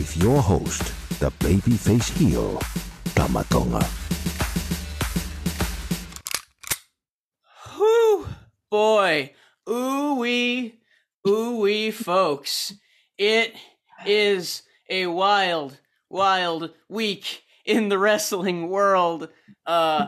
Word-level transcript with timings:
with 0.00 0.16
your 0.16 0.40
host, 0.40 0.82
the 1.20 1.30
babyface 1.32 2.16
heel, 2.16 2.58
Tama 3.14 3.44
Tonga. 3.50 3.86
Whew, 7.76 8.26
boy, 8.70 9.34
ooh 9.68 10.14
wee, 10.14 10.80
ooh 11.28 11.58
wee, 11.58 11.90
folks. 11.90 12.72
It 13.18 13.54
is 14.06 14.62
a 14.88 15.06
wild, 15.08 15.78
wild 16.08 16.70
week 16.88 17.42
in 17.66 17.90
the 17.90 17.98
wrestling 17.98 18.70
world. 18.70 19.28
Uh, 19.66 20.06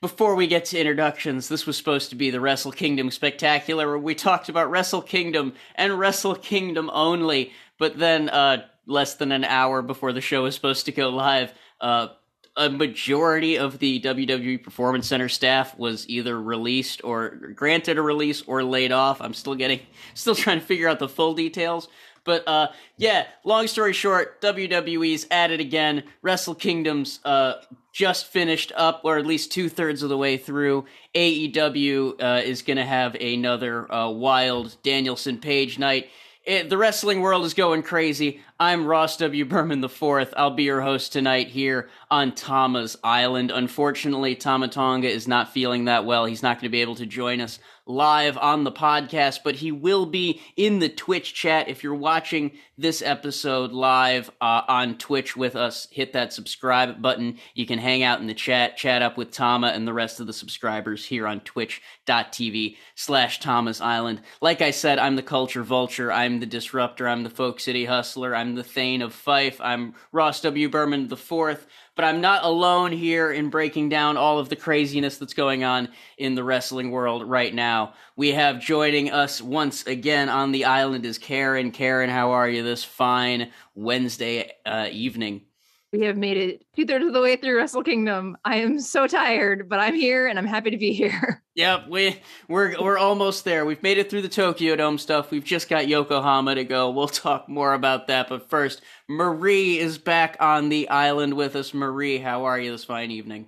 before 0.00 0.36
we 0.36 0.46
get 0.46 0.66
to 0.66 0.78
introductions, 0.78 1.48
this 1.48 1.66
was 1.66 1.76
supposed 1.76 2.10
to 2.10 2.16
be 2.16 2.30
the 2.30 2.40
Wrestle 2.40 2.70
Kingdom 2.70 3.10
Spectacular, 3.10 3.88
where 3.88 3.98
we 3.98 4.14
talked 4.14 4.48
about 4.48 4.70
Wrestle 4.70 5.02
Kingdom 5.02 5.54
and 5.74 5.98
Wrestle 5.98 6.36
Kingdom 6.36 6.88
only. 6.92 7.52
But 7.80 7.98
then, 7.98 8.28
uh, 8.28 8.66
less 8.86 9.14
than 9.14 9.32
an 9.32 9.42
hour 9.42 9.80
before 9.80 10.12
the 10.12 10.20
show 10.20 10.42
was 10.42 10.54
supposed 10.54 10.84
to 10.84 10.92
go 10.92 11.08
live, 11.08 11.54
uh, 11.80 12.08
a 12.54 12.68
majority 12.68 13.56
of 13.56 13.78
the 13.78 14.02
WWE 14.02 14.62
Performance 14.62 15.06
Center 15.06 15.30
staff 15.30 15.78
was 15.78 16.06
either 16.06 16.38
released 16.38 17.02
or 17.02 17.30
granted 17.56 17.96
a 17.96 18.02
release 18.02 18.42
or 18.42 18.62
laid 18.62 18.92
off. 18.92 19.22
I'm 19.22 19.32
still 19.32 19.54
getting, 19.54 19.80
still 20.14 20.34
trying 20.34 20.60
to 20.60 20.66
figure 20.66 20.88
out 20.88 20.98
the 20.98 21.08
full 21.08 21.32
details. 21.32 21.88
But 22.24 22.46
uh, 22.46 22.68
yeah, 22.98 23.26
long 23.44 23.66
story 23.66 23.94
short, 23.94 24.42
WWE's 24.42 25.26
at 25.30 25.50
it 25.50 25.60
again. 25.60 26.04
Wrestle 26.20 26.54
Kingdom's 26.54 27.18
uh, 27.24 27.62
just 27.94 28.26
finished 28.26 28.72
up, 28.76 29.00
or 29.04 29.16
at 29.16 29.24
least 29.24 29.52
two 29.52 29.70
thirds 29.70 30.02
of 30.02 30.10
the 30.10 30.18
way 30.18 30.36
through. 30.36 30.84
AEW 31.14 32.22
uh, 32.22 32.42
is 32.44 32.60
going 32.60 32.76
to 32.76 32.84
have 32.84 33.14
another 33.14 33.90
uh, 33.90 34.10
wild 34.10 34.76
Danielson 34.82 35.38
Page 35.38 35.78
night. 35.78 36.10
It, 36.44 36.70
the 36.70 36.78
wrestling 36.78 37.20
world 37.20 37.44
is 37.44 37.52
going 37.52 37.82
crazy. 37.82 38.40
I'm 38.58 38.86
Ross 38.86 39.18
W. 39.18 39.44
Berman 39.44 39.84
IV. 39.84 40.32
I'll 40.38 40.50
be 40.50 40.62
your 40.62 40.80
host 40.80 41.12
tonight 41.12 41.48
here 41.48 41.90
on 42.10 42.34
Tama's 42.34 42.96
Island. 43.04 43.50
Unfortunately, 43.50 44.34
Tama 44.34 44.68
Tonga 44.68 45.06
is 45.06 45.28
not 45.28 45.52
feeling 45.52 45.84
that 45.84 46.06
well. 46.06 46.24
He's 46.24 46.42
not 46.42 46.56
going 46.56 46.62
to 46.62 46.68
be 46.70 46.80
able 46.80 46.94
to 46.94 47.04
join 47.04 47.42
us 47.42 47.58
live 47.90 48.38
on 48.38 48.64
the 48.64 48.72
podcast, 48.72 49.40
but 49.44 49.56
he 49.56 49.72
will 49.72 50.06
be 50.06 50.40
in 50.56 50.78
the 50.78 50.88
Twitch 50.88 51.34
chat. 51.34 51.68
If 51.68 51.82
you're 51.82 51.94
watching 51.94 52.52
this 52.78 53.02
episode 53.02 53.72
live 53.72 54.30
uh, 54.40 54.62
on 54.68 54.96
Twitch 54.96 55.36
with 55.36 55.56
us, 55.56 55.86
hit 55.90 56.12
that 56.12 56.32
subscribe 56.32 57.02
button. 57.02 57.38
You 57.54 57.66
can 57.66 57.78
hang 57.78 58.02
out 58.02 58.20
in 58.20 58.26
the 58.26 58.34
chat, 58.34 58.76
chat 58.76 59.02
up 59.02 59.16
with 59.18 59.32
Tama 59.32 59.68
and 59.68 59.86
the 59.86 59.92
rest 59.92 60.20
of 60.20 60.26
the 60.26 60.32
subscribers 60.32 61.04
here 61.04 61.26
on 61.26 61.40
twitch.tv 61.40 62.76
slash 62.94 63.40
Tama's 63.40 63.80
Island. 63.80 64.22
Like 64.40 64.62
I 64.62 64.70
said, 64.70 64.98
I'm 64.98 65.16
the 65.16 65.22
culture 65.22 65.62
vulture. 65.62 66.12
I'm 66.12 66.40
the 66.40 66.46
disruptor. 66.46 67.08
I'm 67.08 67.24
the 67.24 67.30
folk 67.30 67.60
city 67.60 67.84
hustler. 67.84 68.34
I'm 68.34 68.54
the 68.54 68.64
Thane 68.64 69.02
of 69.02 69.12
Fife. 69.12 69.60
I'm 69.60 69.94
Ross 70.12 70.40
W. 70.42 70.68
Berman 70.68 71.08
the 71.08 71.16
fourth 71.16 71.66
but 72.00 72.06
I'm 72.06 72.22
not 72.22 72.44
alone 72.44 72.92
here 72.92 73.30
in 73.30 73.50
breaking 73.50 73.90
down 73.90 74.16
all 74.16 74.38
of 74.38 74.48
the 74.48 74.56
craziness 74.56 75.18
that's 75.18 75.34
going 75.34 75.64
on 75.64 75.90
in 76.16 76.34
the 76.34 76.42
wrestling 76.42 76.90
world 76.90 77.28
right 77.28 77.54
now. 77.54 77.92
We 78.16 78.30
have 78.32 78.58
joining 78.58 79.10
us 79.10 79.42
once 79.42 79.86
again 79.86 80.30
on 80.30 80.50
the 80.50 80.64
island 80.64 81.04
is 81.04 81.18
Karen. 81.18 81.72
Karen, 81.72 82.08
how 82.08 82.30
are 82.30 82.48
you 82.48 82.62
this 82.62 82.82
fine 82.82 83.52
Wednesday 83.74 84.50
uh, 84.64 84.88
evening? 84.90 85.42
We 85.92 86.02
have 86.02 86.16
made 86.16 86.36
it 86.36 86.64
two 86.76 86.86
thirds 86.86 87.04
of 87.04 87.12
the 87.12 87.20
way 87.20 87.34
through 87.34 87.56
Wrestle 87.56 87.82
Kingdom. 87.82 88.36
I 88.44 88.56
am 88.56 88.78
so 88.78 89.08
tired, 89.08 89.68
but 89.68 89.80
I'm 89.80 89.94
here 89.96 90.28
and 90.28 90.38
I'm 90.38 90.46
happy 90.46 90.70
to 90.70 90.76
be 90.76 90.92
here. 90.92 91.42
Yep, 91.56 91.88
we 91.88 92.18
we're 92.48 92.80
we're 92.80 92.96
almost 92.96 93.44
there. 93.44 93.66
We've 93.66 93.82
made 93.82 93.98
it 93.98 94.08
through 94.08 94.22
the 94.22 94.30
Tokyo 94.30 94.76
Dome 94.76 94.96
stuff. 94.96 95.30
We've 95.30 95.44
just 95.44 95.68
got 95.68 95.88
Yokohama 95.88 96.54
to 96.54 96.64
go. 96.64 96.88
We'll 96.90 97.08
talk 97.08 97.50
more 97.50 97.74
about 97.74 98.06
that. 98.06 98.30
But 98.30 98.48
first, 98.48 98.80
Marie 99.10 99.76
is 99.78 99.98
back 99.98 100.38
on 100.40 100.70
the 100.70 100.88
island 100.88 101.34
with 101.34 101.56
us. 101.56 101.74
Marie, 101.74 102.16
how 102.16 102.44
are 102.44 102.58
you 102.58 102.70
this 102.70 102.84
fine 102.84 103.10
evening? 103.10 103.46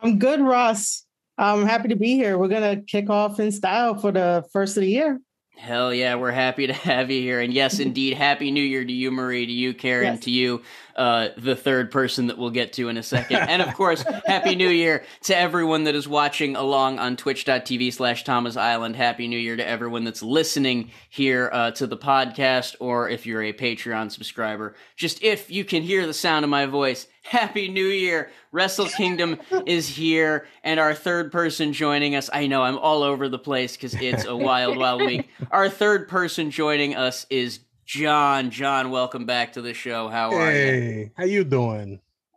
I'm 0.00 0.18
good, 0.18 0.40
Ross. 0.42 1.04
I'm 1.38 1.64
happy 1.64 1.88
to 1.88 1.96
be 1.96 2.16
here. 2.16 2.36
We're 2.36 2.48
gonna 2.48 2.82
kick 2.82 3.08
off 3.08 3.40
in 3.40 3.50
style 3.50 3.94
for 3.94 4.12
the 4.12 4.44
first 4.52 4.76
of 4.76 4.82
the 4.82 4.90
year. 4.90 5.18
Hell 5.56 5.94
yeah, 5.94 6.16
we're 6.16 6.30
happy 6.32 6.66
to 6.66 6.72
have 6.72 7.10
you 7.10 7.20
here. 7.22 7.40
And 7.40 7.52
yes, 7.52 7.78
indeed, 7.80 8.14
Happy 8.14 8.50
New 8.50 8.62
Year 8.62 8.84
to 8.84 8.92
you, 8.92 9.10
Marie, 9.10 9.46
to 9.46 9.52
you, 9.52 9.72
Karen, 9.74 10.04
Yes. 10.14 10.20
to 10.24 10.30
you, 10.30 10.62
uh, 10.98 11.28
the 11.38 11.54
third 11.54 11.90
person 11.92 12.26
that 12.26 12.36
we'll 12.36 12.50
get 12.50 12.72
to 12.74 12.88
in 12.88 12.96
a 12.96 13.02
second. 13.02 13.36
And 13.36 13.62
of 13.62 13.72
course, 13.74 14.04
Happy 14.26 14.56
New 14.56 14.68
Year 14.68 15.04
to 15.22 15.36
everyone 15.36 15.84
that 15.84 15.94
is 15.94 16.08
watching 16.08 16.56
along 16.56 16.98
on 16.98 17.16
twitch.tv 17.16 17.92
slash 17.92 18.24
Tama's 18.24 18.56
Island. 18.56 18.96
Happy 18.96 19.28
New 19.28 19.38
Year 19.38 19.56
to 19.56 19.66
everyone 19.66 20.02
that's 20.02 20.22
listening 20.22 20.90
here 21.08 21.50
uh, 21.52 21.70
to 21.70 21.86
the 21.86 21.96
podcast, 21.96 22.74
or 22.80 23.08
if 23.08 23.26
you're 23.26 23.44
a 23.44 23.52
Patreon 23.52 24.10
subscriber. 24.10 24.74
Just 24.96 25.22
if 25.22 25.50
you 25.50 25.64
can 25.64 25.82
hear 25.82 26.04
the 26.04 26.12
sound 26.12 26.44
of 26.44 26.50
my 26.50 26.66
voice, 26.66 27.06
Happy 27.22 27.68
New 27.68 27.86
Year! 27.86 28.30
Wrestle 28.50 28.86
Kingdom 28.86 29.38
is 29.66 29.86
here, 29.86 30.46
and 30.64 30.80
our 30.80 30.94
third 30.94 31.30
person 31.30 31.72
joining 31.72 32.16
us. 32.16 32.30
I 32.32 32.46
know 32.46 32.62
I'm 32.62 32.78
all 32.78 33.02
over 33.02 33.28
the 33.28 33.38
place 33.38 33.76
because 33.76 33.94
it's 33.94 34.24
a 34.24 34.36
wild, 34.36 34.76
wild 34.78 35.02
week. 35.02 35.28
Our 35.50 35.68
third 35.68 36.08
person 36.08 36.50
joining 36.50 36.96
us 36.96 37.26
is 37.30 37.60
John. 37.88 38.50
John, 38.50 38.90
welcome 38.90 39.24
back 39.24 39.54
to 39.54 39.62
the 39.62 39.72
show. 39.72 40.08
How 40.08 40.30
are 40.30 40.50
you? 40.52 40.56
Hey, 40.58 41.12
how 41.16 41.24
you 41.24 41.42
doing? 41.42 41.88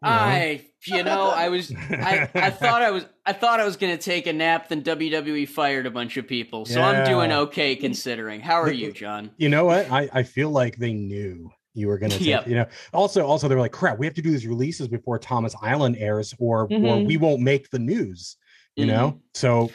You 0.02 0.10
know? 0.10 0.16
I, 0.16 0.66
you 0.86 1.04
know, 1.04 1.30
I 1.30 1.50
was, 1.50 1.74
I, 1.76 2.30
I 2.34 2.50
thought 2.52 2.82
I 2.82 2.90
was, 2.92 3.06
I 3.26 3.34
thought 3.34 3.60
I 3.60 3.66
was 3.66 3.76
gonna 3.76 3.98
take 3.98 4.28
a 4.28 4.34
nap. 4.34 4.70
Then 4.70 4.82
WWE 4.82 5.46
fired 5.50 5.86
a 5.86 5.92
bunch 5.92 6.16
of 6.16 6.26
people, 6.26 6.66
so 6.66 6.82
I'm 6.82 7.06
doing 7.06 7.34
okay 7.34 7.76
considering. 7.76 8.40
How 8.40 8.62
are 8.62 8.72
you, 8.72 8.94
John? 8.94 9.30
You 9.38 9.50
know 9.50 9.66
what? 9.66 9.92
I, 9.92 10.10
I 10.14 10.24
feel 10.24 10.52
like 10.52 10.78
they 10.78 10.94
knew 10.94 11.52
you 11.74 11.90
were 11.90 11.98
gonna 11.98 12.16
Yep. 12.20 12.48
you 12.48 12.56
know. 12.56 12.66
Also, 12.94 13.26
also 13.26 13.50
they 13.50 13.56
were 13.56 13.62
like, 13.62 13.74
crap, 13.74 14.00
we 14.00 14.06
have 14.06 14.16
to 14.16 14.22
do 14.22 14.32
these 14.32 14.48
releases 14.48 14.88
before 14.88 15.20
Tama's 15.20 15.56
Island 15.62 15.98
airs, 16.00 16.34
or 16.40 16.62
or 16.64 16.68
Mhm. 16.70 17.08
we 17.08 17.18
won't 17.18 17.42
make 17.42 17.70
the 17.72 17.80
news, 17.80 18.38
you 18.78 18.86
know. 18.86 19.20
So 19.34 19.70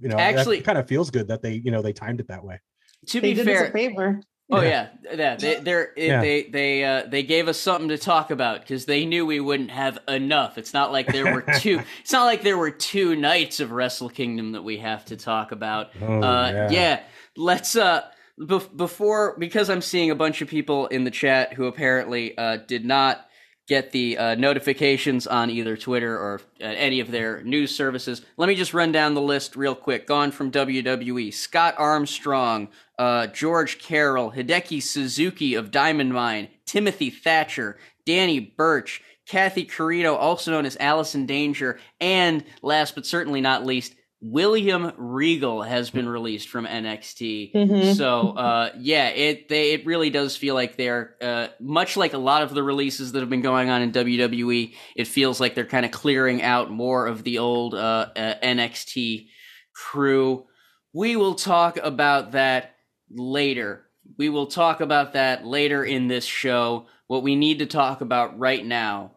you 0.00 0.08
know, 0.08 0.16
Actually- 0.16 0.58
it 0.58 0.64
kind 0.64 0.78
of 0.78 0.88
feels 0.88 1.10
good 1.10 1.28
that 1.28 1.42
they, 1.42 1.52
you 1.62 1.70
know, 1.70 1.82
they 1.82 1.92
timed 1.92 2.18
it 2.20 2.28
that 2.28 2.42
way. 2.42 2.60
To 3.08 3.20
They 3.20 3.34
be 3.34 3.44
fair, 3.44 3.70
favor. 3.72 4.20
Oh 4.52 4.60
Yeah. 4.60 4.88
yeah. 5.14 5.36
They 5.36 5.54
they're, 5.60 5.92
Yeah. 5.96 6.20
they 6.20 6.42
they 6.44 6.84
uh, 6.84 7.02
they 7.08 7.22
gave 7.22 7.48
us 7.48 7.58
something 7.58 7.88
to 7.88 7.98
talk 7.98 8.30
about 8.30 8.60
because 8.60 8.84
they 8.84 9.04
knew 9.06 9.24
we 9.26 9.40
wouldn't 9.40 9.70
have 9.70 9.98
enough. 10.08 10.58
It's 10.58 10.72
not 10.74 10.92
like 10.92 11.06
there 11.06 11.32
were 11.34 11.44
two. 11.58 11.80
it's 12.02 12.12
not 12.12 12.24
like 12.24 12.42
there 12.42 12.58
were 12.58 12.70
two 12.70 13.16
nights 13.16 13.60
of 13.60 13.72
Wrestle 13.72 14.08
Kingdom 14.10 14.52
that 14.52 14.62
we 14.62 14.76
have 14.78 15.04
to 15.06 15.16
talk 15.16 15.52
about. 15.52 15.90
Oh, 16.00 16.20
uh, 16.22 16.50
yeah. 16.52 16.70
yeah. 16.70 17.00
let's 17.36 17.74
uh 17.76 18.02
bef- 18.38 18.76
before 18.76 19.36
because 19.38 19.70
I'm 19.70 19.82
seeing 19.82 20.10
a 20.10 20.14
bunch 20.14 20.42
of 20.42 20.48
people 20.48 20.86
in 20.88 21.04
the 21.04 21.10
chat 21.10 21.54
who 21.54 21.64
apparently 21.66 22.36
uh, 22.36 22.58
did 22.58 22.84
not 22.84 23.26
get 23.72 23.90
the 23.90 24.18
uh, 24.18 24.34
notifications 24.34 25.26
on 25.26 25.48
either 25.48 25.78
Twitter 25.78 26.14
or 26.14 26.42
uh, 26.60 26.64
any 26.64 27.00
of 27.00 27.10
their 27.10 27.42
news 27.42 27.74
services. 27.74 28.20
Let 28.36 28.46
me 28.50 28.54
just 28.54 28.74
run 28.74 28.92
down 28.92 29.14
the 29.14 29.22
list 29.22 29.56
real 29.56 29.74
quick. 29.74 30.06
Gone 30.06 30.30
from 30.30 30.50
WWE: 30.50 31.32
Scott 31.32 31.74
Armstrong, 31.78 32.68
uh, 32.98 33.28
George 33.28 33.78
Carroll, 33.78 34.32
Hideki 34.32 34.82
Suzuki 34.82 35.54
of 35.54 35.70
Diamond 35.70 36.12
Mine, 36.12 36.48
Timothy 36.66 37.08
Thatcher, 37.08 37.78
Danny 38.04 38.40
Burch. 38.40 39.02
Kathy 39.24 39.64
Carino, 39.64 40.16
also 40.16 40.50
known 40.50 40.66
as 40.66 40.76
Allison 40.80 41.26
Danger, 41.26 41.78
and 42.00 42.44
last 42.60 42.96
but 42.96 43.06
certainly 43.06 43.40
not 43.40 43.64
least, 43.64 43.94
William 44.24 44.92
Regal 44.96 45.62
has 45.62 45.90
been 45.90 46.08
released 46.08 46.48
from 46.48 46.64
NXT. 46.64 47.52
Mhm. 47.52 47.96
So 47.96 48.30
uh, 48.30 48.70
yeah, 48.78 49.08
it 49.08 49.48
they 49.48 49.72
it 49.72 49.84
really 49.84 50.10
does 50.10 50.36
feel 50.36 50.54
like 50.54 50.76
they're 50.76 51.16
uh, 51.20 51.48
much 51.58 51.96
like 51.96 52.12
a 52.12 52.18
lot 52.18 52.42
of 52.42 52.54
the 52.54 52.62
releases 52.62 53.12
that 53.12 53.20
have 53.20 53.28
been 53.28 53.42
going 53.42 53.68
on 53.68 53.82
in 53.82 53.90
WWE. 53.90 54.74
It 54.94 55.08
feels 55.08 55.40
like 55.40 55.56
they're 55.56 55.64
kind 55.66 55.84
of 55.84 55.90
clearing 55.90 56.40
out 56.40 56.70
more 56.70 57.08
of 57.08 57.24
the 57.24 57.38
old 57.38 57.74
uh, 57.74 58.10
uh, 58.14 58.34
NXT 58.42 59.26
crew. 59.74 60.46
We 60.92 61.16
will 61.16 61.34
talk 61.34 61.76
about 61.78 62.32
that 62.32 62.76
later. 63.10 63.86
We 64.18 64.28
will 64.28 64.46
talk 64.46 64.80
about 64.80 65.14
that 65.14 65.44
later 65.44 65.84
in 65.84 66.06
this 66.06 66.24
show. 66.24 66.86
What 67.08 67.24
we 67.24 67.34
need 67.34 67.58
to 67.58 67.66
talk 67.66 68.02
about 68.02 68.38
right 68.38 68.64
now 68.64 69.12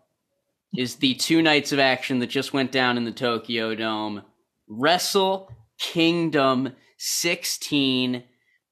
is 0.75 0.95
the 0.95 1.13
two 1.13 1.43
nights 1.43 1.71
of 1.71 1.79
action 1.79 2.19
that 2.19 2.27
just 2.27 2.53
went 2.53 2.71
down 2.71 2.97
in 2.97 3.05
the 3.05 3.11
Tokyo 3.11 3.75
Dome. 3.75 4.23
Wrestle 4.67 5.51
Kingdom 5.79 6.73
16. 6.97 8.23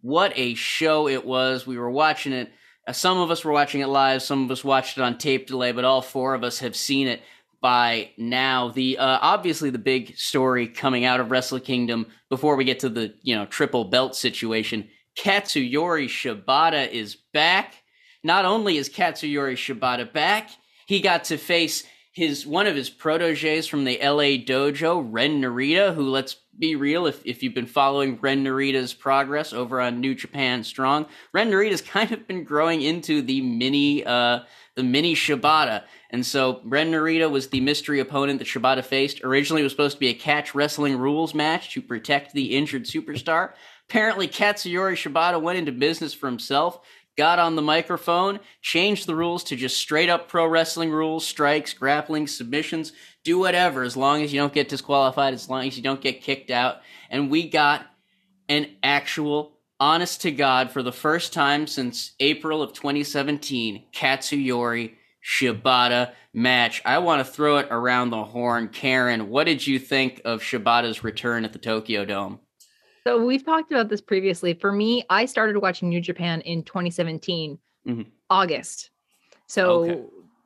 What 0.02 0.34
a 0.36 0.54
show 0.56 1.08
it 1.08 1.26
was. 1.26 1.68
We 1.68 1.78
were 1.78 1.92
watching 1.92 2.34
it. 2.34 2.52
Uh, 2.88 2.92
some 2.92 3.18
of 3.18 3.32
us 3.32 3.46
were 3.46 3.52
watching 3.52 3.82
it 3.82 3.88
live, 3.88 4.22
some 4.22 4.44
of 4.44 4.52
us 4.52 4.64
watched 4.64 4.98
it 4.98 5.02
on 5.02 5.18
tape 5.18 5.48
delay, 5.48 5.72
but 5.72 5.86
all 5.86 6.02
four 6.02 6.34
of 6.34 6.44
us 6.44 6.60
have 6.60 6.76
seen 6.76 7.08
it 7.08 7.22
by 7.62 8.10
now. 8.18 8.70
The 8.70 8.98
uh, 8.98 9.20
obviously 9.22 9.70
the 9.70 9.78
big 9.78 10.18
story 10.18 10.68
coming 10.68 11.06
out 11.06 11.22
of 11.22 11.32
Wrestle 11.32 11.62
Kingdom 11.62 12.08
before 12.30 12.58
we 12.58 12.66
get 12.66 12.80
to 12.80 12.90
the, 12.90 13.16
you 13.22 13.36
know, 13.36 13.46
triple 13.46 13.86
belt 13.86 14.16
situation. 14.16 14.90
Katsuyori 15.18 16.08
Shibata 16.08 16.90
is 16.90 17.16
back. 17.34 17.76
Not 18.24 18.46
only 18.46 18.78
is 18.78 18.90
Katsuyori 18.90 19.54
Shibata 19.54 20.12
back, 20.12 20.50
he 20.86 21.00
got 21.00 21.26
to 21.26 21.38
face 21.38 21.86
his 22.14 22.46
one 22.46 22.68
of 22.68 22.76
his 22.76 22.92
proteges 22.92 23.68
from 23.68 23.86
the 23.86 23.98
LA 23.98 24.38
dojo, 24.38 25.06
Ren 25.10 25.42
Narita, 25.42 25.96
who 25.96 26.10
let's 26.10 26.36
be 26.58 26.76
real, 26.76 27.08
if, 27.08 27.26
if 27.26 27.42
you've 27.42 27.56
been 27.56 27.66
following 27.66 28.20
Ren 28.22 28.46
Narita's 28.46 28.94
progress 28.94 29.52
over 29.52 29.82
on 29.82 30.00
New 30.00 30.14
Japan 30.14 30.64
Strong, 30.64 31.08
Ren 31.34 31.50
Narita's 31.50 31.82
kind 31.96 32.12
of 32.12 32.28
been 32.28 32.44
growing 32.44 32.84
into 32.84 33.22
the 33.24 33.42
mini 33.42 34.06
uh 34.06 34.42
the 34.76 34.84
mini 34.84 35.16
Shibata. 35.16 35.84
And 36.10 36.26
so 36.26 36.62
Ren 36.64 36.92
Narita 36.92 37.30
was 37.30 37.50
the 37.50 37.62
mystery 37.62 38.00
opponent 38.00 38.40
that 38.40 38.48
Shibata 38.48 38.84
faced. 38.84 39.24
Originally 39.24 39.62
was 39.62 39.72
supposed 39.72 39.98
to 39.98 40.00
be 40.00 40.10
a 40.10 40.14
catch 40.14 40.56
wrestling 40.56 40.98
rules 40.98 41.34
match 41.34 41.74
to 41.74 41.82
protect 41.82 42.34
the 42.34 42.56
injured 42.56 42.86
superstar. 42.86 43.54
Apparently 43.90 44.28
Katsuyori 44.28 44.94
Shibata 44.94 45.42
went 45.42 45.60
into 45.60 45.72
business 45.72 46.14
for 46.14 46.28
himself 46.28 46.80
got 47.18 47.40
on 47.40 47.56
the 47.56 47.62
microphone, 47.62 48.40
changed 48.62 49.08
the 49.08 49.16
rules 49.16 49.44
to 49.46 49.56
just 49.56 49.78
straight 49.78 50.10
up 50.10 50.28
pro 50.28 50.48
wrestling 50.48 50.92
rules, 50.92 51.26
strikes, 51.26 51.74
grappling, 51.74 52.28
submissions, 52.28 52.92
do 53.24 53.40
whatever, 53.40 53.84
as 53.84 53.96
long 53.96 54.22
as 54.22 54.34
you 54.34 54.40
don't 54.40 54.54
get 54.54 54.70
disqualified, 54.70 55.34
as 55.34 55.50
long 55.50 55.68
as 55.68 55.78
you 55.78 55.84
don't 55.84 56.02
get 56.02 56.22
kicked 56.22 56.52
out. 56.52 56.78
And 57.10 57.30
we 57.30 57.50
got 57.50 57.86
an 58.50 58.68
actual, 58.84 59.58
honest 59.80 60.22
to 60.22 60.32
God, 60.32 60.72
for 60.72 60.84
the 60.84 60.92
first 60.92 61.34
time 61.34 61.68
since 61.68 62.14
April 62.20 62.62
of 62.62 62.74
2017, 62.74 63.86
Katsuyori 63.94 64.94
Shibata 65.24 66.12
match. 66.34 66.82
I 66.84 66.98
want 66.98 67.26
to 67.26 67.32
throw 67.32 67.58
it 67.58 67.68
around 67.72 68.10
the 68.10 68.24
horn. 68.24 68.68
Karen, 68.70 69.30
what 69.30 69.46
did 69.46 69.66
you 69.66 69.80
think 69.80 70.22
of 70.26 70.42
Shibata's 70.42 71.04
return 71.04 71.46
at 71.46 71.54
the 71.54 71.60
Tokyo 71.60 72.04
Dome? 72.04 72.40
So 73.06 73.26
we've 73.26 73.46
talked 73.46 73.72
about 73.72 73.90
this 73.90 74.02
previously. 74.02 74.54
For 74.54 74.72
me, 74.72 75.04
I 75.10 75.26
started 75.26 75.58
watching 75.58 75.90
New 75.90 76.00
Japan 76.00 76.42
in 76.42 76.64
2017, 76.64 77.60
Mhm. 77.86 78.06
August. 78.30 78.92
So 79.48 79.84
Okay. 79.84 80.04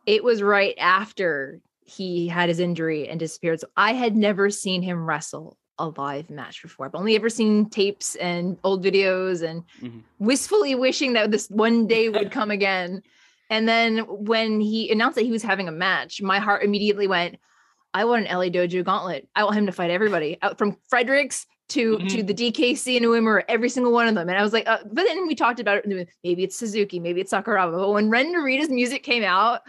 it 0.07 0.23
was 0.23 0.41
right 0.41 0.75
after 0.79 1.61
he 1.85 2.27
had 2.27 2.49
his 2.49 2.59
injury 2.59 3.07
and 3.07 3.19
disappeared. 3.19 3.59
So 3.59 3.67
I 3.77 3.93
had 3.93 4.15
never 4.15 4.49
seen 4.49 4.81
him 4.81 5.05
wrestle 5.05 5.57
a 5.79 5.89
live 5.89 6.31
match 6.31 6.63
before. 6.63 6.87
I've 6.87 6.95
only 6.95 7.15
ever 7.15 7.29
seen 7.29 7.69
tapes 7.69 8.15
and 8.15 8.57
old 8.63 8.83
videos 8.83 9.43
and 9.47 9.63
Mhm. 9.79 10.01
wistfully 10.17 10.73
wishing 10.73 11.13
that 11.13 11.29
this 11.29 11.47
one 11.49 11.85
day 11.85 12.09
would 12.09 12.31
come 12.31 12.49
again. 12.49 13.03
And 13.51 13.67
then 13.69 13.99
when 13.99 14.59
he 14.59 14.91
announced 14.91 15.15
that 15.15 15.25
he 15.25 15.31
was 15.31 15.43
having 15.43 15.67
a 15.67 15.71
match, 15.71 16.21
my 16.21 16.39
heart 16.39 16.63
immediately 16.63 17.07
went, 17.07 17.37
I 17.93 18.03
want 18.05 18.25
an 18.25 18.31
LA 18.31 18.49
Dojo 18.49 18.83
gauntlet. 18.83 19.29
I 19.35 19.43
want 19.43 19.55
him 19.55 19.67
to 19.67 19.71
fight 19.71 19.91
everybody 19.91 20.37
out 20.41 20.57
from 20.57 20.75
Fredericks 20.89 21.45
to 21.69 21.97
to 21.99 22.23
the 22.23 22.33
DKC 22.33 22.97
and 22.97 23.05
Uemura, 23.05 23.43
every 23.47 23.69
single 23.69 23.91
one 23.91 24.07
of 24.07 24.15
them. 24.15 24.29
And 24.29 24.37
I 24.37 24.43
was 24.43 24.53
like, 24.53 24.67
uh, 24.67 24.79
but 24.85 25.05
then 25.05 25.27
we 25.27 25.35
talked 25.35 25.59
about 25.59 25.77
it. 25.77 26.09
Maybe 26.23 26.43
it's 26.43 26.55
Suzuki, 26.55 26.99
maybe 26.99 27.21
it's 27.21 27.33
Sakuraba. 27.33 27.77
But 27.77 27.91
when 27.91 28.09
Ren 28.09 28.33
Narita's 28.33 28.69
music 28.69 29.03
came 29.03 29.23
out, 29.23 29.61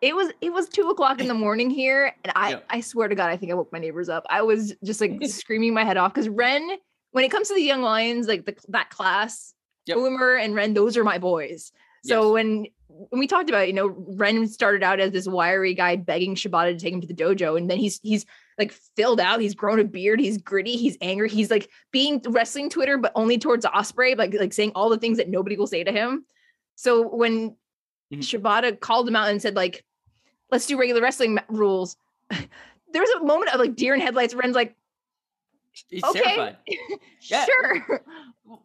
it 0.00 0.16
was 0.16 0.32
it 0.40 0.52
was 0.52 0.68
two 0.68 0.90
o'clock 0.90 1.20
in 1.20 1.28
the 1.28 1.34
morning 1.34 1.70
here, 1.70 2.12
and 2.24 2.32
I 2.34 2.50
Yeah. 2.50 2.58
I 2.68 2.80
swear 2.80 3.08
to 3.08 3.14
God, 3.14 3.30
I 3.30 3.36
think 3.36 3.52
I 3.52 3.54
woke 3.54 3.72
my 3.72 3.78
neighbors 3.78 4.08
up. 4.08 4.24
I 4.28 4.42
was 4.42 4.74
just 4.82 5.00
like 5.00 5.18
screaming 5.26 5.74
my 5.74 5.84
head 5.84 5.96
off 5.96 6.12
because 6.12 6.28
Ren, 6.28 6.68
when 7.12 7.24
it 7.24 7.30
comes 7.30 7.48
to 7.48 7.54
the 7.54 7.62
young 7.62 7.82
lions, 7.82 8.26
like 8.26 8.44
the 8.44 8.56
that 8.68 8.90
class, 8.90 9.54
Yep. 9.86 9.96
Uemura 9.98 10.44
and 10.44 10.54
Ren, 10.54 10.74
those 10.74 10.96
are 10.96 11.04
my 11.04 11.18
boys. 11.18 11.72
So 12.04 12.26
Yes. 12.26 12.32
when 12.32 12.66
we 13.10 13.26
talked 13.26 13.48
about, 13.48 13.66
you 13.66 13.72
know, 13.72 13.88
Ren 14.16 14.46
started 14.46 14.82
out 14.82 15.00
as 15.00 15.12
this 15.12 15.26
wiry 15.26 15.74
guy 15.74 15.96
begging 15.96 16.34
Shibata 16.34 16.72
to 16.72 16.78
take 16.78 16.94
him 16.94 17.00
to 17.00 17.06
the 17.06 17.14
dojo, 17.14 17.56
and 17.56 17.70
then 17.70 17.78
he's 17.78 18.00
he's 18.02 18.26
like 18.58 18.72
filled 18.96 19.20
out. 19.20 19.40
He's 19.40 19.54
grown 19.54 19.80
a 19.80 19.84
beard. 19.84 20.20
He's 20.20 20.38
gritty. 20.38 20.76
He's 20.76 20.96
angry. 21.00 21.28
He's 21.28 21.50
like 21.50 21.68
being 21.90 22.22
wrestling 22.28 22.70
Twitter, 22.70 22.98
but 22.98 23.12
only 23.14 23.38
towards 23.38 23.66
Ospreay, 23.66 24.16
like 24.16 24.34
like 24.34 24.52
saying 24.52 24.72
all 24.74 24.88
the 24.88 24.98
things 24.98 25.18
that 25.18 25.28
nobody 25.28 25.56
will 25.56 25.66
say 25.66 25.84
to 25.84 25.92
him. 25.92 26.24
So 26.76 27.08
when 27.08 27.56
Mhm. 28.12 28.18
Shibata 28.18 28.78
called 28.78 29.08
him 29.08 29.16
out 29.16 29.30
and 29.30 29.40
said 29.40 29.56
like, 29.56 29.84
"Let's 30.50 30.66
do 30.66 30.78
regular 30.78 31.00
wrestling 31.00 31.38
rules," 31.48 31.96
there 32.30 33.02
was 33.02 33.10
a 33.10 33.24
moment 33.24 33.54
of 33.54 33.60
like 33.60 33.74
deer 33.74 33.94
in 33.94 34.00
headlights. 34.00 34.34
Ren's 34.34 34.54
like, 34.54 34.76
He's 35.88 36.04
Okay. 36.04 36.20
terrified. 36.20 36.56
Yeah. 37.24 37.44
"Sure." 37.44 38.02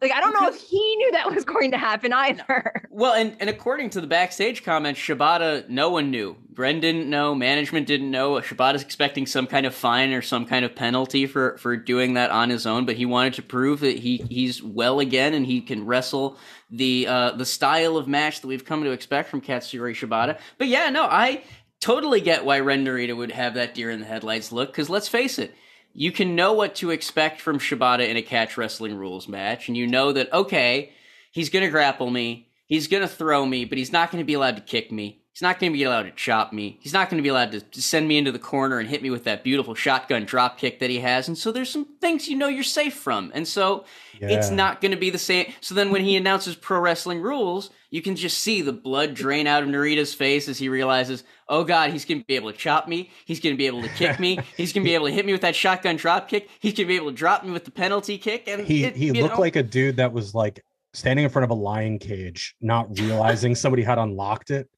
like 0.02 0.10
I 0.12 0.20
don't 0.20 0.32
know 0.32 0.48
if 0.48 0.56
he 0.60 0.96
knew 0.96 1.12
that 1.12 1.32
was 1.32 1.44
going 1.44 1.70
to 1.70 1.78
happen 1.78 2.12
either. 2.12 2.82
Well, 2.90 3.14
and, 3.14 3.36
and 3.38 3.48
according 3.48 3.90
to 3.90 4.00
the 4.00 4.08
backstage 4.08 4.64
comments, 4.64 4.98
Shibata, 4.98 5.68
no 5.68 5.88
one 5.90 6.10
knew. 6.10 6.36
Ren 6.56 6.80
didn't 6.80 7.08
know. 7.08 7.32
Management 7.32 7.86
didn't 7.86 8.10
know. 8.10 8.32
Shibata's 8.40 8.82
expecting 8.82 9.24
some 9.24 9.46
kind 9.46 9.66
of 9.66 9.72
fine 9.76 10.12
or 10.12 10.20
some 10.20 10.44
kind 10.46 10.64
of 10.64 10.74
penalty 10.74 11.26
for, 11.26 11.56
for 11.58 11.76
doing 11.76 12.14
that 12.14 12.32
on 12.32 12.50
his 12.50 12.66
own, 12.66 12.86
but 12.86 12.96
he 12.96 13.06
wanted 13.06 13.34
to 13.34 13.42
prove 13.42 13.78
that 13.80 14.00
he, 14.00 14.16
he's 14.28 14.60
well 14.64 14.98
again 14.98 15.32
and 15.32 15.46
he 15.46 15.60
can 15.60 15.86
wrestle 15.86 16.36
the 16.72 17.06
uh, 17.06 17.30
the 17.36 17.46
style 17.46 17.96
of 17.96 18.08
match 18.08 18.40
that 18.40 18.48
we've 18.48 18.64
come 18.64 18.82
to 18.82 18.90
expect 18.90 19.28
from 19.30 19.40
Katsuyori 19.40 19.92
Shibata. 19.94 20.36
But 20.58 20.66
yeah, 20.66 20.90
no, 20.90 21.04
I 21.04 21.44
totally 21.78 22.20
get 22.20 22.44
why 22.44 22.58
Ren 22.58 22.84
Narita 22.84 23.16
would 23.16 23.30
have 23.30 23.54
that 23.54 23.76
deer 23.76 23.90
in 23.92 24.00
the 24.00 24.06
headlights 24.06 24.50
look, 24.50 24.70
because 24.72 24.90
let's 24.90 25.06
face 25.06 25.38
it, 25.38 25.54
you 25.98 26.12
can 26.12 26.36
know 26.36 26.52
what 26.52 26.76
to 26.76 26.92
expect 26.92 27.40
from 27.40 27.58
Shibata 27.58 28.08
in 28.08 28.16
a 28.16 28.22
catch 28.22 28.56
wrestling 28.56 28.96
rules 28.96 29.26
match, 29.26 29.66
and 29.66 29.76
you 29.76 29.84
know 29.84 30.12
that, 30.12 30.32
okay, 30.32 30.92
he's 31.32 31.48
to 31.64 31.70
grapple 31.72 32.08
me, 32.08 32.46
he's 32.66 32.86
to 33.02 33.08
throw 33.08 33.44
me, 33.44 33.64
but 33.64 33.78
he's 33.78 33.90
not 33.90 34.12
to 34.22 34.26
be 34.26 34.34
allowed 34.34 34.54
to 34.54 34.62
kick 34.62 34.92
me. 34.92 35.22
He's 35.38 35.42
not 35.42 35.60
going 35.60 35.70
to 35.70 35.78
be 35.78 35.84
allowed 35.84 36.02
to 36.02 36.10
chop 36.10 36.52
me. 36.52 36.78
He's 36.80 36.92
not 36.92 37.08
going 37.08 37.18
to 37.18 37.22
be 37.22 37.28
allowed 37.28 37.52
to 37.52 37.80
send 37.80 38.08
me 38.08 38.18
into 38.18 38.32
the 38.32 38.40
corner 38.40 38.80
and 38.80 38.88
hit 38.88 39.04
me 39.04 39.10
with 39.10 39.22
that 39.22 39.44
beautiful 39.44 39.72
shotgun 39.76 40.24
drop 40.24 40.58
kick 40.58 40.80
that 40.80 40.90
he 40.90 40.98
has. 40.98 41.28
And 41.28 41.38
so 41.38 41.52
there's 41.52 41.70
some 41.70 41.84
things 42.00 42.26
you 42.26 42.36
know 42.36 42.48
you're 42.48 42.64
safe 42.64 42.94
from. 42.94 43.30
And 43.32 43.46
so 43.46 43.84
it's 44.18 44.50
not 44.50 44.80
going 44.80 44.90
to 44.90 44.96
be 44.96 45.10
the 45.10 45.18
same. 45.18 45.52
So 45.60 45.76
then 45.76 45.92
when 45.92 46.02
he 46.02 46.16
announces 46.16 46.56
pro 46.56 46.80
wrestling 46.80 47.20
rules, 47.20 47.70
you 47.90 48.02
can 48.02 48.16
just 48.16 48.38
see 48.38 48.62
the 48.62 48.72
blood 48.72 49.14
drain 49.14 49.46
out 49.46 49.62
of 49.62 49.68
Narita's 49.68 50.12
face 50.12 50.48
as 50.48 50.58
he 50.58 50.68
realizes, 50.68 51.22
oh 51.48 51.62
God, 51.62 51.92
he's 51.92 52.04
going 52.04 52.18
to 52.18 52.26
be 52.26 52.34
able 52.34 52.50
to 52.50 52.58
chop 52.58 52.88
me. 52.88 53.08
He's 53.24 53.38
going 53.38 53.54
to 53.54 53.56
be 53.56 53.68
able 53.68 53.82
to 53.82 53.88
kick 53.90 54.18
me. 54.18 54.40
He's 54.56 54.72
going 54.72 54.82
to 54.82 54.88
be 54.90 54.96
able 54.96 55.06
to 55.06 55.12
hit 55.12 55.24
me 55.24 55.30
with 55.30 55.42
that 55.42 55.54
shotgun 55.54 55.94
drop 55.94 56.26
kick. 56.28 56.50
He's 56.58 56.72
going 56.72 56.88
to 56.88 56.92
be 56.92 56.96
able 56.96 57.10
to 57.10 57.16
drop 57.16 57.44
me 57.44 57.52
with 57.52 57.64
the 57.64 57.70
penalty 57.70 58.18
kick. 58.18 58.48
And 58.48 58.66
he 58.66 58.86
it- 58.86 58.96
he 58.96 59.12
looked 59.12 59.34
know, 59.36 59.40
like 59.40 59.54
a 59.54 59.62
dude 59.62 59.98
that 59.98 60.12
was 60.12 60.34
like 60.34 60.64
standing 60.94 61.24
in 61.24 61.30
front 61.30 61.44
of 61.44 61.50
a 61.50 61.54
lion 61.54 62.00
cage, 62.00 62.56
not 62.60 62.98
realizing 62.98 63.54
somebody 63.54 63.84
had 63.84 63.98
unlocked 63.98 64.50
it, 64.50 64.68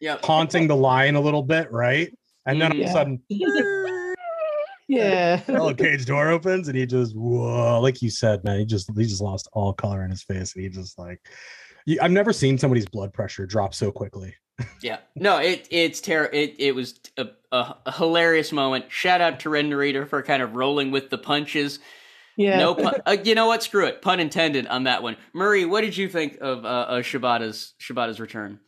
yeah. 0.00 0.18
haunting 0.24 0.66
the 0.68 0.76
lion 0.76 1.14
a 1.14 1.20
little 1.20 1.42
bit, 1.42 1.70
right? 1.70 2.12
And 2.46 2.60
then 2.60 2.72
all 2.72 2.80
of 2.80 2.86
a 2.86 2.90
sudden, 2.90 3.22
Yeah. 4.88 5.36
the 5.46 5.74
cage 5.78 6.04
door 6.06 6.28
opens, 6.30 6.66
and 6.66 6.76
he 6.76 6.84
just 6.84 7.14
whoa, 7.14 7.80
like 7.80 8.02
you 8.02 8.10
said, 8.10 8.42
man, 8.42 8.58
he 8.58 8.64
just 8.64 8.90
he 8.96 9.04
just 9.04 9.20
lost 9.20 9.48
all 9.52 9.72
color 9.72 10.04
in 10.04 10.10
his 10.10 10.22
face, 10.24 10.54
and 10.54 10.64
he 10.64 10.68
just 10.68 10.98
like, 10.98 11.20
I've 12.00 12.10
never 12.10 12.32
seen 12.32 12.58
somebody's 12.58 12.86
blood 12.86 13.12
pressure 13.12 13.46
drop 13.46 13.74
so 13.74 13.92
quickly. 13.92 14.34
Yeah, 14.82 14.98
no, 15.16 15.38
it 15.38 15.66
it's 15.70 16.02
terrible. 16.02 16.36
It 16.36 16.56
it 16.58 16.74
was 16.74 17.00
a, 17.16 17.28
a, 17.50 17.76
a 17.86 17.92
hilarious 17.92 18.52
moment. 18.52 18.86
Shout 18.88 19.22
out 19.22 19.40
to 19.40 19.48
Ren 19.50 19.70
Narita 19.70 20.06
for 20.06 20.22
kind 20.22 20.42
of 20.42 20.54
rolling 20.54 20.90
with 20.90 21.08
the 21.08 21.16
punches. 21.16 21.78
Yeah. 22.36 22.58
No 22.58 22.74
pun. 22.74 22.94
Uh, 23.06 23.16
you 23.24 23.34
know 23.34 23.46
what? 23.46 23.62
Screw 23.62 23.86
it. 23.86 24.02
Pun 24.02 24.20
intended 24.20 24.66
on 24.66 24.84
that 24.84 25.02
one. 25.02 25.16
Murray, 25.32 25.64
what 25.64 25.80
did 25.80 25.96
you 25.96 26.10
think 26.10 26.38
of 26.42 26.66
uh, 26.66 26.68
uh, 26.68 26.98
Shibata's 27.00 27.72
Shibata's 27.80 28.20
return? 28.20 28.60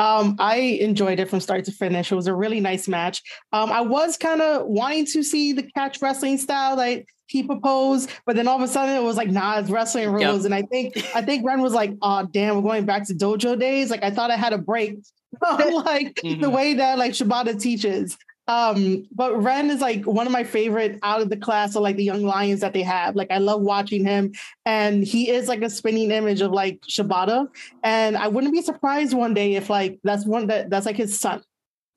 Um, 0.00 0.36
I 0.38 0.56
enjoyed 0.56 1.20
it 1.20 1.28
from 1.28 1.40
start 1.40 1.64
to 1.66 1.72
finish. 1.72 2.10
It 2.10 2.14
was 2.14 2.26
a 2.26 2.34
really 2.34 2.58
nice 2.60 2.88
match. 2.88 3.22
Um, 3.52 3.70
I 3.70 3.82
was 3.82 4.16
kind 4.16 4.40
of 4.40 4.66
wanting 4.66 5.04
to 5.12 5.22
see 5.22 5.52
the 5.52 5.62
catch 5.62 6.00
wrestling 6.00 6.38
style 6.38 6.76
that 6.76 7.04
he 7.26 7.42
proposed, 7.42 8.10
but 8.26 8.34
then 8.34 8.48
all 8.48 8.56
of 8.56 8.62
a 8.62 8.68
sudden 8.68 8.96
it 8.96 9.02
was 9.04 9.16
like, 9.16 9.28
nah, 9.28 9.58
it's 9.58 9.70
wrestling 9.70 10.04
Yep. 10.18 10.30
rules. 10.30 10.44
And 10.46 10.54
I 10.54 10.62
think 10.62 10.94
I 11.14 11.22
think 11.22 11.44
Ren 11.46 11.60
was 11.60 11.74
like, 11.74 11.92
oh 12.02 12.26
damn, 12.30 12.56
we're 12.56 12.62
going 12.62 12.86
back 12.86 13.06
to 13.08 13.14
dojo 13.14 13.58
days. 13.60 13.90
Like 13.90 14.02
I 14.02 14.10
thought 14.10 14.30
I 14.30 14.36
had 14.36 14.52
a 14.54 14.58
break. 14.58 14.98
like 15.42 16.16
the 16.22 16.36
Mhm. 16.36 16.52
way 16.52 16.74
that 16.74 16.98
like 16.98 17.12
Shibata 17.12 17.60
teaches. 17.60 18.16
Um, 18.50 19.06
but 19.14 19.40
Ren 19.40 19.70
is 19.70 19.80
like 19.80 20.04
one 20.06 20.26
of 20.26 20.32
my 20.32 20.42
favorite 20.42 20.98
out 21.04 21.20
of 21.22 21.30
the 21.30 21.36
class 21.36 21.76
of 21.76 21.82
like 21.82 21.94
the 21.94 22.02
young 22.02 22.24
lions 22.24 22.60
that 22.62 22.72
they 22.72 22.82
have. 22.82 23.14
Like 23.14 23.30
I 23.30 23.38
love 23.38 23.60
watching 23.62 24.04
him, 24.04 24.32
and 24.66 25.04
he 25.04 25.30
is 25.30 25.46
like 25.46 25.62
a 25.62 25.70
spinning 25.70 26.10
image 26.10 26.40
of 26.40 26.50
like 26.50 26.80
Shibata. 26.82 27.46
And 27.84 28.16
I 28.16 28.26
wouldn't 28.26 28.52
be 28.52 28.60
surprised 28.62 29.14
one 29.14 29.34
day 29.34 29.54
if 29.54 29.70
like 29.70 30.00
that's 30.02 30.26
one 30.26 30.48
that 30.48 30.68
that's 30.68 30.86
like 30.86 30.96
his 30.96 31.18
son 31.18 31.44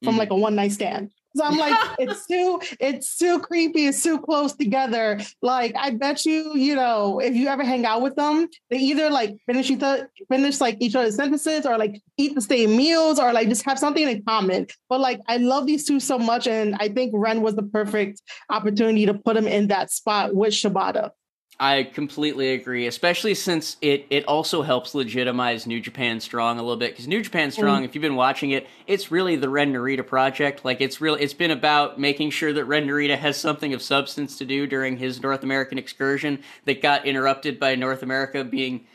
from 0.03 0.15
Mm. 0.15 0.19
like 0.19 0.29
a 0.29 0.35
one 0.35 0.53
night 0.55 0.73
stand. 0.73 1.09
So 1.35 1.43
I'm 1.43 1.57
like, 1.57 1.75
it's 1.99 2.25
too, 2.27 2.59
it's 2.79 3.17
too 3.17 3.39
creepy. 3.39 3.87
It's 3.87 4.01
too 4.03 4.19
close 4.19 4.53
together. 4.53 5.19
Like, 5.41 5.73
I 5.77 5.91
bet 5.91 6.25
you, 6.25 6.55
you 6.55 6.75
know, 6.75 7.19
if 7.19 7.35
you 7.35 7.47
ever 7.47 7.63
hang 7.63 7.85
out 7.85 8.01
with 8.01 8.15
them, 8.15 8.47
they 8.69 8.77
either 8.77 9.09
like 9.09 9.35
finish 9.45 9.69
each 9.69 9.81
other, 9.81 10.09
finish 10.29 10.61
like 10.61 10.77
each 10.79 10.95
other's 10.95 11.15
sentences, 11.15 11.65
or 11.65 11.77
like 11.77 12.01
eat 12.17 12.35
the 12.35 12.41
same 12.41 12.75
meals, 12.75 13.19
or 13.19 13.33
like 13.33 13.49
just 13.49 13.65
have 13.65 13.79
something 13.79 14.07
in 14.07 14.23
common. 14.23 14.67
But 14.89 14.99
like, 14.99 15.19
I 15.27 15.37
love 15.37 15.65
these 15.65 15.85
two 15.85 15.99
so 15.99 16.19
much, 16.19 16.47
and 16.47 16.75
I 16.79 16.89
think 16.89 17.11
Ren 17.15 17.41
was 17.41 17.55
the 17.55 17.63
perfect 17.63 18.21
opportunity 18.49 19.05
to 19.05 19.13
put 19.13 19.37
him 19.37 19.47
in 19.47 19.67
that 19.67 19.91
spot 19.91 20.35
with 20.35 20.53
Shibata. 20.53 21.11
I 21.59 21.83
completely 21.83 22.53
agree, 22.53 22.87
especially 22.87 23.35
since 23.35 23.77
it 23.81 24.07
it 24.09 24.25
also 24.25 24.63
helps 24.63 24.95
legitimize 24.95 25.67
New 25.67 25.79
Japan 25.79 26.19
Strong 26.19 26.57
a 26.57 26.63
little 26.63 26.77
bit 26.77 26.91
because 26.91 27.07
New 27.07 27.21
Japan 27.21 27.51
Strong, 27.51 27.83
if 27.83 27.93
you've 27.93 28.01
been 28.01 28.15
watching 28.15 28.51
it, 28.51 28.67
it's 28.87 29.11
really 29.11 29.35
the 29.35 29.49
Ren 29.49 29.71
Narita 29.71 30.05
project. 30.05 30.65
Like 30.65 30.81
it's 30.81 30.99
really 30.99 31.21
it's 31.21 31.33
been 31.33 31.51
about 31.51 31.99
making 31.99 32.31
sure 32.31 32.51
that 32.53 32.65
Ren 32.65 32.87
Narita 32.87 33.17
has 33.17 33.37
something 33.37 33.73
of 33.73 33.81
substance 33.81 34.37
to 34.39 34.45
do 34.45 34.65
during 34.65 34.97
his 34.97 35.21
North 35.21 35.43
American 35.43 35.77
excursion 35.77 36.41
that 36.65 36.81
got 36.81 37.05
interrupted 37.05 37.59
by 37.59 37.75
North 37.75 38.01
America 38.01 38.43
being 38.43 38.87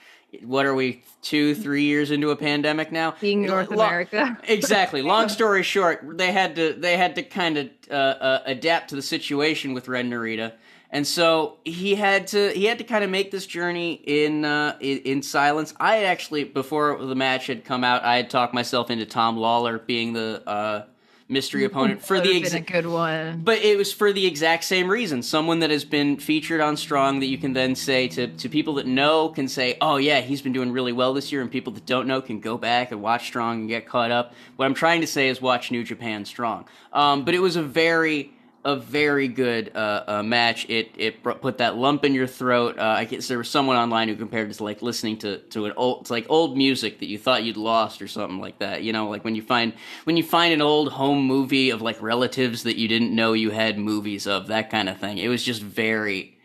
what 0.42 0.66
are 0.66 0.74
we 0.74 1.02
two 1.22 1.54
three 1.54 1.84
years 1.84 2.10
into 2.10 2.30
a 2.30 2.36
pandemic 2.36 2.92
now 2.92 3.14
Being 3.20 3.46
North 3.46 3.70
Lo- 3.70 3.86
America. 3.86 4.36
exactly. 4.48 5.00
Long 5.00 5.28
story 5.28 5.62
short, 5.62 6.18
they 6.18 6.32
had 6.32 6.56
to 6.56 6.74
they 6.74 6.96
had 6.96 7.14
to 7.14 7.22
kind 7.22 7.56
of 7.56 7.70
uh, 7.90 7.94
uh, 7.94 8.42
adapt 8.46 8.90
to 8.90 8.96
the 8.96 9.02
situation 9.02 9.72
with 9.72 9.88
Ren 9.88 10.10
Narita, 10.10 10.52
and 10.90 11.06
so 11.06 11.58
he 11.64 11.94
had 11.94 12.28
to 12.28 12.50
he 12.52 12.64
had 12.64 12.78
to 12.78 12.84
kind 12.84 13.04
of 13.04 13.10
make 13.10 13.30
this 13.30 13.46
journey 13.46 13.94
in, 14.04 14.44
uh, 14.44 14.76
in 14.80 14.98
in 14.98 15.22
silence. 15.22 15.74
I 15.78 15.96
had 15.96 16.06
actually 16.06 16.44
before 16.44 17.04
the 17.04 17.14
match 17.14 17.46
had 17.46 17.64
come 17.64 17.84
out, 17.84 18.04
I 18.04 18.16
had 18.16 18.30
talked 18.30 18.54
myself 18.54 18.90
into 18.90 19.04
Tom 19.04 19.36
Lawlor 19.36 19.78
being 19.78 20.12
the 20.14 20.42
uh, 20.48 20.84
mystery 21.28 21.64
opponent 21.66 22.02
for 22.02 22.20
the 22.20 22.42
a 22.42 22.60
good 22.60 22.86
one. 22.86 23.40
but 23.44 23.58
it 23.58 23.76
was 23.76 23.92
for 23.92 24.12
the 24.12 24.26
exact 24.26 24.64
same 24.64 24.90
reason. 24.90 25.22
Someone 25.22 25.60
that 25.60 25.70
has 25.70 25.84
been 25.84 26.16
featured 26.16 26.60
on 26.60 26.76
Strong 26.76 27.20
that 27.20 27.26
you 27.26 27.38
can 27.38 27.52
then 27.52 27.74
say 27.74 28.08
to, 28.08 28.28
to 28.28 28.48
people 28.48 28.74
that 28.74 28.86
know 28.86 29.28
can 29.28 29.48
say, 29.48 29.76
oh, 29.80 29.96
yeah, 29.96 30.20
he's 30.20 30.42
been 30.42 30.52
doing 30.52 30.72
really 30.72 30.92
well 30.92 31.12
this 31.12 31.30
year. 31.30 31.42
And 31.42 31.50
people 31.50 31.72
that 31.74 31.86
don't 31.86 32.06
know 32.06 32.20
can 32.22 32.40
go 32.40 32.56
back 32.56 32.90
and 32.92 33.02
watch 33.02 33.26
Strong 33.26 33.60
and 33.60 33.68
get 33.68 33.86
caught 33.86 34.10
up. 34.10 34.32
What 34.56 34.64
I'm 34.64 34.74
trying 34.74 35.02
to 35.02 35.06
say 35.06 35.28
is 35.28 35.40
watch 35.40 35.70
New 35.70 35.84
Japan 35.84 36.24
Strong. 36.24 36.66
Um, 36.92 37.24
but 37.24 37.34
it 37.34 37.40
was 37.40 37.56
a 37.56 37.62
very. 37.62 38.32
A 38.64 38.74
very 38.74 39.28
good 39.28 39.74
uh, 39.74 40.04
uh, 40.06 40.22
match. 40.22 40.68
It 40.68 40.90
it 40.98 41.22
put 41.22 41.58
that 41.58 41.76
lump 41.76 42.04
in 42.04 42.12
your 42.12 42.26
throat. 42.26 42.76
Uh, 42.76 42.82
I 42.82 43.04
guess 43.04 43.28
there 43.28 43.38
was 43.38 43.48
someone 43.48 43.76
online 43.76 44.08
who 44.08 44.16
compared 44.16 44.50
it 44.50 44.54
to 44.54 44.64
like 44.64 44.82
listening 44.82 45.16
to, 45.18 45.38
to 45.38 45.66
an 45.66 45.72
old, 45.76 46.02
it's 46.02 46.10
like 46.10 46.26
old 46.28 46.56
music 46.56 46.98
that 46.98 47.06
you 47.06 47.18
thought 47.18 47.44
you'd 47.44 47.56
lost 47.56 48.02
or 48.02 48.08
something 48.08 48.40
like 48.40 48.58
that. 48.58 48.82
You 48.82 48.92
know, 48.92 49.08
like 49.08 49.24
when 49.24 49.36
you 49.36 49.42
find 49.42 49.74
when 50.04 50.16
you 50.16 50.24
find 50.24 50.52
an 50.52 50.60
old 50.60 50.92
home 50.92 51.22
movie 51.22 51.70
of 51.70 51.80
like 51.82 52.02
relatives 52.02 52.64
that 52.64 52.76
you 52.76 52.88
didn't 52.88 53.14
know 53.14 53.32
you 53.32 53.50
had 53.50 53.78
movies 53.78 54.26
of, 54.26 54.48
that 54.48 54.70
kind 54.70 54.88
of 54.88 54.98
thing. 54.98 55.18
It 55.18 55.28
was 55.28 55.44
just 55.44 55.62
very, 55.62 56.36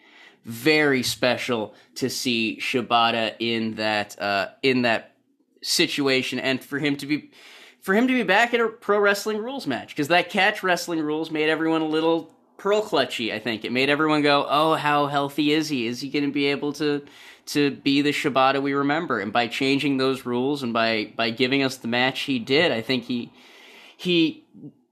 very 0.45 1.01
special 1.01 1.73
to 1.95 2.09
see 2.09 2.59
Shibata 2.61 3.35
in 3.39 3.75
that 3.75 4.21
uh, 4.21 4.49
in 4.61 4.83
that 4.83 5.15
situation, 5.61 6.37
and 6.39 6.63
for 6.63 6.77
him 6.77 6.95
to 6.97 7.07
be 7.07 7.31
for 7.83 7.93
him 7.93 8.07
to 8.07 8.13
be 8.13 8.23
back 8.23 8.53
in 8.53 8.61
a 8.61 8.67
pro 8.69 8.97
wrestling 8.97 9.37
rules 9.37 9.67
match 9.67 9.89
because 9.89 10.07
that 10.07 10.29
catch 10.29 10.63
wrestling 10.63 11.01
rules 11.01 11.29
made 11.29 11.49
everyone 11.49 11.81
a 11.81 11.87
little 11.87 12.31
pearl 12.57 12.81
clutchy. 12.81 13.31
I 13.31 13.39
think 13.39 13.65
it 13.65 13.73
made 13.73 13.89
everyone 13.89 14.21
go, 14.21 14.47
"Oh, 14.49 14.75
how 14.75 15.07
healthy 15.07 15.51
is 15.51 15.67
he? 15.67 15.85
Is 15.85 15.99
he 15.99 16.09
going 16.09 16.25
to 16.25 16.31
be 16.31 16.45
able 16.47 16.73
to 16.73 17.05
to 17.47 17.71
be 17.71 18.01
the 18.01 18.11
Shibata 18.11 18.61
we 18.61 18.73
remember?" 18.73 19.19
And 19.19 19.33
by 19.33 19.47
changing 19.47 19.97
those 19.97 20.25
rules 20.25 20.63
and 20.63 20.71
by 20.73 21.11
by 21.15 21.29
giving 21.29 21.61
us 21.61 21.75
the 21.75 21.89
match 21.89 22.21
he 22.21 22.39
did, 22.39 22.71
I 22.71 22.81
think 22.81 23.03
he 23.03 23.31
he 23.97 24.45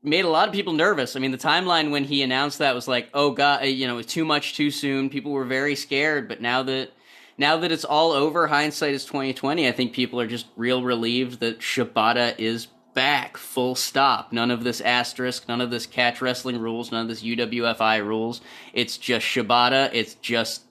made 0.03 0.25
a 0.25 0.29
lot 0.29 0.49
of 0.49 0.53
people 0.53 0.73
nervous. 0.73 1.15
I 1.15 1.19
mean, 1.19 1.31
the 1.31 1.37
timeline 1.37 1.91
when 1.91 2.03
he 2.03 2.21
announced 2.23 2.59
that 2.59 2.75
was 2.75 2.89
like, 2.89 3.09
"Oh 3.13 3.31
God," 3.31 3.63
uh, 3.63 3.65
you 3.67 3.87
know, 3.87 3.93
it 3.93 3.97
was 3.97 4.05
too 4.07 4.25
much 4.25 4.57
too 4.57 4.69
soon. 4.69 5.09
People 5.09 5.31
were 5.31 5.45
very 5.45 5.75
scared, 5.75 6.27
but 6.27 6.41
now 6.41 6.61
that 6.63 6.91
now 7.37 7.55
that 7.55 7.71
it's 7.71 7.85
all 7.85 8.11
over, 8.11 8.47
hindsight 8.47 8.93
is 8.93 9.05
twenty 9.05 9.33
twenty. 9.33 9.65
I 9.65 9.71
think 9.71 9.93
people 9.93 10.19
are 10.19 10.27
just 10.27 10.47
real 10.57 10.83
relieved 10.83 11.39
that 11.39 11.59
Shibata 11.59 12.37
is 12.37 12.67
back, 12.93 13.37
full 13.37 13.75
stop. 13.75 14.31
None 14.33 14.51
of 14.51 14.63
this 14.63 14.81
asterisk, 14.81 15.47
none 15.47 15.61
of 15.61 15.69
this 15.71 15.85
catch 15.85 16.21
wrestling 16.21 16.59
rules, 16.59 16.91
none 16.91 17.03
of 17.03 17.07
this 17.07 17.23
UWFI 17.23 18.05
rules. 18.05 18.41
It's 18.73 18.97
just 18.97 19.25
Shibata. 19.25 19.89
It's 19.93 20.15
just 20.15 20.63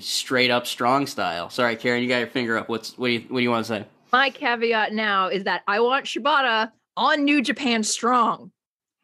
straight 0.00 0.50
up 0.50 0.66
strong 0.66 1.06
style. 1.06 1.50
Sorry, 1.50 1.76
Karen, 1.76 2.02
you 2.02 2.08
got 2.08 2.18
your 2.18 2.26
finger 2.28 2.56
up. 2.58 2.68
What's 2.68 2.96
what 2.98 3.08
do 3.08 3.12
you 3.14 3.20
what 3.28 3.38
do 3.38 3.42
you 3.42 3.50
want 3.50 3.66
to 3.66 3.68
say? 3.72 3.84
My 4.12 4.30
caveat 4.30 4.92
now 4.92 5.28
is 5.28 5.44
that 5.44 5.62
I 5.66 5.80
want 5.80 6.06
Shibata 6.06 6.70
on 6.96 7.24
New 7.24 7.42
Japan 7.42 7.82
Strong. 7.82 8.50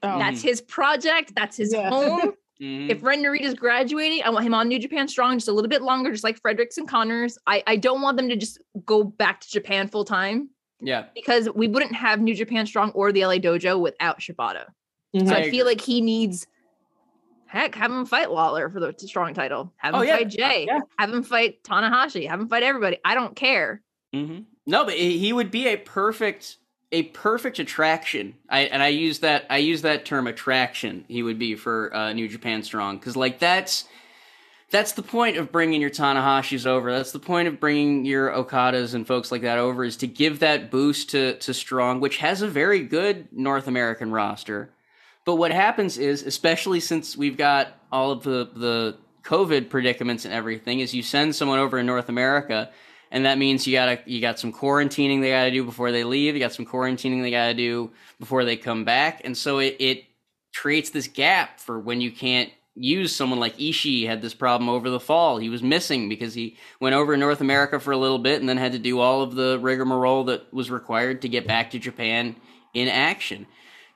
Oh, 0.03 0.19
That's 0.19 0.43
his 0.43 0.61
project. 0.61 1.33
That's 1.35 1.57
his 1.57 1.73
Yeah. 1.73 1.89
home. 1.91 2.33
Mhm. 2.63 2.89
if 2.89 3.03
Ren 3.03 3.21
Narita's 3.21 3.55
graduating, 3.55 4.23
I 4.23 4.31
want 4.31 4.47
him 4.47 4.55
on 4.55 4.69
New 4.69 4.79
Japan 4.79 5.09
Strong 5.09 5.39
just 5.39 5.49
a 5.49 5.53
little 5.53 5.69
bit 5.69 5.83
longer, 5.83 6.13
just 6.13 6.23
like 6.23 6.41
Fredericks 6.41 6.79
and 6.79 6.87
Connors. 6.89 7.37
I, 7.49 7.65
I 7.67 7.75
don't 7.75 8.01
want 8.01 8.17
them 8.17 8.29
to 8.29 8.37
just 8.37 8.61
go 8.87 9.03
back 9.03 9.41
to 9.41 9.51
Japan 9.51 9.89
full 9.89 10.05
time 10.05 10.51
yeah, 10.85 11.07
because 11.15 11.49
we 11.55 11.67
wouldn't 11.69 11.95
have 11.95 12.21
New 12.21 12.35
Japan 12.35 12.67
Strong 12.67 12.91
or 12.93 13.13
the 13.13 13.25
LA 13.25 13.37
Dojo 13.37 13.81
without 13.81 14.21
Shibata. 14.21 14.67
mhm. 15.15 15.29
So 15.29 15.35
I 15.35 15.39
I, 15.41 15.51
feel 15.51 15.67
like 15.67 15.81
he 15.81 16.01
needs 16.01 16.47
heck, 17.47 17.75
have 17.77 17.91
him 17.91 18.05
fight 18.07 18.29
Lawlor 18.31 18.73
for 18.73 18.81
the 18.81 18.95
strong 19.07 19.33
title. 19.35 19.73
Have 19.77 19.95
him 19.95 20.01
Oh, 20.01 20.03
yeah. 20.03 20.17
fight 20.17 20.29
Jay. 20.29 20.65
Yeah. 20.67 20.81
Have 20.99 21.13
him 21.13 21.23
fight 21.23 21.63
Tanahashi. 21.63 22.29
Have 22.29 22.41
him 22.41 22.49
fight 22.49 22.63
everybody. 22.63 22.99
I 23.05 23.15
don't 23.15 23.37
care. 23.37 23.81
hmm 24.13 24.41
No, 24.67 24.85
but 24.85 24.95
he 24.95 25.19
he 25.19 25.33
would 25.33 25.51
be 25.51 25.69
a 25.69 25.77
perfect 25.77 26.59
a 26.93 27.05
perfect 27.05 27.59
attraction. 27.59 28.35
I 28.49 28.61
and 28.63 28.83
I 28.83 28.89
use 28.89 29.21
that 29.21 29.47
I 29.51 29.59
use 29.59 29.83
that 29.83 30.05
term 30.05 30.27
attraction. 30.27 31.05
He 31.09 31.23
would 31.23 31.39
be 31.39 31.55
for 31.55 31.95
uh, 31.95 32.13
New 32.13 32.29
Japan 32.29 32.63
Strong 32.63 32.99
because 32.99 33.17
like 33.17 33.39
that's 33.39 33.85
that's 34.75 34.93
the 34.95 35.03
point 35.03 35.37
of 35.37 35.53
bringing 35.53 35.81
your 35.81 35.89
Tanahashis 35.89 36.67
over. 36.67 36.91
That's 36.91 37.13
the 37.13 37.21
point 37.21 37.47
of 37.47 37.61
bringing 37.61 38.05
your 38.05 38.33
Okadas 38.33 38.93
and 38.93 39.07
folks 39.07 39.31
like 39.31 39.43
that 39.43 39.59
over 39.59 39.85
is 39.85 39.97
to 39.99 40.09
give 40.09 40.41
that 40.41 40.69
boost 40.73 41.11
to 41.11 41.39
to 41.39 41.55
Strong, 41.55 42.01
which 42.01 42.17
has 42.17 42.43
a 42.43 42.49
very 42.49 42.81
good 42.81 43.29
North 43.31 43.69
American 43.69 44.11
roster. 44.11 44.71
But 45.25 45.37
what 45.37 45.53
happens 45.53 45.97
is, 45.97 46.25
especially 46.25 46.81
since 46.81 47.17
we've 47.17 47.37
got 47.37 47.69
all 47.93 48.11
of 48.11 48.25
the 48.25 48.51
the 48.53 48.99
COVID 49.23 49.71
predicaments 49.71 50.25
and 50.25 50.35
everything, 50.35 50.81
is 50.81 50.93
you 50.93 51.05
send 51.05 51.37
someone 51.37 51.61
over 51.61 51.79
in 51.79 51.87
North 51.87 52.09
America, 52.09 52.73
and 53.13 53.27
that 53.27 53.39
means 53.39 53.69
you 53.69 53.75
gotta 53.75 54.01
you 54.07 54.21
got 54.21 54.41
some 54.41 54.53
quarantining 54.53 55.21
they 55.21 55.31
gotta 55.31 55.53
do 55.53 55.63
before 55.63 55.93
they 55.93 56.03
leave. 56.03 56.35
You 56.35 56.41
got 56.41 56.53
some 56.53 56.67
quarantining 56.67 57.23
they 57.23 57.31
gotta 57.31 57.55
do 57.55 57.93
before 58.19 58.45
they 58.45 58.57
come 58.57 58.85
back, 58.85 59.21
and 59.23 59.39
so 59.39 59.61
it 59.61 59.77
it 59.79 60.05
creates 60.53 60.91
this 60.91 61.07
gap 61.07 61.61
for 61.61 61.79
when 61.79 62.01
you 62.01 62.11
can't 62.11 62.51
use 62.77 63.15
someone 63.15 63.39
like 63.39 63.57
Ishii 63.57 64.07
had 64.07 64.21
this 64.21 64.35
problem 64.35 64.69
over 64.69 64.91
the 64.91 65.01
fall. 65.01 65.39
He 65.39 65.49
was 65.49 65.63
missing 65.63 66.09
because 66.09 66.35
he 66.35 66.57
went 66.81 66.95
over 66.95 67.15
to 67.15 67.21
North 67.21 67.41
America 67.41 67.79
for 67.79 67.93
a 67.93 67.97
little 67.97 68.19
bit 68.19 68.41
and 68.41 68.49
then 68.49 68.57
had 68.57 68.73
to 68.73 68.79
do 68.79 68.99
all 68.99 69.23
of 69.23 69.35
the 69.35 69.59
rigmarole 69.61 70.25
that 70.25 70.53
was 70.53 70.71
required 70.71 71.23
to 71.23 71.29
get 71.29 71.47
back 71.47 71.71
to 71.71 71.79
Japan 71.79 72.37
in 72.73 72.89
action. 72.89 73.47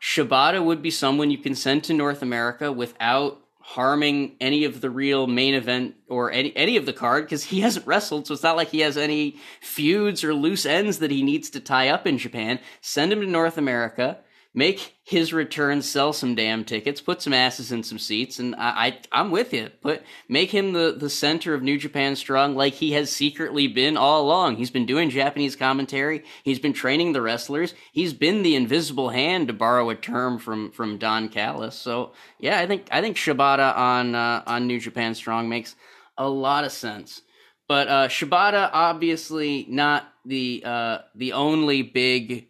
Shibata 0.00 0.64
would 0.64 0.80
be 0.80 0.90
someone 0.90 1.30
you 1.30 1.38
can 1.38 1.56
send 1.56 1.84
to 1.84 1.94
North 1.94 2.22
America 2.22 2.70
without 2.70 3.40
harming 3.60 4.34
any 4.40 4.64
of 4.64 4.80
the 4.80 4.88
real 4.88 5.26
main 5.26 5.52
event 5.52 5.94
or 6.08 6.32
any 6.32 6.56
any 6.56 6.78
of 6.78 6.86
the 6.86 6.92
card 6.92 7.24
because 7.24 7.44
he 7.44 7.60
hasn't 7.62 7.86
wrestled, 7.86 8.26
so 8.26 8.34
it's 8.34 8.42
not 8.42 8.56
like 8.56 8.68
he 8.68 8.80
has 8.80 8.96
any 8.96 9.36
feuds 9.60 10.22
or 10.22 10.32
loose 10.32 10.64
ends 10.64 10.98
that 11.00 11.10
he 11.10 11.22
needs 11.22 11.50
to 11.50 11.60
tie 11.60 11.88
up 11.88 12.06
in 12.06 12.16
Japan. 12.16 12.60
Send 12.80 13.12
him 13.12 13.20
to 13.20 13.26
North 13.26 13.58
America, 13.58 14.18
make 14.54 14.96
his 15.04 15.32
return, 15.32 15.82
sell 15.82 16.12
some 16.12 16.34
damn 16.34 16.64
tickets, 16.64 17.00
put 17.00 17.22
some 17.22 17.32
asses 17.32 17.70
in 17.70 17.82
some 17.82 17.98
seats, 17.98 18.38
and 18.38 18.54
I, 18.56 18.86
I 18.86 18.98
I'm 19.12 19.30
with 19.30 19.52
you. 19.52 19.70
Put 19.80 20.02
make 20.28 20.50
him 20.50 20.72
the 20.72 20.96
the 20.98 21.10
center 21.10 21.54
of 21.54 21.62
New 21.62 21.78
Japan 21.78 22.16
Strong 22.16 22.56
like 22.56 22.74
he 22.74 22.92
has 22.92 23.10
secretly 23.10 23.68
been 23.68 23.96
all 23.96 24.22
along. 24.22 24.56
He's 24.56 24.70
been 24.70 24.86
doing 24.86 25.10
Japanese 25.10 25.56
commentary. 25.56 26.24
He's 26.42 26.58
been 26.58 26.72
training 26.72 27.12
the 27.12 27.22
wrestlers. 27.22 27.74
He's 27.92 28.12
been 28.12 28.42
the 28.42 28.56
invisible 28.56 29.10
hand, 29.10 29.48
to 29.48 29.52
borrow 29.54 29.90
a 29.90 29.94
term 29.94 30.38
from 30.38 30.72
from 30.72 30.98
Don 30.98 31.28
Callis. 31.28 31.76
So 31.76 32.12
yeah, 32.38 32.58
I 32.58 32.66
think 32.66 32.88
I 32.90 33.00
think 33.00 33.16
Shibata 33.16 33.76
on 33.76 34.14
uh, 34.14 34.42
on 34.46 34.66
New 34.66 34.80
Japan 34.80 35.14
Strong 35.14 35.48
makes 35.48 35.76
a 36.16 36.28
lot 36.28 36.64
of 36.64 36.72
sense. 36.72 37.22
But 37.68 37.88
uh, 37.88 38.08
Shibata 38.08 38.70
obviously 38.72 39.66
not 39.68 40.10
the 40.24 40.62
uh, 40.64 40.98
the 41.14 41.34
only 41.34 41.82
big 41.82 42.47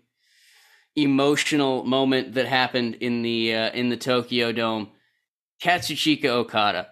emotional 1.03 1.85
moment 1.85 2.35
that 2.35 2.47
happened 2.47 2.97
in 2.97 3.23
the 3.23 3.55
uh, 3.55 3.71
in 3.71 3.89
the 3.89 3.97
Tokyo 3.97 4.53
Dome. 4.53 4.91
Kazuchika 5.63 6.27
Okada 6.27 6.89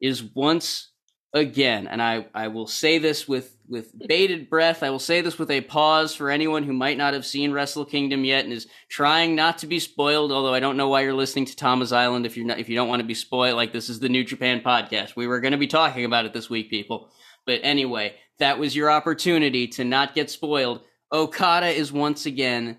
is 0.00 0.22
once 0.22 0.90
again, 1.32 1.86
and 1.86 2.02
I, 2.02 2.26
I 2.34 2.48
will 2.48 2.66
say 2.66 2.98
this 2.98 3.28
with 3.28 3.56
with 3.68 3.92
bated 4.08 4.48
breath. 4.48 4.82
I 4.82 4.90
will 4.90 4.98
say 4.98 5.20
this 5.20 5.38
with 5.38 5.50
a 5.50 5.60
pause 5.60 6.14
for 6.14 6.30
anyone 6.30 6.62
who 6.62 6.72
might 6.72 6.96
not 6.96 7.14
have 7.14 7.26
seen 7.26 7.52
Wrestle 7.52 7.84
Kingdom 7.84 8.24
yet 8.24 8.44
and 8.44 8.52
is 8.52 8.66
trying 8.88 9.34
not 9.34 9.58
to 9.58 9.66
be 9.66 9.78
spoiled. 9.78 10.32
Although 10.32 10.54
I 10.54 10.60
don't 10.60 10.76
know 10.76 10.88
why 10.88 11.02
you're 11.02 11.14
listening 11.14 11.44
to 11.46 11.56
Tama's 11.56 11.92
Island 11.92 12.26
if 12.26 12.36
you're 12.36 12.46
not 12.46 12.58
if 12.58 12.68
you 12.68 12.76
don't 12.76 12.88
want 12.88 13.00
to 13.00 13.06
be 13.06 13.14
spoiled. 13.14 13.56
Like 13.56 13.72
this 13.72 13.88
is 13.88 14.00
the 14.00 14.08
New 14.08 14.24
Japan 14.24 14.60
podcast. 14.60 15.16
We 15.16 15.26
were 15.26 15.40
going 15.40 15.52
to 15.52 15.58
be 15.58 15.66
talking 15.66 16.04
about 16.04 16.24
it 16.24 16.32
this 16.32 16.50
week, 16.50 16.70
people. 16.70 17.10
But 17.46 17.60
anyway, 17.62 18.14
that 18.38 18.58
was 18.58 18.74
your 18.74 18.90
opportunity 18.90 19.68
to 19.68 19.84
not 19.84 20.14
get 20.14 20.30
spoiled. 20.30 20.82
Okada 21.12 21.68
is 21.68 21.92
once 21.92 22.26
again 22.26 22.78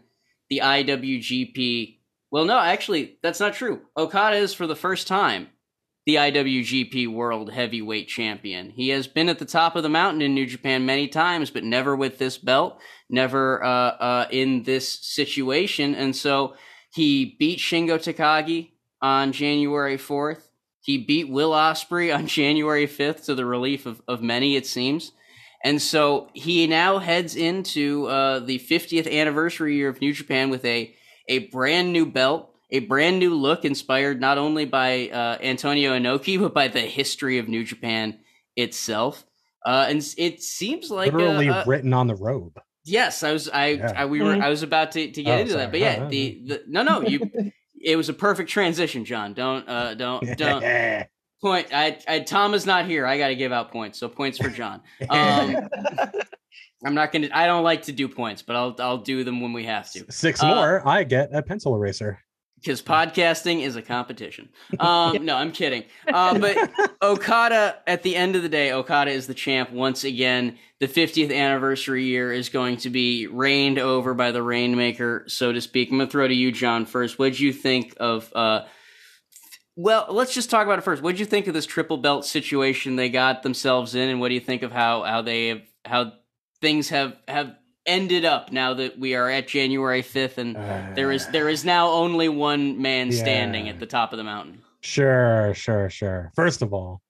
the 0.50 0.62
IWGP. 0.64 1.98
Well, 2.32 2.46
no, 2.46 2.60
actually, 2.60 3.18
that's 3.24 3.40
not 3.40 3.54
true. 3.54 3.82
Okada 3.98 4.38
is 4.38 4.54
for 4.54 4.68
the 4.68 4.76
first 4.76 5.08
time 5.08 5.48
the 6.06 6.16
IWGP 6.16 7.08
World 7.08 7.52
Heavyweight 7.52 8.08
Champion. 8.08 8.72
He 8.72 8.90
has 8.90 9.08
been 9.08 9.30
at 9.30 9.38
the 9.38 9.46
top 9.46 9.76
of 9.76 9.84
the 9.84 9.90
mountain 9.90 10.24
in 10.24 10.34
New 10.34 10.48
Japan 10.48 10.86
many 10.86 11.08
times, 11.08 11.52
but 11.52 11.64
never 11.64 11.96
with 11.96 12.18
this 12.18 12.38
belt, 12.38 12.80
never 13.10 13.64
uh, 13.64 13.68
uh, 13.68 14.28
in 14.32 14.64
this 14.64 14.92
situation. 15.06 15.94
And 15.94 16.16
so 16.16 16.56
he 16.92 17.36
beat 17.38 17.60
Shingo 17.60 18.00
Takagi 18.00 18.72
on 19.02 19.32
January 19.32 19.98
4th. 19.98 20.48
He 20.82 20.98
beat 20.98 21.30
Will 21.30 21.52
Ospreay 21.52 22.16
on 22.16 22.26
January 22.40 22.88
5th 22.88 23.26
to 23.26 23.36
the 23.36 23.46
relief 23.46 23.86
of, 23.86 24.02
of 24.08 24.24
many, 24.24 24.56
it 24.56 24.66
seems. 24.66 25.12
And 25.64 25.82
so 25.82 26.30
he 26.34 26.68
now 26.68 27.00
heads 27.00 27.36
into 27.36 28.08
uh, 28.08 28.40
the 28.40 28.60
50th 28.60 29.12
anniversary 29.12 29.76
year 29.76 29.90
of 29.90 30.00
New 30.00 30.14
Japan 30.14 30.50
with 30.50 30.64
a, 30.66 30.96
a 31.28 31.48
brand 31.48 31.92
new 31.92 32.06
belt 32.06 32.50
a 32.72 32.80
brand 32.80 33.20
new 33.20 33.34
look 33.34 33.66
inspired 33.66 34.22
not 34.22 34.38
only 34.38 34.66
by 34.66 35.10
uh, 35.10 35.38
Antonio 35.42 35.98
Inoki 35.98 36.40
but 36.40 36.54
by 36.54 36.68
the 36.68 36.82
history 36.82 37.40
of 37.40 37.48
New 37.48 37.64
Japan 37.64 38.20
itself. 38.56 39.26
Uh, 39.66 39.88
and 39.90 40.08
it 40.18 40.42
seems 40.42 40.90
like 40.90 41.12
literally 41.12 41.48
a, 41.48 41.62
a, 41.62 41.66
written 41.66 41.94
on 41.94 42.08
the 42.08 42.16
robe. 42.16 42.60
Yes, 42.86 43.24
I 43.24 43.34
was. 43.34 43.50
I, 43.50 43.68
Yeah. 43.68 43.94
I 43.96 44.06
we 44.06 44.22
were. 44.22 44.34
I 44.34 44.50
was 44.50 44.64
about 44.64 44.94
to, 44.94 45.12
to 45.12 45.24
get 45.24 45.38
Oh, 45.38 45.42
into 45.42 45.52
sorry. 45.52 45.64
that, 45.66 45.72
but 45.72 45.80
yeah, 45.80 46.04
Uh, 46.06 46.10
the, 46.10 46.42
the 46.46 46.64
no 46.68 46.84
no 46.84 47.02
you. 47.02 47.30
It 47.82 47.96
was 47.96 48.10
a 48.10 48.14
perfect 48.14 48.50
transition, 48.50 49.04
John. 49.04 49.34
Don't 49.34 49.68
uh 49.68 49.96
don't 49.96 50.38
don't 50.38 50.64
point. 51.42 51.68
I, 51.74 51.98
I 52.08 52.20
Tom 52.20 52.54
is 52.54 52.66
not 52.66 52.86
here. 52.86 53.06
I 53.06 53.18
got 53.18 53.30
to 53.30 53.36
give 53.36 53.52
out 53.52 53.72
points, 53.72 54.00
so 54.00 54.08
points 54.10 54.38
for 54.38 54.50
John. 54.50 54.82
Um, 55.10 55.56
I'm 56.86 56.94
not 56.94 57.12
gonna. 57.12 57.28
I 57.34 57.46
don't 57.46 57.64
like 57.64 57.82
to 57.84 57.92
do 57.92 58.08
points, 58.08 58.42
but 58.42 58.56
I'll 58.56 58.76
I'll 58.80 58.98
do 59.00 59.24
them 59.26 59.42
when 59.42 59.52
we 59.52 59.66
have 59.66 59.92
to. 59.92 60.10
Six 60.12 60.42
Uh, 60.42 60.56
more, 60.56 60.88
I 60.88 61.04
get 61.04 61.30
a 61.34 61.42
pencil 61.42 61.76
eraser. 61.76 62.20
because 62.56 62.82
podcasting 62.82 63.62
is 63.64 63.76
a 63.76 63.82
competition. 63.82 64.48
Um, 64.80 65.26
no, 65.26 65.36
I'm 65.36 65.52
kidding. 65.52 65.84
Uh, 66.08 66.40
but 66.40 66.58
Okada, 67.02 67.80
at 67.86 68.04
the 68.04 68.16
end 68.16 68.38
of 68.38 68.44
the 68.44 68.50
day, 68.50 68.72
Okada 68.72 69.12
is 69.12 69.28
the 69.28 69.34
champ 69.34 69.72
once 69.72 70.06
again. 70.06 70.58
The 70.80 70.88
50th 70.88 71.36
anniversary 71.36 72.06
year 72.06 72.32
is 72.32 72.48
going 72.48 72.78
to 72.78 72.90
be 72.90 73.28
reigned 73.28 73.78
over 73.80 74.14
by 74.14 74.32
the 74.32 74.42
Rainmaker, 74.42 75.26
so 75.28 75.52
to 75.52 75.60
speak. 75.60 75.92
I'm 75.92 76.00
to 76.00 76.08
throw 76.08 76.30
to 76.30 76.34
you, 76.34 76.52
John, 76.54 76.86
first. 76.86 77.20
What'd 77.20 77.40
you 77.40 77.52
think 77.52 77.94
of. 78.00 78.32
Uh, 78.34 78.62
well, 79.80 80.08
let's 80.10 80.34
just 80.34 80.50
talk 80.50 80.66
about 80.66 80.78
it 80.78 80.82
first. 80.82 81.02
What'd 81.02 81.22
you 81.22 81.26
think 81.26 81.48
of 81.48 81.54
this 81.54 81.66
triple 81.66 81.96
belt 81.96 82.26
situation 82.26 82.98
they 82.98 83.08
got 83.08 83.44
themselves 83.44 83.96
in, 83.96 84.10
and 84.10 84.20
what 84.20 84.28
do 84.28 84.34
you 84.34 84.42
think 84.42 84.62
of 84.62 84.74
how 84.74 85.04
how 85.04 85.22
they 85.22 85.48
have 85.48 85.62
how 85.86 86.12
things 86.60 86.90
have 86.90 87.16
have 87.30 87.56
ended 87.86 88.26
up 88.26 88.52
now 88.52 88.74
that 88.74 89.00
we 89.00 89.16
are 89.16 89.30
at 89.30 89.48
January 89.48 90.02
fifth 90.02 90.38
and 90.38 90.58
uh, 90.58 90.82
there 90.96 91.14
is 91.14 91.28
there 91.28 91.48
is 91.48 91.64
now 91.64 91.88
only 91.88 92.28
one 92.28 92.82
man 92.82 93.10
standing 93.10 93.70
at 93.70 93.80
the 93.80 93.86
top 93.86 94.12
of 94.12 94.18
the 94.18 94.24
mountain. 94.24 94.62
Sure, 94.82 95.54
sure, 95.54 95.90
sure. 95.90 96.34
First 96.36 96.62
of 96.62 96.74
all, 96.74 97.02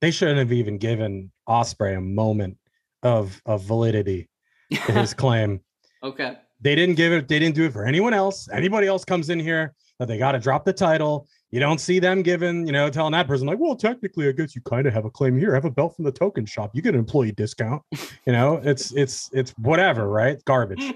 they 0.00 0.10
shouldn't 0.10 0.38
have 0.38 0.50
even 0.52 0.78
given 0.78 1.30
Ospreay 1.48 1.96
a 1.96 2.00
moment 2.00 2.56
of 3.04 3.40
of 3.46 3.62
validity 3.62 4.28
to 4.72 4.92
his 4.92 5.14
claim. 5.22 5.60
okay. 6.02 6.38
They 6.60 6.74
didn't 6.74 6.96
give 6.96 7.12
it. 7.12 7.28
They 7.28 7.38
didn't 7.38 7.54
do 7.54 7.64
it 7.66 7.72
for 7.72 7.86
anyone 7.86 8.12
else. 8.12 8.48
Anybody 8.52 8.88
else 8.88 9.04
comes 9.04 9.30
in 9.30 9.38
here 9.38 9.74
that 10.00 10.08
they 10.08 10.18
got 10.18 10.32
to 10.32 10.40
drop 10.40 10.64
the 10.64 10.72
title. 10.72 11.28
You 11.50 11.58
don't 11.58 11.80
see 11.80 11.98
them 11.98 12.22
giving, 12.22 12.64
you 12.66 12.72
know, 12.72 12.88
telling 12.90 13.12
that 13.12 13.26
person 13.26 13.46
like, 13.48 13.58
well, 13.58 13.74
technically, 13.74 14.28
I 14.28 14.32
guess 14.32 14.54
you 14.54 14.60
kind 14.62 14.86
of 14.86 14.92
have 14.94 15.04
a 15.04 15.10
claim 15.10 15.36
here. 15.36 15.52
Have 15.52 15.64
a 15.64 15.70
belt 15.70 15.96
from 15.96 16.04
the 16.04 16.12
Tokon 16.12 16.48
shop. 16.48 16.70
You 16.74 16.80
get 16.82 16.94
an 16.94 17.00
employee 17.00 17.32
discount. 17.32 17.82
You 18.26 18.32
know, 18.34 18.60
it's 18.62 18.92
it's 18.92 19.30
it's 19.32 19.50
whatever, 19.52 20.06
right? 20.06 20.44
Garbage. 20.44 20.92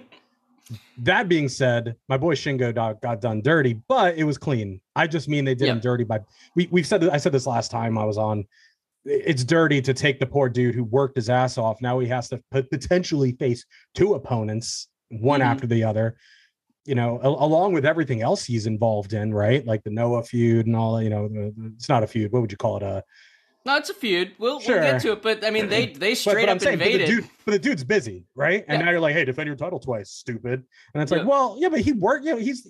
That 0.99 1.29
being 1.29 1.49
said, 1.49 1.97
my 2.09 2.17
boy 2.17 2.35
Shingo 2.35 2.75
got, 2.75 3.01
got 3.03 3.21
done 3.21 3.41
dirty, 3.43 3.81
but 3.89 4.17
it 4.17 4.25
was 4.25 4.39
clean. 4.39 4.81
I 4.95 5.07
just 5.07 5.29
mean 5.29 5.45
they 5.45 5.55
did 5.55 5.69
him 5.69 5.81
dirty 5.81 6.05
by 6.05 6.21
we 6.55 6.69
we've 6.71 6.87
said 6.87 7.03
I 7.09 7.17
said 7.17 7.33
this 7.33 7.47
last 7.47 7.71
time 7.71 7.99
I 7.99 8.05
was 8.05 8.19
on. 8.19 8.45
It's 9.05 9.43
dirty 9.45 9.83
to 9.83 9.93
take 9.93 10.21
the 10.21 10.27
poor 10.27 10.49
dude 10.49 10.75
who 10.75 10.85
worked 10.85 11.17
his 11.17 11.29
ass 11.29 11.59
off. 11.59 11.81
Now 11.83 11.99
he 11.99 12.07
has 12.09 12.29
to 12.29 12.41
potentially 12.51 13.33
face 13.33 13.65
two 13.95 14.15
opponents, 14.15 14.89
one 15.09 15.41
Mhm. 15.41 15.45
after 15.47 15.67
the 15.67 15.83
other. 15.85 16.17
You 16.87 16.95
know, 16.95 17.19
a- 17.23 17.29
along 17.29 17.73
with 17.73 17.87
everything 17.87 18.21
else 18.23 18.45
he's 18.45 18.67
involved 18.67 19.13
in, 19.15 19.33
right? 19.33 19.67
Like 19.67 19.83
the 19.85 19.91
Noah 19.91 20.23
feud 20.23 20.67
and 20.67 20.77
all. 20.77 21.03
You 21.03 21.11
know, 21.11 21.31
it's 21.77 21.89
not 21.89 22.03
a 22.03 22.07
feud. 22.07 22.31
What 22.33 22.43
would 22.43 22.51
you 22.53 22.59
call 22.59 22.77
it? 22.77 22.83
Uh, 22.83 23.01
No, 23.67 23.77
it's 23.77 23.89
a 23.89 23.95
feud. 23.95 24.33
We'll 24.39 24.61
Sure. 24.61 24.79
we'll 24.81 24.93
get 24.93 25.01
to 25.03 25.13
it, 25.13 25.23
but 25.23 25.43
I 25.45 25.51
mean 25.51 25.69
they 25.71 25.87
they 26.05 26.15
straight 26.15 26.43
but 26.47 26.51
I'm 26.51 26.57
up 26.57 26.63
saying, 26.63 26.79
but 26.79 26.85
the 26.85 26.93
invaded. 26.93 27.07
dude, 27.23 27.31
but 27.47 27.53
the 27.53 27.59
dude's 27.59 27.83
busy, 27.85 28.27
right? 28.35 28.65
And 28.69 28.79
Yeah. 28.79 28.85
now 28.85 28.91
you're 28.91 29.01
like, 29.01 29.15
hey, 29.15 29.25
defend 29.25 29.47
your 29.47 29.57
title 29.57 29.81
twice, 29.81 30.11
stupid. 30.11 30.63
And 30.93 31.03
it's 31.03 31.11
like, 31.11 31.23
Yeah. 31.23 31.27
well, 31.29 31.57
yeah, 31.59 31.69
but 31.71 31.81
he 31.81 31.93
worked. 31.93 32.27
You 32.27 32.33
know, 32.33 32.39
he's 32.39 32.65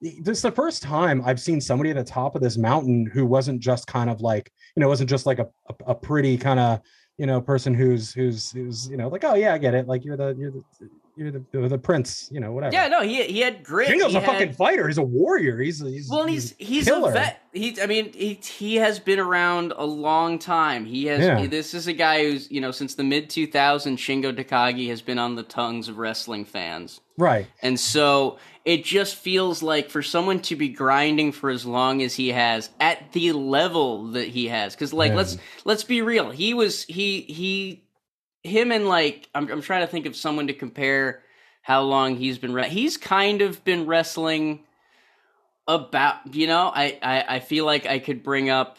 he- 0.00 0.20
this 0.22 0.38
is 0.38 0.42
the 0.42 0.50
first 0.52 0.82
time 0.82 1.22
I've 1.24 1.40
seen 1.40 1.60
somebody 1.60 1.90
at 1.90 1.96
the 1.96 2.04
top 2.04 2.34
of 2.36 2.42
this 2.42 2.56
mountain 2.58 3.06
who 3.06 3.24
wasn't 3.26 3.60
just 3.60 3.86
kind 3.86 4.08
of 4.10 4.20
like, 4.22 4.50
you 4.76 4.80
know, 4.80 4.88
wasn't 4.88 5.08
just 5.10 5.26
like 5.26 5.38
a 5.38 5.48
a, 5.68 5.74
a 5.88 5.94
pretty 5.94 6.36
kind 6.38 6.58
of 6.60 6.80
you 7.18 7.26
know 7.26 7.40
person 7.42 7.74
who's 7.74 8.12
who's 8.14 8.50
who's 8.50 8.88
you 8.88 8.96
know 8.96 9.08
like, 9.08 9.24
oh 9.24 9.34
yeah, 9.34 9.52
I 9.54 9.58
get 9.58 9.74
it. 9.74 9.86
Like 9.86 10.04
you're 10.06 10.16
the 10.16 10.34
you're 10.38 10.50
the 10.50 10.62
you're 11.16 11.30
the, 11.30 11.68
the 11.68 11.78
prince, 11.78 12.28
you 12.32 12.40
know, 12.40 12.52
whatever. 12.52 12.74
yeah, 12.74 12.88
no, 12.88 13.02
he 13.02 13.22
he 13.24 13.40
had 13.40 13.62
grit. 13.62 13.88
Shingo's 13.88 14.10
he 14.12 14.16
a 14.16 14.20
had- 14.20 14.28
fucking 14.30 14.52
fighter. 14.54 14.86
He's 14.88 14.98
a 14.98 15.02
warrior. 15.02 15.58
He's 15.58 15.80
he's 15.80 16.08
Well, 16.10 16.26
he's 16.26 16.54
he's 16.58 16.84
killer. 16.86 17.10
a 17.10 17.12
vet. 17.12 17.40
He, 17.52 17.80
I 17.80 17.86
mean, 17.86 18.12
he 18.12 18.34
he 18.34 18.76
has 18.76 18.98
been 18.98 19.20
around 19.20 19.72
a 19.76 19.84
long 19.84 20.38
time. 20.40 20.84
He 20.86 21.06
has. 21.06 21.20
Yeah. 21.20 21.46
This 21.46 21.72
is 21.72 21.86
a 21.86 21.92
guy 21.92 22.24
who's 22.24 22.50
you 22.50 22.60
know 22.60 22.72
since 22.72 22.94
the 22.96 23.04
mid 23.04 23.28
2000s, 23.30 23.96
Shingo 23.96 24.32
Takagi 24.36 24.88
has 24.88 25.02
been 25.02 25.18
on 25.20 25.36
the 25.36 25.44
tongues 25.44 25.88
of 25.88 25.98
wrestling 25.98 26.44
fans. 26.44 27.00
right. 27.16 27.46
And 27.62 27.78
so 27.78 28.38
it 28.64 28.82
just 28.82 29.14
feels 29.16 29.62
like 29.62 29.90
for 29.90 30.02
someone 30.02 30.40
to 30.40 30.56
be 30.56 30.68
grinding 30.70 31.30
for 31.32 31.50
as 31.50 31.64
long 31.66 32.02
as 32.02 32.14
he 32.14 32.30
has 32.30 32.70
at 32.80 33.12
the 33.12 33.30
level 33.32 34.08
that 34.12 34.26
he 34.26 34.48
has 34.48 34.74
cuz 34.74 34.92
like 34.92 35.10
Yeah. 35.10 35.16
let's 35.18 35.36
let's 35.64 35.84
be 35.84 36.02
real. 36.02 36.30
He 36.30 36.54
was 36.54 36.82
he 36.84 37.20
he 37.22 37.84
him 38.44 38.70
and 38.70 38.86
like 38.86 39.28
I'm 39.34 39.50
I'm 39.50 39.62
trying 39.62 39.80
to 39.80 39.86
think 39.90 40.06
of 40.06 40.14
someone 40.14 40.46
to 40.46 40.54
compare 40.54 41.22
how 41.62 41.82
long 41.82 42.14
he's 42.16 42.38
been 42.38 42.52
re- 42.52 42.68
he's 42.68 42.96
kind 42.96 43.40
of 43.42 43.64
been 43.64 43.86
wrestling 43.86 44.60
about 45.66 46.34
you 46.34 46.46
know 46.46 46.70
I, 46.74 46.98
I 47.02 47.24
I 47.36 47.40
feel 47.40 47.64
like 47.64 47.86
I 47.86 47.98
could 47.98 48.22
bring 48.22 48.50
up 48.50 48.78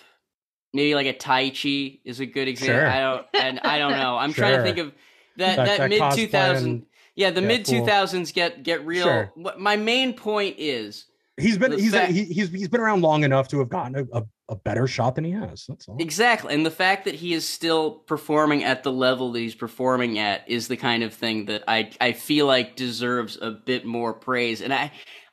maybe 0.74 0.94
like 0.94 1.08
a 1.08 1.14
Taichi 1.14 2.00
is 2.06 2.20
a 2.20 2.26
good 2.26 2.48
example. 2.48 2.76
Sure. 2.82 2.88
I 2.88 3.00
don't 3.00 3.26
and 3.34 3.60
I 3.62 3.78
don't 3.80 3.92
know. 3.94 4.18
I'm 4.18 4.34
trying 4.34 4.58
to 4.58 4.64
think 4.64 4.78
of 4.78 4.94
that 5.38 5.56
That- 5.58 5.66
that, 5.66 5.78
that 5.80 5.90
mid 5.90 6.02
cosplaying- 6.02 6.16
2000 6.16 6.86
yeah, 7.18 7.30
the 7.32 7.40
Yeah, 7.42 7.48
mid 7.48 7.66
2000s 7.66 8.34
get 8.34 8.62
get 8.64 8.86
real. 8.86 9.04
Sure. 9.06 9.32
What 9.36 9.60
my 9.60 9.78
main 9.78 10.14
point 10.14 10.56
is 10.60 11.06
He's 11.38 11.58
been 11.58 11.72
he's 11.74 11.92
fact- 11.92 12.12
he, 12.12 12.26
he's 12.26 12.50
he's 12.50 12.68
been 12.70 12.82
around 12.82 13.02
long 13.02 13.24
enough 13.24 13.48
to 13.50 13.60
have 13.60 13.70
gotten 13.70 13.96
a, 14.14 14.18
a, 14.20 14.24
a 14.50 14.56
better 14.56 14.86
shot 14.88 15.16
than 15.16 15.24
he 15.24 15.32
has. 15.32 15.66
That's 15.68 15.88
all. 15.88 15.98
exactly, 16.00 16.54
and 16.54 16.66
the 16.66 16.72
fact 16.72 17.06
that 17.06 17.16
he 17.16 17.34
is 17.34 17.48
still 17.48 17.92
performing 17.92 18.64
at 18.64 18.84
the 18.84 18.92
level 18.92 19.32
that 19.32 19.40
he's 19.40 19.56
performing 19.56 20.20
at 20.20 20.48
is 20.48 20.68
the 20.68 20.78
kind 20.78 21.02
of 21.04 21.14
thing 21.14 21.46
that 21.46 21.64
I 21.68 21.92
I 22.00 22.12
feel 22.12 22.46
like 22.46 22.76
deserves 22.76 23.38
a 23.42 23.52
bit 23.52 23.86
more 23.86 24.14
praise. 24.14 24.62
And 24.62 24.74
I 24.74 24.92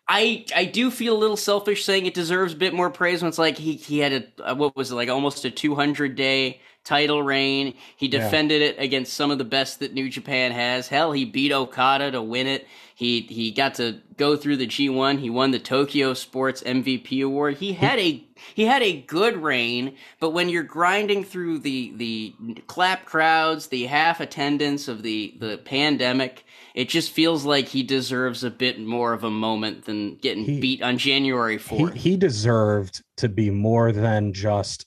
I 0.08 0.44
I 0.56 0.64
do 0.64 0.90
feel 0.90 1.16
a 1.16 1.18
little 1.18 1.36
selfish 1.36 1.84
saying 1.84 2.06
it 2.06 2.14
deserves 2.14 2.54
a 2.54 2.56
bit 2.56 2.74
more 2.74 2.90
praise 2.90 3.22
when 3.22 3.28
it's 3.28 3.38
like 3.38 3.58
he 3.58 3.74
he 3.74 3.98
had 3.98 4.28
a 4.44 4.54
what 4.54 4.74
was 4.76 4.90
it 4.92 4.94
like 4.96 5.08
almost 5.08 5.44
a 5.44 5.50
200 5.50 6.14
day 6.16 6.60
title 6.84 7.22
reign. 7.22 7.74
He 7.96 8.06
Yeah. 8.08 8.24
defended 8.24 8.60
it 8.62 8.76
against 8.78 9.12
some 9.12 9.30
of 9.30 9.38
the 9.38 9.44
best 9.44 9.78
that 9.80 9.94
New 9.94 10.08
Japan 10.08 10.50
has. 10.50 10.88
Hell, 10.88 11.12
he 11.12 11.24
beat 11.24 11.52
Okada 11.52 12.10
to 12.10 12.20
win 12.22 12.46
it. 12.48 12.66
He 12.96 13.20
he 13.22 13.52
got 13.52 13.74
to 13.76 14.00
go 14.16 14.36
through 14.36 14.56
the 14.56 14.66
G1. 14.66 15.18
He 15.20 15.30
won 15.30 15.52
the 15.52 15.58
Tokyo 15.60 16.12
Sports 16.14 16.62
MVP 16.64 17.24
award. 17.24 17.58
He 17.58 17.72
had 17.72 17.98
a 18.00 18.24
he 18.54 18.64
had 18.64 18.82
a 18.82 19.00
good 19.02 19.36
reign, 19.36 19.96
but 20.20 20.30
when 20.30 20.48
you're 20.48 20.62
grinding 20.62 21.24
through 21.24 21.58
the 21.60 21.92
the 21.96 22.34
clap 22.66 23.04
crowds, 23.04 23.68
the 23.68 23.86
half 23.86 24.20
attendance 24.20 24.88
of 24.88 25.02
the 25.02 25.34
the 25.38 25.58
pandemic, 25.58 26.44
it 26.74 26.88
just 26.88 27.10
feels 27.12 27.44
like 27.44 27.68
he 27.68 27.82
deserves 27.82 28.44
a 28.44 28.50
bit 28.50 28.80
more 28.80 29.12
of 29.12 29.24
a 29.24 29.30
moment 29.30 29.84
than 29.84 30.16
getting 30.16 30.44
He- 30.44 30.60
beat 30.60 30.82
on 30.82 30.98
January 30.98 31.58
he, 31.58 31.76
4th. 31.76 31.94
he 31.94 32.16
deserved 32.16 33.02
to 33.18 33.28
be 33.28 33.50
more 33.50 33.92
than 33.92 34.32
just 34.32 34.86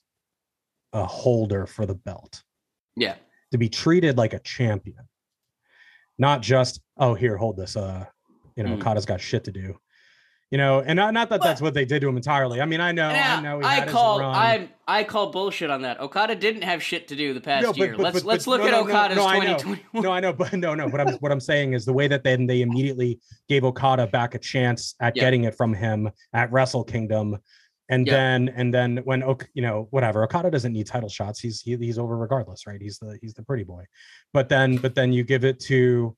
a 0.94 1.06
holder 1.06 1.66
for 1.66 1.86
the 1.86 1.96
belt 1.96 2.42
yeah. 2.96 3.16
to 3.52 3.58
be 3.58 3.68
treated 3.70 4.18
like 4.18 4.34
a 4.34 4.40
champion 4.40 5.08
not 6.18 6.42
just 6.42 6.80
oh 6.98 7.14
here 7.14 7.36
hold 7.36 7.58
this 7.58 7.76
uh 7.76 8.06
you 8.56 8.64
know 8.64 8.70
Mm. 8.70 8.80
okada's 8.80 9.06
got 9.06 9.20
shit 9.20 9.44
to 9.44 9.52
do 9.52 9.78
You 10.56 10.58
know, 10.58 10.80
and 10.80 10.96
not, 10.96 11.14
not 11.14 11.28
that 11.32 11.42
that's 11.44 11.60
what 11.60 11.74
they 11.74 11.84
did 11.84 12.00
to 12.00 12.08
him 12.08 12.16
entirely. 12.16 12.62
I 12.62 12.66
mean, 12.66 12.80
I 12.80 12.94
know, 12.94 13.12
Now, 13.12 13.38
I 13.40 13.42
know. 13.42 13.62
I 13.62 13.86
call. 13.86 14.22
I 14.22 14.70
I 14.88 15.04
call 15.04 15.30
bullshit 15.34 15.70
on 15.70 15.82
that. 15.82 16.00
Okada 16.00 16.34
didn't 16.34 16.62
have 16.62 16.82
shit 16.82 17.10
to 17.10 17.16
do 17.18 17.34
the 17.34 17.42
past 17.42 17.64
No, 17.64 17.72
but- 17.74 17.78
year. 17.78 17.92
but- 17.98 18.00
let's 18.04 18.20
but- 18.22 18.26
let's 18.26 18.48
look 18.48 18.62
no, 18.62 18.68
at 18.68 18.72
no, 18.72 18.80
Okada's 18.84 19.18
no, 19.18 19.28
I 19.28 19.40
know. 19.40 19.58
2021. 19.58 20.02
No, 20.06 20.12
I 20.14 20.22
know, 20.22 20.32
but 20.32 20.54
no, 20.54 20.74
no. 20.74 20.88
What 20.88 21.02
I'm 21.02 21.14
what 21.16 21.34
I'm 21.34 21.42
saying 21.42 21.74
is 21.74 21.84
the 21.84 21.92
way 21.92 22.08
that 22.08 22.24
then 22.24 22.46
they 22.48 22.62
immediately 22.62 23.20
gave 23.50 23.66
Okada 23.66 24.08
back 24.08 24.34
a 24.34 24.40
chance 24.40 24.96
at 25.02 25.18
Yeah. 25.18 25.24
getting 25.24 25.44
it 25.44 25.56
from 25.56 25.74
him 25.74 26.10
at 26.32 26.50
Wrestle 26.54 26.86
Kingdom, 26.86 27.38
and 27.90 28.08
Yeah. 28.08 28.14
then 28.14 28.48
and 28.56 28.74
then 28.74 28.98
when 29.04 29.24
Ok- 29.24 29.48
you 29.56 29.62
know 29.62 29.90
whatever 29.90 30.24
Okada 30.24 30.50
doesn't 30.52 30.72
need 30.72 30.88
title 30.88 31.10
shots. 31.10 31.42
He's 31.42 31.60
he, 31.60 31.76
he's 31.76 31.98
over 32.00 32.16
regardless, 32.16 32.66
right? 32.66 32.80
He's 32.82 32.98
the 33.00 33.20
he's 33.22 33.34
the 33.34 33.44
pretty 33.44 33.66
boy. 33.66 33.84
But 34.32 34.48
then 34.48 34.78
but 34.78 34.96
then 34.96 35.12
you 35.12 35.26
give 35.26 35.44
it 35.44 35.60
to, 35.72 36.16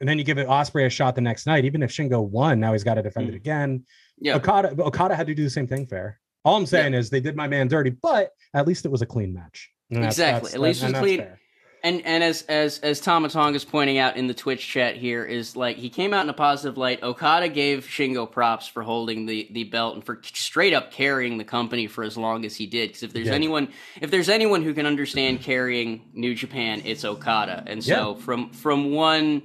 and 0.00 0.08
then 0.08 0.18
you 0.18 0.24
give 0.24 0.38
it 0.38 0.46
Ospreay 0.46 0.86
a 0.86 0.90
shot 0.90 1.14
the 1.14 1.20
next 1.20 1.46
night. 1.46 1.64
Even 1.64 1.82
if 1.82 1.90
Shingo 1.90 2.22
won, 2.22 2.60
now 2.60 2.72
he's 2.72 2.84
got 2.84 2.94
to 2.94 3.02
defend 3.02 3.28
it 3.28 3.32
Mm. 3.32 3.36
again. 3.36 3.84
Yeah. 4.20 4.36
Okada 4.36 4.74
Okada 4.82 5.14
had 5.14 5.26
to 5.28 5.34
do 5.34 5.44
the 5.44 5.50
same 5.50 5.66
thing. 5.66 5.86
Fair. 5.86 6.18
All 6.44 6.56
I'm 6.56 6.66
saying 6.66 6.94
is 6.94 7.10
they 7.10 7.20
did 7.20 7.36
my 7.36 7.48
man 7.48 7.68
dirty, 7.68 7.90
but 7.90 8.30
at 8.54 8.66
least 8.66 8.84
it 8.84 8.90
was 8.90 9.02
a 9.02 9.06
clean 9.06 9.32
match. 9.34 9.70
And 9.90 10.04
Exactly. 10.04 10.50
that's- 10.50 10.54
At 10.54 10.60
least 10.60 10.82
it 10.82 10.92
was 10.92 10.98
clean. 11.00 11.18
fair. 11.18 11.40
And 11.84 12.02
and 12.04 12.24
as 12.24 12.42
as 12.42 12.80
as 12.80 13.00
Tama 13.00 13.28
Tonga 13.28 13.54
is 13.54 13.64
pointing 13.64 13.98
out 13.98 14.16
in 14.16 14.26
the 14.26 14.34
Twitch 14.34 14.66
chat 14.66 14.96
here 14.96 15.24
is 15.24 15.54
like 15.54 15.76
he 15.76 15.88
came 15.88 16.12
out 16.12 16.24
in 16.24 16.28
a 16.28 16.32
positive 16.34 16.76
light. 16.76 17.04
Okada 17.04 17.48
gave 17.48 17.86
Shingo 17.86 18.28
props 18.30 18.66
for 18.66 18.82
holding 18.82 19.26
the 19.26 19.46
the 19.52 19.62
belt 19.62 19.94
and 19.94 20.04
for 20.04 20.20
straight 20.24 20.74
up 20.74 20.90
carrying 20.90 21.38
the 21.38 21.44
company 21.44 21.86
for 21.86 22.02
as 22.02 22.16
long 22.16 22.44
as 22.44 22.56
he 22.56 22.66
did. 22.66 22.88
Because 22.88 23.04
if 23.04 23.12
there's 23.12 23.28
Yeah. 23.28 23.34
anyone 23.34 23.68
if 24.00 24.10
there's 24.10 24.28
anyone 24.28 24.62
who 24.64 24.74
can 24.74 24.86
understand 24.86 25.40
carrying 25.42 26.02
New 26.14 26.34
Japan, 26.34 26.82
it's 26.84 27.04
Okada. 27.04 27.62
And 27.68 27.82
so 27.82 28.16
from 28.16 28.50
from 28.50 28.90
one 28.90 29.42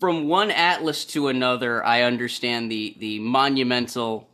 from 0.00 0.26
one 0.28 0.50
Atlas 0.50 1.04
to 1.06 1.28
another, 1.28 1.84
I 1.84 2.02
understand 2.02 2.70
the 2.72 2.96
the 2.98 3.18
monumental 3.20 4.26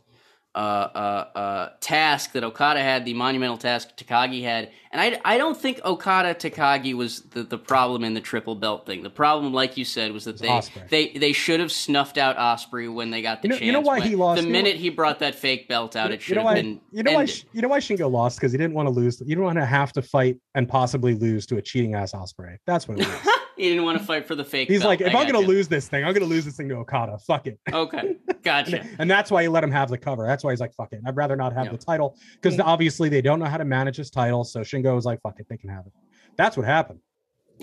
uh, 0.55 0.57
uh, 0.57 1.37
uh, 1.37 1.69
task 1.81 2.31
that 2.31 2.43
Okada 2.43 2.81
had, 2.81 3.05
the 3.05 3.13
monumental 3.13 3.57
task 3.59 3.89
Takagi 3.95 4.41
had, 4.41 4.71
and 4.91 4.99
I, 4.99 5.21
I 5.23 5.37
don't 5.37 5.55
think 5.55 5.79
Okada 5.85 6.33
Takagi 6.33 6.95
was 6.95 7.21
the, 7.21 7.43
the 7.43 7.59
problem 7.59 8.03
in 8.03 8.15
the 8.15 8.21
triple 8.21 8.55
belt 8.55 8.87
thing. 8.87 9.03
The 9.03 9.09
problem, 9.11 9.53
like 9.53 9.77
you 9.77 9.85
said, 9.85 10.13
was 10.13 10.23
that 10.25 10.39
they 10.39 10.59
they 10.89 11.09
they 11.19 11.31
should 11.31 11.59
have 11.59 11.71
snuffed 11.71 12.17
out 12.17 12.37
Ospreay 12.37 12.91
when 12.91 13.11
they 13.11 13.21
got 13.21 13.43
the 13.43 13.49
You 13.49 13.49
know- 13.49 13.57
chance. 13.57 13.65
you 13.67 13.71
know 13.71 13.81
why 13.81 13.99
he 13.99 14.15
lost? 14.15 14.41
The 14.41 14.49
minute 14.49 14.77
he 14.77 14.89
brought 14.89 15.19
that 15.19 15.35
fake 15.35 15.67
belt 15.67 15.95
out, 15.95 16.09
it 16.09 16.15
you 16.15 16.19
should 16.21 16.35
know 16.37 16.41
have 16.41 16.55
why? 16.55 16.61
been. 16.61 16.81
You 16.91 17.03
know 17.03 17.11
why? 17.13 17.19
ended. 17.21 17.35
Sh- 17.35 17.43
You 17.53 17.61
know 17.61 17.67
why 17.67 17.79
Shingo 17.79 18.09
lost 18.09 18.39
because 18.39 18.51
he 18.51 18.57
didn't 18.57 18.73
want 18.73 18.87
to 18.87 18.91
lose. 18.93 19.19
You 19.19 19.27
didn't 19.27 19.43
want 19.43 19.59
to 19.59 19.65
have 19.65 19.93
to 19.93 20.01
fight 20.01 20.37
and 20.55 20.67
possibly 20.67 21.13
lose 21.13 21.45
to 21.47 21.57
a 21.57 21.61
cheating 21.61 21.93
ass 21.93 22.13
Ospreay. 22.13 22.57
That's 22.65 22.87
what 22.87 22.99
it 22.99 23.07
was. 23.07 23.36
He 23.57 23.69
didn't 23.69 23.83
want 23.83 23.97
to 23.97 24.03
fight 24.03 24.27
for 24.27 24.35
the 24.35 24.45
fake. 24.45 24.67
He's 24.67 24.81
belt. 24.81 24.89
like, 24.89 25.01
if 25.01 25.13
I 25.13 25.19
I'm 25.21 25.31
gonna 25.31 25.45
lose 25.45 25.67
this 25.67 25.87
thing, 25.87 26.05
I'm 26.05 26.13
gonna 26.13 26.25
lose 26.25 26.45
this 26.45 26.55
thing 26.55 26.69
to 26.69 26.75
Okada. 26.75 27.17
Fuck 27.19 27.47
it. 27.47 27.59
okay, 27.73 28.15
gotcha. 28.43 28.85
and 28.99 29.09
that's 29.09 29.31
why 29.31 29.41
he 29.41 29.47
let 29.47 29.63
him 29.63 29.71
have 29.71 29.89
the 29.89 29.97
cover. 29.97 30.25
That's 30.25 30.43
why 30.43 30.51
he's 30.51 30.59
like, 30.59 30.73
fuck 30.75 30.93
it. 30.93 31.01
I'd 31.05 31.15
rather 31.15 31.35
not 31.35 31.53
have 31.53 31.71
the 31.71 31.77
title 31.77 32.15
because 32.41 32.59
obviously 32.59 33.09
they 33.09 33.21
don't 33.21 33.39
know 33.39 33.45
how 33.45 33.57
to 33.57 33.65
manage 33.65 33.97
his 33.97 34.09
title. 34.09 34.43
So 34.43 34.61
Shingo 34.61 34.95
was 34.95 35.05
like, 35.05 35.21
fuck 35.21 35.39
it, 35.39 35.47
they 35.49 35.57
can 35.57 35.69
have 35.69 35.85
it. 35.85 35.93
That's 36.37 36.55
what 36.55 36.65
happened. 36.65 36.99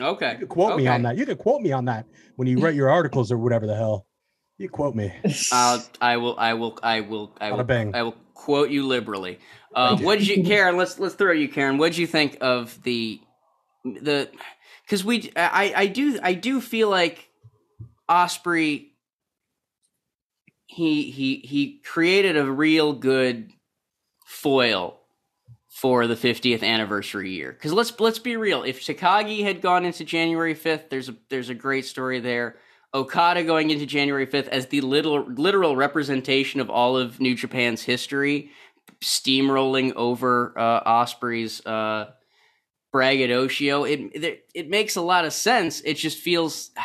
Okay, 0.00 0.32
You 0.32 0.38
can 0.38 0.48
quote 0.48 0.76
me 0.76 0.88
on 0.88 1.02
that. 1.02 1.16
You 1.16 1.24
can 1.24 1.36
quote 1.36 1.62
me 1.62 1.72
on 1.72 1.84
that 1.84 2.06
when 2.36 2.48
you 2.48 2.58
write 2.58 2.74
your 2.74 2.90
articles 2.98 3.30
or 3.30 3.38
whatever 3.38 3.66
the 3.66 3.76
hell. 3.76 4.06
You 4.58 4.68
quote 4.68 4.94
me. 4.94 5.12
I'll, 5.52 5.84
I 6.00 6.16
will, 6.16 6.38
I 6.38 6.54
will, 6.54 6.78
I 6.82 7.00
will, 7.00 7.36
I 7.40 7.52
will, 7.52 7.64
bing. 7.64 7.94
I 7.94 8.02
will 8.02 8.16
quote 8.34 8.70
you 8.70 8.86
liberally. 8.86 9.38
Uh, 9.74 9.96
what 9.98 10.18
did 10.18 10.28
you, 10.28 10.44
Karen? 10.46 10.76
Let's 10.76 10.98
let's 10.98 11.14
throw 11.14 11.32
you, 11.32 11.48
Karen. 11.48 11.78
What 11.78 11.92
did 11.92 11.98
you 11.98 12.06
think 12.06 12.38
of 12.40 12.80
the 12.82 13.20
the? 13.84 14.30
Because 14.84 15.04
we, 15.04 15.32
I, 15.36 15.72
I 15.76 15.86
do, 15.86 16.18
I 16.22 16.34
do 16.34 16.60
feel 16.60 16.88
like 16.88 17.30
Ospreay. 18.08 18.88
He 20.66 21.10
he 21.10 21.36
he 21.36 21.80
created 21.84 22.36
a 22.36 22.50
real 22.50 22.94
good 22.94 23.52
foil 24.24 24.98
for 25.74 26.06
the 26.06 26.14
50th 26.14 26.62
anniversary 26.62 27.32
year. 27.32 27.52
Because 27.52 27.72
let's 27.72 27.98
let's 28.00 28.18
be 28.18 28.36
real. 28.36 28.62
If 28.62 28.80
Takagi 28.80 29.42
had 29.42 29.60
gone 29.60 29.84
into 29.84 30.04
January 30.04 30.54
5th, 30.54 30.88
there's 30.88 31.08
a 31.08 31.16
there's 31.28 31.48
a 31.48 31.54
great 31.54 31.84
story 31.84 32.20
there. 32.20 32.56
Okada 32.94 33.42
going 33.42 33.70
into 33.70 33.84
January 33.84 34.26
5th 34.26 34.46
as 34.48 34.66
the 34.68 34.80
literal 34.80 35.24
literal 35.26 35.74
representation 35.74 36.60
of 36.60 36.70
all 36.70 36.96
of 36.96 37.20
New 37.20 37.34
Japan's 37.34 37.82
history, 37.82 38.50
steamrolling 39.02 39.92
over 39.96 40.56
uh, 40.56 40.84
Ospreay's 40.84 41.64
uh, 41.66 42.12
braggadocio. 42.94 43.82
It, 43.90 44.24
it 44.24 44.46
it 44.54 44.70
makes 44.70 44.94
a 44.94 45.02
lot 45.02 45.24
of 45.24 45.32
sense. 45.32 45.80
It 45.80 45.94
just 45.94 46.18
feels. 46.18 46.70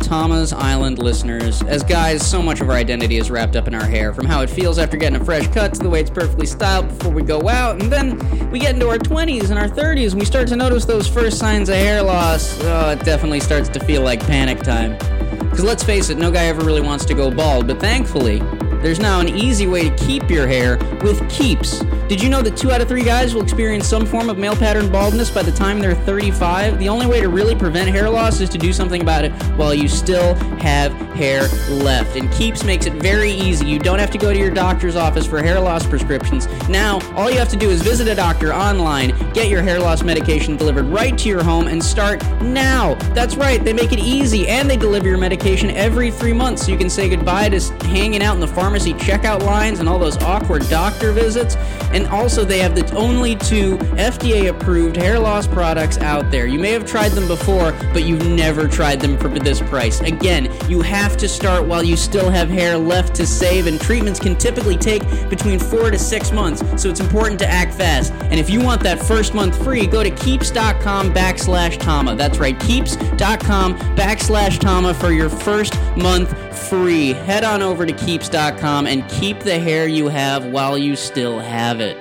Tama's 0.00 0.54
Island 0.54 0.98
listeners, 0.98 1.60
as 1.64 1.82
guys, 1.82 2.26
so 2.26 2.40
much 2.40 2.62
of 2.62 2.70
our 2.70 2.76
identity 2.76 3.18
is 3.18 3.30
wrapped 3.30 3.56
up 3.56 3.68
in 3.68 3.74
our 3.74 3.84
hair, 3.84 4.14
from 4.14 4.24
how 4.24 4.40
it 4.40 4.48
feels 4.48 4.78
after 4.78 4.96
getting 4.96 5.20
a 5.20 5.24
fresh 5.24 5.46
cut 5.48 5.74
to 5.74 5.80
the 5.80 5.90
way 5.90 6.00
it's 6.00 6.08
perfectly 6.08 6.46
styled 6.46 6.88
before 6.88 7.12
we 7.12 7.22
go 7.22 7.46
out, 7.46 7.82
and 7.82 7.92
then 7.92 8.16
we 8.50 8.58
get 8.58 8.72
into 8.72 8.88
our 8.88 8.96
20s 8.96 9.50
and 9.50 9.58
our 9.58 9.68
30s 9.68 10.12
and 10.12 10.20
we 10.20 10.24
start 10.24 10.48
to 10.48 10.56
notice 10.56 10.86
those 10.86 11.06
first 11.06 11.38
signs 11.38 11.68
of 11.68 11.74
hair 11.74 12.02
loss. 12.02 12.58
Oh, 12.62 12.92
it 12.92 13.04
definitely 13.04 13.40
starts 13.40 13.68
to 13.68 13.80
feel 13.80 14.00
like 14.00 14.20
panic 14.20 14.62
time. 14.62 14.92
Because 15.40 15.64
let's 15.64 15.84
face 15.84 16.08
it, 16.08 16.16
no 16.16 16.30
guy 16.30 16.44
ever 16.44 16.64
really 16.64 16.80
wants 16.80 17.04
to 17.04 17.12
go 17.12 17.30
bald, 17.30 17.66
but 17.66 17.78
thankfully, 17.78 18.38
there's 18.80 19.00
now 19.00 19.20
an 19.20 19.28
easy 19.28 19.66
way 19.66 19.90
to 19.90 19.96
keep 19.96 20.30
your 20.30 20.46
hair 20.46 20.78
with 21.02 21.28
Keeps. 21.28 21.82
Did 22.08 22.22
you 22.22 22.30
know 22.30 22.40
that 22.40 22.56
two 22.56 22.72
out 22.72 22.80
of 22.80 22.88
three 22.88 23.04
guys 23.04 23.34
will 23.34 23.42
experience 23.42 23.86
some 23.86 24.06
form 24.06 24.30
of 24.30 24.38
male 24.38 24.56
pattern 24.56 24.90
baldness 24.90 25.30
by 25.30 25.42
the 25.42 25.52
time 25.52 25.78
they're 25.78 25.94
35? 25.94 26.78
The 26.78 26.88
only 26.88 27.06
way 27.06 27.20
to 27.20 27.28
really 27.28 27.54
prevent 27.54 27.90
hair 27.90 28.08
loss 28.08 28.40
is 28.40 28.48
to 28.48 28.56
do 28.56 28.72
something 28.72 29.02
about 29.02 29.26
it 29.26 29.32
while 29.58 29.74
you 29.74 29.88
still 29.88 30.34
have 30.58 30.90
hair 31.14 31.48
left. 31.68 32.16
And 32.16 32.32
Keeps 32.32 32.64
makes 32.64 32.86
it 32.86 32.94
very 32.94 33.30
easy. 33.30 33.66
You 33.66 33.78
don't 33.78 33.98
have 33.98 34.10
to 34.12 34.18
go 34.18 34.32
to 34.32 34.38
your 34.38 34.50
doctor's 34.50 34.96
office 34.96 35.26
for 35.26 35.42
hair 35.42 35.60
loss 35.60 35.86
prescriptions. 35.86 36.46
Now, 36.66 36.98
all 37.14 37.30
you 37.30 37.38
have 37.38 37.50
to 37.50 37.56
do 37.56 37.68
is 37.68 37.82
visit 37.82 38.08
a 38.08 38.14
doctor 38.14 38.54
online, 38.54 39.10
get 39.34 39.50
your 39.50 39.60
hair 39.60 39.78
loss 39.78 40.02
medication 40.02 40.56
delivered 40.56 40.86
right 40.86 41.16
to 41.18 41.28
your 41.28 41.44
home, 41.44 41.68
and 41.68 41.84
start 41.84 42.22
now. 42.40 42.94
That's 43.12 43.36
right, 43.36 43.62
they 43.62 43.74
make 43.74 43.92
it 43.92 43.98
easy 43.98 44.48
and 44.48 44.70
they 44.70 44.78
deliver 44.78 45.08
your 45.08 45.18
medication 45.18 45.70
every 45.72 46.10
three 46.10 46.32
months 46.32 46.64
so 46.64 46.72
you 46.72 46.78
can 46.78 46.88
say 46.88 47.10
goodbye 47.10 47.50
to 47.50 47.60
hanging 47.86 48.22
out 48.22 48.34
in 48.34 48.40
the 48.40 48.48
pharmacy 48.48 48.94
checkout 48.94 49.42
lines 49.42 49.80
and 49.80 49.90
all 49.90 49.98
those 49.98 50.16
awkward 50.22 50.66
doctor 50.70 51.12
visits. 51.12 51.56
Also, 52.06 52.44
they 52.44 52.58
have 52.58 52.74
the 52.74 52.90
only 52.94 53.36
two 53.36 53.76
FDA 53.96 54.48
approved 54.48 54.96
hair 54.96 55.18
loss 55.18 55.46
products 55.46 55.98
out 55.98 56.30
there. 56.30 56.46
You 56.46 56.58
may 56.58 56.72
have 56.72 56.86
tried 56.86 57.12
them 57.12 57.26
before, 57.26 57.72
but 57.92 58.04
you've 58.04 58.26
never 58.26 58.68
tried 58.68 59.00
them 59.00 59.18
for 59.18 59.28
this 59.28 59.60
price. 59.60 60.00
Again, 60.00 60.52
you 60.68 60.80
have 60.82 61.16
to 61.18 61.28
start 61.28 61.66
while 61.66 61.82
you 61.82 61.96
still 61.96 62.30
have 62.30 62.48
hair 62.48 62.76
left 62.76 63.14
to 63.16 63.26
save, 63.26 63.66
and 63.66 63.80
treatments 63.80 64.20
can 64.20 64.36
typically 64.36 64.76
take 64.76 65.02
between 65.28 65.58
four 65.58 65.90
to 65.90 65.98
six 65.98 66.32
months, 66.32 66.62
so 66.80 66.88
it's 66.88 67.00
important 67.00 67.38
to 67.40 67.46
act 67.46 67.74
fast. 67.74 68.12
And 68.24 68.40
if 68.40 68.50
you 68.50 68.60
want 68.60 68.82
that 68.82 68.98
first 69.02 69.34
month 69.34 69.62
free, 69.62 69.86
go 69.86 70.02
to 70.02 70.10
keeps.com 70.10 71.12
backslash 71.12 71.78
Tama. 71.78 72.16
That's 72.16 72.38
right, 72.38 72.58
keeps.com 72.60 73.78
backslash 73.96 74.58
Tama 74.58 74.94
for 74.94 75.10
your 75.10 75.28
first 75.28 75.74
month 75.96 76.34
free. 76.58 77.12
Head 77.12 77.44
on 77.44 77.62
over 77.62 77.86
to 77.86 77.92
keeps.com 77.92 78.86
and 78.86 79.08
keep 79.08 79.40
the 79.40 79.58
hair 79.58 79.86
you 79.86 80.08
have 80.08 80.46
while 80.46 80.76
you 80.76 80.96
still 80.96 81.38
have 81.38 81.80
it. 81.80 81.96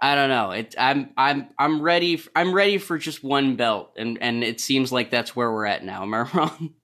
I 0.00 0.14
don't 0.14 0.28
know. 0.28 0.52
It, 0.52 0.74
I'm 0.78 1.10
I'm 1.16 1.48
I'm 1.58 1.82
ready. 1.82 2.22
I'm 2.36 2.54
ready 2.54 2.78
for 2.78 2.98
just 2.98 3.24
one 3.24 3.56
belt, 3.56 3.94
and 3.96 4.18
and 4.20 4.44
it 4.44 4.60
seems 4.60 4.92
like 4.92 5.10
that's 5.10 5.34
where 5.34 5.50
we're 5.50 5.66
at 5.66 5.84
now. 5.84 6.02
Am 6.02 6.14
I 6.14 6.20
wrong? 6.34 6.74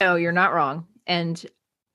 No, 0.00 0.16
you're 0.16 0.32
not 0.32 0.54
wrong. 0.54 0.86
And 1.06 1.44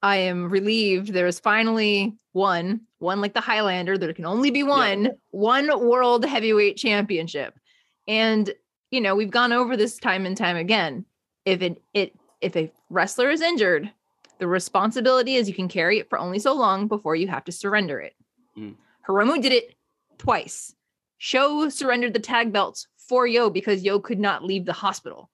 I 0.02 0.18
am 0.18 0.50
relieved 0.50 1.14
there 1.14 1.28
is 1.28 1.40
finally 1.40 2.16
one, 2.34 2.82
one 3.00 3.20
like 3.22 3.34
the 3.34 3.42
Highlander. 3.42 3.98
There 3.98 4.14
can 4.14 4.26
only 4.26 4.52
be 4.52 4.64
one, 4.64 5.12
one 5.32 5.68
world 5.88 6.26
heavyweight 6.26 6.78
championship. 6.78 7.60
And 8.08 8.54
you 8.92 9.02
know, 9.02 9.16
we've 9.16 9.32
gone 9.32 9.52
over 9.52 9.76
this 9.76 9.98
time 9.98 10.26
and 10.26 10.38
time 10.38 10.56
again. 10.56 11.06
If 11.46 11.62
it 11.62 11.82
it 11.94 12.16
if 12.42 12.56
a 12.56 12.72
wrestler 12.90 13.30
is 13.30 13.42
injured, 13.42 13.92
the 14.40 14.48
responsibility 14.48 15.36
is 15.36 15.48
you 15.48 15.56
can 15.56 15.68
carry 15.68 16.00
it 16.00 16.10
for 16.10 16.20
only 16.20 16.40
so 16.40 16.54
long 16.54 16.88
before 16.88 17.16
you 17.16 17.28
have 17.28 17.44
to 17.46 17.52
surrender 17.52 18.00
it. 18.00 18.16
Mm. 18.58 18.76
Hiromu 19.08 19.42
did 19.42 19.52
it 19.52 19.76
twice. 20.18 20.74
Sho 21.18 21.70
surrendered 21.70 22.14
the 22.14 22.20
tag 22.20 22.54
belts 22.54 22.88
for 22.98 23.26
Yo 23.26 23.50
because 23.50 23.84
Yo 23.84 24.00
could 24.00 24.20
not 24.20 24.44
leave 24.44 24.66
the 24.66 24.74
hospital 24.74 25.30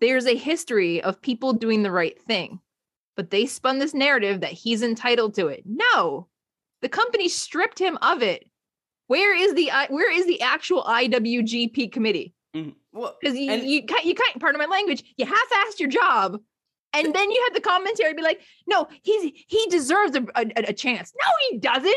there's 0.00 0.26
a 0.26 0.36
history 0.36 1.02
of 1.02 1.22
people 1.22 1.52
doing 1.52 1.82
the 1.82 1.90
right 1.90 2.20
thing, 2.22 2.60
but 3.16 3.30
they 3.30 3.46
spun 3.46 3.78
this 3.78 3.94
narrative 3.94 4.40
that 4.40 4.52
he's 4.52 4.82
entitled 4.82 5.34
to 5.34 5.48
it. 5.48 5.62
No, 5.66 6.28
the 6.82 6.88
company 6.88 7.28
stripped 7.28 7.78
him 7.78 7.98
of 8.02 8.22
it. 8.22 8.48
Where 9.06 9.36
is 9.36 9.54
the 9.54 9.70
where 9.90 10.10
is 10.12 10.26
the 10.26 10.40
actual 10.40 10.82
IWGP 10.84 11.92
committee? 11.92 12.34
Mm-hmm. 12.56 12.70
Well, 12.92 13.16
Because 13.20 13.36
you, 13.36 13.50
and- 13.50 13.64
you 13.68 13.84
can't 13.84 14.04
you 14.04 14.14
can't 14.14 14.40
pardon 14.40 14.58
my 14.58 14.66
language. 14.66 15.02
You 15.16 15.26
half-assed 15.26 15.80
your 15.80 15.88
job, 15.90 16.38
And 16.92 17.12
then 17.14 17.30
you 17.30 17.42
had 17.48 17.56
the 17.56 17.60
commentary 17.60 18.14
be 18.14 18.22
like, 18.22 18.40
"No, 18.66 18.86
he's 19.02 19.32
he 19.48 19.66
deserves 19.68 20.16
a, 20.16 20.24
a, 20.36 20.46
a 20.68 20.72
chance." 20.72 21.12
No, 21.20 21.28
he 21.50 21.58
doesn't. 21.58 21.96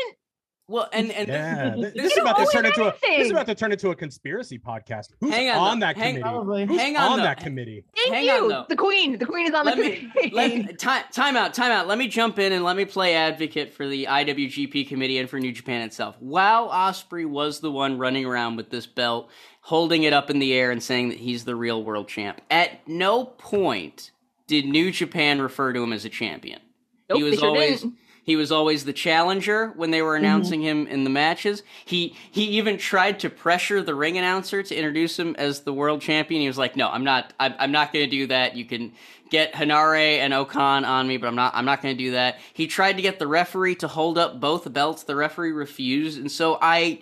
Well, 0.70 0.86
and 0.92 1.10
and 1.12 1.28
Yeah, 1.28 1.74
this 1.80 1.94
this 1.94 2.12
is 2.12 2.18
about 2.18 2.36
to 2.36 2.46
turn 2.52 2.66
him 2.66 2.72
into 2.72 2.86
a 2.88 2.94
this 3.00 3.26
is 3.26 3.30
about 3.30 3.46
to 3.46 3.54
turn 3.54 3.72
into 3.72 3.88
a 3.90 3.96
conspiracy 3.96 4.58
podcast. 4.58 5.08
Who's 5.20 5.32
Hang 5.32 5.48
on, 5.48 5.56
on, 5.56 5.80
though. 5.80 5.86
that 5.86 5.96
Hang- 5.96 6.16
committee? 6.16 6.22
Probably. 6.22 6.66
Who's 6.66 6.78
Hang 6.80 6.96
on, 6.98 7.12
on 7.12 7.18
that 7.20 7.38
committee? 7.40 7.84
Thank 7.96 8.14
Hang 8.14 8.24
you. 8.26 8.52
on, 8.54 8.66
the 8.68 8.76
queen. 8.76 9.18
The 9.18 9.24
queen 9.24 9.46
is 9.46 9.54
on 9.54 9.64
let 9.64 9.76
the 9.76 9.82
me 9.82 10.10
committee. 10.30 10.30
let 10.66 10.78
time 10.78 11.04
time 11.10 11.36
out 11.36 11.54
time 11.54 11.72
out. 11.72 11.86
Let 11.88 11.96
me 11.96 12.06
jump 12.06 12.38
in 12.38 12.52
and 12.52 12.64
let 12.64 12.76
me 12.76 12.84
play 12.84 13.14
advocate 13.14 13.72
for 13.72 13.88
the 13.88 14.04
IWGP 14.10 14.86
committee 14.88 15.16
and 15.18 15.28
for 15.28 15.40
New 15.40 15.52
Japan 15.52 15.80
itself. 15.82 16.16
While 16.20 16.68
Ospreay 16.68 17.24
was 17.26 17.60
the 17.60 17.70
one 17.70 17.96
running 17.96 18.26
around 18.26 18.56
with 18.56 18.68
this 18.68 18.86
belt, 18.86 19.30
holding 19.62 20.02
it 20.02 20.12
up 20.12 20.28
in 20.28 20.38
the 20.38 20.52
air 20.52 20.70
and 20.70 20.82
saying 20.82 21.08
that 21.08 21.18
he's 21.18 21.44
the 21.46 21.56
real 21.56 21.82
world 21.82 22.08
champ, 22.08 22.42
at 22.50 22.86
no 22.86 23.24
point 23.24 24.10
did 24.46 24.66
New 24.66 24.90
Japan 24.90 25.40
refer 25.40 25.72
to 25.72 25.82
him 25.82 25.92
as 25.94 26.04
a 26.04 26.10
champion. 26.10 26.60
Nope, 27.08 27.18
he 27.18 27.24
was 27.24 27.38
sure 27.38 27.48
always 27.48 27.80
didn't. 27.80 27.94
He 28.28 28.36
was 28.36 28.52
always 28.52 28.84
the 28.84 28.92
challenger 28.92 29.68
when 29.68 29.90
they 29.90 30.02
were 30.02 30.14
mm-hmm. 30.14 30.26
announcing 30.26 30.60
him 30.60 30.86
in 30.86 31.04
the 31.04 31.08
matches. 31.08 31.62
He 31.86 32.14
he 32.30 32.44
even 32.58 32.76
tried 32.76 33.20
to 33.20 33.30
pressure 33.30 33.82
the 33.82 33.94
ring 33.94 34.18
announcer 34.18 34.62
to 34.62 34.76
introduce 34.76 35.18
him 35.18 35.34
as 35.38 35.60
the 35.60 35.72
world 35.72 36.02
champion. 36.02 36.42
He 36.42 36.46
was 36.46 36.58
like, 36.58 36.76
"No, 36.76 36.90
I'm 36.90 37.04
not. 37.04 37.32
I'm, 37.40 37.54
I'm 37.58 37.72
not 37.72 37.90
going 37.90 38.04
to 38.04 38.10
do 38.10 38.26
that. 38.26 38.54
You 38.54 38.66
can 38.66 38.92
get 39.30 39.54
Hanare 39.54 40.18
and 40.18 40.34
Okan 40.34 40.86
on 40.86 41.08
me, 41.08 41.16
but 41.16 41.26
I'm 41.26 41.36
not. 41.36 41.54
I'm 41.54 41.64
not 41.64 41.80
going 41.80 41.96
to 41.96 42.04
do 42.04 42.10
that." 42.10 42.38
He 42.52 42.66
tried 42.66 42.98
to 42.98 43.02
get 43.02 43.18
the 43.18 43.26
referee 43.26 43.76
to 43.76 43.88
hold 43.88 44.18
up 44.18 44.38
both 44.40 44.70
belts. 44.74 45.04
The 45.04 45.16
referee 45.16 45.52
refused, 45.52 46.20
and 46.20 46.30
so 46.30 46.58
I. 46.60 47.00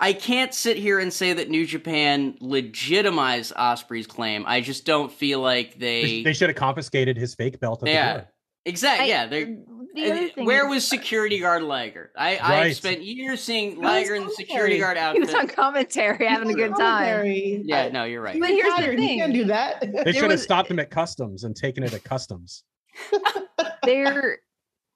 I 0.00 0.12
can't 0.12 0.54
sit 0.54 0.76
here 0.76 1.00
and 1.00 1.12
say 1.12 1.32
that 1.32 1.50
New 1.50 1.66
Japan 1.66 2.36
legitimized 2.38 3.52
Ospreay's 3.56 4.06
claim. 4.06 4.44
I 4.46 4.60
just 4.60 4.86
don't 4.86 5.10
feel 5.10 5.40
like 5.40 5.76
They, 5.76 6.02
they. 6.02 6.22
they 6.22 6.32
should 6.34 6.50
have 6.50 6.56
confiscated 6.56 7.16
his 7.16 7.34
fake 7.34 7.58
belt. 7.58 7.82
At 7.82 7.86
the 7.86 7.90
yeah, 7.90 8.12
door. 8.12 8.28
Exactly. 8.68 9.06
I- 9.06 9.08
Yeah, 9.08 9.26
they're 9.26 9.56
the 9.94 10.04
other 10.04 10.14
and 10.20 10.32
thing 10.32 10.44
where 10.46 10.66
is- 10.66 10.70
was 10.74 10.86
security 10.86 11.38
guard 11.40 11.62
Liger? 11.62 12.12
I 12.16 12.38
I 12.38 12.72
spent 12.72 13.02
years 13.02 13.42
seeing 13.42 13.76
was 13.76 13.84
Liger 13.84 14.14
in 14.14 14.24
the 14.26 14.30
security 14.30 14.78
commentary. 14.78 14.94
guard 15.02 15.14
he 15.14 15.20
was 15.20 15.34
on 15.34 15.48
commentary 15.48 16.26
having 16.26 16.50
a 16.50 16.54
good 16.54 16.76
time. 16.76 17.24
Yeah, 17.26 17.88
no, 17.88 18.04
you're 18.04 18.20
right. 18.22 18.38
But 18.38 18.50
here's 18.50 18.64
the 18.76 18.82
Tired, 18.82 18.98
He 18.98 19.06
thing. 19.06 19.18
can't 19.18 19.32
do 19.32 19.44
that. 19.46 19.80
They 20.04 20.12
should 20.12 20.30
have 20.30 20.40
stopped 20.40 20.70
him 20.70 20.78
at 20.78 20.90
customs 20.90 21.44
and 21.44 21.56
taken 21.56 21.82
it 21.82 21.92
at 21.94 22.04
customs. 22.04 22.64
there 23.84 24.38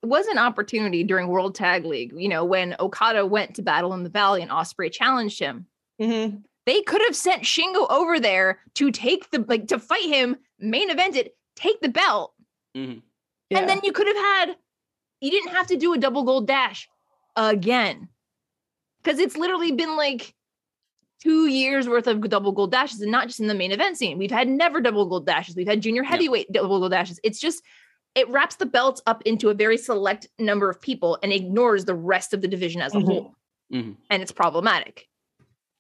was 0.05 0.27
an 0.27 0.39
opportunity 0.39 1.05
during 1.05 1.29
World 1.29 1.55
Tag 1.55 1.85
League, 1.85 2.13
you 2.17 2.29
know, 2.29 2.45
when 2.45 2.75
Okada 2.81 3.25
went 3.25 3.55
to 3.57 3.63
battle 3.63 3.95
in 3.95 4.03
the 4.03 4.11
Valley 4.11 4.43
and 4.43 4.51
Ospreay 4.51 4.91
challenged 4.93 5.39
him. 5.39 5.67
Mhm. 6.01 6.43
They 6.67 6.83
could 6.83 7.03
have 7.07 7.17
sent 7.17 7.43
Shingo 7.43 7.89
over 7.91 8.21
there 8.21 8.61
to 8.75 8.91
take 8.91 9.31
the 9.31 9.45
like 9.49 9.67
to 9.69 9.79
fight 9.79 10.05
him, 10.05 10.37
main 10.59 10.91
event 10.91 11.17
it, 11.17 11.37
take 11.57 11.81
the 11.81 11.89
belt, 11.89 12.35
Mhm. 12.77 13.03
Yeah. 13.53 13.61
and 13.61 13.69
then 13.69 13.81
you 13.83 13.93
could 13.93 14.07
have 14.07 14.17
had 14.17 14.57
you 15.21 15.31
didn't 15.31 15.53
have 15.55 15.69
to 15.69 15.77
do 15.77 15.93
a 15.95 15.99
double 15.99 16.25
gold 16.25 16.47
dash 16.49 16.89
again. 17.37 18.09
Cuz 19.05 19.19
it's 19.19 19.37
literally 19.37 19.73
been 19.73 19.97
like 19.97 20.35
2 21.21 21.47
years 21.47 21.89
worth 21.89 22.07
of 22.09 22.21
double 22.29 22.51
gold 22.53 22.73
dashes 22.73 23.01
and 23.01 23.13
not 23.13 23.29
just 23.29 23.39
in 23.39 23.47
the 23.47 23.55
main 23.55 23.71
event 23.71 23.97
scene. 23.97 24.19
We've 24.19 24.31
had 24.31 24.49
never 24.49 24.81
double 24.81 25.07
gold 25.07 25.25
dashes. 25.27 25.55
We've 25.55 25.69
had 25.69 25.81
junior 25.81 26.03
heavyweight 26.03 26.51
double 26.53 26.81
gold 26.81 26.91
dashes. 26.93 27.21
It's 27.23 27.39
just 27.39 27.63
it 28.15 28.29
wraps 28.29 28.57
the 28.57 28.67
belts 28.67 29.01
up 29.07 29.23
into 29.23 29.49
a 29.49 29.55
very 29.55 29.79
select 29.79 30.29
number 30.39 30.69
of 30.69 30.81
people 30.81 31.19
and 31.23 31.33
ignores 31.33 31.85
the 31.85 31.95
rest 31.95 32.35
of 32.35 32.41
the 32.43 32.49
division 32.49 32.83
as 32.83 32.95
a 32.95 32.99
Mhm. 32.99 33.05
whole. 33.07 33.35
Mhm. 33.73 33.97
And 34.11 34.23
it's 34.23 34.33
problematic. 34.33 35.09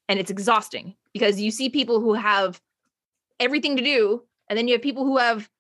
And 0.08 0.18
it's 0.18 0.30
exhausting 0.30 0.96
because 1.12 1.40
you 1.40 1.50
see 1.50 1.68
people 1.68 2.00
who 2.00 2.14
have 2.14 2.61
everything 3.40 3.76
to 3.76 3.82
do, 3.82 4.22
and 4.48 4.56
then 4.58 4.66
you 4.68 4.74
have 4.74 4.82
people 4.82 5.04
who 5.04 5.18
have 5.18 5.50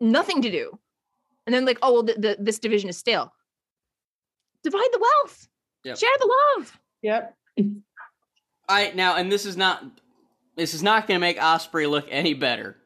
nothing 0.00 0.42
to 0.42 0.50
do. 0.50 0.78
And 1.46 1.54
then, 1.54 1.64
like, 1.66 1.78
oh, 1.82 1.92
well, 1.92 2.02
the, 2.02 2.14
the, 2.14 2.36
this 2.38 2.58
division 2.58 2.88
is 2.88 2.96
stale. 2.96 3.32
Divide 4.62 4.88
the 4.92 4.98
wealth, 5.00 5.48
Yep. 5.84 5.98
share 5.98 6.10
the 6.18 6.34
love. 6.56 6.78
Yep. 7.02 7.36
I 8.68 8.92
now, 8.94 9.16
and 9.16 9.30
this 9.30 9.44
is 9.44 9.56
not 9.56 9.84
this 10.56 10.72
is 10.72 10.82
not 10.82 11.06
going 11.06 11.16
to 11.16 11.20
make 11.20 11.38
Ospreay 11.38 11.88
look 11.90 12.06
any 12.10 12.32
better, 12.32 12.76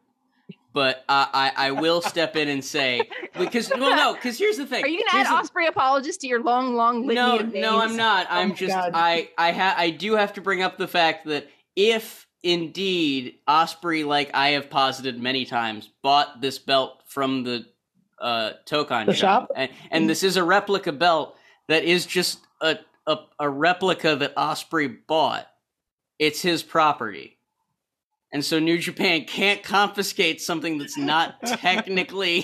but 0.72 1.04
I 1.08 1.52
I, 1.56 1.68
I 1.68 1.70
will 1.70 2.00
step 2.02 2.34
in 2.34 2.48
and 2.48 2.64
say 2.64 3.08
because 3.38 3.70
well 3.70 3.94
no 3.94 4.14
because 4.14 4.36
here's 4.38 4.56
the 4.56 4.66
thing. 4.66 4.82
Are 4.84 4.88
you 4.88 4.98
going 4.98 5.08
to 5.10 5.16
Here's 5.18 5.28
add 5.28 5.44
the- 5.44 5.48
Ospreay 5.48 5.68
apologist 5.68 6.20
to 6.22 6.26
your 6.26 6.42
long, 6.42 6.74
long 6.74 7.06
litany 7.06 7.14
no, 7.14 7.38
of 7.38 7.52
names? 7.52 7.62
no, 7.62 7.78
I'm 7.80 7.96
not. 7.96 8.26
I'm 8.28 8.46
oh 8.46 8.48
my 8.48 8.54
just 8.56 8.74
God. 8.74 8.90
I 8.94 9.30
I 9.38 9.52
ha- 9.52 9.74
I 9.78 9.90
do 9.90 10.14
have 10.16 10.32
to 10.32 10.40
bring 10.40 10.62
up 10.62 10.78
the 10.78 10.88
fact 10.88 11.26
that 11.26 11.48
if 11.76 12.26
indeed 12.42 13.34
Ospreay, 13.48 14.06
like 14.06 14.30
I 14.34 14.50
have 14.50 14.70
posited 14.70 15.20
many 15.20 15.44
times, 15.44 15.88
bought 16.02 16.40
this 16.40 16.58
belt 16.58 17.02
from 17.06 17.44
the 17.44 17.64
uh 18.20 18.52
Tokon 18.68 19.06
The 19.06 19.14
shop? 19.14 19.50
and, 19.54 19.70
and 19.90 20.10
this 20.10 20.22
is 20.22 20.36
a 20.36 20.42
replica 20.44 20.92
belt 20.92 21.36
that 21.68 21.84
is 21.84 22.04
just 22.06 22.40
a, 22.60 22.78
a 23.06 23.16
a 23.38 23.48
replica 23.48 24.16
that 24.16 24.34
Ospreay 24.36 24.96
bought. 25.06 25.46
It's 26.18 26.42
his 26.42 26.62
property. 26.64 27.38
And 28.32 28.44
so 28.44 28.58
New 28.58 28.78
Japan 28.78 29.24
can't 29.24 29.62
confiscate 29.62 30.40
something 30.40 30.78
that's 30.78 30.98
not 30.98 31.40
technically 31.46 32.40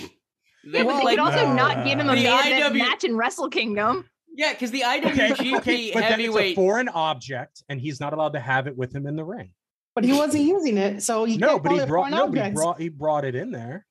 Yeah, 0.65 0.85
but 0.85 0.99
they 0.99 1.05
like, 1.05 1.09
could 1.09 1.19
also 1.19 1.47
uh, 1.47 1.55
not 1.55 1.85
give 1.85 1.99
him 1.99 2.09
a 2.09 2.15
The 2.15 2.25
IW 2.25 2.79
match 2.79 3.05
in 3.05 3.17
Wrestle 3.17 3.51
Kingdom. 3.51 4.09
yeah, 4.37 4.53
because 4.53 4.71
the 4.71 4.85
Okay, 4.85 5.01
IWGP 5.01 5.57
okay, 5.57 5.57
but 5.57 5.65
then 5.65 5.85
it's 5.85 5.97
a 5.97 6.01
heavyweight 6.03 6.55
foreign 6.57 6.89
object, 6.89 7.65
and 7.69 7.81
he's 7.81 7.99
not 8.01 8.13
allowed 8.15 8.33
to 8.35 8.41
have 8.41 8.67
it 8.69 8.77
with 8.77 8.95
him 8.95 9.07
in 9.07 9.17
the 9.17 9.25
ring. 9.25 9.51
But 9.95 10.05
he 10.05 10.13
wasn't 10.13 10.45
using 10.45 10.77
it, 10.77 11.03
so 11.03 11.25
you 11.25 11.39
No, 11.39 11.51
can't 11.59 11.63
but 11.63 11.73
he 11.81 11.87
brought 11.87 12.11
no, 12.11 12.29
but 12.29 12.45
he 12.47 12.51
brought 12.53 12.81
he 12.81 12.89
brought 12.89 13.25
it 13.25 13.35
in 13.35 13.51
there. 13.53 13.87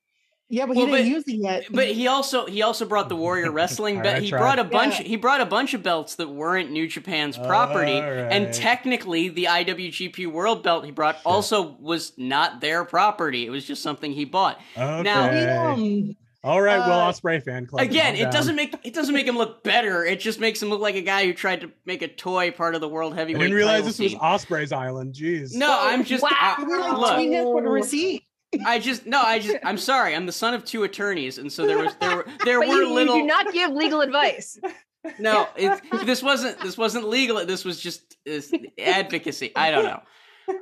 Yeah, 0.50 0.66
but 0.66 0.76
Well, 0.76 0.84
he 0.86 0.92
didn't 0.92 1.06
but- 1.06 1.10
use 1.16 1.24
it 1.26 1.42
yet. 1.42 1.64
But 1.70 1.86
he 1.88 2.06
also 2.06 2.44
he 2.44 2.60
also 2.60 2.84
brought 2.84 3.08
the 3.08 3.16
Warrior 3.16 3.50
Wrestling 3.58 3.96
All 3.96 4.02
belt. 4.02 4.14
right, 4.16 4.22
he 4.22 4.28
tried. 4.28 4.38
brought 4.40 4.58
a 4.58 4.64
bunch. 4.64 5.00
Yeah. 5.00 5.06
He 5.06 5.16
brought 5.16 5.40
a 5.40 5.46
bunch 5.46 5.72
of 5.72 5.82
belts 5.82 6.16
that 6.16 6.28
weren't 6.28 6.70
New 6.70 6.86
Japan's 6.86 7.38
property, 7.38 7.94
All 7.94 8.02
and 8.02 8.52
technically 8.52 9.30
the 9.30 9.44
IWGP 9.44 10.30
World 10.30 10.62
Belt 10.62 10.84
he 10.84 10.90
brought 10.90 11.16
also 11.24 11.76
was 11.80 12.12
not 12.18 12.60
their 12.60 12.84
property. 12.84 13.46
It 13.46 13.50
was 13.50 13.64
just 13.64 13.82
something 13.82 14.12
he 14.12 14.26
bought. 14.26 14.60
Okay. 14.76 15.02
Now- 15.02 15.72
Um, 15.72 16.16
All 16.44 16.60
right, 16.60 16.76
Will 16.76 16.92
uh, 16.92 17.10
Ospreay 17.10 17.42
fan 17.42 17.66
club. 17.66 17.82
Again, 17.82 18.16
it 18.16 18.30
doesn't 18.30 18.54
make 18.54 18.76
it 18.84 18.92
doesn't 18.92 19.14
make 19.14 19.26
him 19.26 19.38
look 19.38 19.64
better. 19.64 20.04
It 20.04 20.20
just 20.20 20.38
makes 20.38 20.62
him 20.62 20.68
look 20.68 20.80
like 20.80 20.94
a 20.94 21.00
guy 21.00 21.24
who 21.24 21.32
tried 21.32 21.62
to 21.62 21.72
make 21.86 22.02
a 22.02 22.08
toy 22.08 22.50
part 22.50 22.74
of 22.74 22.82
the 22.82 22.88
World 22.88 23.14
heavyweight. 23.14 23.40
I 23.40 23.44
didn't 23.44 23.56
realize 23.56 23.84
title 23.84 23.86
this 23.86 24.20
was. 24.20 24.44
Ospreay's 24.44 24.70
island. 24.70 25.14
Jeez. 25.14 25.54
No, 25.54 25.74
I'm 25.80 26.04
just 26.04 26.22
Wow. 26.22 26.28
I- 26.32 26.62
we 26.62 26.76
like 26.76 26.98
look. 26.98 27.14
tweet 27.14 27.32
him 27.32 27.44
for 27.44 27.62
the 27.62 27.68
receipt. 27.70 28.24
I 28.66 28.78
just 28.78 29.06
no, 29.06 29.20
I 29.20 29.38
just 29.38 29.56
I'm 29.64 29.78
sorry. 29.78 30.14
I'm 30.14 30.26
the 30.26 30.32
son 30.32 30.54
of 30.54 30.64
two 30.64 30.84
attorneys, 30.84 31.38
and 31.38 31.50
so 31.50 31.66
there 31.66 31.78
was 31.78 31.94
there 31.96 32.16
were 32.16 32.26
there 32.44 32.60
But 32.60 32.68
were 32.68 32.74
you, 32.74 32.88
you 32.88 32.94
little 32.94 33.16
do 33.16 33.24
not 33.24 33.52
give 33.52 33.72
legal 33.72 34.00
advice. 34.02 34.58
No, 35.18 35.48
it, 35.56 35.82
this 36.06 36.22
wasn't. 36.22 36.58
This 36.60 36.78
wasn't 36.78 37.08
legal. 37.08 37.44
This 37.46 37.64
was 37.64 37.80
just 37.80 38.16
this 38.24 38.52
advocacy. 38.78 39.52
I 39.56 39.70
don't 39.70 39.84
know. 39.84 40.00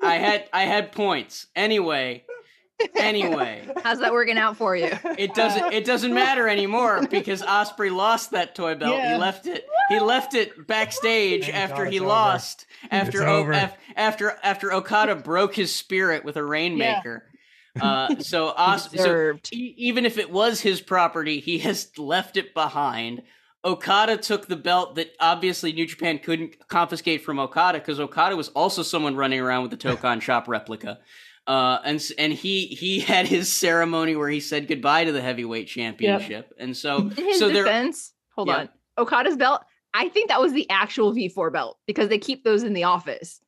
I 0.03 0.15
had 0.15 0.49
I 0.53 0.63
had 0.65 0.93
points. 0.93 1.47
Anyway, 1.55 2.25
anyway, 2.97 3.67
How's 3.83 3.99
that 4.01 4.13
working 4.13 4.39
out 4.39 4.57
for 4.57 4.75
you? 4.77 4.91
it 5.19 5.35
doesn't 5.35 5.73
it 5.73 5.85
doesn't 5.85 6.13
matter 6.15 6.49
anymore 6.49 7.07
because 7.11 7.43
Ospreay 7.43 7.95
lost 7.95 8.31
that 8.33 8.55
toy 8.55 8.75
belt. 8.75 8.97
Yeah. 8.97 9.15
He 9.15 9.21
left 9.21 9.47
it. 9.47 9.67
He 9.89 9.99
left 10.01 10.35
it 10.35 10.67
backstage 10.67 11.45
Thank 11.45 11.55
after 11.57 11.85
God 11.85 11.91
he 11.91 11.97
it's 11.97 12.03
over. 12.03 12.09
lost. 12.09 12.67
After 12.91 13.27
o- 13.27 13.37
over. 13.39 13.53
af- 13.53 13.77
after 13.97 14.37
after 14.43 14.73
Okada 14.73 15.17
broke 15.17 15.55
his 15.55 15.75
spirit 15.75 16.25
with 16.25 16.37
a 16.37 16.45
rainmaker. 16.45 17.25
Uh, 17.81 18.17
so 18.21 18.49
Os- 18.57 18.91
so 18.93 19.39
e- 19.53 19.75
even 19.77 20.05
if 20.07 20.19
it 20.19 20.31
was 20.31 20.61
his 20.61 20.81
property, 20.81 21.41
he 21.41 21.59
has 21.61 21.89
left 21.99 22.37
it 22.37 22.55
behind. 22.55 23.23
Okada 23.65 24.17
took 24.17 24.47
the 24.49 24.57
belt 24.57 24.97
that 24.97 25.13
obviously 25.21 25.73
New 25.73 25.87
Japan 25.87 26.19
couldn't 26.19 26.67
confiscate 26.69 27.23
from 27.25 27.39
Okada 27.39 27.79
because 27.79 28.01
Okada 28.01 28.35
was 28.37 28.49
also 28.49 28.83
someone 28.83 29.15
running 29.15 29.39
around 29.39 29.63
with 29.63 29.71
the 29.71 29.77
Tokon 29.77 30.21
shop 30.21 30.49
replica. 30.49 30.99
Uh, 31.47 31.79
and 31.85 32.01
and 32.19 32.33
he 32.33 32.67
he 32.67 33.01
had 33.13 33.27
his 33.27 33.53
ceremony 33.53 34.15
where 34.17 34.29
he 34.29 34.41
said 34.41 34.69
goodbye 34.69 35.05
to 35.05 35.13
the 35.13 35.21
heavyweight 35.21 35.67
championship, 35.69 36.53
and 36.59 36.77
so 36.77 36.99
In 36.99 37.11
his 37.11 37.39
so 37.39 37.49
there 37.49 37.65
defense, 37.65 38.13
hold 38.35 38.49
Yeah. 38.49 38.57
on. 38.59 38.69
Okada's 38.99 39.37
belt, 39.37 39.63
I 39.95 40.09
think 40.09 40.29
that 40.29 40.41
was 40.41 40.53
the 40.53 40.69
actual 40.71 41.13
V4 41.15 41.53
belt 41.53 41.79
because 41.87 42.09
they 42.09 42.19
keep 42.19 42.45
those 42.45 42.63
in 42.63 42.75
the 42.75 42.85
office. 42.85 43.41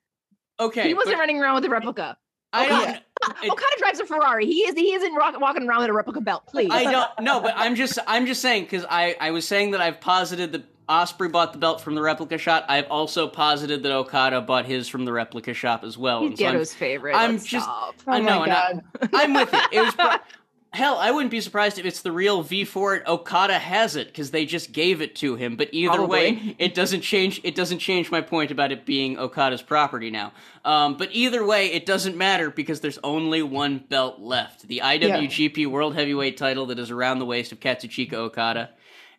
okay, 0.58 0.88
he 0.88 0.94
wasn't 0.94 1.18
running 1.18 1.40
around 1.40 1.54
with 1.56 1.64
a 1.66 1.70
replica. 1.70 2.16
I 2.52 2.66
Okada- 2.66 2.84
don't 3.22 3.44
It- 3.44 3.50
Okada 3.50 3.76
drives 3.78 4.00
a 4.00 4.06
Ferrari. 4.06 4.46
He 4.46 4.60
is 4.60 4.74
he 4.74 4.92
isn't 4.92 5.14
rock, 5.14 5.38
walking 5.40 5.66
around 5.68 5.80
with 5.80 5.90
a 5.90 5.92
replica 5.92 6.20
belt. 6.20 6.46
Please. 6.48 6.70
I 6.72 6.84
don't 6.90 7.10
no, 7.20 7.40
but 7.40 7.54
I'm 7.56 7.74
just 7.76 7.98
I'm 8.06 8.26
just 8.26 8.42
saying 8.42 8.64
because 8.64 8.84
I 8.90 9.16
I 9.20 9.30
was 9.30 9.46
saying 9.46 9.70
that 9.72 9.80
I've 9.80 10.00
posited 10.00 10.52
that 10.52 10.64
Ospreay 10.88 11.32
bought 11.32 11.52
the 11.52 11.58
belt 11.58 11.80
from 11.80 11.94
the 11.94 12.02
replica 12.02 12.36
shop. 12.38 12.64
I've 12.68 12.86
also 12.90 13.26
posited 13.28 13.82
that 13.82 13.92
Okada 13.92 14.40
bought 14.40 14.66
his 14.66 14.88
from 14.88 15.04
the 15.04 15.12
replica 15.12 15.54
shop 15.54 15.82
as 15.84 15.96
well. 15.96 16.20
He's 16.20 16.30
And 16.30 16.38
so 16.38 16.46
I'm- 16.46 16.64
favorite. 16.64 17.14
I'm 17.14 17.32
Let's 17.32 17.46
just- 17.46 17.64
stop. 17.64 17.94
Oh 18.06 18.12
I 18.12 18.20
know, 18.20 18.40
my 18.40 18.44
and 18.46 18.82
I, 19.02 19.08
I'm 19.14 19.32
with 19.34 19.52
it. 19.52 19.62
It 19.72 19.80
was, 19.80 19.94
pro- 19.94 20.16
hell, 20.72 20.98
I 20.98 21.10
wouldn't 21.10 21.30
be 21.30 21.40
surprised 21.40 21.78
if 21.78 21.86
it's 21.86 22.02
the 22.02 22.12
real 22.12 22.42
V 22.42 22.64
for 22.64 22.94
it. 22.96 23.02
Okada 23.06 23.58
has 23.58 23.96
it 23.96 24.08
because 24.08 24.30
they 24.30 24.44
just 24.44 24.72
gave 24.72 25.00
it 25.00 25.14
to 25.16 25.36
him. 25.36 25.56
But 25.56 25.70
either 25.72 26.04
way, 26.04 26.54
it 26.58 26.74
doesn't 26.74 27.00
change. 27.00 27.40
It 27.44 27.54
doesn't 27.54 27.78
change 27.78 28.10
my 28.10 28.20
point 28.20 28.50
about 28.50 28.70
it 28.72 28.84
being 28.84 29.16
Okada's 29.16 29.62
property 29.62 30.10
now. 30.10 30.32
Um, 30.66 30.96
but 30.98 31.08
either 31.12 31.44
way, 31.46 31.72
it 31.72 31.86
doesn't 31.86 32.16
matter 32.16 32.50
because 32.50 32.80
there's 32.80 32.98
only 33.04 33.40
one 33.42 33.78
belt 33.78 34.20
left: 34.20 34.68
the 34.68 34.82
IWGP 34.84 35.66
World 35.66 35.94
Heavyweight 35.94 36.36
Title 36.36 36.66
that 36.66 36.78
is 36.78 36.90
around 36.90 37.20
the 37.20 37.26
waist 37.26 37.52
of 37.52 37.60
Kazuchika 37.60 38.14
Okada. 38.14 38.70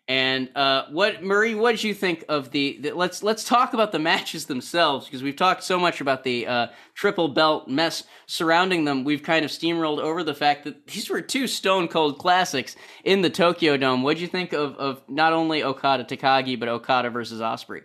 And 0.07 0.55
uh, 0.55 0.85
what 0.91 1.23
Murray? 1.23 1.55
What 1.55 1.71
did 1.71 1.83
you 1.83 1.95
think 1.95 2.25
of 2.29 2.51
the, 2.51 2.77
the? 2.79 2.91
Let's 2.91 3.23
let's 3.23 3.43
talk 3.43 3.73
about 3.73 3.91
the 3.91 3.97
matches 3.97 4.45
themselves 4.45 5.05
because 5.05 5.23
we've 5.23 5.35
talked 5.35 5.63
so 5.63 5.79
much 5.79 5.99
about 5.99 6.23
the 6.23 6.45
uh, 6.45 6.67
triple 6.93 7.29
belt 7.29 7.67
mess 7.67 8.03
surrounding 8.27 8.85
them. 8.85 9.03
We've 9.03 9.23
kind 9.23 9.43
of 9.43 9.49
steamrolled 9.49 9.97
over 9.97 10.23
the 10.23 10.35
fact 10.35 10.65
that 10.65 10.85
these 10.85 11.09
were 11.09 11.21
two 11.21 11.47
stone 11.47 11.87
cold 11.87 12.19
classics 12.19 12.75
in 13.03 13.23
the 13.23 13.31
Tokyo 13.31 13.77
Dome. 13.77 14.03
What 14.03 14.17
did 14.17 14.21
you 14.21 14.27
think 14.27 14.53
of 14.53 14.75
of 14.75 15.01
not 15.09 15.33
only 15.33 15.63
Okada 15.63 16.03
Takagi 16.03 16.59
but 16.59 16.69
Okada 16.69 17.09
versus 17.09 17.41
Ospreay? 17.41 17.81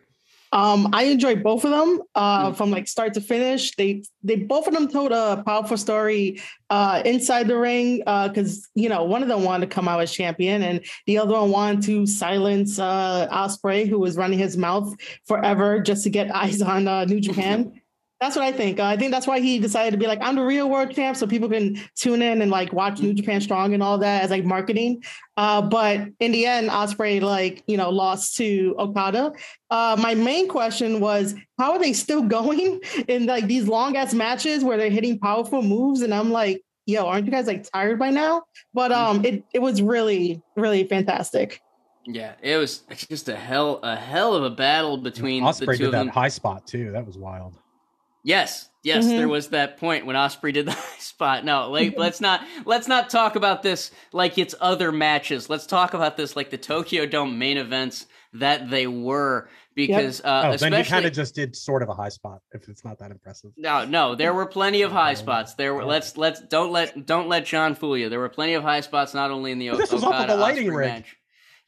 Um, 0.52 0.88
I 0.92 1.04
enjoyed 1.04 1.42
both 1.42 1.64
of 1.64 1.70
them 1.70 2.02
uh, 2.14 2.50
Mm. 2.50 2.56
from 2.56 2.70
like 2.70 2.88
start 2.88 3.14
to 3.14 3.20
finish. 3.20 3.74
They 3.76 4.02
they 4.22 4.36
both 4.36 4.66
of 4.66 4.74
them 4.74 4.88
told 4.88 5.12
a 5.12 5.42
powerful 5.46 5.76
story 5.76 6.40
uh, 6.70 7.02
inside 7.04 7.46
the 7.46 7.56
ring 7.56 7.98
because 7.98 8.68
you 8.74 8.88
know 8.88 9.04
one 9.04 9.22
of 9.22 9.28
them 9.28 9.44
wanted 9.44 9.70
to 9.70 9.74
come 9.74 9.86
out 9.88 10.00
as 10.00 10.12
champion 10.12 10.62
and 10.62 10.80
the 11.06 11.18
other 11.18 11.34
one 11.34 11.50
wanted 11.50 11.82
to 11.84 12.06
silence 12.06 12.78
uh, 12.78 13.28
Ospreay, 13.30 13.88
who 13.88 13.98
was 13.98 14.16
running 14.16 14.38
his 14.38 14.56
mouth 14.56 14.92
forever 15.26 15.80
just 15.80 16.02
to 16.04 16.10
get 16.10 16.34
eyes 16.42 16.60
on 16.62 16.88
uh, 16.88 17.04
New 17.04 17.20
Japan. 17.20 17.79
That's 18.20 18.36
what 18.36 18.44
I 18.44 18.52
think. 18.52 18.78
Uh, 18.78 18.84
I 18.84 18.98
think 18.98 19.12
that's 19.12 19.26
why 19.26 19.40
he 19.40 19.58
decided 19.58 19.92
to 19.92 19.96
be 19.96 20.06
like, 20.06 20.18
I'm 20.20 20.36
the 20.36 20.44
real 20.44 20.68
world 20.68 20.94
champ, 20.94 21.16
so 21.16 21.26
people 21.26 21.48
can 21.48 21.80
tune 21.96 22.20
in 22.20 22.42
and 22.42 22.50
like 22.50 22.70
watch 22.70 23.00
New 23.00 23.14
Japan 23.14 23.40
Strong 23.40 23.72
and 23.72 23.82
all 23.82 23.96
that 23.96 24.22
as 24.22 24.30
like 24.30 24.44
marketing. 24.44 25.02
Uh, 25.38 25.62
but 25.62 26.06
in 26.20 26.32
the 26.32 26.44
end, 26.44 26.68
Ospreay 26.68 27.22
like 27.22 27.64
you 27.66 27.78
know 27.78 27.88
lost 27.88 28.36
to 28.36 28.74
Okada. 28.78 29.32
Uh, 29.70 29.96
my 29.98 30.14
main 30.14 30.48
question 30.48 31.00
was, 31.00 31.34
how 31.58 31.72
are 31.72 31.78
they 31.78 31.94
still 31.94 32.22
going 32.38 32.82
in 33.08 33.24
like 33.24 33.46
these 33.46 33.66
long 33.66 33.96
ass 33.96 34.12
matches 34.12 34.62
where 34.62 34.76
they're 34.76 34.90
hitting 34.90 35.18
powerful 35.18 35.62
moves? 35.62 36.02
And 36.02 36.12
I'm 36.12 36.30
like, 36.30 36.62
yo, 36.84 37.06
aren't 37.06 37.24
you 37.24 37.32
guys 37.32 37.46
like 37.46 37.66
tired 37.72 37.98
by 37.98 38.10
now? 38.10 38.42
But 38.74 38.92
um, 38.92 39.24
it 39.24 39.44
it 39.54 39.60
was 39.60 39.80
really 39.80 40.42
really 40.56 40.84
fantastic. 40.84 41.62
Yeah, 42.04 42.34
it 42.42 42.58
was 42.58 42.80
just 43.08 43.30
a 43.30 43.36
hell 43.36 43.80
a 43.82 43.96
hell 43.96 44.34
of 44.34 44.44
a 44.44 44.50
battle 44.50 44.98
between 44.98 45.42
Ospreay 45.42 45.58
the 45.60 45.66
two 45.66 45.72
did 45.72 45.86
of 45.86 45.92
that 45.92 45.98
them. 46.00 46.08
high 46.08 46.28
spot 46.28 46.66
too. 46.66 46.92
That 46.92 47.06
was 47.06 47.16
wild. 47.16 47.56
Yes, 48.22 48.68
yes, 48.82 49.04
Mhm. 49.04 49.16
there 49.16 49.28
was 49.28 49.48
that 49.48 49.76
point 49.78 50.06
when 50.06 50.16
Ospreay 50.16 50.52
did 50.52 50.66
the 50.66 50.72
high 50.76 50.98
spot. 50.98 51.44
No, 51.44 51.70
like 51.70 51.94
let's 51.98 52.20
not 52.20 52.42
let's 52.64 52.88
not 52.88 53.10
talk 53.10 53.36
about 53.36 53.62
this 53.62 53.90
like 54.12 54.38
it's 54.38 54.54
other 54.60 54.92
matches. 54.92 55.48
Let's 55.50 55.66
talk 55.66 55.94
about 55.94 56.16
this 56.16 56.36
like 56.36 56.50
the 56.50 56.58
Tokyo 56.58 57.06
Dome 57.06 57.38
main 57.38 57.56
events 57.56 58.06
that 58.34 58.70
they 58.70 58.86
were 58.86 59.48
because 59.74 60.20
uh 60.20 60.42
Oh, 60.52 60.56
then 60.56 60.72
you 60.72 60.84
kind 60.84 61.06
of 61.06 61.12
just 61.12 61.34
did 61.34 61.56
sort 61.56 61.82
of 61.82 61.88
a 61.88 61.94
high 61.94 62.10
spot. 62.10 62.40
If 62.52 62.68
it's 62.68 62.84
not 62.84 62.98
that 62.98 63.10
impressive. 63.10 63.52
no, 63.56 63.84
no, 63.84 64.14
there 64.14 64.34
were 64.34 64.46
plenty 64.46 64.82
of 64.82 64.92
high 64.92 65.14
spots. 65.14 65.54
There 65.54 65.74
were 65.74 65.84
let's 65.84 66.16
let's 66.16 66.40
don't 66.42 66.70
let 66.72 67.06
don't 67.06 67.28
let 67.28 67.46
John 67.46 67.74
fool 67.74 67.96
you. 67.96 68.08
There 68.08 68.20
were 68.20 68.28
plenty 68.28 68.54
of 68.54 68.62
high 68.62 68.80
spots 68.82 69.14
not 69.14 69.30
only 69.30 69.50
in 69.52 69.58
the 69.58 69.70
But 69.70 69.78
this 69.78 69.92
was 69.92 70.04
off 70.04 70.14
of 70.14 70.28
the 70.28 70.36
lighting 70.36 70.68
Ospreay 70.68 70.76
rig. 70.76 70.88
match. 70.88 71.16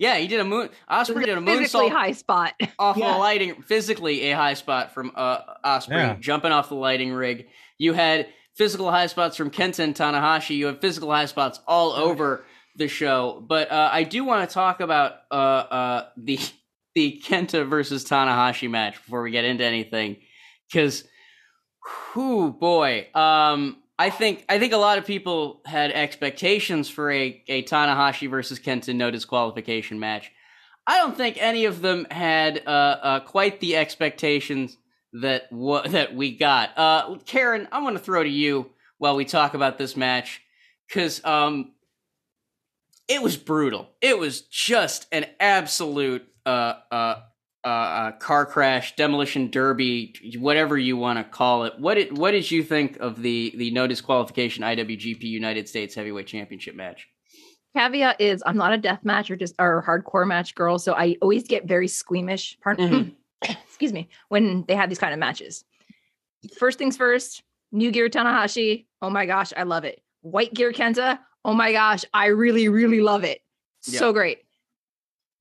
Yeah, 0.03 0.17
he 0.17 0.27
did 0.27 0.41
a 0.41 0.45
moon. 0.45 0.69
Ospreay 0.91 1.27
did 1.27 1.39
a 1.39 1.41
physically 1.41 1.89
moonsault 1.89 1.93
high 1.93 2.11
spot. 2.11 2.55
off 2.81 2.97
Yeah. 2.97 3.13
the 3.13 3.19
lighting, 3.19 3.63
physically 3.63 4.33
a 4.33 4.37
high 4.37 4.55
spot 4.55 4.93
from 4.93 5.13
uh, 5.15 5.39
Ospreay 5.65 5.91
Yeah. 5.91 6.17
jumping 6.19 6.51
off 6.51 6.69
the 6.71 6.75
lighting 6.75 7.13
rig. 7.13 7.47
You 7.79 7.93
had 7.93 8.27
physical 8.57 8.91
high 8.91 9.07
spots 9.07 9.37
from 9.37 9.53
Kenta 9.53 9.95
Tanahashi. 9.95 10.57
You 10.57 10.67
have 10.67 10.81
physical 10.81 11.09
high 11.13 11.27
spots 11.27 11.61
all 11.69 11.93
over 11.93 12.45
the 12.75 12.89
show. 12.89 13.45
But 13.47 13.71
uh, 13.71 13.91
I 13.93 14.03
do 14.03 14.25
want 14.25 14.49
to 14.51 14.53
talk 14.53 14.81
about 14.81 15.13
uh, 15.31 15.35
uh, 15.35 16.07
the 16.17 16.41
the 16.97 17.23
Kenta 17.25 17.65
versus 17.69 18.05
Tanahashi 18.05 18.69
match 18.69 18.95
before 18.97 19.23
we 19.23 19.31
get 19.31 19.45
into 19.45 19.65
anything, 19.65 20.17
because, 20.69 21.05
whoo 22.15 22.51
boy, 22.53 23.07
um, 23.15 23.77
I 23.99 24.11
think 24.11 24.45
I 24.49 24.59
think 24.59 24.73
a 24.73 24.79
lot 24.79 24.99
of 24.99 25.07
people 25.07 25.61
had 25.65 25.93
expectations 25.93 26.89
for 26.89 27.11
a 27.11 27.43
a 27.49 27.63
Tanahashi 27.65 28.29
versus 28.29 28.59
Kenta 28.59 28.95
no 28.95 29.11
disqualification 29.11 30.01
match. 30.01 30.31
I 30.87 30.99
don't 30.99 31.17
think 31.17 31.37
any 31.41 31.67
of 31.67 31.81
them 31.81 32.07
had 32.11 32.63
uh, 32.67 32.71
uh, 32.71 33.21
quite 33.21 33.61
the 33.61 33.77
expectations 33.77 34.77
that 35.13 35.49
that 35.91 36.15
we 36.15 36.37
got. 36.37 36.77
Uh, 36.77 37.17
Karen, 37.27 37.69
I'm 37.71 37.83
going 37.83 37.95
to 37.95 38.01
throw 38.01 38.23
to 38.23 38.29
you 38.29 38.71
while 38.99 39.17
we 39.17 39.25
talk 39.25 39.55
about 39.55 39.79
this 39.79 39.97
match 39.97 40.41
because 40.89 41.25
um, 41.25 41.73
it 43.09 43.23
was 43.23 43.37
brutal. 43.37 43.89
It 44.01 44.19
was 44.19 44.43
just 44.43 45.07
an 45.13 45.27
absolute 45.39 46.27
uh, 46.47 46.75
uh, 46.91 47.21
uh, 47.65 47.69
uh, 47.69 48.13
car 48.13 48.45
crash, 48.45 48.97
demolition 48.97 49.51
derby, 49.51 50.15
whatever 50.39 50.77
you 50.77 50.97
want 50.97 51.19
to 51.19 51.25
call 51.25 51.65
it. 51.65 51.79
What 51.79 51.95
did 51.95 52.19
what 52.19 52.33
did 52.33 52.51
you 52.51 52.63
think 52.63 52.99
of 52.99 53.23
the 53.23 53.53
the 53.57 53.71
no 53.71 53.87
disqualification 53.87 54.65
IWGP 54.65 55.23
United 55.23 55.69
States 55.69 55.95
Heavyweight 55.95 56.27
Championship 56.27 56.75
match? 56.75 57.09
Caveat 57.77 58.21
is 58.21 58.43
I'm 58.45 58.57
not 58.57 58.73
a 58.73 58.79
death 58.79 59.05
match 59.05 59.31
or 59.31 59.37
just 59.37 59.55
or 59.59 59.83
hardcore 59.87 60.27
match 60.27 60.55
girl, 60.55 60.79
so 60.79 60.95
I 60.95 61.17
always 61.23 61.45
get 61.45 61.67
very 61.67 61.89
squeamish. 61.89 62.59
Pardon, 62.61 63.17
excuse 63.43 63.93
me, 63.93 64.09
when 64.29 64.65
they 64.67 64.75
have 64.75 64.89
these 64.89 64.99
kind 64.99 65.13
of 65.13 65.19
matches. 65.19 65.65
First 66.59 66.79
things 66.79 66.97
first, 66.97 67.43
new 67.71 67.91
gear 67.91 68.09
Tanahashi. 68.09 68.87
Oh 69.01 69.11
my 69.11 69.27
gosh, 69.27 69.53
I 69.57 69.63
love 69.63 69.85
it. 69.85 70.03
White 70.23 70.53
gear 70.53 70.73
Kenta. 70.73 71.19
Oh 71.45 71.55
my 71.55 71.73
gosh, 71.73 72.05
I 72.13 72.27
really, 72.27 72.69
really 72.69 73.01
love 73.01 73.25
it. 73.25 73.41
So 73.81 74.13
great. 74.13 74.39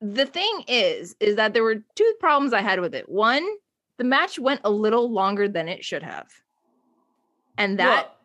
The 0.02 0.26
thing 0.26 0.64
is, 0.68 1.16
is 1.20 1.36
that 1.36 1.54
there 1.54 1.64
were 1.64 1.84
two 1.96 2.14
problems 2.20 2.54
I 2.54 2.62
had 2.62 2.80
with 2.80 2.96
it. 2.96 3.08
One, 3.08 3.48
the 3.98 4.04
match 4.04 4.40
went 4.40 4.62
a 4.64 4.72
little 4.72 5.12
longer 5.12 5.48
than 5.48 5.68
it 5.68 5.86
should 5.86 6.04
have. 6.04 6.28
And 7.58 7.78
that 7.80 8.16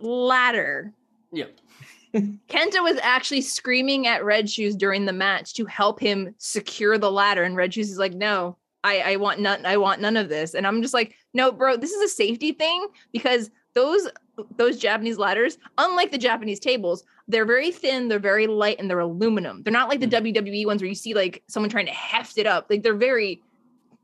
ladder 0.00 0.94
Yep. 1.32 1.52
Kenta 2.14 2.82
was 2.82 2.98
actually 3.02 3.42
screaming 3.42 4.06
at 4.06 4.24
Red 4.24 4.48
Shoes 4.48 4.74
during 4.74 5.04
the 5.04 5.12
match 5.12 5.54
to 5.54 5.66
help 5.66 6.00
him 6.00 6.34
secure 6.38 6.98
the 6.98 7.10
ladder, 7.10 7.42
and 7.42 7.56
Red 7.56 7.74
Shoes 7.74 7.90
is 7.90 7.98
like, 7.98 8.14
"No, 8.14 8.56
I, 8.82 9.00
I 9.00 9.16
want 9.16 9.40
none. 9.40 9.66
I 9.66 9.76
want 9.76 10.00
none 10.00 10.16
of 10.16 10.28
this." 10.28 10.54
And 10.54 10.66
I'm 10.66 10.80
just 10.80 10.94
like, 10.94 11.14
"No, 11.34 11.52
bro, 11.52 11.76
this 11.76 11.92
is 11.92 12.02
a 12.02 12.14
safety 12.14 12.52
thing 12.52 12.86
because 13.12 13.50
those 13.74 14.08
those 14.56 14.78
Japanese 14.78 15.18
ladders, 15.18 15.58
unlike 15.76 16.10
the 16.10 16.18
Japanese 16.18 16.60
tables, 16.60 17.04
they're 17.28 17.44
very 17.44 17.72
thin, 17.72 18.08
they're 18.08 18.18
very 18.18 18.46
light, 18.46 18.78
and 18.78 18.88
they're 18.88 19.00
aluminum. 19.00 19.62
They're 19.62 19.72
not 19.72 19.88
like 19.88 20.00
the 20.00 20.06
WWE 20.06 20.66
ones 20.66 20.80
where 20.82 20.88
you 20.88 20.94
see 20.94 21.14
like 21.14 21.42
someone 21.48 21.70
trying 21.70 21.86
to 21.86 21.92
heft 21.92 22.38
it 22.38 22.46
up. 22.46 22.66
Like 22.70 22.82
they're 22.82 22.94
very, 22.94 23.42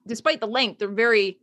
despite 0.06 0.40
the 0.40 0.46
length, 0.48 0.78
they're 0.78 0.88
very 0.88 1.38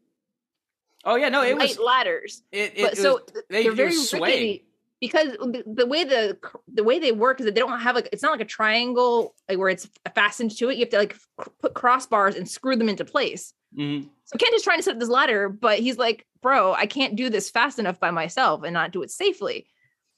Oh 1.05 1.15
yeah, 1.15 1.29
no, 1.29 1.41
it 1.43 1.57
light 1.57 1.69
was. 1.69 1.79
ladders. 1.79 2.43
It, 2.51 2.73
it, 2.75 2.81
But 2.83 2.93
it 2.93 2.97
so 2.97 3.13
was, 3.13 3.43
they, 3.49 3.63
they're 3.63 3.71
very 3.71 3.93
swaying. 3.93 4.59
because 4.99 5.29
the, 5.31 5.63
the 5.65 5.85
way 5.85 6.03
the 6.03 6.37
the 6.73 6.83
way 6.83 6.99
they 6.99 7.13
work 7.13 7.39
is 7.39 7.45
that 7.45 7.55
they 7.55 7.61
don't 7.61 7.79
have 7.79 7.95
like 7.95 8.09
it's 8.11 8.21
not 8.21 8.33
like 8.33 8.41
a 8.41 8.45
triangle 8.45 9.33
like 9.47 9.57
where 9.57 9.69
it's 9.69 9.87
fastened 10.13 10.51
to 10.57 10.69
it. 10.69 10.73
You 10.75 10.81
have 10.81 10.89
to 10.89 10.97
like 10.97 11.15
put 11.61 11.73
crossbars 11.73 12.35
and 12.35 12.49
screw 12.49 12.75
them 12.75 12.89
into 12.89 13.05
place. 13.05 13.53
Mhm. 13.77 14.09
So 14.25 14.37
Kent 14.37 14.53
is 14.55 14.61
trying 14.63 14.79
to 14.79 14.83
set 14.83 14.95
up 14.95 14.99
this 14.99 15.07
ladder, 15.07 15.47
but 15.47 15.79
he's 15.79 15.97
like, 15.97 16.25
"Bro, 16.41 16.73
I 16.73 16.85
can't 16.85 17.15
do 17.15 17.29
this 17.29 17.49
fast 17.49 17.79
enough 17.79 17.99
by 18.01 18.11
myself 18.11 18.63
and 18.63 18.73
not 18.73 18.91
do 18.91 19.01
it 19.01 19.09
safely." 19.09 19.67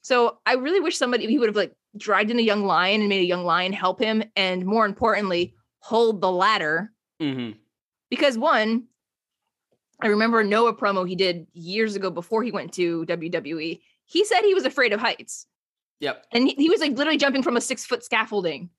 So 0.02 0.38
I 0.46 0.54
really 0.54 0.80
wish 0.80 0.96
somebody 0.98 1.26
he 1.26 1.38
would 1.38 1.48
have 1.48 1.56
like 1.56 1.74
dragged 1.96 2.30
in 2.30 2.38
a 2.38 2.42
young 2.42 2.64
lion 2.64 3.00
and 3.00 3.08
made 3.08 3.20
a 3.22 3.26
young 3.26 3.44
lion 3.44 3.72
help 3.72 4.00
him, 4.00 4.22
and 4.36 4.64
more 4.66 4.84
importantly, 4.86 5.54
hold 5.80 6.20
the 6.20 6.30
ladder 6.30 6.92
Mhm. 7.20 7.56
because 8.10 8.36
one, 8.38 8.88
I 10.00 10.08
remember 10.08 10.40
a 10.40 10.44
Noah 10.44 10.74
promo 10.76 11.08
he 11.08 11.14
did 11.14 11.46
years 11.52 11.94
ago 11.94 12.10
before 12.10 12.42
he 12.42 12.50
went 12.50 12.72
to 12.74 13.04
WWE. 13.06 13.80
He 14.06 14.24
said 14.24 14.42
he 14.42 14.54
was 14.54 14.64
afraid 14.64 14.92
of 14.92 15.00
heights, 15.00 15.46
Yep. 16.00 16.26
and 16.32 16.48
he, 16.48 16.54
he 16.54 16.68
was 16.70 16.80
like 16.80 16.92
literally 16.96 17.18
jumping 17.18 17.42
from 17.42 17.56
a 17.56 17.60
six 17.60 17.84
foot 17.84 18.04
scaffolding 18.04 18.70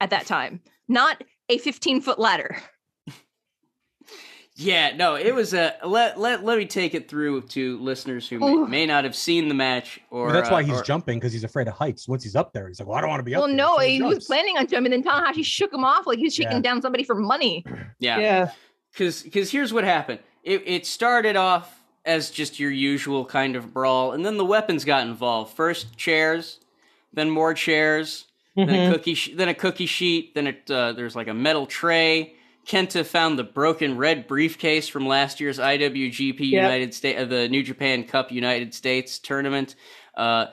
at 0.00 0.10
that 0.10 0.26
time, 0.26 0.62
not 0.88 1.22
a 1.50 1.58
15 1.58 2.00
foot 2.00 2.18
ladder. 2.18 2.56
Yeah, 4.62 4.94
no, 4.94 5.14
it 5.14 5.34
was 5.34 5.54
a 5.54 5.74
let 5.84 6.18
let 6.20 6.44
let 6.44 6.58
me 6.58 6.66
take 6.66 6.94
it 6.94 7.08
through 7.08 7.42
to 7.42 7.78
listeners 7.78 8.28
who 8.28 8.38
may, 8.38 8.54
may 8.68 8.86
not 8.86 9.04
have 9.04 9.16
seen 9.16 9.48
the 9.48 9.54
match 9.54 9.98
or 10.10 10.26
Well, 10.26 10.34
that's 10.34 10.50
why 10.50 10.60
uh, 10.60 10.64
he's 10.64 10.80
or- 10.80 10.82
jumping 10.82 11.18
because 11.18 11.32
he's 11.32 11.44
afraid 11.44 11.66
of 11.68 11.74
heights. 11.74 12.06
Once 12.06 12.22
he's 12.22 12.36
up 12.36 12.52
there, 12.52 12.68
he's 12.68 12.78
like, 12.78 12.88
"Well, 12.88 12.98
I 12.98 13.00
don't 13.00 13.08
want 13.08 13.20
to 13.20 13.24
be 13.24 13.34
up 13.34 13.40
there. 13.40 13.48
Well, 13.48 13.48
there." 13.48 13.56
no, 13.56 13.76
so 13.76 13.82
he 13.82 14.02
was 14.02 14.26
planning 14.26 14.58
on 14.58 14.66
jumping. 14.66 14.92
and 14.92 15.02
Then 15.04 15.12
Tanahashi 15.12 15.44
shook 15.44 15.72
him 15.72 15.82
off 15.84 16.06
like 16.06 16.18
he 16.18 16.24
was 16.24 16.34
shaking 16.34 16.52
Yeah. 16.58 16.60
down 16.60 16.82
somebody 16.82 17.04
for 17.04 17.14
money. 17.14 17.64
Yeah, 18.00 18.18
Yeah. 18.18 18.50
because 18.92 19.22
because 19.22 19.50
here's 19.50 19.72
what 19.72 19.84
happened. 19.84 20.18
It 20.44 20.62
it 20.66 20.86
started 20.86 21.36
off 21.36 21.80
as 22.04 22.30
just 22.30 22.58
your 22.60 22.70
usual 22.70 23.24
kind 23.24 23.56
of 23.56 23.72
brawl, 23.72 24.12
and 24.12 24.26
then 24.26 24.36
the 24.36 24.44
weapons 24.44 24.84
got 24.84 25.06
involved. 25.06 25.54
First 25.54 25.96
chairs, 25.96 26.58
then 27.14 27.30
more 27.30 27.54
chairs, 27.54 28.26
then 28.56 28.68
Mhm. 28.68 28.88
a 28.90 28.92
cookie, 28.92 29.14
sh- 29.14 29.30
then 29.34 29.48
a 29.48 29.54
cookie 29.54 29.86
sheet, 29.86 30.34
then 30.34 30.46
it 30.48 30.70
uh, 30.70 30.92
there's 30.92 31.16
like 31.16 31.28
a 31.28 31.34
metal 31.34 31.66
tray. 31.66 32.34
Kenta 32.66 33.04
found 33.04 33.38
the 33.38 33.44
broken 33.44 33.96
red 33.96 34.26
briefcase 34.26 34.86
from 34.88 35.06
last 35.06 35.40
year's 35.40 35.58
IWGP 35.58 36.38
Yep. 36.40 36.62
United 36.62 36.94
States, 36.94 37.20
uh, 37.20 37.24
the 37.24 37.48
New 37.48 37.62
Japan 37.62 38.04
Cup 38.04 38.30
United 38.30 38.74
States 38.74 39.18
tournament. 39.18 39.74
Uh, 40.16 40.46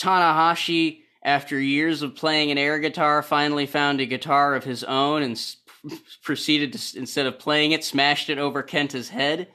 Tanahashi 0.00 1.02
after 1.22 1.60
years 1.60 2.02
of 2.02 2.16
playing 2.16 2.50
an 2.50 2.58
air 2.58 2.78
guitar, 2.78 3.22
finally 3.22 3.66
found 3.66 4.00
a 4.00 4.06
guitar 4.06 4.54
of 4.54 4.64
his 4.64 4.82
own 4.84 5.22
and 5.22 5.32
s- 5.32 5.56
proceeded 6.22 6.72
to, 6.72 6.98
instead 6.98 7.26
of 7.26 7.38
playing 7.38 7.72
it, 7.72 7.84
smashed 7.84 8.30
it 8.30 8.38
over 8.38 8.62
Kenta's 8.62 9.08
head. 9.10 9.48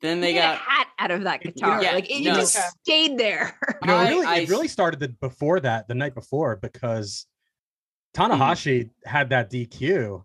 Then 0.00 0.20
they 0.20 0.32
got 0.34 0.54
a 0.54 0.58
hat 0.58 0.86
out 1.00 1.10
of 1.10 1.24
that 1.24 1.40
guitar. 1.42 1.82
Yeah, 1.82 1.92
like 1.94 2.08
it 2.08 2.22
no. 2.22 2.34
just 2.34 2.56
stayed 2.84 3.18
there. 3.18 3.58
You 3.82 3.88
know, 3.88 3.96
I- 3.96 4.04
it 4.06 4.10
really, 4.10 4.26
I- 4.26 4.36
it 4.38 4.48
really 4.48 4.68
started 4.68 5.00
the, 5.00 5.08
before 5.08 5.58
that, 5.60 5.88
the 5.88 5.94
night 5.94 6.14
before, 6.14 6.54
because 6.54 7.26
Tanahashi 8.14 8.90
had 9.04 9.30
that 9.30 9.50
DQ, 9.50 10.22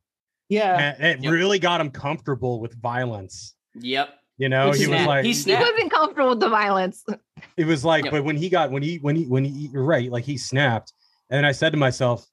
Yeah. 0.50 0.96
and 1.00 1.20
it 1.20 1.24
Yep. 1.24 1.32
really 1.34 1.60
got 1.60 1.82
him 1.82 1.90
comfortable 1.92 2.60
with 2.60 2.80
violence. 2.82 3.56
yep. 3.76 4.10
You 4.38 4.50
know, 4.50 4.72
He 4.72 4.86
he 4.86 4.88
was 4.88 5.06
like, 5.06 5.24
He 5.26 5.34
he 5.34 5.54
wasn't 5.56 5.92
comfortable 5.92 6.30
with 6.32 6.40
the 6.40 6.50
violence. 6.50 7.04
it 7.58 7.66
was 7.66 7.86
like, 7.86 8.06
Yep. 8.06 8.12
but 8.12 8.24
when 8.24 8.36
he 8.36 8.50
got 8.50 8.72
when 8.72 8.82
he 8.84 8.98
when 8.98 9.16
he 9.16 9.26
when 9.26 9.46
he 9.46 9.70
you're 9.72 9.84
right, 9.84 10.12
like 10.12 10.24
he 10.26 10.38
snapped, 10.38 10.92
and 11.30 11.46
I 11.46 11.52
said 11.52 11.72
to 11.72 11.78
myself, 11.78 12.26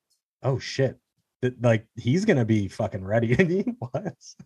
"Oh 0.42 0.58
shit." 0.58 0.96
that, 1.42 1.60
Like 1.62 1.86
he's 1.96 2.24
gonna 2.24 2.44
be 2.46 2.68
fucking 2.68 3.04
ready, 3.04 3.32
and 3.38 3.50
he 3.50 3.64
was. 3.80 4.36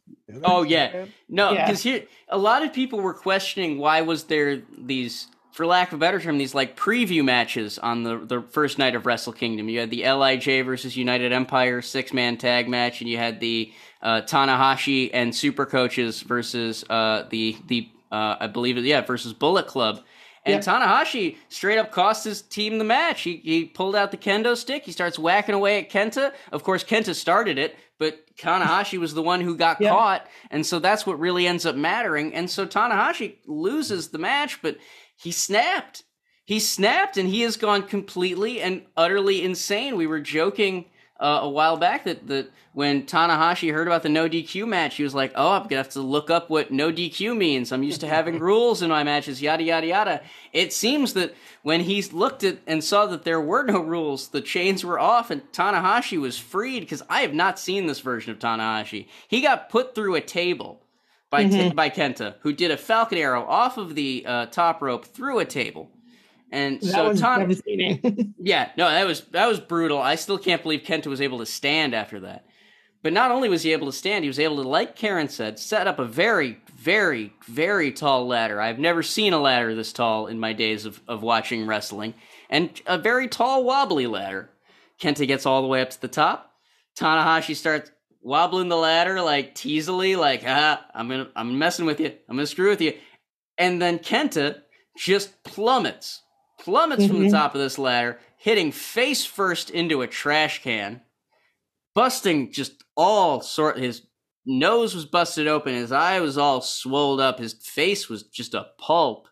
Oh 0.43 0.63
yeah, 0.63 1.07
no, 1.29 1.53
Yeah. 1.53 1.65
because 1.67 1.83
here 1.83 2.05
a 2.29 2.39
lot 2.39 2.65
of 2.65 2.73
people 2.73 3.01
were 3.01 3.15
questioning 3.15 3.79
why 3.79 4.01
was 4.03 4.25
there 4.25 4.63
these, 4.77 5.29
for 5.55 5.67
lack 5.67 5.93
of 5.93 5.95
a 5.95 5.99
better 5.99 6.19
term, 6.21 6.37
these 6.37 6.53
like 6.53 6.77
preview 6.77 7.25
matches 7.25 7.79
on 7.79 8.03
the 8.03 8.19
the 8.19 8.43
first 8.43 8.77
night 8.77 8.97
of 8.97 9.07
Wrestle 9.07 9.33
Kingdom. 9.33 9.69
You 9.69 9.79
had 9.79 9.91
the 9.91 10.03
Lij 10.03 10.47
versus 10.65 10.97
United 10.97 11.33
Empire 11.33 11.81
six 11.81 12.13
man 12.13 12.37
tag 12.37 12.69
match, 12.69 13.01
and 13.01 13.09
you 13.09 13.17
had 13.19 13.39
the 13.39 13.73
uh, 14.03 14.23
Tanahashi 14.23 15.11
and 15.15 15.33
Super 15.35 15.65
Coaches 15.65 16.23
versus 16.23 16.85
uh, 16.91 17.27
the 17.31 17.57
the 17.69 17.89
uh, 18.11 18.37
I 18.41 18.49
believe 18.49 18.77
it 18.79 18.85
yeah 18.85 19.01
versus 19.03 19.33
Bullet 19.33 19.69
Club. 19.69 20.01
And 20.47 20.63
Yep. 20.63 20.65
Tanahashi 20.65 21.37
straight 21.49 21.79
up 21.79 21.91
cost 21.91 22.25
his 22.25 22.43
team 22.43 22.77
the 22.77 22.85
match. 22.85 23.23
He, 23.23 23.37
he 23.37 23.65
pulled 23.65 23.97
out 23.97 24.11
the 24.11 24.19
kendo 24.19 24.55
stick. 24.57 24.85
He 24.85 24.93
starts 24.93 25.19
whacking 25.19 25.55
away 25.55 25.79
at 25.79 25.89
Kenta. 25.89 26.35
Of 26.53 26.63
course, 26.65 26.85
Kenta 26.85 27.15
started 27.15 27.57
it, 27.57 27.77
but 27.99 28.27
Tanahashi 28.37 28.99
was 28.99 29.15
the 29.15 29.23
one 29.23 29.41
who 29.41 29.57
got 29.57 29.81
Yep. 29.81 29.91
caught. 29.91 30.27
And 30.51 30.67
so 30.67 30.81
that's 30.81 31.07
what 31.07 31.19
really 31.19 31.47
ends 31.47 31.65
up 31.65 31.77
mattering. 31.77 32.35
And 32.35 32.51
so 32.51 32.67
Tanahashi 32.67 33.37
loses 33.47 34.09
the 34.09 34.19
match, 34.19 34.61
but 34.61 34.77
he 35.17 35.31
snapped. 35.31 36.05
He 36.45 36.61
snapped 36.61 37.17
and 37.17 37.29
he 37.29 37.41
has 37.43 37.57
gone 37.57 37.85
completely 37.85 38.61
and 38.61 38.83
utterly 38.97 39.43
insane. 39.43 39.97
We 39.97 40.07
were 40.07 40.21
joking 40.21 40.87
uh, 41.19 41.41
a 41.43 41.49
while 41.49 41.77
back 41.77 42.05
that, 42.05 42.27
that 42.27 42.51
when 42.73 43.07
Tanahashi 43.07 43.73
heard 43.73 43.87
about 43.87 44.03
the 44.03 44.09
no 44.09 44.29
DQ 44.29 44.67
match, 44.67 44.97
he 44.97 45.05
was 45.05 45.15
like, 45.15 45.33
"Oh, 45.37 45.53
I'm 45.53 45.63
gonna 45.63 45.77
have 45.77 45.91
to 45.91 46.01
look 46.01 46.29
up 46.29 46.51
what 46.51 46.73
no 46.73 46.93
DQ 46.93 47.37
means. 47.37 47.71
I'm 47.71 47.85
used 47.85 48.01
to 48.01 48.09
having 48.09 48.39
rules 48.41 48.83
in 48.83 48.91
my 48.91 49.05
matches, 49.05 49.41
yada 49.41 49.63
yada 49.63 49.87
yada." 49.87 50.23
It 50.53 50.73
seems 50.73 51.15
that 51.15 51.35
when 51.63 51.83
he 51.83 52.03
looked 52.03 52.43
at 52.43 52.59
and 52.67 52.83
saw 52.83 53.07
that 53.07 53.23
there 53.23 53.41
were 53.41 53.63
no 53.63 53.81
rules, 53.81 54.29
the 54.29 54.41
chains 54.41 54.85
were 54.85 54.99
off, 54.99 55.31
and 55.31 55.51
Tanahashi 55.53 56.21
was 56.21 56.37
freed. 56.37 56.81
Because 56.81 57.03
I 57.09 57.21
have 57.21 57.33
not 57.33 57.61
seen 57.61 57.87
this 57.87 58.01
version 58.01 58.33
of 58.33 58.41
Tanahashi. 58.41 59.07
He 59.29 59.41
got 59.41 59.71
put 59.71 59.95
through 59.95 60.17
a 60.17 60.21
table 60.21 60.84
by 61.35 61.71
by 61.75 61.91
Kenta, 61.91 62.37
who 62.41 62.53
did 62.53 62.71
a 62.71 62.77
Falcon 62.77 63.19
Arrow 63.19 63.45
off 63.45 63.77
of 63.77 63.95
the 63.95 64.25
uh, 64.27 64.47
top 64.47 64.83
rope 64.83 65.05
through 65.05 65.41
a 65.41 65.45
table. 65.45 65.91
And 66.51 66.81
That 66.81 66.93
so 66.93 67.13
devastating. 67.15 68.35
yeah, 68.39 68.71
no, 68.77 68.89
that 68.89 69.07
was 69.07 69.23
that 69.33 69.47
was 69.47 69.59
brutal. 69.59 69.99
I 69.99 70.15
still 70.15 70.39
can't 70.39 70.63
believe 70.63 70.83
Kenta 70.83 71.07
was 71.07 71.21
able 71.21 71.39
to 71.39 71.47
stand 71.47 71.95
after 71.95 72.21
that. 72.21 72.47
But 73.03 73.13
not 73.13 73.31
only 73.31 73.51
was 73.51 73.63
he 73.63 73.73
able 73.73 73.87
to 73.89 73.93
stand, 73.93 74.25
he 74.25 74.29
was 74.29 74.39
able 74.39 74.63
to, 74.63 74.69
like 74.69 74.97
Karen 74.97 75.29
said, 75.29 75.59
set 75.59 75.87
up 75.87 75.99
a 75.99 76.07
very, 76.07 76.59
very, 76.75 77.35
very 77.47 77.93
tall 77.93 78.27
ladder. 78.27 78.63
I've 78.63 78.79
never 78.79 79.03
seen 79.03 79.35
a 79.35 79.39
ladder 79.39 79.75
this 79.75 79.93
tall 79.93 80.27
in 80.27 80.41
my 80.41 80.55
days 80.55 80.87
of, 80.87 81.03
of 81.07 81.23
watching 81.23 81.67
wrestling. 81.67 82.15
And 82.49 82.81
a 82.87 82.97
very 82.97 83.29
tall, 83.29 83.63
wobbly 83.63 84.07
ladder. 84.07 84.49
Kenta 84.99 85.27
gets 85.27 85.45
all 85.45 85.61
the 85.61 85.69
way 85.69 85.83
up 85.83 85.91
to 85.91 86.01
the 86.01 86.09
top. 86.09 86.55
Tanahashi 86.99 87.55
starts 87.55 87.91
wobbling 88.25 88.69
the 88.69 88.77
ladder 88.77 89.21
like 89.21 89.55
teasily, 89.55 90.17
like, 90.19 90.43
ah, 90.47 90.85
I'm 90.95 91.09
gonna 91.09 91.29
I'm 91.37 91.59
messing 91.59 91.87
with 91.87 92.01
you. 92.01 92.07
I'm 92.29 92.37
gonna 92.37 92.47
screw 92.47 92.71
with 92.71 92.81
you. 92.81 92.95
And 93.59 93.81
then 93.81 93.99
Kenta 94.01 94.63
just 94.99 95.45
plummets. 95.45 96.23
Plummets 96.61 97.07
from 97.07 97.21
the 97.21 97.27
Mhm. 97.27 97.33
top 97.33 97.55
of 97.55 97.61
this 97.61 97.79
ladder, 97.79 98.19
hitting 98.39 98.73
face 98.73 99.25
first 99.27 99.71
into 99.71 100.03
a 100.03 100.07
trash 100.07 100.63
can, 100.63 101.03
busting 101.95 102.53
just 102.53 102.83
all 102.97 103.41
sort 103.41 103.79
his 103.79 104.07
nose 104.47 104.95
was 104.95 105.05
busted 105.07 105.47
open, 105.47 105.75
his 105.75 105.93
eye 105.93 106.21
was 106.21 106.37
all 106.39 106.61
swolled 106.61 107.21
up, 107.21 107.39
his 107.39 107.55
face 107.55 108.09
was 108.09 108.23
just 108.25 108.55
a 108.55 108.67
pulp. 108.79 109.29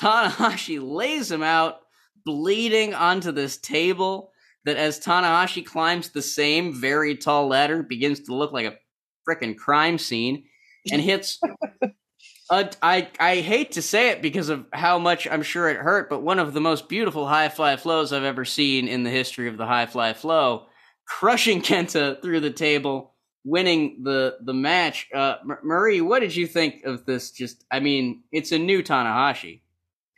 Tanahashi 0.00 0.80
lays 0.80 1.30
him 1.30 1.42
out, 1.42 1.80
bleeding 2.24 2.94
onto 2.94 3.32
this 3.32 3.58
table 3.58 4.32
that 4.64 4.76
as 4.76 5.00
Tanahashi 5.00 5.64
climbs 5.64 6.10
the 6.10 6.22
same 6.22 6.72
very 6.72 7.16
tall 7.16 7.48
ladder 7.48 7.82
begins 7.82 8.20
to 8.20 8.34
look 8.34 8.52
like 8.52 8.66
a 8.66 8.76
frickin' 9.28 9.56
crime 9.56 9.98
scene 9.98 10.44
and 10.90 11.00
hits 11.00 11.40
uh, 12.50 12.64
I 12.82 13.08
I 13.18 13.36
hate 13.36 13.72
to 13.72 13.82
say 13.82 14.10
it 14.10 14.22
because 14.22 14.48
of 14.48 14.66
how 14.72 14.98
much 14.98 15.26
I'm 15.28 15.42
sure 15.42 15.68
it 15.68 15.76
hurt, 15.76 16.10
but 16.10 16.22
one 16.22 16.38
of 16.38 16.52
the 16.52 16.60
most 16.60 16.88
beautiful 16.88 17.26
high 17.26 17.48
fly 17.48 17.76
flows 17.76 18.12
I've 18.12 18.24
ever 18.24 18.44
seen 18.44 18.88
in 18.88 19.04
the 19.04 19.10
history 19.10 19.48
of 19.48 19.56
the 19.56 19.66
high 19.66 19.86
fly 19.86 20.12
flow, 20.14 20.66
crushing 21.06 21.62
Kenta 21.62 22.20
through 22.20 22.40
the 22.40 22.50
table, 22.50 23.14
winning 23.44 24.02
the 24.02 24.36
the 24.44 24.54
match. 24.54 25.08
Uh, 25.14 25.36
M- 25.42 25.58
Marie, 25.62 26.00
what 26.00 26.20
did 26.20 26.34
you 26.34 26.46
think 26.46 26.84
of 26.84 27.06
this? 27.06 27.30
Just, 27.30 27.64
I 27.70 27.80
mean, 27.80 28.24
it's 28.32 28.52
a 28.52 28.58
new 28.58 28.82
Tanahashi. 28.82 29.60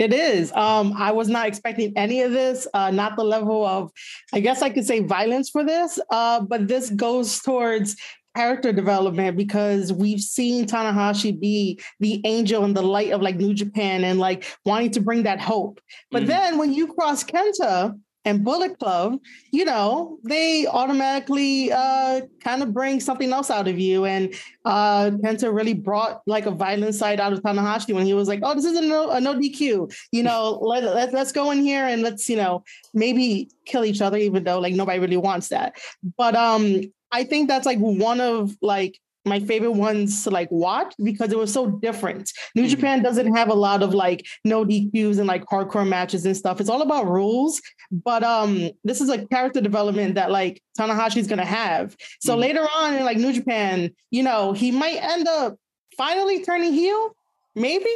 It 0.02 0.12
is. 0.12 0.50
Um, 0.54 0.94
I 0.98 1.12
was 1.12 1.28
not 1.28 1.46
expecting 1.46 1.92
any 1.94 2.22
of 2.22 2.32
this. 2.32 2.66
Uh, 2.74 2.90
not 2.90 3.14
the 3.14 3.22
level 3.22 3.64
of, 3.64 3.92
I 4.32 4.40
guess 4.40 4.60
I 4.60 4.68
could 4.68 4.84
say 4.84 4.98
violence 4.98 5.48
for 5.48 5.62
this. 5.62 5.96
Uh, 6.10 6.40
but 6.40 6.66
this 6.66 6.90
goes 6.90 7.40
towards 7.40 7.94
character 8.34 8.72
development 8.72 9.36
because 9.36 9.92
we've 9.92 10.20
seen 10.20 10.66
Tanahashi 10.66 11.38
be 11.38 11.78
the 12.00 12.20
angel 12.24 12.64
and 12.64 12.76
the 12.76 12.82
light 12.82 13.12
of 13.12 13.22
like 13.22 13.36
New 13.36 13.54
Japan 13.54 14.02
and 14.02 14.18
like 14.18 14.44
wanting 14.64 14.90
to 14.90 15.00
bring 15.00 15.22
that 15.22 15.40
hope. 15.40 15.80
But 16.10 16.24
Mhm. 16.24 16.26
then 16.26 16.58
when 16.58 16.72
you 16.72 16.92
cross 16.94 17.22
Kenta 17.22 17.96
and 18.24 18.44
Bullet 18.44 18.78
Club, 18.78 19.18
you 19.50 19.64
know, 19.64 20.18
they 20.22 20.66
automatically 20.66 21.72
uh, 21.72 22.20
kind 22.40 22.62
of 22.62 22.72
bring 22.72 23.00
something 23.00 23.32
else 23.32 23.50
out 23.50 23.66
of 23.66 23.78
you. 23.78 24.04
And 24.04 24.34
uh, 24.64 25.10
Kenta 25.10 25.52
really 25.52 25.74
brought 25.74 26.22
like 26.26 26.46
a 26.46 26.50
violent 26.50 26.94
side 26.94 27.20
out 27.20 27.32
of 27.32 27.42
Tanahashi 27.42 27.94
when 27.94 28.06
he 28.06 28.14
was 28.14 28.28
like, 28.28 28.40
"Oh, 28.42 28.54
this 28.54 28.64
is 28.64 28.76
a 28.76 28.82
no, 28.82 29.10
a 29.10 29.20
no 29.20 29.34
DQ. 29.34 29.92
You 30.12 30.22
know, 30.22 30.58
let, 30.62 30.84
let 30.84 31.12
let's 31.12 31.32
go 31.32 31.50
in 31.50 31.62
here 31.62 31.84
and 31.84 32.02
let's 32.02 32.28
you 32.28 32.36
know 32.36 32.62
maybe 32.94 33.50
kill 33.66 33.84
each 33.84 34.00
other, 34.00 34.16
even 34.18 34.44
though 34.44 34.60
like 34.60 34.74
nobody 34.74 35.00
really 35.00 35.16
wants 35.16 35.48
that." 35.48 35.76
But 36.16 36.36
um, 36.36 36.82
I 37.10 37.24
think 37.24 37.48
that's 37.48 37.66
like 37.66 37.78
one 37.78 38.20
of 38.20 38.56
like 38.62 39.00
my 39.24 39.38
favorite 39.40 39.72
ones 39.72 40.24
to 40.24 40.30
like 40.30 40.48
watch 40.50 40.92
because 41.02 41.30
it 41.32 41.38
was 41.38 41.52
so 41.52 41.70
different. 41.70 42.30
New 42.54 42.64
Mhm. 42.64 42.68
Japan 42.70 43.02
doesn't 43.02 43.34
have 43.36 43.48
a 43.50 43.54
lot 43.54 43.82
of 43.82 43.94
like 43.94 44.26
no 44.44 44.64
DQs 44.64 45.18
and 45.18 45.26
like 45.28 45.44
hardcore 45.46 45.86
matches 45.86 46.26
and 46.26 46.36
stuff. 46.36 46.60
It's 46.60 46.68
all 46.70 46.82
about 46.82 47.06
rules. 47.06 47.60
But 47.90 48.24
um, 48.24 48.70
this 48.84 49.00
is 49.00 49.08
a 49.10 49.24
character 49.26 49.60
development 49.60 50.16
that 50.16 50.30
like 50.30 50.62
Tanahashi's 50.78 51.26
gonna 51.28 51.44
have. 51.44 51.96
So 52.20 52.34
Mhm. 52.36 52.40
later 52.40 52.66
on 52.76 52.94
in 52.96 53.04
like 53.04 53.16
New 53.18 53.32
Japan, 53.32 53.90
you 54.10 54.22
know, 54.22 54.52
he 54.52 54.70
might 54.70 54.96
end 55.02 55.28
up 55.28 55.56
finally 55.96 56.42
turning 56.44 56.72
heel. 56.72 57.14
Maybe. 57.54 57.90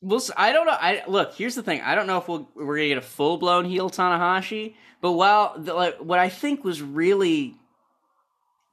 We'll. 0.00 0.20
I 0.36 0.52
don't 0.52 0.66
know. 0.66 0.76
I 0.78 1.02
look. 1.08 1.34
Here's 1.34 1.54
the 1.54 1.62
thing. 1.62 1.80
I 1.80 1.94
don't 1.94 2.06
know 2.06 2.18
if 2.18 2.28
we'll, 2.28 2.48
we're 2.54 2.76
gonna 2.76 2.88
get 2.88 2.98
a 2.98 3.02
full 3.02 3.38
blown 3.38 3.64
heel 3.64 3.88
Tanahashi. 3.90 4.74
But 5.00 5.12
while 5.12 5.54
the, 5.58 5.72
like, 5.74 5.96
what 5.98 6.18
I 6.18 6.28
think 6.28 6.62
was 6.64 6.80
really 6.82 7.54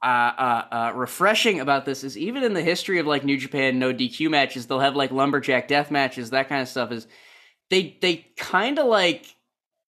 uh, 0.02 0.06
uh, 0.06 0.64
uh, 0.72 0.92
refreshing 0.94 1.60
about 1.60 1.84
this 1.84 2.02
is 2.04 2.18
even 2.18 2.42
in 2.42 2.54
the 2.54 2.62
history 2.62 2.98
of 2.98 3.06
like 3.06 3.24
New 3.24 3.36
Japan 3.38 3.78
no 3.78 3.92
DQ 3.92 4.30
matches, 4.30 4.66
they'll 4.66 4.80
have 4.80 4.96
like 4.96 5.10
lumberjack 5.12 5.68
death 5.68 5.90
matches, 5.90 6.30
that 6.30 6.48
kind 6.48 6.62
of 6.62 6.68
stuff. 6.68 6.90
Is 6.90 7.06
they 7.70 7.96
they 8.00 8.26
kind 8.36 8.78
of 8.78 8.86
like 8.86 9.26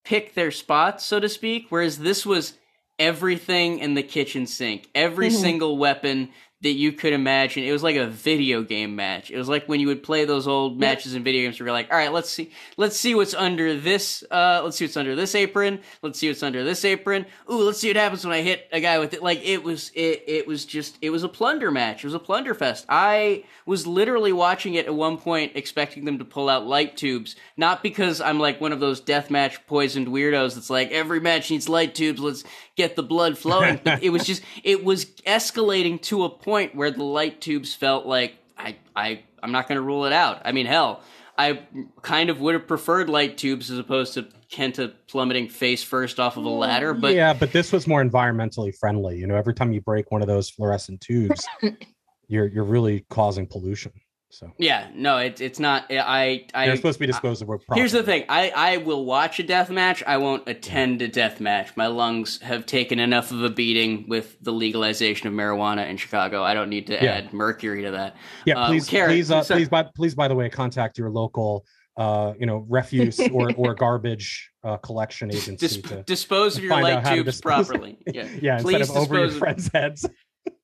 pick 0.04 0.34
their 0.34 0.50
spots, 0.50 1.04
so 1.04 1.18
to 1.20 1.28
speak. 1.28 1.66
Whereas 1.70 1.98
this 1.98 2.24
was 2.24 2.54
everything 2.98 3.80
in 3.80 3.94
the 3.94 4.02
kitchen 4.02 4.46
sink, 4.46 4.88
every 4.94 5.28
Mhm. 5.28 5.40
single 5.40 5.76
weapon 5.78 6.30
that 6.64 6.72
you 6.72 6.92
could 6.92 7.12
imagine. 7.12 7.62
It 7.62 7.72
was 7.72 7.82
like 7.82 7.96
a 7.96 8.06
video 8.06 8.62
game 8.62 8.96
match. 8.96 9.30
It 9.30 9.36
was 9.36 9.50
like 9.50 9.66
when 9.66 9.80
you 9.80 9.86
would 9.88 10.02
play 10.02 10.24
those 10.24 10.48
old 10.48 10.80
matches 10.80 11.14
in 11.14 11.22
video 11.22 11.42
games 11.42 11.60
where 11.60 11.66
you're 11.66 11.74
like, 11.74 11.92
all 11.92 11.98
right, 11.98 12.10
let's 12.10 12.30
see, 12.30 12.50
let's 12.78 12.96
see 12.96 13.14
what's 13.14 13.34
under 13.34 13.78
this, 13.78 14.24
uh, 14.30 14.62
let's 14.64 14.78
see 14.78 14.86
what's 14.86 14.96
under 14.96 15.14
this 15.14 15.34
apron. 15.34 15.80
Let's 16.00 16.18
see 16.18 16.28
what's 16.28 16.42
under 16.42 16.64
this 16.64 16.82
apron. 16.86 17.26
Ooh, 17.52 17.60
let's 17.64 17.78
see 17.78 17.90
what 17.90 17.96
happens 17.96 18.24
when 18.24 18.32
I 18.32 18.40
hit 18.40 18.66
a 18.72 18.80
guy 18.80 18.98
with 18.98 19.12
it. 19.12 19.22
Like 19.22 19.44
it 19.44 19.62
was, 19.62 19.90
it, 19.94 20.24
it 20.26 20.46
was 20.46 20.64
just, 20.64 20.96
it 21.02 21.10
was 21.10 21.22
a 21.22 21.28
plunder 21.28 21.70
match. 21.70 22.02
It 22.02 22.06
was 22.06 22.14
a 22.14 22.18
plunder 22.18 22.54
fest. 22.54 22.86
I 22.88 23.44
was 23.66 23.86
literally 23.86 24.32
watching 24.32 24.72
it 24.72 24.86
at 24.86 24.94
one 24.94 25.18
point, 25.18 25.52
expecting 25.56 26.06
them 26.06 26.18
to 26.18 26.24
pull 26.24 26.48
out 26.48 26.66
light 26.66 26.96
tubes, 26.96 27.36
not 27.58 27.82
because 27.82 28.22
I'm 28.22 28.40
like 28.40 28.62
one 28.62 28.72
of 28.72 28.80
those 28.80 29.02
deathmatch 29.02 29.58
poisoned 29.66 30.08
weirdos 30.08 30.54
that's 30.54 30.70
like 30.70 30.90
every 30.92 31.20
match 31.20 31.50
needs 31.50 31.68
light 31.68 31.94
tubes. 31.94 32.20
Let's 32.20 32.42
get 32.76 32.96
the 32.96 33.02
blood 33.02 33.38
flowing. 33.38 33.80
But 33.82 34.02
it 34.02 34.10
was 34.10 34.24
just, 34.26 34.42
it 34.62 34.84
was 34.84 35.06
escalating 35.26 36.00
to 36.02 36.24
a 36.24 36.30
point 36.30 36.74
where 36.74 36.90
the 36.90 37.04
light 37.04 37.40
tubes 37.40 37.74
felt 37.74 38.06
like 38.06 38.36
I, 38.56 38.76
I, 38.94 39.22
I'm 39.42 39.52
not 39.52 39.68
going 39.68 39.76
to 39.76 39.82
rule 39.82 40.04
it 40.04 40.12
out. 40.12 40.42
I 40.44 40.52
mean, 40.52 40.66
hell, 40.66 41.02
I 41.36 41.60
kind 42.02 42.30
of 42.30 42.40
would 42.40 42.54
have 42.54 42.66
preferred 42.66 43.08
light 43.08 43.36
tubes 43.36 43.70
as 43.70 43.78
opposed 43.78 44.14
to 44.14 44.28
Kenta 44.50 44.92
plummeting 45.08 45.48
face 45.48 45.82
first 45.82 46.20
off 46.20 46.36
of 46.36 46.44
a 46.44 46.48
ladder. 46.48 46.94
Mm. 46.94 47.00
But 47.00 47.14
yeah, 47.14 47.32
but 47.32 47.52
this 47.52 47.72
was 47.72 47.86
more 47.86 48.02
environmentally 48.04 48.74
friendly. 48.76 49.18
You 49.18 49.26
know, 49.26 49.34
every 49.34 49.54
time 49.54 49.72
you 49.72 49.80
break 49.80 50.10
one 50.10 50.22
of 50.22 50.28
those 50.28 50.48
fluorescent 50.48 51.00
tubes, 51.00 51.46
you're 52.28 52.46
you're 52.46 52.64
really 52.64 53.04
causing 53.10 53.46
pollution. 53.46 53.92
So 54.34 54.52
yeah, 54.58 54.88
no, 54.94 55.18
it's 55.18 55.40
it's 55.40 55.58
not. 55.60 55.84
I 55.90 56.46
I 56.54 56.66
they're 56.66 56.76
supposed 56.76 56.96
to 56.96 57.00
be 57.00 57.06
disposed 57.06 57.40
of. 57.40 57.46
Properly. 57.48 57.78
Here's 57.78 57.92
the 57.92 58.02
thing: 58.02 58.24
I 58.28 58.50
I 58.56 58.76
will 58.78 59.04
watch 59.04 59.38
a 59.38 59.44
death 59.44 59.70
match. 59.70 60.02
I 60.06 60.16
won't 60.16 60.48
attend 60.48 61.00
a 61.02 61.08
death 61.08 61.40
match. 61.40 61.76
My 61.76 61.86
lungs 61.86 62.40
have 62.42 62.66
taken 62.66 62.98
enough 62.98 63.30
of 63.30 63.42
a 63.44 63.50
beating 63.50 64.06
with 64.08 64.36
the 64.42 64.52
legalization 64.52 65.28
of 65.28 65.34
marijuana 65.34 65.88
in 65.88 65.96
Chicago. 65.96 66.42
I 66.42 66.52
don't 66.54 66.68
need 66.68 66.88
to 66.88 66.94
Yeah. 66.94 67.12
add 67.12 67.32
mercury 67.32 67.82
to 67.82 67.92
that. 67.92 68.16
Yeah, 68.44 68.58
Uh, 68.58 68.66
please, 68.66 68.88
Karen, 68.88 69.10
please, 69.10 69.30
uh, 69.30 69.42
so- 69.44 69.54
please, 69.54 69.68
by 69.68 69.84
please, 69.94 70.14
by 70.16 70.26
the 70.26 70.34
way, 70.34 70.48
contact 70.50 70.98
your 70.98 71.10
local, 71.10 71.64
uh, 71.96 72.32
you 72.38 72.46
know, 72.46 72.66
refuse 72.68 73.20
or 73.32 73.52
or 73.56 73.74
garbage 73.74 74.50
uh, 74.64 74.76
collection 74.78 75.30
agency. 75.30 75.54
Dis- 75.56 75.76
to, 75.82 76.02
dispose 76.02 76.56
of 76.58 76.64
your 76.64 76.80
light 76.80 77.04
tubes 77.04 77.40
properly. 77.40 77.98
Yeah, 78.12 78.26
yeah, 78.42 78.58
Please 78.60 78.80
instead 78.80 78.96
of 78.96 79.02
over 79.02 79.14
your 79.16 79.26
dispose 79.26 79.34
of- 79.34 79.38
friends' 79.38 79.70
heads. 79.72 80.06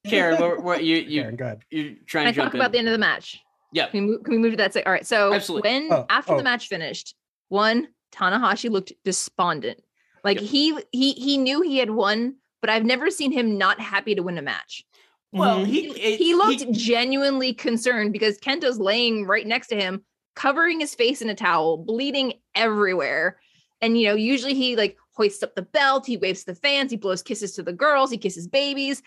Karen, 0.07 0.41
what, 0.41 0.63
what 0.63 0.85
you 0.85 0.97
you 1.15 1.23
Karen, 1.23 1.37
go 1.37 1.45
ahead. 1.45 1.61
you're 1.71 1.95
trying 2.07 2.25
Can 2.25 2.29
I 2.29 2.33
to 2.33 2.37
jump 2.37 2.47
talk 2.49 2.55
in? 2.55 2.61
about 2.61 2.73
the 2.73 2.79
end 2.79 2.89
of 2.89 2.93
the 2.93 2.99
match? 2.99 3.39
Yeah, 3.73 3.87
Can 3.87 4.05
we 4.07 4.13
move, 4.13 4.25
can 4.25 4.33
we 4.33 4.39
move 4.39 4.53
to 4.53 4.57
that? 4.59 4.73
Say, 4.73 4.83
all 4.83 4.93
right. 4.93 5.07
So 5.07 5.33
Absolutely. 5.33 5.71
when 5.71 5.89
Oh, 5.93 6.07
after 6.11 6.35
oh. 6.35 6.37
the 6.37 6.43
match 6.43 6.69
finished, 6.69 7.15
one 7.49 7.89
Tanahashi 8.13 8.71
looked 8.71 8.93
despondent. 9.05 9.81
Like 10.25 10.41
Yep. 10.41 10.51
he 10.51 10.79
he 10.93 11.13
he 11.13 11.39
knew 11.39 11.63
he 11.63 11.79
had 11.79 11.91
won, 11.91 12.37
but 12.61 12.69
I've 12.71 12.85
never 12.85 13.11
seen 13.11 13.33
him 13.33 13.57
not 13.59 13.81
happy 13.81 14.15
to 14.15 14.23
win 14.23 14.39
a 14.39 14.43
match. 14.43 14.85
Well, 15.33 15.61
Mhm. 15.61 15.67
he 15.67 15.81
He, 15.93 16.01
it- 16.01 16.19
he 16.19 16.35
looked 16.35 16.71
genuinely 16.73 17.55
concerned 17.55 18.13
because 18.13 18.39
Kenta's 18.39 18.79
laying 18.81 19.25
right 19.27 19.47
next 19.47 19.69
to 19.69 19.77
him, 19.77 20.05
covering 20.35 20.81
his 20.81 20.95
face 20.95 21.23
in 21.23 21.29
a 21.31 21.35
towel, 21.35 21.79
bleeding 21.79 22.35
everywhere. 22.57 23.39
And 23.81 23.99
you 23.99 24.09
know, 24.09 24.15
usually 24.15 24.55
he 24.55 24.75
like 24.77 24.97
hoists 25.13 25.43
up 25.43 25.55
the 25.55 25.63
belt, 25.63 26.05
he 26.07 26.17
waves 26.17 26.41
to 26.41 26.47
the 26.47 26.55
fans, 26.61 26.91
he 26.91 26.97
blows 26.97 27.23
kisses 27.23 27.53
to 27.55 27.63
the 27.63 27.73
girls, 27.73 28.11
he 28.11 28.19
kisses 28.19 28.49
babies, 28.49 29.03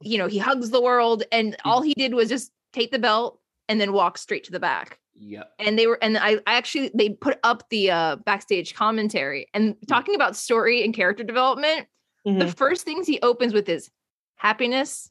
you 0.00 0.16
know, 0.18 0.28
he 0.28 0.38
hugs 0.38 0.70
the 0.70 0.80
world, 0.80 1.24
and 1.32 1.56
all 1.64 1.82
he 1.82 1.94
did 1.94 2.14
was 2.14 2.28
just 2.28 2.52
take 2.72 2.90
the 2.92 2.98
belt 2.98 3.40
and 3.68 3.80
then 3.80 3.92
walk 3.92 4.18
straight 4.18 4.44
to 4.44 4.52
the 4.52 4.60
back 4.60 4.98
yeah. 5.18 5.44
and 5.58 5.78
they 5.78 5.86
were 5.86 5.98
and 6.02 6.18
I, 6.18 6.34
I 6.46 6.54
actually 6.56 6.90
they 6.94 7.10
put 7.10 7.38
up 7.42 7.68
the 7.70 7.90
uh 7.90 8.16
backstage 8.16 8.74
commentary 8.74 9.46
and 9.54 9.76
talking 9.88 10.14
about 10.14 10.36
story 10.36 10.84
and 10.84 10.92
character 10.94 11.24
development 11.24 11.86
the 12.24 12.30
Mhm. 12.30 12.56
first 12.56 12.84
things 12.84 13.06
he 13.06 13.20
opens 13.20 13.52
with 13.54 13.68
is 13.68 13.90
happiness 14.36 15.10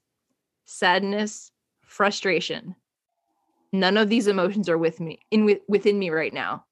sadness 0.65 1.51
frustration 1.81 2.75
none 3.71 3.97
of 3.97 4.09
these 4.09 4.27
emotions 4.27 4.69
are 4.69 4.77
with 4.77 4.99
me 4.99 5.19
in 5.31 5.45
with, 5.45 5.59
within 5.67 5.97
me 5.99 6.09
right 6.09 6.33
now 6.33 6.65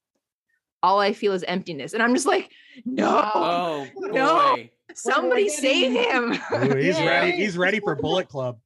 all 0.83 0.99
i 0.99 1.13
feel 1.13 1.33
is 1.33 1.43
emptiness 1.43 1.93
and 1.93 2.01
i'm 2.03 2.13
just 2.13 2.27
like 2.27 2.51
no 2.85 3.29
Oh 3.33 3.87
No. 3.97 4.55
boy. 4.55 4.71
somebody 4.95 5.47
save 5.49 5.91
him 5.91 6.33
Ooh, 6.53 6.75
he's 6.75 6.97
Yeah. 6.97 7.05
ready. 7.21 7.31
He's 7.33 7.57
ready 7.57 7.79
for 7.79 7.95
Bullet 7.95 8.27
Club. 8.29 8.59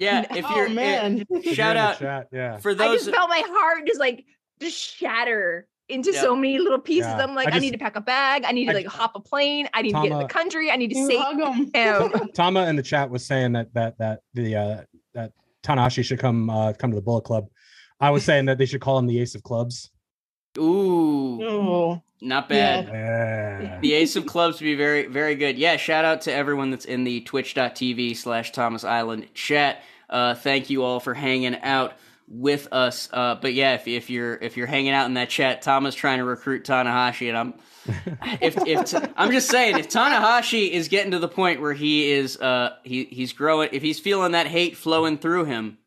Yeah, 0.00 0.26
if 0.34 0.44
oh 0.48 0.56
you're 0.56 0.68
man, 0.70 1.20
eh, 1.20 1.24
Put 1.28 1.44
shout 1.54 1.76
it 1.76 1.78
in 1.80 1.84
out 1.86 1.98
chat. 1.98 2.28
Yeah. 2.32 2.56
for 2.58 2.74
those. 2.74 2.88
i 2.90 2.94
just 2.94 3.10
felt 3.10 3.28
my 3.28 3.42
heart 3.46 3.86
just 3.86 4.00
like 4.00 4.24
just 4.60 4.76
shatter 4.76 5.68
into 5.88 6.10
Yeah. 6.12 6.22
so 6.22 6.34
many 6.34 6.58
little 6.58 6.78
pieces 6.78 7.08
Yeah. 7.16 7.22
i'm 7.24 7.34
like 7.34 7.52
I 7.52 7.56
i, 7.56 7.58
need 7.58 7.72
to 7.72 7.78
pack 7.78 7.96
a 7.96 8.00
bag 8.00 8.44
i 8.46 8.52
need 8.52 8.64
to 8.66 8.70
I- 8.70 8.74
like 8.74 8.86
hop 8.86 9.12
a 9.14 9.20
plane 9.20 9.68
i 9.74 9.82
need 9.82 9.92
to 9.94 10.02
get 10.02 10.12
in 10.12 10.18
the 10.18 10.24
country 10.26 10.70
i 10.70 10.76
need 10.76 10.88
to 10.92 11.06
save 11.06 11.20
hug 11.20 11.38
him. 11.38 11.70
him 11.74 12.28
Tama 12.34 12.66
in 12.66 12.76
the 12.76 12.82
chat 12.82 13.10
was 13.10 13.26
saying 13.26 13.52
that 13.52 13.74
that 13.74 13.98
that 13.98 14.20
the 14.34 14.56
uh 14.56 14.80
that 15.14 15.32
Tanahashi 15.62 16.02
should 16.04 16.18
come 16.18 16.48
uh 16.48 16.72
come 16.72 16.90
to 16.90 16.94
the 16.96 17.02
Bullet 17.02 17.22
Club. 17.24 17.46
I 18.00 18.08
was 18.10 18.24
saying 18.28 18.46
that 18.46 18.56
they 18.56 18.64
should 18.66 18.80
call 18.80 18.98
him 18.98 19.06
the 19.06 19.20
Ace 19.20 19.34
of 19.34 19.42
Clubs. 19.42 19.90
Ooh, 20.58 21.42
Oh, 21.42 22.02
not 22.20 22.48
bad. 22.48 22.88
Yeah. 22.88 23.78
the 23.80 23.92
ace 23.94 24.16
of 24.16 24.26
clubs 24.26 24.60
would 24.60 24.64
be 24.66 24.74
very 24.74 25.06
very 25.06 25.34
good. 25.34 25.56
Yeah 25.58 25.76
shout 25.76 26.04
out 26.04 26.22
to 26.22 26.32
everyone 26.32 26.70
that's 26.70 26.84
in 26.84 27.04
the 27.04 27.20
twitch.tv 27.22 28.16
slash 28.16 28.52
Tama's 28.52 28.84
Island 28.84 29.28
chat. 29.34 29.82
Uh 30.08 30.34
thank 30.34 30.70
you 30.70 30.82
all 30.82 31.00
for 31.00 31.14
hanging 31.14 31.56
out 31.62 31.94
with 32.28 32.68
us. 32.72 33.08
Uh 33.12 33.36
but 33.36 33.54
yeah 33.54 33.74
if, 33.74 33.88
if 33.88 34.10
you're 34.10 34.34
if 34.34 34.56
you're 34.56 34.66
hanging 34.66 34.92
out 34.92 35.06
in 35.06 35.14
that 35.14 35.30
chat 35.30 35.62
Tama's 35.62 35.94
trying 35.94 36.18
to 36.18 36.24
recruit 36.24 36.64
tanahashi 36.64 37.28
and 37.28 37.38
i'm 37.38 37.54
if 38.40 38.56
if 38.66 38.94
i'm 39.16 39.30
just 39.32 39.48
saying 39.50 39.78
if 39.78 39.88
tanahashi 39.88 40.70
is 40.70 40.88
getting 40.88 41.12
to 41.12 41.18
the 41.18 41.26
point 41.28 41.60
where 41.62 41.72
he 41.72 42.10
is 42.12 42.36
uh 42.38 42.76
he 42.84 43.04
he's 43.04 43.32
growing 43.32 43.70
if 43.72 43.82
he's 43.82 43.98
feeling 43.98 44.32
that 44.32 44.46
hate 44.46 44.76
flowing 44.76 45.16
through 45.16 45.44
him 45.46 45.78
He 45.78 45.79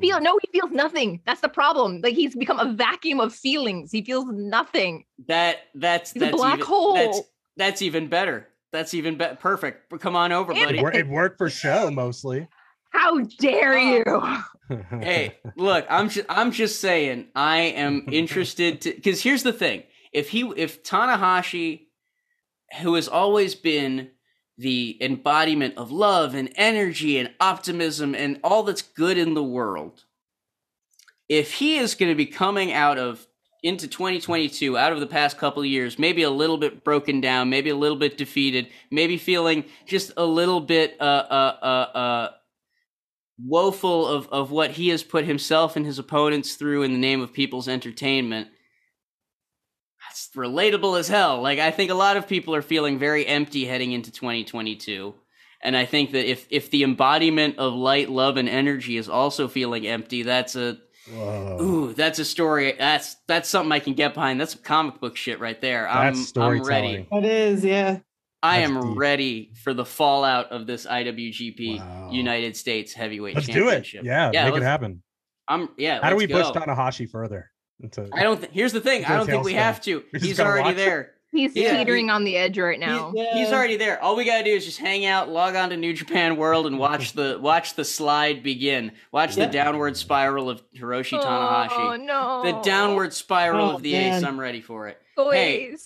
feel 0.00 0.20
no, 0.20 0.38
he 0.42 0.48
feels 0.58 0.70
nothing. 0.70 1.20
That's 1.26 1.40
the 1.40 1.48
problem. 1.48 2.00
Like 2.02 2.14
he's 2.14 2.34
become 2.34 2.58
a 2.58 2.72
vacuum 2.72 3.20
of 3.20 3.34
feelings. 3.34 3.92
He 3.92 4.02
feels 4.02 4.26
nothing. 4.30 5.04
that 5.28 5.58
that's 5.74 6.12
He's 6.12 6.22
a 6.22 6.30
black 6.30 6.54
even, 6.54 6.66
hole. 6.66 6.94
that's 6.94 7.20
that's 7.56 7.82
even 7.82 8.08
better 8.08 8.48
that's 8.72 8.94
even 8.94 9.16
better 9.16 9.34
perfect 9.36 9.92
come 10.00 10.14
on 10.16 10.32
over 10.32 10.52
And- 10.52 10.64
buddy 10.64 10.78
It, 10.78 10.94
it 11.06 11.08
worked 11.08 11.38
for 11.38 11.50
show 11.50 11.90
mostly. 11.90 12.48
How 12.92 13.20
dare 13.38 13.74
uh, 13.78 14.42
you? 14.68 14.76
hey, 15.00 15.36
look, 15.56 15.86
I'm 15.88 16.08
just 16.08 16.26
I'm 16.28 16.50
just 16.50 16.80
saying 16.80 17.28
I 17.36 17.58
am 17.58 18.06
interested 18.12 18.80
to 18.82 18.92
because 18.92 19.22
here's 19.22 19.42
the 19.44 19.52
thing. 19.52 19.84
If 20.12 20.28
he 20.30 20.40
if 20.56 20.82
Tanahashi, 20.82 21.86
who 22.80 22.94
has 22.94 23.06
always 23.06 23.54
been 23.54 24.10
the 24.60 24.98
embodiment 25.00 25.76
of 25.76 25.90
love 25.90 26.34
and 26.34 26.52
energy 26.54 27.18
and 27.18 27.30
optimism 27.40 28.14
and 28.14 28.38
all 28.44 28.62
that's 28.62 28.82
good 28.82 29.16
in 29.16 29.34
the 29.34 29.42
world, 29.42 30.04
if 31.28 31.54
he 31.54 31.78
is 31.78 31.94
going 31.94 32.10
to 32.10 32.16
be 32.16 32.26
coming 32.26 32.72
out 32.72 32.98
of 32.98 33.26
into 33.62 33.86
2022 33.86 34.78
out 34.78 34.90
of 34.90 35.00
the 35.00 35.06
past 35.06 35.36
couple 35.36 35.62
years 35.62 35.98
maybe 35.98 36.22
a 36.22 36.30
little 36.30 36.56
bit 36.56 36.82
broken 36.82 37.20
down 37.20 37.50
maybe 37.50 37.68
a 37.68 37.76
little 37.76 37.98
bit 37.98 38.16
defeated 38.16 38.66
maybe 38.90 39.18
feeling 39.18 39.62
just 39.84 40.10
a 40.16 40.24
little 40.24 40.62
bit 40.62 40.96
uh 40.98 41.04
uh 41.04 41.56
uh 41.62 41.98
uh 41.98 42.28
woeful 43.44 44.06
of, 44.06 44.28
of 44.28 44.50
what 44.50 44.72
he 44.72 44.88
has 44.88 45.02
put 45.02 45.24
himself 45.24 45.76
and 45.76 45.86
his 45.86 45.98
opponents 45.98 46.54
through 46.54 46.82
in 46.82 46.92
the 46.92 46.98
name 46.98 47.20
of 47.20 47.32
people's 47.32 47.68
entertainment. 47.68 48.48
That's 50.34 50.48
relatable 50.48 50.98
as 50.98 51.08
hell. 51.08 51.40
Like 51.42 51.58
I 51.58 51.70
think 51.70 51.90
a 51.90 51.94
lot 51.94 52.16
of 52.16 52.28
people 52.28 52.54
are 52.54 52.62
feeling 52.62 52.98
very 52.98 53.26
empty 53.26 53.64
heading 53.64 53.92
into 53.92 54.10
2022. 54.10 55.14
And 55.62 55.76
I 55.76 55.84
think 55.84 56.12
that 56.12 56.28
if 56.30 56.46
if 56.50 56.70
the 56.70 56.82
embodiment 56.84 57.58
of 57.58 57.74
light, 57.74 58.08
love, 58.08 58.36
and 58.36 58.48
energy 58.48 58.96
is 58.96 59.08
also 59.08 59.46
feeling 59.48 59.86
empty, 59.86 60.22
that's 60.22 60.56
a 60.56 60.78
Whoa. 61.12 61.58
ooh, 61.60 61.92
that's 61.92 62.18
a 62.18 62.24
story. 62.24 62.72
That's 62.78 63.16
that's 63.26 63.48
something 63.48 63.72
I 63.72 63.80
can 63.80 63.94
get 63.94 64.14
behind. 64.14 64.40
That's 64.40 64.52
some 64.52 64.62
comic 64.62 65.00
book 65.00 65.16
shit 65.16 65.38
right 65.40 65.60
there. 65.60 65.88
I'm, 65.88 66.06
That's 66.14 66.18
I'm 66.20 66.24
storytelling. 66.24 67.06
ready. 67.12 67.26
it 67.26 67.30
is. 67.30 67.64
Yeah. 67.64 67.98
I 68.42 68.60
That's 68.60 68.70
am 68.70 68.80
deep. 68.80 68.98
ready 68.98 69.52
for 69.62 69.74
the 69.74 69.84
fallout 69.84 70.50
of 70.50 70.66
this 70.66 70.86
IWGP 70.86 71.78
Wow. 71.78 72.08
United 72.10 72.56
States 72.56 72.94
Heavyweight 72.94 73.34
Let's 73.34 73.46
do 73.46 73.68
it. 73.68 73.92
Yeah, 73.92 74.30
Yeah, 74.32 74.46
make 74.48 74.56
it 74.56 74.62
happen. 74.62 75.02
I'm 75.46 75.68
yeah. 75.76 76.00
How 76.00 76.08
do 76.08 76.16
we 76.16 76.26
let's 76.26 76.48
push 76.48 76.54
go. 76.56 76.60
Tanahashi 76.72 77.10
further? 77.10 77.50
Into, 77.82 78.08
I 78.12 78.22
don't. 78.22 78.38
Th- 78.40 78.52
here's 78.52 78.72
the 78.72 78.80
thing. 78.80 79.04
I 79.04 79.16
don't 79.16 79.26
think 79.26 79.44
we 79.44 79.52
tailspin. 79.52 79.56
have 79.56 79.80
to. 79.82 80.04
We're 80.12 80.20
He's 80.20 80.40
already 80.40 80.74
there. 80.74 81.12
He's 81.32 81.54
Yeah, 81.54 81.76
teetering 81.76 82.06
he- 82.06 82.10
on 82.10 82.24
the 82.24 82.36
edge 82.36 82.58
right 82.58 82.78
now. 82.80 83.12
Yeah. 83.14 83.34
He's 83.34 83.52
already 83.52 83.76
there. 83.76 84.02
All 84.02 84.16
we 84.16 84.24
gotta 84.24 84.42
do 84.42 84.50
is 84.50 84.64
just 84.64 84.78
hang 84.78 85.06
out, 85.06 85.28
log 85.28 85.54
on 85.54 85.70
to 85.70 85.76
New 85.76 85.92
Japan 85.92 86.36
World, 86.36 86.66
and 86.66 86.76
watch 86.78 87.12
the 87.14 87.38
watch 87.40 87.74
the 87.74 87.84
slide 87.84 88.42
begin. 88.42 88.90
Watch 89.12 89.36
Yeah. 89.36 89.46
the 89.46 89.52
downward 89.52 89.96
spiral 89.96 90.50
of 90.50 90.60
Hiroshi 90.76 91.18
Oh 91.20 91.24
Tanahashi. 91.24 92.04
no! 92.04 92.42
The 92.44 92.60
downward 92.68 93.12
spiral 93.12 93.70
Oh, 93.70 93.74
of 93.76 93.82
the 93.82 93.92
man. 93.92 94.18
ace. 94.18 94.24
I'm 94.24 94.40
ready 94.40 94.60
for 94.60 94.88
it. 94.88 94.98
Hey. 95.16 95.76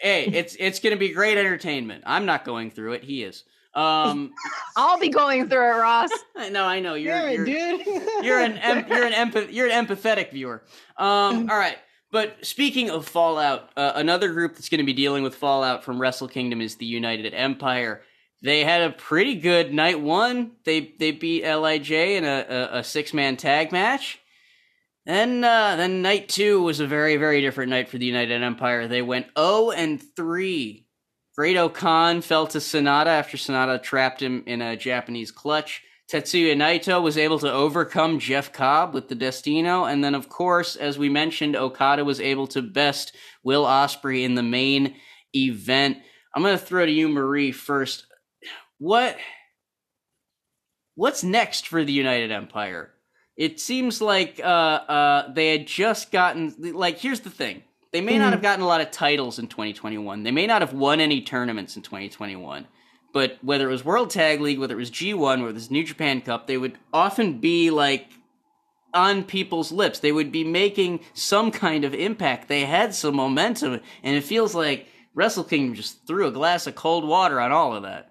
Hey, 0.00 0.24
it's 0.26 0.56
it's 0.58 0.80
gonna 0.80 0.96
be 0.96 1.10
great 1.10 1.36
entertainment. 1.38 2.04
I'm 2.06 2.24
not 2.26 2.44
going 2.44 2.70
through 2.70 2.94
it. 2.94 3.04
He 3.04 3.22
is. 3.22 3.44
Um, 3.74 4.32
I'll 4.76 4.98
be 4.98 5.10
going 5.10 5.48
through 5.48 5.76
it, 5.76 5.80
Ross. 5.80 6.10
I 6.36 6.48
know. 6.48 6.64
I 6.64 6.80
know. 6.80 6.94
You're 6.94 7.14
Damn 7.14 7.28
it, 7.28 7.34
you're, 7.34 7.44
dude. 7.44 8.02
you're 8.24 8.40
an 8.40 8.58
em- 8.58 8.86
you're 8.88 9.04
an 9.04 9.12
empath- 9.12 9.52
you're 9.52 9.68
an 9.68 9.86
empathetic 9.86 10.32
viewer. 10.32 10.62
Um, 10.96 11.48
all 11.50 11.58
right. 11.58 11.76
But 12.12 12.44
speaking 12.44 12.90
of 12.90 13.06
Fallout, 13.06 13.70
uh, 13.76 13.92
another 13.94 14.32
group 14.32 14.54
that's 14.54 14.68
going 14.68 14.80
to 14.80 14.84
be 14.84 14.92
dealing 14.92 15.22
with 15.22 15.36
Fallout 15.36 15.84
from 15.84 16.00
Wrestle 16.00 16.26
Kingdom 16.26 16.60
is 16.60 16.74
the 16.76 16.86
United 16.86 17.32
Empire. 17.32 18.02
They 18.42 18.64
had 18.64 18.82
a 18.82 18.90
pretty 18.90 19.36
good 19.36 19.72
night 19.72 20.00
one. 20.00 20.52
They 20.64 20.94
they 20.98 21.12
beat 21.12 21.44
Lij 21.44 21.90
in 21.92 22.24
a, 22.24 22.46
a, 22.48 22.78
a 22.78 22.84
six 22.84 23.14
man 23.14 23.36
tag 23.36 23.70
match. 23.70 24.18
Then 25.06 25.44
uh, 25.44 25.76
then 25.76 26.02
night 26.02 26.28
two 26.28 26.62
was 26.62 26.80
a 26.80 26.86
very 26.86 27.16
very 27.16 27.40
different 27.40 27.70
night 27.70 27.88
for 27.88 27.98
the 27.98 28.06
United 28.06 28.42
Empire. 28.42 28.88
They 28.88 29.02
went 29.02 29.26
zero 29.38 29.70
and 29.70 30.02
three. 30.16 30.86
Great 31.40 31.72
Khan 31.72 32.20
fell 32.20 32.46
to 32.48 32.58
Sanada 32.58 33.06
after 33.06 33.38
Sanada 33.38 33.82
trapped 33.82 34.20
him 34.20 34.42
in 34.44 34.60
a 34.60 34.76
Japanese 34.76 35.30
clutch. 35.30 35.82
Tetsuya 36.12 36.54
Naito 36.54 37.02
was 37.02 37.16
able 37.16 37.38
to 37.38 37.50
overcome 37.50 38.18
Jeff 38.18 38.52
Cobb 38.52 38.92
with 38.92 39.08
the 39.08 39.14
Destino, 39.14 39.86
and 39.86 40.04
then 40.04 40.14
of 40.14 40.28
course, 40.28 40.76
as 40.76 40.98
we 40.98 41.08
mentioned, 41.08 41.56
Okada 41.56 42.04
was 42.04 42.20
able 42.20 42.46
to 42.48 42.60
best 42.60 43.16
Will 43.42 43.64
Ospreay 43.64 44.22
in 44.22 44.34
the 44.34 44.42
main 44.42 44.96
event. 45.34 45.96
I'm 46.34 46.42
gonna 46.42 46.58
throw 46.58 46.84
to 46.84 46.92
you, 46.92 47.08
Marie, 47.08 47.52
first. 47.52 48.04
What 48.76 49.16
what's 50.94 51.24
next 51.24 51.68
for 51.68 51.82
the 51.82 51.92
United 51.94 52.30
Empire? 52.30 52.90
It 53.38 53.60
seems 53.60 54.02
like 54.02 54.38
uh, 54.44 54.44
uh, 54.46 55.32
they 55.32 55.52
had 55.52 55.66
just 55.66 56.12
gotten 56.12 56.54
like. 56.74 56.98
Here's 56.98 57.20
the 57.20 57.30
thing: 57.30 57.62
they 57.92 58.00
may 58.00 58.18
not 58.18 58.28
Mhm. 58.28 58.32
have 58.32 58.42
gotten 58.42 58.64
a 58.64 58.66
lot 58.68 58.80
of 58.80 58.90
titles 58.90 59.38
in 59.38 59.46
2021. 59.48 60.22
They 60.22 60.30
may 60.30 60.46
not 60.46 60.62
have 60.62 60.72
won 60.72 61.00
any 61.00 61.20
tournaments 61.20 61.76
in 61.76 61.82
2021. 61.82 62.66
But 63.12 63.38
whether 63.42 63.68
it 63.68 63.72
was 63.72 63.84
World 63.84 64.10
Tag 64.10 64.40
League, 64.40 64.60
whether 64.60 64.74
it 64.74 64.78
was 64.78 64.90
G1, 64.90 65.40
whether 65.40 65.50
it 65.50 65.54
was 65.54 65.70
New 65.70 65.82
Japan 65.82 66.20
Cup, 66.20 66.46
they 66.46 66.56
would 66.56 66.78
often 66.92 67.38
be 67.40 67.70
like 67.70 68.06
on 68.94 69.24
people's 69.24 69.72
lips. 69.72 69.98
They 69.98 70.12
would 70.12 70.30
be 70.30 70.44
making 70.44 71.00
some 71.12 71.50
kind 71.50 71.84
of 71.84 71.92
impact. 71.94 72.46
They 72.48 72.64
had 72.66 72.94
some 72.94 73.16
momentum, 73.16 73.80
and 74.04 74.16
it 74.16 74.22
feels 74.24 74.54
like 74.54 74.86
Wrestle 75.14 75.42
Kingdom 75.44 75.74
just 75.74 76.06
threw 76.06 76.26
a 76.28 76.30
glass 76.30 76.68
of 76.68 76.76
cold 76.76 77.04
water 77.04 77.40
on 77.40 77.50
all 77.50 77.74
of 77.74 77.82
that. 77.82 78.10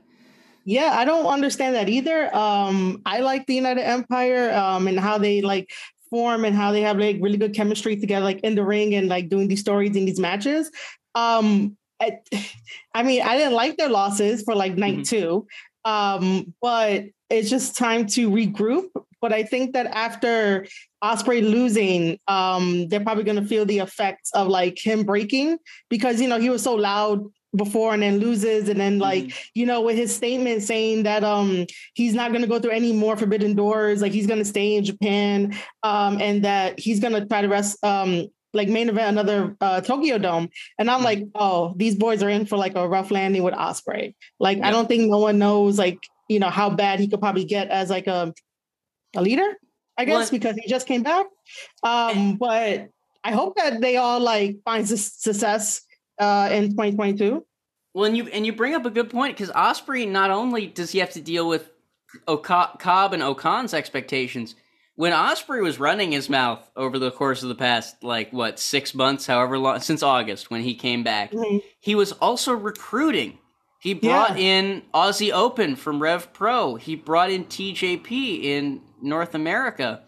Yeah, 0.66 0.92
I 0.94 1.06
don't 1.06 1.26
understand 1.26 1.76
that 1.76 1.88
either. 1.90 2.34
Um, 2.36 3.02
I 3.06 3.22
like 3.22 3.48
the 3.48 3.56
United 3.56 3.82
Empire 3.88 4.52
um, 4.54 4.88
and 4.88 5.00
how 5.00 5.18
they 5.18 5.42
like 5.42 5.72
form 6.10 6.46
and 6.46 6.56
how 6.56 6.72
they 6.72 6.82
have 6.82 6.98
like 6.98 7.18
really 7.22 7.38
good 7.38 7.54
chemistry 7.54 7.96
together, 7.96 8.24
like 8.24 8.40
in 8.42 8.56
the 8.56 8.64
ring 8.64 8.96
and 8.96 9.08
like 9.08 9.30
doing 9.30 9.48
these 9.48 9.60
stories 9.62 9.96
in 9.96 10.06
these 10.06 10.20
matches. 10.20 10.72
Um, 11.16 11.78
I, 12.02 12.20
I 12.94 13.04
mean, 13.04 13.22
I 13.22 13.38
didn't 13.38 13.54
like 13.54 13.78
their 13.78 13.90
losses 13.90 14.44
for 14.44 14.56
like 14.56 14.76
night 14.78 15.00
Mhm. 15.00 15.08
two, 15.08 15.48
um, 15.86 16.54
but 16.62 17.06
it's 17.30 17.50
just 17.50 17.78
time 17.78 18.08
to 18.08 18.30
regroup. 18.30 18.90
But 19.22 19.34
I 19.34 19.44
think 19.44 19.74
that 19.74 19.88
after 19.88 20.66
Ospreay 21.04 21.42
losing, 21.42 22.20
um, 22.28 22.88
they're 22.88 23.02
probably 23.02 23.26
going 23.26 23.42
to 23.42 23.46
feel 23.46 23.66
the 23.66 23.80
effects 23.80 24.32
of 24.34 24.48
like 24.48 24.78
him 24.84 25.04
breaking 25.04 25.58
because 25.90 26.22
you 26.22 26.28
know 26.28 26.40
he 26.40 26.50
was 26.50 26.64
so 26.64 26.74
loud 26.76 27.26
before 27.56 27.94
and 27.94 28.04
then 28.04 28.20
loses 28.20 28.70
and 28.70 28.80
then 28.80 29.00
like 29.00 29.34
you 29.56 29.66
know 29.66 29.82
with 29.82 29.96
his 29.96 30.16
statement 30.16 30.62
saying 30.62 31.04
that 31.04 31.24
um 31.24 31.66
he's 31.96 32.14
not 32.14 32.32
going 32.32 32.42
to 32.44 32.48
go 32.48 32.60
through 32.60 32.70
any 32.72 32.94
more 32.94 33.18
forbidden 33.18 33.56
doors 33.56 34.02
like 34.02 34.12
he's 34.12 34.28
going 34.28 34.38
to 34.38 34.46
stay 34.46 34.76
in 34.76 34.84
japan 34.84 35.56
um 35.82 36.22
and 36.22 36.44
that 36.44 36.80
he's 36.80 37.00
going 37.00 37.14
to 37.14 37.26
try 37.26 37.42
to 37.42 37.48
rest 37.48 37.84
um 37.84 38.28
like 38.54 38.68
main 38.70 38.88
event 38.90 39.10
another 39.18 39.56
uh 39.62 39.82
tokyo 39.82 40.18
dome. 40.18 40.50
And 40.78 40.90
i'm 40.92 41.04
like 41.04 41.24
oh 41.36 41.74
these 41.78 41.96
boys 41.96 42.22
are 42.22 42.30
in 42.30 42.46
for 42.46 42.58
like 42.58 42.76
a 42.76 42.88
rough 42.88 43.10
landing 43.12 43.44
with 43.44 43.54
ospreay. 43.56 44.14
Like 44.40 44.60
i 44.62 44.70
don't 44.72 44.88
think 44.88 45.10
no 45.10 45.18
one 45.18 45.40
knows 45.40 45.78
like 45.80 46.00
you 46.28 46.40
know 46.40 46.50
how 46.50 46.70
bad 46.70 47.00
he 47.00 47.08
could 47.08 47.20
probably 47.20 47.46
get 47.46 47.70
as 47.70 47.90
like 47.90 48.06
a 48.08 48.32
a 49.16 49.22
leader 49.24 49.48
i 49.98 50.06
guess 50.06 50.14
Well, 50.14 50.30
because 50.40 50.56
he 50.56 50.68
just 50.70 50.86
came 50.88 51.02
back. 51.02 51.26
um 51.84 52.36
but 52.38 52.90
i 53.24 53.32
hope 53.32 53.56
that 53.58 53.82
they 53.82 53.98
all 53.98 54.20
like 54.20 54.58
find 54.64 54.88
su- 54.88 54.98
success 54.98 55.82
uh 56.20 56.50
in 56.52 56.70
2022 56.72 57.46
Well, 57.94 58.06
and 58.06 58.16
you 58.18 58.28
and 58.28 58.46
you 58.46 58.54
bring 58.54 58.76
up 58.76 58.86
a 58.86 58.90
good 58.90 59.10
point 59.10 59.38
because 59.38 59.52
Ospreay 59.54 60.08
not 60.08 60.30
only 60.32 60.68
does 60.68 60.92
he 60.92 61.00
have 61.00 61.12
to 61.12 61.22
deal 61.22 61.48
with 61.48 61.70
Oka- 62.28 62.76
Cobb 62.80 63.14
and 63.14 63.22
O-Khan's 63.24 63.74
expectations. 63.74 64.56
When 64.96 65.14
Ospreay 65.14 65.62
was 65.64 65.80
running 65.80 66.12
his 66.12 66.28
mouth 66.30 66.60
over 66.76 67.00
the 67.00 67.12
course 67.12 67.42
of 67.44 67.50
the 67.50 67.56
past, 67.56 68.04
like 68.04 68.34
what 68.34 68.60
six 68.60 68.94
months, 68.94 69.28
however 69.28 69.58
long 69.58 69.80
since 69.80 70.04
August 70.04 70.52
when 70.52 70.62
he 70.62 70.76
came 70.76 71.04
back, 71.04 71.32
Mhm. 71.32 71.64
he 71.80 71.96
was 71.96 72.12
also 72.14 72.52
recruiting. 72.54 73.38
He 73.80 73.94
brought 73.94 74.38
in 74.38 74.82
Aussie 74.94 75.32
Open 75.32 75.78
from 75.78 76.02
Rev 76.02 76.34
Pro. 76.34 76.76
He 76.76 76.96
brought 76.98 77.32
in 77.32 77.46
TJP 77.46 78.44
in 78.44 78.82
North 79.02 79.34
America. 79.34 80.02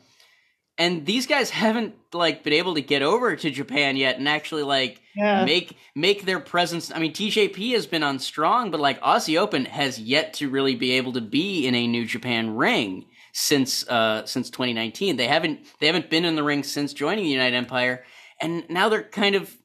And 0.77 1.05
these 1.05 1.27
guys 1.27 1.49
haven't 1.49 1.95
like 2.13 2.43
been 2.43 2.53
able 2.53 2.75
to 2.75 2.81
get 2.81 3.01
over 3.01 3.35
to 3.35 3.51
Japan 3.51 3.97
yet 3.97 4.17
and 4.17 4.27
actually 4.27 4.63
like 4.63 5.01
yeah 5.15 5.45
make 5.45 5.77
make 5.95 6.25
their 6.25 6.39
presence. 6.39 6.91
I 6.93 6.99
mean, 6.99 7.13
TJP 7.13 7.73
has 7.73 7.85
been 7.85 8.03
on 8.03 8.19
strong, 8.19 8.71
but 8.71 8.79
like 8.79 8.99
Aussie 9.01 9.39
Open 9.39 9.65
has 9.65 9.99
yet 9.99 10.33
to 10.35 10.49
really 10.49 10.75
be 10.75 10.93
able 10.93 11.13
to 11.13 11.21
be 11.21 11.67
in 11.67 11.75
a 11.75 11.87
New 11.87 12.05
Japan 12.05 12.55
ring 12.55 13.05
since 13.33 13.87
uh 13.87 14.25
since 14.25 14.49
2019. 14.49 15.17
They 15.17 15.27
haven't 15.27 15.59
they 15.79 15.87
haven't 15.87 16.09
been 16.09 16.25
in 16.25 16.35
the 16.35 16.43
ring 16.43 16.63
since 16.63 16.93
joining 16.93 17.25
the 17.25 17.31
United 17.31 17.55
Empire, 17.55 18.03
and 18.41 18.63
now 18.69 18.89
they're 18.89 19.03
kind 19.03 19.35
of 19.35 19.55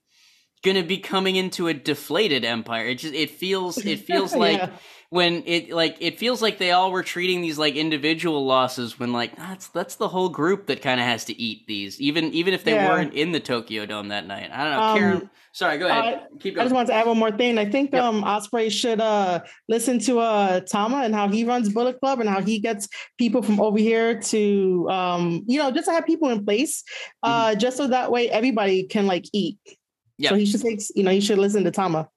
going 0.63 0.77
to 0.77 0.83
be 0.83 0.99
coming 0.99 1.37
into 1.37 1.69
a 1.69 1.75
deflated 1.75 2.45
empire. 2.45 2.87
It 2.87 2.97
just 2.97 3.15
it 3.15 3.31
feels 3.31 3.79
it 3.79 4.01
feels 4.07 4.35
like 4.35 4.59
Yeah. 4.59 4.71
When 5.11 5.45
it 5.47 5.71
like 5.71 5.97
it 6.01 6.19
feels 6.19 6.43
like 6.43 6.59
they 6.59 6.73
all 6.73 6.91
were 6.91 7.05
treating 7.05 7.41
these 7.41 7.59
like 7.59 7.77
individual 7.77 8.45
losses 8.45 8.99
when 8.99 9.13
like 9.13 9.37
that's 9.37 9.69
that's 9.69 9.95
the 9.97 10.09
whole 10.09 10.29
group 10.29 10.67
that 10.67 10.83
kind 10.83 10.99
of 11.01 11.07
has 11.07 11.25
to 11.27 11.41
eat 11.41 11.67
these 11.69 12.01
even 12.01 12.33
even 12.33 12.53
if 12.55 12.65
they 12.65 12.73
Yeah. 12.73 12.89
weren't 12.89 13.15
in 13.15 13.31
the 13.31 13.39
Tokyo 13.39 13.87
Dome 13.87 14.09
that 14.09 14.27
night. 14.27 14.51
I 14.53 14.65
don't 14.65 14.73
know, 14.73 14.83
Um, 14.83 14.97
Karen. 14.99 15.31
Sorry, 15.53 15.79
go 15.79 15.87
ahead. 15.87 16.27
Keep 16.41 16.59
I 16.59 16.65
just 16.65 16.75
want 16.75 16.89
to 16.89 16.95
add 16.95 17.07
one 17.07 17.17
more 17.17 17.31
thing. 17.31 17.57
I 17.57 17.65
think 17.71 17.93
Yep. 17.93 18.03
um 18.03 18.23
Ospreay 18.25 18.71
should 18.71 19.01
uh 19.01 19.41
listen 19.69 20.01
to 20.01 20.19
uh 20.19 20.61
Tama 20.61 20.99
and 20.99 21.15
how 21.15 21.29
he 21.29 21.45
runs 21.45 21.73
Bullet 21.73 21.99
Club 22.01 22.21
and 22.21 22.29
how 22.29 22.43
he 22.43 22.59
gets 22.59 22.89
people 23.17 23.43
from 23.43 23.61
over 23.61 23.79
here 23.79 24.21
to 24.21 24.89
um 24.91 25.45
you 25.47 25.59
know 25.59 25.71
just 25.71 25.87
to 25.87 25.93
have 25.93 26.05
people 26.05 26.29
in 26.31 26.45
place 26.45 26.83
uh 27.23 27.55
just 27.55 27.77
so 27.77 27.87
that 27.87 28.11
way 28.11 28.29
everybody 28.29 28.83
can 28.85 29.07
like 29.07 29.25
eat. 29.33 29.57
Yeah. 30.19 30.31
So 30.31 30.35
he 30.37 30.47
should 30.47 30.63
take 30.63 30.81
you 30.95 31.05
know 31.05 31.11
he 31.13 31.21
should 31.21 31.39
listen 31.39 31.63
to 31.65 31.71
Tama. 31.71 32.09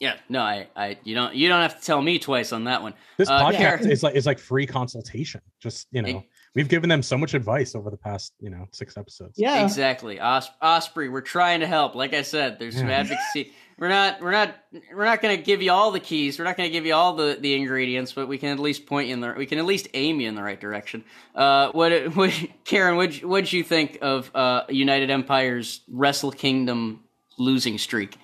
Yeah, 0.00 0.16
no, 0.30 0.40
I, 0.40 0.66
I, 0.74 0.98
you 1.04 1.14
don't, 1.14 1.34
you 1.34 1.46
don't 1.48 1.60
have 1.60 1.78
to 1.78 1.84
tell 1.86 2.00
me 2.00 2.18
twice 2.18 2.52
on 2.52 2.64
that 2.64 2.82
one. 2.82 2.94
This 3.18 3.28
Uh, 3.28 3.38
podcast 3.44 3.56
Karen- 3.58 3.90
is 3.90 4.02
like 4.02 4.14
is 4.14 4.24
like 4.26 4.38
free 4.38 4.66
consultation. 4.66 5.42
Just 5.60 5.88
you 5.92 6.00
know, 6.00 6.08
Ex- 6.08 6.26
we've 6.54 6.68
given 6.70 6.88
them 6.88 7.02
so 7.02 7.18
much 7.18 7.34
advice 7.34 7.74
over 7.74 7.90
the 7.90 7.98
past 7.98 8.32
you 8.40 8.48
know 8.48 8.66
six 8.72 8.96
episodes. 8.96 9.34
Yeah. 9.36 9.62
Exactly, 9.62 10.18
Os- 10.18 10.50
Ospreay. 10.62 11.12
We're 11.12 11.20
trying 11.20 11.60
to 11.60 11.66
help. 11.66 11.94
Like 11.94 12.14
I 12.14 12.22
said, 12.22 12.58
there's 12.58 12.76
some 12.78 12.88
Yeah. 12.88 13.00
advocacy. 13.00 13.52
We're 13.78 13.88
not, 13.88 14.20
we're 14.20 14.30
not, 14.30 14.54
we're 14.94 15.06
not 15.06 15.22
going 15.22 15.38
to 15.38 15.42
give 15.42 15.62
you 15.62 15.72
all 15.72 15.90
the 15.90 16.00
keys. 16.00 16.38
We're 16.38 16.44
not 16.44 16.58
going 16.58 16.68
to 16.68 16.72
give 16.72 16.84
you 16.84 16.92
all 16.92 17.14
the, 17.14 17.38
the 17.40 17.54
ingredients, 17.54 18.12
but 18.12 18.28
we 18.28 18.36
can 18.36 18.50
at 18.50 18.58
least 18.58 18.84
point 18.84 19.08
you 19.08 19.14
in 19.14 19.20
the, 19.20 19.32
we 19.34 19.46
can 19.46 19.56
at 19.56 19.64
least 19.64 19.88
aim 19.94 20.20
you 20.20 20.28
in 20.28 20.34
the 20.34 20.42
right 20.42 20.60
direction. 20.60 21.02
Uh, 21.34 21.70
what, 21.72 22.14
what, 22.14 22.30
Karen, 22.66 22.96
what, 22.96 23.14
what'd 23.24 23.50
you 23.50 23.64
think 23.64 23.96
of 24.02 24.30
uh, 24.34 24.64
United 24.68 25.08
Empire's 25.10 25.80
Wrestle 25.88 26.30
Kingdom 26.30 27.04
losing 27.38 27.78
streak? 27.78 28.18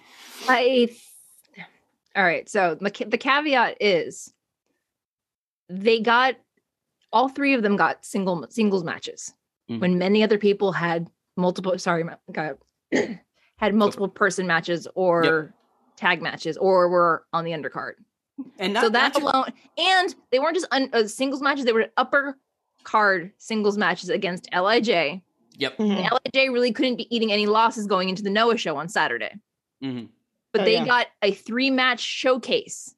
I. 0.47 0.91
All 2.17 2.25
right. 2.25 2.49
So 2.49 2.75
the 2.75 2.91
caveat 3.19 3.77
is 3.81 4.33
they 5.69 6.01
got 6.01 6.37
all 7.13 7.29
three 7.29 7.55
of 7.55 7.63
them 7.63 7.77
got 7.77 8.05
single 8.05 8.47
singles 8.51 8.85
matches 8.85 9.35
Mhm. 9.71 9.81
when 9.81 9.99
many 9.99 10.23
other 10.23 10.39
people 10.39 10.73
had 10.73 11.09
multiple. 11.37 11.79
Sorry, 11.79 12.05
got 12.33 12.59
had 13.59 13.75
multiple 13.75 14.09
person 14.09 14.47
matches 14.47 14.87
or 14.95 15.55
tag 15.97 16.23
matches 16.23 16.57
or 16.57 16.89
were 16.89 17.27
on 17.33 17.45
the 17.45 17.53
undercard. 17.53 17.95
And 18.59 18.75
not, 18.75 18.83
so 18.83 18.89
that 18.91 19.15
not 19.15 19.21
ju- 19.21 19.27
alone, 19.27 19.53
and 19.79 20.15
they 20.31 20.39
weren't 20.39 20.55
just 20.57 20.69
un, 20.71 20.91
uh, 20.93 21.07
singles 21.07 21.41
matches; 21.43 21.65
they 21.65 21.73
were 21.73 21.89
upper 21.97 22.39
card 22.85 23.33
singles 23.39 23.77
matches 23.79 24.09
against 24.11 24.49
Lij. 24.53 25.21
Yep. 25.59 25.79
Mhm. 25.79 26.11
Lij 26.35 26.49
really 26.53 26.71
couldn't 26.73 26.97
be 26.97 27.15
eating 27.15 27.33
any 27.33 27.47
losses 27.47 27.87
going 27.87 28.09
into 28.11 28.23
the 28.23 28.31
Noah 28.31 28.57
show 28.59 28.77
on 28.77 28.89
Saturday 28.89 29.35
hmm 29.83 30.05
but 30.53 30.63
Oh, 30.63 30.65
they 30.65 30.75
yeah. 30.75 30.85
got 30.85 31.07
a 31.23 31.33
three 31.33 31.71
match 31.71 32.01
showcase 32.01 32.95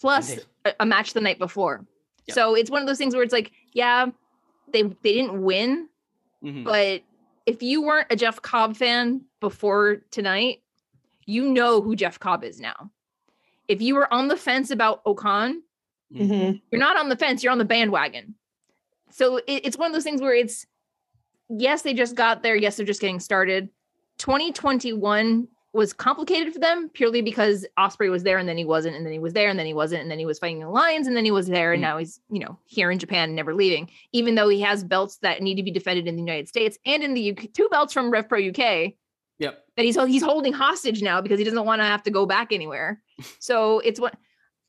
plus 0.00 0.38
a, 0.64 0.74
a 0.80 0.86
match 0.86 1.12
the 1.12 1.20
night 1.20 1.38
before. 1.38 1.84
Yep. 2.26 2.34
So 2.34 2.54
it's 2.54 2.70
one 2.70 2.80
of 2.82 2.86
those 2.86 2.98
things 2.98 3.14
where 3.14 3.22
it's 3.22 3.32
like, 3.32 3.52
yeah, 3.72 4.06
they 4.72 4.82
they 4.82 5.12
didn't 5.12 5.42
win, 5.42 5.88
hmm 6.42 6.64
but 6.64 7.02
if 7.46 7.62
you 7.62 7.82
weren't 7.82 8.08
a 8.10 8.16
Jeff 8.16 8.42
Cobb 8.42 8.76
fan 8.76 9.20
before 9.40 9.98
tonight, 10.10 10.62
you 11.26 11.48
know 11.48 11.80
who 11.80 11.94
Jeff 11.94 12.18
Cobb 12.18 12.42
is 12.42 12.60
now. 12.60 12.90
If 13.68 13.80
you 13.80 13.94
were 13.94 14.12
on 14.12 14.26
the 14.28 14.36
fence 14.36 14.70
about 14.72 15.00
O-Khan, 15.06 15.62
Mhm. 16.12 16.60
you're 16.70 16.80
not 16.80 16.96
on 16.96 17.08
the 17.08 17.16
fence, 17.16 17.42
you're 17.44 17.52
on 17.52 17.58
the 17.58 17.64
bandwagon. 17.64 18.34
So 19.10 19.36
it, 19.38 19.44
it's 19.64 19.78
one 19.78 19.86
of 19.88 19.92
those 19.92 20.02
things 20.04 20.20
where 20.20 20.34
it's 20.34 20.66
yes, 21.48 21.82
they 21.82 21.94
just 21.94 22.16
got 22.16 22.42
there, 22.42 22.56
yes, 22.56 22.76
they're 22.76 22.86
just 22.86 23.00
getting 23.00 23.20
started. 23.20 23.68
2021 24.18 25.48
was 25.72 25.92
complicated 25.92 26.52
for 26.54 26.58
them 26.58 26.88
purely 26.88 27.20
because 27.20 27.66
Ospreay 27.78 28.10
was 28.10 28.22
there 28.22 28.38
and 28.38 28.48
then 28.48 28.56
he 28.56 28.64
wasn't, 28.64 28.96
and 28.96 29.04
then 29.04 29.12
he 29.12 29.18
was 29.18 29.34
there 29.34 29.50
and 29.50 29.58
then 29.58 29.66
he 29.66 29.74
wasn't, 29.74 30.00
and 30.00 30.10
then 30.10 30.18
he 30.18 30.24
was 30.24 30.38
fighting 30.38 30.58
the 30.60 30.70
Lions 30.70 31.06
and 31.06 31.14
then 31.14 31.24
he 31.26 31.30
was 31.30 31.48
there, 31.48 31.72
and 31.74 31.80
Mm. 31.80 31.86
now 31.88 31.98
he's 31.98 32.18
you 32.30 32.38
know 32.40 32.58
here 32.64 32.90
in 32.90 32.98
Japan 32.98 33.34
never 33.34 33.54
leaving, 33.54 33.90
even 34.12 34.34
though 34.36 34.48
he 34.48 34.60
has 34.62 34.82
belts 34.84 35.18
that 35.18 35.42
need 35.42 35.56
to 35.56 35.62
be 35.62 35.70
defended 35.70 36.06
in 36.08 36.16
the 36.16 36.22
United 36.22 36.48
States 36.48 36.78
and 36.86 37.02
in 37.02 37.12
the 37.12 37.30
UK, 37.32 37.52
two 37.52 37.68
belts 37.70 37.92
from 37.92 38.10
Rev 38.10 38.26
Pro 38.28 38.38
UK 38.40 38.94
Yep. 39.38 39.64
that 39.76 39.84
he's 39.84 39.96
he's 40.06 40.22
holding 40.22 40.54
hostage 40.54 41.02
now 41.02 41.20
because 41.20 41.38
he 41.38 41.44
doesn't 41.44 41.66
want 41.66 41.80
to 41.80 41.84
have 41.84 42.02
to 42.04 42.10
go 42.10 42.24
back 42.26 42.52
anywhere. 42.52 43.02
So 43.38 43.80
it's 43.80 44.00
what 44.00 44.14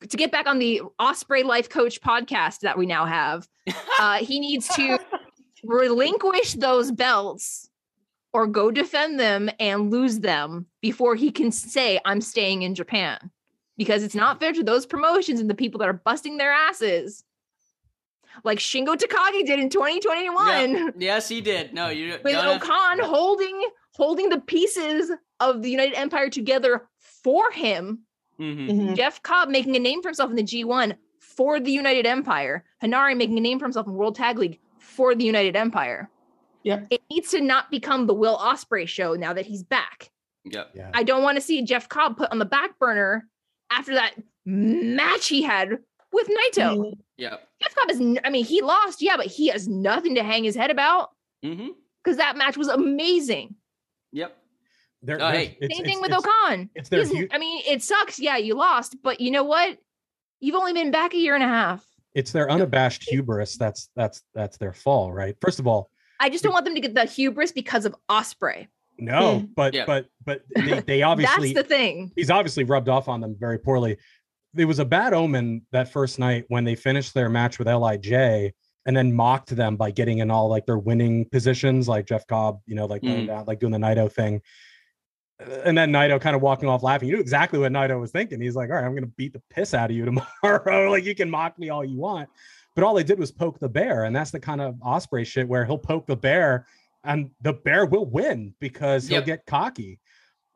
to 0.09 0.17
get 0.17 0.31
back 0.31 0.45
on 0.45 0.59
the 0.59 0.81
Ospreay 0.99 1.43
Life 1.45 1.69
Coach 1.69 2.01
podcast 2.01 2.59
that 2.61 2.77
we 2.77 2.85
now 2.85 3.05
have. 3.05 3.47
Uh, 3.99 4.17
he 4.17 4.39
needs 4.39 4.67
to 4.75 4.99
relinquish 5.63 6.53
those 6.53 6.91
belts 6.91 7.67
or 8.33 8.45
go 8.47 8.71
defend 8.71 9.19
them 9.19 9.49
and 9.59 9.89
lose 9.91 10.19
them 10.19 10.65
before 10.81 11.15
he 11.15 11.31
can 11.31 11.51
say 11.51 11.99
I'm 12.05 12.21
staying 12.21 12.61
in 12.63 12.75
Japan. 12.75 13.31
Because 13.77 14.03
it's 14.03 14.15
not 14.15 14.39
fair 14.39 14.53
to 14.53 14.63
those 14.63 14.85
promotions 14.85 15.39
and 15.39 15.49
the 15.49 15.53
people 15.55 15.79
that 15.79 15.87
are 15.89 15.93
busting 15.93 16.37
their 16.37 16.51
asses. 16.51 17.23
Like 18.43 18.59
Shingo 18.59 18.95
Takagi 18.95 19.45
did 19.45 19.59
in 19.59 19.69
2021 19.69 20.71
Yep. 20.71 20.95
Yes, 20.99 21.27
he 21.29 21.41
did. 21.41 21.73
No, 21.73 21.89
you 21.89 22.09
with 22.23 22.33
don't 22.33 22.43
have- 22.45 22.61
O-Khan 22.61 22.99
holding 22.99 23.69
holding 23.95 24.29
the 24.29 24.39
pieces 24.41 25.11
of 25.39 25.61
the 25.63 25.69
United 25.71 25.95
Empire 25.95 26.29
together 26.29 26.87
for 26.99 27.49
him. 27.51 27.99
Mhm. 28.39 28.69
Mhm. 28.69 28.95
Jeff 28.95 29.23
Cobb 29.23 29.49
making 29.49 29.75
a 29.75 29.79
name 29.79 30.01
for 30.03 30.09
himself 30.09 30.29
in 30.29 30.35
the 30.35 30.43
G1 30.43 30.95
for 31.19 31.59
the 31.59 31.71
United 31.71 32.05
Empire. 32.05 32.63
Henare 32.83 33.17
making 33.17 33.37
a 33.39 33.41
name 33.41 33.57
for 33.57 33.65
himself 33.65 33.87
in 33.87 33.93
World 33.95 34.15
Tag 34.15 34.37
League 34.37 34.59
for 34.77 35.15
the 35.15 35.25
United 35.25 35.55
Empire. 35.55 36.09
Yep. 36.67 36.87
It 36.91 37.01
needs 37.09 37.31
to 37.31 37.41
not 37.41 37.71
become 37.71 38.07
the 38.07 38.13
Will 38.13 38.37
Ospreay 38.37 38.87
show 38.87 39.13
now 39.13 39.33
that 39.33 39.45
he's 39.45 39.63
back. 39.63 40.09
Yep. 40.45 40.71
Yeah. 40.75 40.91
I 40.93 41.03
don't 41.03 41.23
want 41.23 41.37
to 41.37 41.41
see 41.41 41.61
Jeff 41.63 41.87
Cobb 41.89 42.17
put 42.17 42.31
on 42.31 42.39
the 42.39 42.45
back 42.45 42.77
burner 42.79 43.27
after 43.71 43.93
that 43.93 44.13
match 44.45 45.27
he 45.27 45.41
had 45.41 45.77
with 46.11 46.27
Naito. 46.27 46.77
Mhm. 46.77 46.93
Yep. 47.17 47.47
Jeff 47.61 47.75
Cobb 47.75 47.89
is, 47.91 48.01
I 48.23 48.29
mean, 48.29 48.45
he 48.45 48.61
lost, 48.61 49.01
yeah, 49.01 49.17
but 49.17 49.25
he 49.27 49.47
has 49.47 49.67
nothing 49.67 50.15
to 50.15 50.23
hang 50.23 50.43
his 50.43 50.55
head 50.55 50.71
about 50.71 51.09
Mm-hmm. 51.45 51.69
because 52.03 52.17
that 52.17 52.35
match 52.37 52.57
was 52.57 52.67
amazing. 52.67 53.55
Yep. 54.11 54.35
They're- 55.03 55.15
Oh, 55.21 55.31
they're- 55.31 55.31
hey. 55.31 55.57
it's- 55.61 55.77
Same 55.77 55.85
it's- 55.85 55.85
thing 55.85 56.01
with 56.01 56.11
O-Khan. 56.13 56.69
it's 56.75 56.89
their 56.89 57.05
hu- 57.05 57.27
I 57.31 57.37
mean, 57.37 57.61
it 57.67 57.81
sucks. 57.83 58.19
Yeah, 58.19 58.37
you 58.37 58.55
lost, 58.55 58.97
but 59.03 59.19
you 59.21 59.31
know 59.31 59.43
what? 59.43 59.77
You've 60.39 60.55
only 60.55 60.73
been 60.73 60.91
back 60.91 61.13
a 61.13 61.17
year 61.17 61.35
and 61.35 61.43
a 61.43 61.47
half. 61.47 61.85
It's 62.13 62.31
their 62.31 62.49
unabashed 62.49 63.03
hubris. 63.07 63.57
That's 63.57 63.89
that's 63.95 64.23
that's 64.33 64.57
their 64.57 64.73
fall, 64.73 65.11
right? 65.13 65.35
First 65.39 65.59
of 65.59 65.67
all, 65.67 65.91
I 66.19 66.29
just 66.29 66.43
don't 66.43 66.53
want 66.53 66.65
them 66.65 66.75
to 66.75 66.81
get 66.81 66.93
the 66.95 67.05
hubris 67.05 67.51
because 67.51 67.85
of 67.85 67.95
Ospreay. 68.09 68.67
no, 68.97 69.45
but 69.55 69.73
Yeah. 69.73 69.85
but 69.85 70.07
but 70.25 70.41
they, 70.55 70.79
they 70.81 71.01
obviously 71.03 71.53
That's 71.53 71.67
the 71.67 71.75
thing. 71.75 72.11
he's 72.15 72.29
obviously 72.31 72.63
rubbed 72.63 72.89
off 72.89 73.07
on 73.07 73.21
them 73.21 73.35
very 73.39 73.59
poorly. 73.59 73.97
It 74.55 74.65
was 74.65 74.79
a 74.79 74.85
bad 74.85 75.13
omen 75.13 75.61
that 75.71 75.91
first 75.91 76.17
night 76.19 76.45
when 76.47 76.63
they 76.63 76.75
finished 76.75 77.13
their 77.13 77.29
match 77.29 77.59
with 77.59 77.67
Lij 77.67 78.51
and 78.85 78.95
then 78.97 79.13
mocked 79.13 79.55
them 79.55 79.75
by 79.75 79.91
getting 79.91 80.19
in 80.19 80.31
all 80.31 80.47
like 80.47 80.65
their 80.65 80.79
winning 80.79 81.25
positions, 81.29 81.87
like 81.87 82.07
Jeff 82.07 82.25
Cobb, 82.25 82.61
you 82.65 82.73
know, 82.73 82.85
like 82.85 83.01
Mm. 83.03 83.27
down, 83.27 83.45
like 83.45 83.59
doing 83.59 83.73
the 83.73 83.77
Naito 83.77 84.11
thing. 84.11 84.41
And 85.63 85.77
then 85.77 85.91
Naito 85.91 86.19
kind 86.19 86.35
of 86.35 86.41
walking 86.41 86.67
off 86.67 86.81
laughing. 86.81 87.09
You 87.09 87.15
knew 87.15 87.21
exactly 87.21 87.59
what 87.59 87.71
Naito 87.71 87.99
was 87.99 88.09
thinking. 88.11 88.41
He's 88.41 88.55
like, 88.55 88.69
all 88.71 88.77
right, 88.77 88.83
I'm 88.85 88.95
gonna 88.95 89.05
beat 89.05 89.33
the 89.33 89.41
piss 89.51 89.75
out 89.75 89.91
of 89.91 89.95
you 89.95 90.05
tomorrow. 90.43 90.89
like 90.89 91.03
you 91.03 91.13
can 91.13 91.29
mock 91.29 91.59
me 91.59 91.69
all 91.69 91.85
you 91.85 91.97
want. 91.99 92.29
But 92.77 92.83
all 92.85 92.93
they 92.93 93.03
did 93.03 93.17
was 93.17 93.31
poke 93.31 93.57
the 93.59 93.67
bear, 93.67 94.03
and 94.03 94.15
that's 94.15 94.29
the 94.29 94.39
kind 94.39 94.61
of 94.61 94.75
Ospreay 94.75 95.25
shit 95.25 95.47
where 95.47 95.65
he'll 95.65 95.79
poke 95.79 96.05
the 96.05 96.15
bear 96.15 96.67
and 97.03 97.31
the 97.41 97.53
bear 97.53 97.87
will 97.87 98.05
win 98.05 98.53
because 98.59 99.07
he'll 99.07 99.17
Yep. 99.17 99.25
get 99.25 99.45
cocky. 99.47 99.99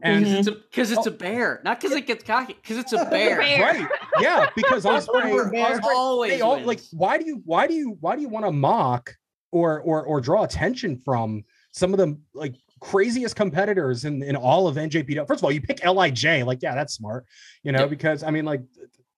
And. 0.03 0.23
Because 0.23 0.47
it's, 0.47 0.57
a- 0.57 0.61
'cause 0.75 0.91
it's 0.91 1.07
a 1.07 1.09
oh. 1.09 1.13
bear, 1.13 1.61
not 1.65 1.81
because 1.81 1.95
it 1.97 2.05
gets 2.05 2.23
cocky. 2.23 2.53
Because 2.61 2.77
it's 2.77 2.93
a 2.93 3.05
bear. 3.09 3.39
Bear. 3.39 3.61
right 3.61 3.87
yeah 4.19 4.45
because 4.55 4.85
ospreay, 4.85 5.23
Bear. 5.33 5.49
Bear 5.51 5.79
Ospreay 5.79 5.95
always 5.95 6.31
they 6.31 6.41
all 6.41 6.55
wins. 6.57 6.67
like 6.67 6.79
why 6.91 7.17
do 7.17 7.25
you 7.25 7.41
why 7.43 7.65
do 7.65 7.73
you 7.73 7.97
why 8.01 8.15
do 8.15 8.21
you 8.21 8.29
want 8.29 8.45
to 8.45 8.51
mock 8.51 9.15
or 9.51 9.79
or 9.81 10.03
or 10.03 10.21
draw 10.21 10.43
attention 10.43 10.97
from 10.97 11.43
some 11.71 11.91
of 11.91 11.97
the 11.97 12.15
like 12.35 12.53
craziest 12.81 13.35
competitors 13.35 14.05
in 14.05 14.21
in 14.23 14.35
all 14.35 14.67
of 14.67 14.75
njpw 14.75 15.25
first 15.27 15.39
of 15.39 15.43
all 15.45 15.51
you 15.51 15.61
pick 15.61 15.79
lij 15.85 16.25
like 16.45 16.61
yeah 16.61 16.75
that's 16.75 16.93
smart 16.95 17.25
you 17.63 17.71
know 17.71 17.81
Yep. 17.81 17.89
because 17.91 18.23
i 18.23 18.29
mean 18.31 18.43
like 18.45 18.61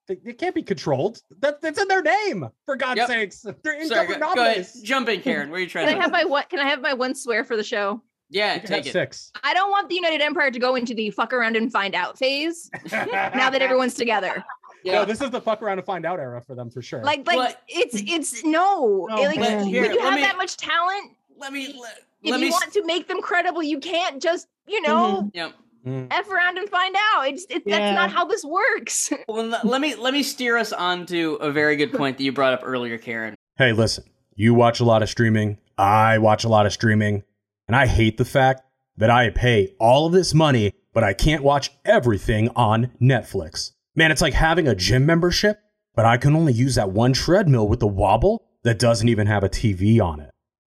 they, 0.08 0.16
they 0.16 0.34
can't 0.34 0.56
be 0.56 0.64
controlled 0.64 1.22
that, 1.40 1.62
that's 1.62 1.80
in 1.82 1.88
their 1.88 2.02
name 2.02 2.50
for 2.66 2.76
god's 2.76 2.98
Yep. 2.98 3.08
sakes 3.08 3.46
they're 3.64 3.80
in 3.80 3.88
Sorry, 3.88 4.08
go, 4.08 4.20
go 4.20 4.44
ahead. 4.44 4.68
Jump 4.84 5.10
in, 5.10 5.22
Karen. 5.22 5.50
What 5.50 5.58
are 5.58 5.60
you 5.62 5.68
trying 5.68 5.88
Can 5.88 5.98
I 5.98 6.02
have 6.02 6.12
my 6.12 6.26
what? 6.26 6.50
Can 6.50 6.60
I 6.60 6.68
have 6.68 6.82
my 6.82 6.94
one 6.94 7.16
swear 7.16 7.44
for 7.44 7.56
the 7.56 7.64
show? 7.64 8.02
Yeah, 8.30 8.56
you 8.56 8.62
can 8.62 8.70
have 8.72 8.84
take 8.84 8.88
it. 8.88 8.94
six 8.94 9.32
I 9.44 9.54
don't 9.54 9.70
want 9.70 9.90
the 9.90 9.96
United 9.96 10.22
Empire 10.22 10.52
to 10.52 10.60
go 10.60 10.76
into 10.76 10.94
the 10.94 11.10
fuck 11.12 11.34
around 11.34 11.56
and 11.56 11.72
find 11.72 11.96
out 11.96 12.18
phase 12.18 12.70
now 12.92 13.50
that 13.50 13.62
everyone's 13.62 13.94
together. 13.94 14.44
Yeah. 14.84 14.94
no 14.96 15.06
this 15.06 15.22
is 15.22 15.30
the 15.30 15.40
fuck 15.42 15.62
around 15.62 15.78
and 15.78 15.86
find 15.86 16.06
out 16.06 16.20
era 16.20 16.42
for 16.42 16.56
them 16.56 16.70
for 16.70 16.82
sure 16.82 17.04
Like, 17.04 17.26
like 17.26 17.38
But- 17.38 17.62
it's 17.68 17.96
it's 18.06 18.44
no. 18.44 19.08
No, 19.10 19.16
like 19.16 19.40
but 19.40 19.50
when 19.50 19.68
here, 19.68 19.92
you 19.92 20.00
have 20.02 20.16
me- 20.16 20.22
that 20.22 20.36
much 20.38 20.58
talent, 20.58 21.12
let 21.38 21.54
me 21.54 21.74
let, 21.80 22.00
if 22.22 22.32
let 22.32 22.40
you 22.40 22.48
me. 22.48 22.52
want 22.52 22.74
to 22.74 22.86
make 22.86 23.08
them 23.08 23.22
credible, 23.22 23.64
you 23.64 23.80
can't 23.80 24.22
just 24.22 24.48
you 24.68 24.82
mm-hmm. 24.82 24.92
know 24.92 25.32
yeah. 25.34 25.52
Mm. 25.86 26.08
f 26.12 26.30
around 26.30 26.58
and 26.58 26.70
find 26.70 26.96
out. 27.14 27.28
It's 27.28 27.46
it, 27.50 27.64
Yeah. 27.66 27.78
that's 27.80 27.96
not 27.96 28.12
how 28.12 28.26
this 28.26 28.44
works. 28.46 29.12
Well, 29.28 29.48
let- 29.48 29.66
let 29.66 29.82
me 29.82 29.96
let 29.96 30.14
me 30.14 30.24
steer 30.24 30.58
us 30.58 30.72
on 30.72 31.06
to 31.08 31.36
a 31.36 31.52
very 31.52 31.76
good 31.76 31.92
point 31.94 32.18
that 32.18 32.24
you 32.24 32.32
brought 32.32 32.54
up 32.54 32.62
earlier, 32.64 32.98
Karen. 32.98 33.36
Hey, 33.58 33.74
listen, 33.74 34.04
you 34.36 34.54
watch 34.54 34.80
a 34.80 34.86
lot 34.86 35.04
of 35.04 35.10
streaming. 35.10 35.58
I 35.78 36.18
watch 36.20 36.44
a 36.44 36.50
lot 36.50 36.66
of 36.66 36.74
streaming. 36.74 37.24
And 37.68 37.76
I 37.76 37.88
hate 37.88 38.18
the 38.18 38.26
fact 38.26 38.62
that 38.98 39.10
I 39.10 39.30
pay 39.30 39.74
all 39.80 40.06
of 40.06 40.14
this 40.14 40.34
money, 40.34 40.74
but 40.94 41.04
I 41.04 41.14
can't 41.14 41.44
watch 41.44 41.72
everything 41.86 42.50
on 42.56 42.92
Netflix. 43.02 43.72
Man, 43.96 44.12
it's 44.12 44.22
like 44.22 44.34
having 44.34 44.68
a 44.68 44.76
gym 44.76 45.06
membership, 45.06 45.60
but 45.96 46.06
I 46.06 46.18
can 46.18 46.36
only 46.36 46.54
use 46.54 46.76
that 46.76 46.92
one 46.92 47.14
treadmill 47.14 47.68
with 47.68 47.80
the 47.80 47.88
wobble 47.88 48.44
that 48.64 48.80
doesn't 48.80 49.08
even 49.10 49.28
have 49.28 49.44
a 49.44 49.50
TV 49.50 50.00
on 50.02 50.20
it. 50.20 50.30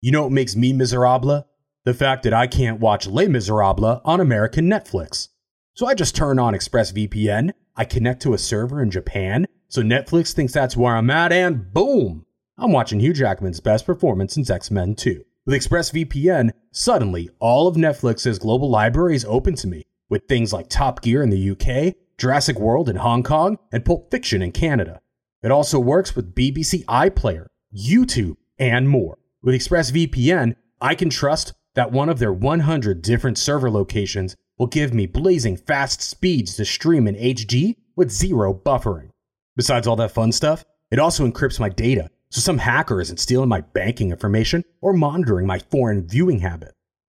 You 0.01 0.12
know 0.12 0.24
what 0.24 0.32
makes 0.32 0.56
me 0.56 0.74
miserable? 0.74 1.47
The 1.86 1.93
fact 1.93 2.23
that 2.23 2.33
I 2.33 2.47
can't 2.47 2.79
watch 2.79 3.05
Les 3.05 3.27
Miserables 3.27 4.01
on 4.03 4.19
American 4.19 4.67
Netflix. 4.67 5.27
So 5.75 5.86
I 5.86 5.93
just 5.93 6.15
turn 6.15 6.39
on 6.39 6.55
ExpressVPN, 6.55 7.51
I 7.75 7.86
connect 7.86 8.23
to 8.23 8.33
a 8.33 8.39
server 8.39 8.81
in 8.81 8.89
Japan, 8.89 9.45
so 9.67 9.83
Netflix 9.83 10.33
thinks 10.33 10.51
that's 10.51 10.75
where 10.75 10.95
I'm 10.95 11.11
at, 11.11 11.31
and 11.31 11.71
boom! 11.71 12.25
I'm 12.57 12.71
watching 12.71 13.01
Hugh 13.01 13.13
Jackman's 13.13 13.59
best 13.59 13.86
performance 13.86 14.33
since 14.33 14.49
X 14.49 14.71
Men 14.71 14.95
2. 14.95 15.23
With 15.45 15.61
ExpressVPN, 15.61 16.53
suddenly 16.71 17.29
all 17.38 17.67
of 17.67 17.75
Netflix's 17.75 18.39
global 18.39 18.67
library 18.71 19.15
is 19.15 19.25
open 19.25 19.53
to 19.57 19.67
me, 19.67 19.83
with 20.09 20.27
things 20.27 20.51
like 20.51 20.69
Top 20.69 21.03
Gear 21.03 21.21
in 21.21 21.29
the 21.29 21.51
UK, 21.51 21.93
Jurassic 22.17 22.57
World 22.57 22.89
in 22.89 22.95
Hong 22.95 23.21
Kong, 23.21 23.59
and 23.71 23.86
Pulp 23.86 24.09
Fiction 24.09 24.41
in 24.41 24.53
Canada. 24.53 25.01
It 25.43 25.51
also 25.51 25.79
works 25.79 26.15
with 26.15 26.33
BBC 26.33 26.83
iPlayer, 26.86 27.45
YouTube, 27.71 28.38
and 28.57 28.89
more. 28.89 29.19
With 29.43 29.53
ExpressVPN, 29.53 30.55
I 30.81 30.95
can 30.95 31.11
trust 31.11 31.53
that 31.76 31.91
one 31.91 32.09
of 32.09 32.19
their 32.19 32.34
100 32.34 33.01
different 33.01 33.38
server 33.38 33.69
locations 33.69 34.36
will 34.57 34.67
give 34.67 34.93
me 34.93 35.05
blazing 35.05 35.57
fast 35.57 36.01
speeds 36.01 36.55
to 36.55 36.65
stream 36.65 37.07
in 37.07 37.15
HD 37.15 37.76
with 37.95 38.11
zero 38.11 38.53
buffering. 38.53 39.09
Besides 39.55 39.88
all 39.88 39.95
that 39.97 40.11
fun 40.11 40.32
stuff, 40.32 40.65
it 40.91 40.99
also 40.99 41.28
encrypts 41.28 41.59
my 41.59 41.69
data, 41.69 42.09
so 42.30 42.41
some 42.41 42.57
hacker 42.57 43.01
isn't 43.01 43.19
stealing 43.19 43.49
my 43.49 43.61
banking 43.61 44.11
information 44.11 44.63
or 44.82 44.93
monitoring 44.93 45.47
my 45.47 45.59
foreign 45.59 46.07
viewing 46.07 46.39
habit. 46.39 46.73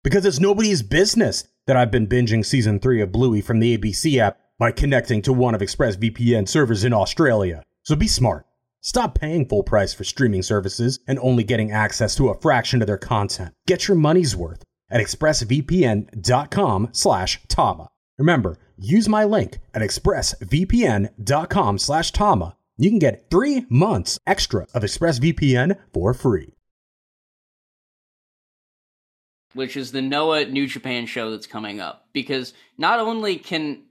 Because 0.04 0.26
it's 0.26 0.40
nobody's 0.40 0.84
business 0.84 1.48
that 1.68 1.76
I've 1.76 1.92
been 1.92 2.08
binging 2.08 2.46
season 2.46 2.80
3 2.80 3.02
of 3.02 3.12
Bluey 3.12 3.42
from 3.42 3.60
the 3.60 3.78
ABC 3.78 4.20
app 4.20 4.38
by 4.58 4.72
connecting 4.72 5.22
to 5.24 5.34
one 5.34 5.56
of 5.56 5.62
ExpressVPN 5.62 6.48
servers 6.48 6.84
in 6.84 6.94
Australia. 6.94 7.64
So 7.84 7.96
be 7.96 8.08
smart. 8.08 8.46
Stop 8.86 9.18
paying 9.18 9.48
full 9.48 9.64
price 9.64 9.96
for 9.96 10.04
streaming 10.04 10.44
services 10.44 11.00
and 11.08 11.18
only 11.18 11.44
getting 11.44 11.72
access 11.72 12.16
to 12.16 12.30
a 12.30 12.40
fraction 12.40 12.82
of 12.82 12.88
their 12.88 13.00
content. 13.00 13.52
Get 13.66 13.88
your 13.88 13.98
money's 13.98 14.36
worth 14.36 14.64
at 14.92 15.02
expressvpn.com 15.02 16.90
slash 16.92 17.42
Tama. 17.48 17.90
Remember, 18.20 18.60
use 18.78 19.10
my 19.10 19.24
link 19.24 19.58
at 19.74 19.82
expressvpn.com 19.82 21.80
slash 21.80 22.12
Tama. 22.12 22.58
You 22.78 22.92
can 22.92 23.00
get 23.00 23.26
three 23.32 23.66
months 23.70 24.20
extra 24.28 24.68
of 24.76 24.84
ExpressVPN 24.84 25.80
for 25.92 26.14
free. 26.14 26.52
which 29.56 29.76
is 29.78 29.92
the 29.94 30.02
Noah 30.02 30.46
New 30.46 30.68
Japan 30.68 31.08
show 31.08 31.32
that's 31.32 31.48
coming 31.48 31.80
up. 31.80 32.10
Because 32.14 32.54
not 32.78 33.00
only 33.00 33.38
can 33.38 33.84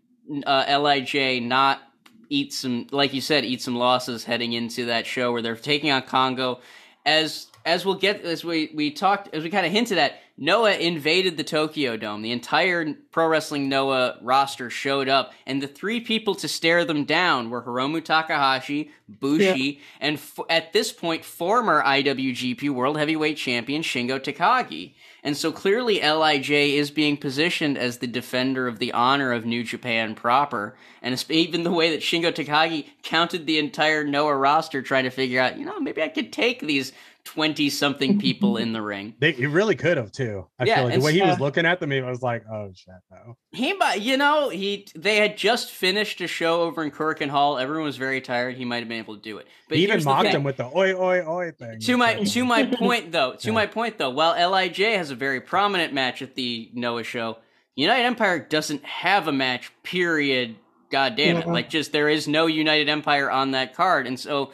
uh, 0.47 0.79
Lij 0.79 1.41
not 1.41 1.81
eat 2.29 2.53
some, 2.53 2.87
like 2.91 3.13
you 3.15 3.21
said, 3.21 3.45
eat 3.45 3.63
some 3.63 3.77
losses 3.77 4.25
heading 4.25 4.53
into 4.53 4.87
that 4.87 5.07
show 5.07 5.33
where 5.33 5.43
they're 5.43 5.57
taking 5.57 5.91
on 5.91 6.03
Kongo, 6.03 6.61
as 7.07 7.47
as 7.65 7.87
we'll 7.87 7.95
get 7.95 8.23
as 8.23 8.45
we 8.45 8.71
we 8.75 8.91
talked 8.91 9.35
as 9.35 9.43
we 9.43 9.51
kind 9.51 9.67
of 9.67 9.73
hinted 9.73 9.99
at, 9.99 10.19
Noah 10.37 10.75
invaded 10.75 11.37
the 11.37 11.45
Tokyo 11.45 11.97
Dome. 11.97 12.23
The 12.23 12.33
entire 12.33 12.95
Pro 13.13 13.29
Wrestling 13.29 13.69
Noah 13.69 14.19
roster 14.21 14.69
showed 14.69 15.09
up, 15.09 15.33
and 15.47 15.63
the 15.63 15.69
three 15.69 16.01
people 16.01 16.35
to 16.37 16.49
stare 16.49 16.85
them 16.85 17.05
down 17.05 17.51
were 17.51 17.63
Hiromu 17.63 18.05
Takahashi, 18.05 18.91
Bushi, 19.09 19.81
and 20.01 20.17
f- 20.17 20.41
at 20.51 20.73
this 20.73 20.93
point, 20.93 21.25
former 21.25 21.83
IWGP 21.83 22.69
World 22.71 22.99
Heavyweight 22.99 23.37
Champion 23.37 23.83
Shingo 23.83 24.19
Takagi. 24.19 24.95
And 25.25 25.39
so 25.39 25.51
clearly, 25.51 26.01
Lij 26.03 26.51
is 26.51 26.91
being 26.91 27.17
positioned 27.17 27.79
as 27.79 27.99
the 27.99 28.07
defender 28.07 28.69
of 28.69 28.79
the 28.79 28.93
honor 28.93 29.33
of 29.33 29.47
New 29.47 29.65
Japan 29.65 30.15
proper. 30.15 30.77
And 31.01 31.25
even 31.31 31.63
the 31.63 31.73
way 31.73 31.91
that 31.91 32.03
Shingo 32.03 32.31
Takagi 32.31 32.89
counted 33.03 33.47
the 33.47 33.59
entire 33.59 34.05
Noah 34.05 34.37
roster, 34.37 34.83
trying 34.83 35.05
to 35.05 35.11
figure 35.11 35.41
out, 35.41 35.59
you 35.59 35.65
know, 35.65 35.81
maybe 35.81 36.03
I 36.03 36.09
could 36.09 36.31
take 36.31 36.61
these 36.61 36.93
20 37.25 37.71
something 37.71 38.19
people 38.19 38.59
in 38.59 38.73
the 38.73 38.83
ring. 38.83 39.15
They 39.19 39.33
he 39.33 39.47
really 39.47 39.75
could 39.75 39.97
have 39.97 40.13
too. 40.13 40.47
I 40.59 40.65
Yeah, 40.65 40.77
feel 40.77 40.85
like 40.85 40.95
the 40.95 41.01
way 41.01 41.13
he 41.15 41.23
was 41.23 41.41
looking 41.41 41.65
at 41.65 41.81
them, 41.81 41.91
he 41.91 42.01
was 42.03 42.21
like, 42.23 42.45
"Oh 42.51 42.71
shit, 42.75 42.95
no." 43.11 43.37
He, 43.53 43.73
might, 43.73 44.01
you 44.01 44.17
know, 44.17 44.51
he 44.51 44.87
they 44.95 45.17
had 45.17 45.37
just 45.37 45.71
finished 45.71 46.21
a 46.21 46.27
show 46.27 46.63
over 46.63 46.85
in 46.85 46.91
Korakuen 46.91 47.31
Hall. 47.31 47.59
Everyone 47.59 47.85
was 47.85 47.97
very 47.97 48.21
tired. 48.21 48.57
He 48.57 48.65
might 48.65 48.81
have 48.81 48.89
been 48.89 48.99
able 48.99 49.17
to 49.17 49.23
do 49.23 49.39
it. 49.39 49.47
But 49.69 49.79
he 49.79 49.85
even 49.85 50.05
mocked 50.05 50.29
him 50.29 50.43
with 50.45 50.59
the 50.59 50.67
"oi 50.67 50.93
oi 50.95 51.21
oi" 51.27 51.51
thing. 51.53 51.81
to 51.81 51.97
my 51.97 52.23
So- 52.25 52.41
to 52.41 52.45
my 52.45 52.65
point 52.79 53.11
though 53.11 53.35
to 53.37 53.49
Yeah. 53.49 53.55
my 53.55 53.67
point 53.67 53.99
though 53.99 54.11
while 54.11 54.35
lij 54.51 54.77
has 54.79 55.11
a 55.11 55.15
very 55.15 55.41
prominent 55.41 55.93
match 55.95 56.21
at 56.21 56.35
the 56.35 56.71
noah 56.75 57.03
show 57.05 57.39
united 57.75 58.05
empire 58.05 58.39
doesn't 58.39 58.85
have 58.85 59.27
a 59.29 59.33
match 59.33 59.73
period 59.83 60.57
god 60.91 61.17
damn 61.17 61.39
it 61.39 61.47
Yeah. 61.47 61.53
like 61.53 61.71
just 61.71 61.91
there 61.93 62.09
is 62.09 62.29
no 62.29 62.47
united 62.47 62.89
empire 62.89 63.31
on 63.31 63.53
that 63.53 63.75
card 63.75 64.07
and 64.07 64.21
so 64.21 64.53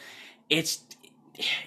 it's 0.49 0.79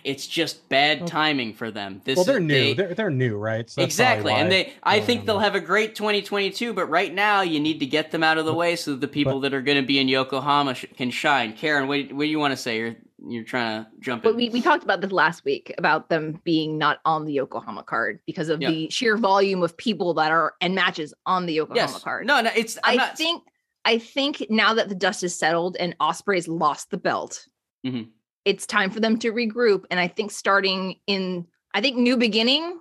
it's 0.05 0.27
just 0.27 0.68
bad 0.68 1.07
timing 1.07 1.53
for 1.55 1.70
them 1.70 2.01
this 2.05 2.16
well, 2.16 2.25
they're 2.25 2.37
is- 2.39 2.43
new. 2.43 2.55
they- 2.55 2.75
They're, 2.75 2.95
they're 2.95 3.11
new, 3.11 3.37
right? 3.37 3.68
So 3.68 3.83
exactly 3.83 4.33
and 4.33 4.51
they 4.51 4.72
i 4.83 5.01
think 5.01 5.20
no, 5.22 5.27
they'll 5.27 5.39
have 5.41 5.55
a 5.55 5.61
great 5.61 5.95
2022 5.95 6.72
but 6.72 6.87
right 6.87 7.12
now 7.12 7.41
you 7.43 7.61
need 7.61 7.81
to 7.81 7.87
get 7.87 8.11
them 8.11 8.22
out 8.22 8.39
of 8.39 8.45
the 8.47 8.55
way 8.55 8.77
so 8.77 8.93
that 8.93 9.01
the 9.01 9.09
people 9.09 9.41
that 9.41 9.55
are 9.55 9.62
going 9.62 9.81
to 9.81 9.87
be 9.87 9.99
in 9.99 10.09
yokohama 10.09 10.75
sh- 10.75 10.87
can 10.97 11.11
shine 11.11 11.53
karen 11.53 11.89
what, 11.89 12.01
what 12.12 12.25
do 12.25 12.29
you 12.31 12.39
want 12.39 12.53
to 12.53 12.57
say 12.57 12.79
You're, 12.79 12.97
you're 13.27 13.45
trying 13.45 13.85
to 13.85 13.91
jump 14.01 14.22
But 14.22 14.31
in. 14.31 14.37
we, 14.37 14.49
we 14.51 14.61
talked 14.61 14.85
about 14.85 15.01
this 15.01 15.11
last 15.12 15.45
week 15.47 15.72
about 15.79 16.09
them 16.11 16.41
being 16.45 16.77
not 16.77 16.99
on 17.07 17.25
the 17.25 17.33
Yokohama 17.33 17.83
card 17.83 18.20
because 18.27 18.51
of 18.51 18.61
Yeah. 18.61 18.70
the 18.70 18.91
sheer 18.91 19.16
volume 19.16 19.62
of 19.62 19.75
people 19.79 20.12
that 20.14 20.31
are 20.31 20.53
and 20.61 20.75
matches 20.75 21.14
on 21.25 21.47
the 21.47 21.55
Yokohama 21.55 21.91
yes. 21.93 22.03
card. 22.03 22.27
No, 22.27 22.43
no, 22.43 22.51
it's. 22.55 22.77
I'm 22.85 22.93
I 22.95 22.97
not, 22.97 23.16
think 23.16 23.43
I 23.87 23.97
think 23.97 24.47
now 24.51 24.75
that 24.75 24.91
the 24.91 24.95
dust 24.95 25.22
is 25.22 25.35
settled 25.35 25.77
and 25.81 25.97
Ospreay's 26.01 26.49
lost 26.49 26.91
the 26.91 26.99
belt, 26.99 27.47
Mhm. 27.87 28.09
It's 28.45 28.66
time 28.66 28.90
for 28.90 29.01
them 29.01 29.18
to 29.18 29.32
regroup. 29.32 29.84
And 29.90 29.99
I 29.99 30.09
think 30.09 30.30
starting 30.30 30.97
in 31.07 31.47
I 31.72 31.80
think 31.80 31.97
New 31.97 32.16
Beginning 32.16 32.78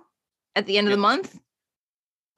at 0.54 0.66
the 0.66 0.78
end 0.78 0.86
of 0.86 0.92
the 0.92 0.98
month 0.98 1.38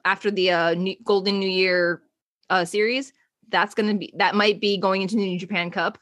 after 0.05 0.31
the 0.31 0.51
uh, 0.51 0.73
new, 0.73 0.95
Golden 1.03 1.39
New 1.39 1.49
Year 1.49 2.01
uh, 2.49 2.65
series, 2.65 3.13
that's 3.49 3.75
gonna 3.75 3.95
be 3.95 4.13
that 4.17 4.35
might 4.35 4.59
be 4.59 4.77
going 4.77 5.01
into 5.01 5.15
the 5.15 5.25
New 5.25 5.39
Japan 5.39 5.71
Cup. 5.71 5.97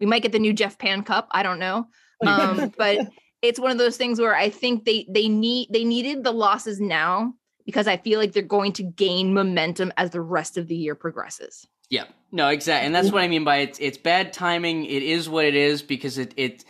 We 0.00 0.06
might 0.06 0.22
get 0.22 0.32
the 0.32 0.38
new 0.38 0.52
Jeff 0.52 0.78
Pan 0.78 1.02
Cup. 1.02 1.28
I 1.30 1.42
don't 1.42 1.58
know, 1.58 1.86
um, 2.26 2.72
but 2.76 2.98
it's 3.42 3.60
one 3.60 3.70
of 3.70 3.78
those 3.78 3.96
things 3.96 4.18
where 4.18 4.34
I 4.34 4.48
think 4.48 4.84
they 4.84 5.06
they 5.08 5.28
need 5.28 5.68
they 5.70 5.84
needed 5.84 6.24
the 6.24 6.32
losses 6.32 6.80
now 6.80 7.34
because 7.66 7.86
I 7.86 7.96
feel 7.96 8.18
like 8.18 8.32
they're 8.32 8.42
going 8.42 8.72
to 8.74 8.82
gain 8.82 9.32
momentum 9.32 9.92
as 9.96 10.10
the 10.10 10.20
rest 10.20 10.58
of 10.58 10.68
the 10.68 10.76
year 10.76 10.94
progresses. 10.94 11.66
Yeah, 11.90 12.04
no, 12.34 12.48
exactly, 12.48 12.86
and 12.86 12.94
that's 12.94 13.12
what 13.12 13.22
I 13.22 13.28
mean 13.28 13.44
by 13.44 13.58
it's 13.58 13.78
it's 13.78 13.96
bad 13.96 14.32
timing. 14.32 14.84
It 14.86 15.04
is 15.04 15.28
what 15.28 15.44
it 15.44 15.54
is 15.54 15.82
because 15.82 16.18
it 16.18 16.34
it 16.36 16.64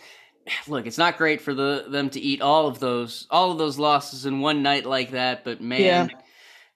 look, 0.67 0.85
it's 0.85 0.99
not 0.99 1.17
great 1.17 1.41
for 1.41 1.55
the 1.55 1.85
them 1.89 2.11
to 2.11 2.19
eat 2.19 2.41
all 2.41 2.67
of 2.67 2.79
those 2.79 3.25
all 3.31 3.51
of 3.51 3.57
those 3.57 3.79
losses 3.79 4.27
in 4.27 4.41
one 4.41 4.61
night 4.61 4.85
like 4.85 5.11
that. 5.11 5.43
But 5.43 5.61
man, 5.61 5.81
Yeah. 5.81 6.07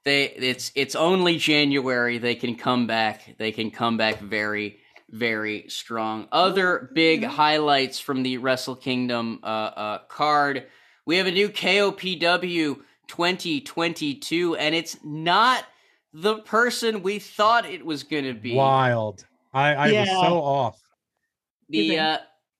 they 0.06 0.24
it's 0.24 0.72
it's 0.74 0.96
only 0.96 1.38
January. 1.38 2.18
They 2.18 2.34
can 2.34 2.56
come 2.56 2.88
back. 2.88 3.36
They 3.38 3.52
can 3.52 3.70
come 3.70 3.98
back 3.98 4.20
very 4.20 4.80
very 5.12 5.66
strong. 5.70 6.28
Other 6.32 6.90
big 6.94 7.24
highlights 7.24 8.00
from 8.00 8.24
the 8.24 8.40
Wrestle 8.40 8.76
Kingdom 8.76 9.40
uh, 9.44 9.46
uh, 9.46 9.98
card. 10.08 10.66
We 11.06 11.18
have 11.18 11.28
a 11.28 11.32
new 11.32 11.50
KOPW 11.50 12.80
2022, 13.08 14.56
and 14.56 14.76
it's 14.76 14.98
not 15.04 15.64
the 16.14 16.40
person 16.40 17.04
we 17.04 17.20
thought 17.20 17.66
it 17.66 17.86
was 17.86 18.04
going 18.04 18.26
to 18.26 18.34
be. 18.34 18.56
Wild. 18.56 19.26
I, 19.54 19.74
I 19.74 19.88
Yeah. 19.92 20.02
was 20.02 20.10
so 20.10 20.42
off. 20.42 20.82
The 21.70 22.00
uh, 22.00 22.18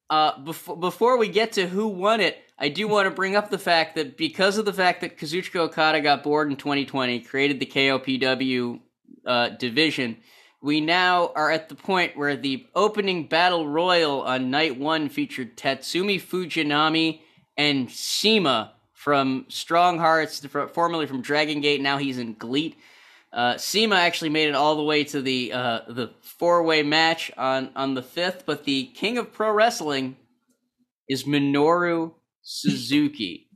uh, 0.10 0.40
before 0.44 0.78
before 0.78 1.18
we 1.18 1.30
get 1.30 1.54
to 1.54 1.68
who 1.68 1.88
won 1.88 2.22
it, 2.22 2.38
I 2.60 2.70
do 2.70 2.88
want 2.88 3.08
to 3.08 3.12
bring 3.12 3.36
up 3.36 3.50
the 3.50 3.58
fact 3.58 3.96
that 3.96 4.18
because 4.18 4.58
of 4.58 4.66
the 4.66 4.74
fact 4.74 5.02
that 5.02 5.18
Kazuchika 5.18 5.56
Okada 5.62 6.02
got 6.02 6.24
bored 6.24 6.50
in 6.50 6.58
2020, 6.58 7.22
created 7.22 7.60
the 7.60 7.66
KOPW 7.66 8.80
uh, 9.26 9.50
division, 9.50 10.18
we 10.62 10.82
now 10.82 11.32
are 11.36 11.50
at 11.50 11.70
the 11.70 11.76
point 11.76 12.18
where 12.18 12.36
the 12.36 12.68
opening 12.76 13.28
battle 13.28 13.68
royal 13.68 14.22
on 14.22 14.52
night 14.52 14.78
one 14.78 15.10
featured 15.10 15.58
Tatsumi 15.58 16.22
Fujinami 16.22 17.22
and 17.58 17.90
CIMA 17.90 18.74
from 18.94 19.46
Strong 19.48 20.00
Hearts, 20.00 20.46
formerly 20.74 21.08
from 21.08 21.22
Dragon 21.22 21.62
Gate. 21.62 21.82
Now 21.82 21.98
he's 21.98 22.18
in 22.18 22.34
GLEAT. 22.34 22.78
Uh, 23.32 23.58
CIMA 23.58 23.96
actually 23.96 24.30
made 24.30 24.50
it 24.50 24.56
all 24.56 24.76
the 24.76 24.84
way 24.84 25.04
to 25.04 25.22
the 25.22 25.54
uh, 25.54 25.80
the 25.88 26.12
four 26.22 26.64
way 26.64 26.82
match 26.82 27.32
on 27.38 27.70
on 27.76 27.94
the 27.94 28.02
fifth, 28.02 28.44
but 28.46 28.64
the 28.64 28.86
king 28.96 29.18
of 29.18 29.32
pro 29.32 29.52
wrestling 29.52 30.18
is 31.08 31.26
Minoru 31.26 32.14
Suzuki. 32.42 33.48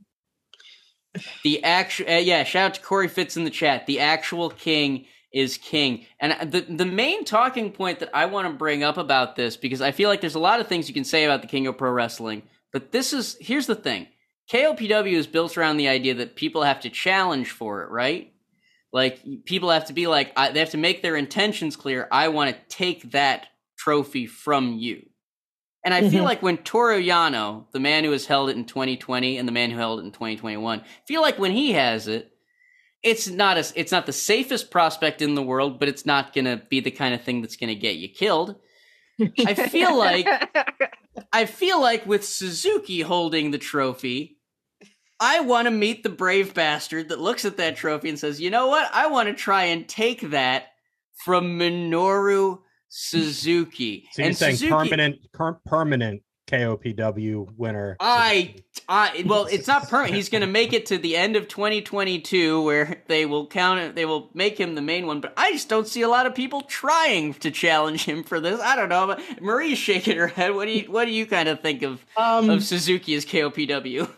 the 1.42 1.64
actual, 1.64 2.08
uh, 2.08 2.18
yeah. 2.18 2.44
Shout 2.44 2.66
out 2.66 2.74
to 2.74 2.80
Corey 2.80 3.08
Fitz 3.08 3.36
in 3.36 3.44
the 3.44 3.50
chat. 3.50 3.86
The 3.86 4.00
actual 4.00 4.50
king 4.50 5.06
is 5.32 5.58
king, 5.58 6.06
and 6.20 6.32
uh, 6.32 6.44
the 6.44 6.60
the 6.60 6.86
main 6.86 7.24
talking 7.24 7.72
point 7.72 7.98
that 7.98 8.10
I 8.14 8.26
want 8.26 8.46
to 8.46 8.54
bring 8.54 8.84
up 8.84 8.96
about 8.96 9.34
this 9.34 9.56
because 9.56 9.80
I 9.80 9.90
feel 9.90 10.08
like 10.08 10.20
there's 10.20 10.36
a 10.36 10.40
lot 10.40 10.60
of 10.60 10.68
things 10.68 10.88
you 10.88 10.94
can 10.94 11.04
say 11.04 11.24
about 11.24 11.42
the 11.42 11.48
king 11.48 11.66
of 11.66 11.76
pro 11.76 11.90
wrestling, 11.90 12.42
but 12.72 12.92
this 12.92 13.12
is 13.12 13.36
here's 13.40 13.66
the 13.66 13.74
thing. 13.74 14.06
KOPW 14.52 15.14
is 15.14 15.26
built 15.26 15.56
around 15.56 15.78
the 15.78 15.88
idea 15.88 16.14
that 16.14 16.36
people 16.36 16.62
have 16.62 16.80
to 16.80 16.90
challenge 16.90 17.50
for 17.50 17.82
it, 17.82 17.90
right? 17.90 18.33
Like 18.94 19.20
people 19.44 19.70
have 19.70 19.86
to 19.86 19.92
be 19.92 20.06
like 20.06 20.32
I, 20.36 20.52
they 20.52 20.60
have 20.60 20.70
to 20.70 20.78
make 20.78 21.02
their 21.02 21.16
intentions 21.16 21.74
clear. 21.74 22.06
I 22.12 22.28
want 22.28 22.54
to 22.54 22.62
take 22.74 23.10
that 23.10 23.48
trophy 23.76 24.26
from 24.26 24.74
you. 24.78 25.06
And 25.84 25.92
I 25.92 26.08
feel 26.08 26.22
Mhm. 26.22 26.26
like 26.26 26.42
when 26.42 26.58
Toru 26.58 27.02
Yano, 27.02 27.66
the 27.72 27.80
man 27.80 28.04
who 28.04 28.12
has 28.12 28.24
held 28.24 28.48
it 28.50 28.56
in 28.56 28.64
2020 28.64 29.36
and 29.36 29.46
the 29.48 29.52
man 29.52 29.70
who 29.72 29.76
held 29.76 29.98
it 29.98 30.04
in 30.04 30.12
2021, 30.12 30.82
feel 31.08 31.20
like 31.20 31.40
when 31.40 31.50
he 31.50 31.72
has 31.72 32.06
it, 32.06 32.30
it's 33.02 33.26
not 33.28 33.58
as 33.58 33.72
it's 33.74 33.90
not 33.92 34.06
the 34.06 34.12
safest 34.12 34.70
prospect 34.70 35.20
in 35.20 35.34
the 35.34 35.42
world, 35.42 35.80
but 35.80 35.88
it's 35.88 36.06
not 36.06 36.32
gonna 36.32 36.62
be 36.70 36.78
the 36.78 36.92
kind 36.92 37.14
of 37.14 37.22
thing 37.22 37.42
that's 37.42 37.56
gonna 37.56 37.74
get 37.74 37.96
you 37.96 38.08
killed. 38.08 38.54
I 39.44 39.54
feel 39.54 39.98
like 39.98 40.26
I 41.32 41.46
feel 41.46 41.80
like 41.80 42.06
with 42.06 42.24
Suzuki 42.24 43.00
holding 43.00 43.50
the 43.50 43.58
trophy, 43.58 44.33
I 45.20 45.40
want 45.40 45.66
to 45.66 45.70
meet 45.70 46.02
the 46.02 46.08
brave 46.08 46.54
bastard 46.54 47.08
that 47.08 47.20
looks 47.20 47.44
at 47.44 47.56
that 47.58 47.76
trophy 47.76 48.08
and 48.08 48.18
says, 48.18 48.40
"You 48.40 48.50
know 48.50 48.66
what? 48.66 48.90
I 48.92 49.06
want 49.06 49.28
to 49.28 49.34
try 49.34 49.64
and 49.64 49.88
take 49.88 50.30
that 50.30 50.72
from 51.24 51.58
Minoru 51.58 52.60
Suzuki." 52.88 54.08
So 54.12 54.22
you're 54.22 54.28
and 54.28 54.36
saying 54.36 54.56
Suzuki, 54.56 54.72
permanent, 54.72 55.16
per- 55.32 55.60
permanent 55.64 56.22
KOPW 56.46 57.56
winner. 57.56 57.96
I, 58.00 58.56
I, 58.88 59.24
well, 59.26 59.46
it's 59.46 59.66
not 59.66 59.88
permanent. 59.88 60.14
He's 60.14 60.28
going 60.28 60.42
to 60.42 60.46
make 60.46 60.72
it 60.72 60.86
to 60.86 60.98
the 60.98 61.16
end 61.16 61.36
of 61.36 61.48
2022, 61.48 62.62
where 62.62 63.02
they 63.06 63.24
will 63.26 63.46
count 63.46 63.80
it. 63.80 63.94
They 63.94 64.04
will 64.04 64.30
make 64.34 64.58
him 64.58 64.74
the 64.74 64.82
main 64.82 65.06
one. 65.06 65.20
But 65.20 65.32
I 65.36 65.52
just 65.52 65.68
don't 65.68 65.88
see 65.88 66.02
a 66.02 66.08
lot 66.08 66.26
of 66.26 66.34
people 66.34 66.62
trying 66.62 67.34
to 67.34 67.50
challenge 67.50 68.04
him 68.04 68.22
for 68.22 68.40
this. 68.40 68.60
I 68.60 68.76
don't 68.76 68.88
know. 68.88 69.06
But 69.06 69.40
Marie's 69.40 69.78
shaking 69.78 70.16
her 70.18 70.26
head. 70.26 70.54
What 70.54 70.66
do 70.66 70.72
you, 70.72 70.92
what 70.92 71.06
do 71.06 71.12
you 71.12 71.26
kind 71.26 71.48
of 71.48 71.60
think 71.60 71.82
of 71.82 72.04
Um, 72.16 72.50
of 72.50 72.62
Suzuki 72.62 73.14
as 73.14 73.24
KOPW? 73.24 74.08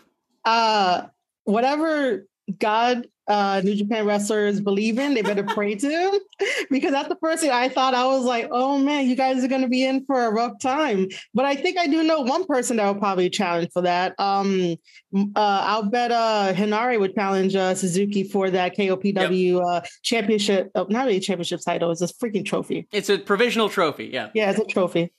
Uh, 0.47 1.07
whatever 1.43 2.25
God, 2.57 3.05
uh, 3.27 3.61
New 3.65 3.75
Japan 3.75 4.05
wrestlers 4.05 4.61
believe 4.61 4.97
in, 4.97 5.13
they 5.13 5.21
better 5.21 5.43
pray 5.43 5.75
to, 5.75 6.21
because 6.69 6.91
that's 6.91 7.09
the 7.09 7.17
first 7.19 7.41
thing 7.41 7.51
I 7.51 7.67
thought. 7.67 7.93
I 7.93 8.05
was 8.05 8.23
like, 8.23 8.47
oh 8.51 8.77
man, 8.77 9.07
you 9.07 9.17
guys 9.17 9.43
are 9.43 9.49
going 9.49 9.63
to 9.63 9.67
be 9.67 9.83
in 9.83 10.05
for 10.05 10.25
a 10.25 10.31
rough 10.31 10.53
time. 10.61 11.09
But 11.33 11.43
I 11.43 11.55
think 11.55 11.77
I 11.77 11.87
do 11.87 12.01
know 12.03 12.21
one 12.21 12.45
person 12.45 12.77
that 12.77 12.85
will 12.85 12.95
probably 12.95 13.29
challenge 13.29 13.71
for 13.73 13.81
that. 13.81 14.17
Um, 14.19 14.77
uh, 15.13 15.25
I'll 15.35 15.89
bet 15.89 16.13
uh, 16.13 16.53
Henare 16.55 16.97
would 16.97 17.13
challenge 17.13 17.53
uh, 17.53 17.75
Suzuki 17.75 18.23
for 18.23 18.49
that 18.49 18.77
KOPW 18.77 19.61
uh, 19.61 19.81
championship. 20.03 20.71
Uh, 20.73 20.85
not 20.87 21.07
really 21.07 21.19
championship 21.19 21.59
title. 21.65 21.91
It's 21.91 22.01
a 22.01 22.07
freaking 22.07 22.45
trophy. 22.45 22.87
It's 22.93 23.09
a 23.09 23.17
provisional 23.17 23.67
trophy. 23.67 24.05
Yeah. 24.05 24.29
Yeah, 24.33 24.51
it's 24.51 24.59
a 24.61 24.65
trophy. 24.65 25.11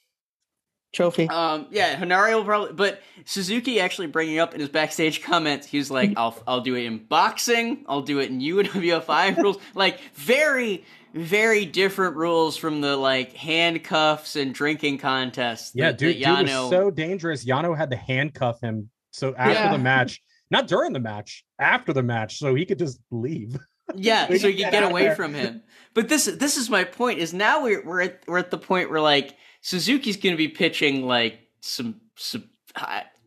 Trophy. 0.92 1.28
Um, 1.28 1.66
yeah, 1.70 2.00
Henare 2.00 2.34
will 2.34 2.44
probably, 2.44 2.72
but 2.72 3.02
Suzuki 3.26 3.78
actually 3.78 4.06
bringing 4.06 4.38
up 4.38 4.54
in 4.54 4.60
his 4.60 4.70
backstage 4.70 5.22
comments, 5.22 5.66
he 5.66 5.76
was 5.78 5.90
like, 5.90 6.12
"I'll, 6.16 6.36
I'll 6.46 6.60
do 6.62 6.74
it 6.76 6.84
in 6.84 6.98
boxing, 7.04 7.84
I'll 7.86 8.00
do 8.00 8.20
it 8.20 8.30
in 8.30 8.40
UWFI 8.40 9.36
rules, 9.42 9.58
like 9.74 10.00
very, 10.14 10.84
very 11.12 11.66
different 11.66 12.16
rules 12.16 12.56
from 12.56 12.80
the 12.80 12.96
like 12.96 13.34
handcuffs 13.34 14.34
and 14.36 14.54
drinking 14.54 14.98
contests." 14.98 15.72
yeah, 15.74 15.88
that- 15.90 15.98
dude, 15.98 16.22
that 16.22 16.46
dude 16.46 16.48
was 16.54 16.70
so 16.70 16.90
dangerous. 16.90 17.44
Yano 17.44 17.76
had 17.76 17.90
to 17.90 17.96
handcuff 17.96 18.60
him. 18.62 18.88
So 19.10 19.34
after 19.36 19.52
Yeah. 19.52 19.72
the 19.72 19.78
match, 19.78 20.22
not 20.50 20.68
during 20.68 20.92
the 20.94 21.00
match, 21.00 21.44
after 21.58 21.92
the 21.92 22.02
match, 22.02 22.38
so 22.38 22.54
he 22.54 22.64
could 22.64 22.78
just 22.78 22.98
leave. 23.10 23.58
yeah, 23.94 24.26
so 24.26 24.28
can 24.28 24.36
you 24.38 24.40
can 24.40 24.56
get 24.56 24.72
get 24.72 24.82
away 24.84 25.02
there. 25.02 25.16
from 25.16 25.34
him. 25.34 25.62
But 25.92 26.08
this, 26.08 26.24
this 26.26 26.56
is 26.56 26.70
my 26.70 26.84
point. 26.84 27.18
Is 27.18 27.34
now 27.34 27.62
we're 27.64 27.84
we're 27.84 28.00
at 28.02 28.22
we're 28.26 28.38
at 28.38 28.50
the 28.50 28.58
point 28.58 28.90
where 28.90 29.00
like 29.00 29.34
Suzuki's 29.60 30.16
going 30.16 30.34
to 30.34 30.36
be 30.36 30.48
pitching 30.48 31.06
like 31.06 31.40
some 31.60 32.00
some. 32.16 32.44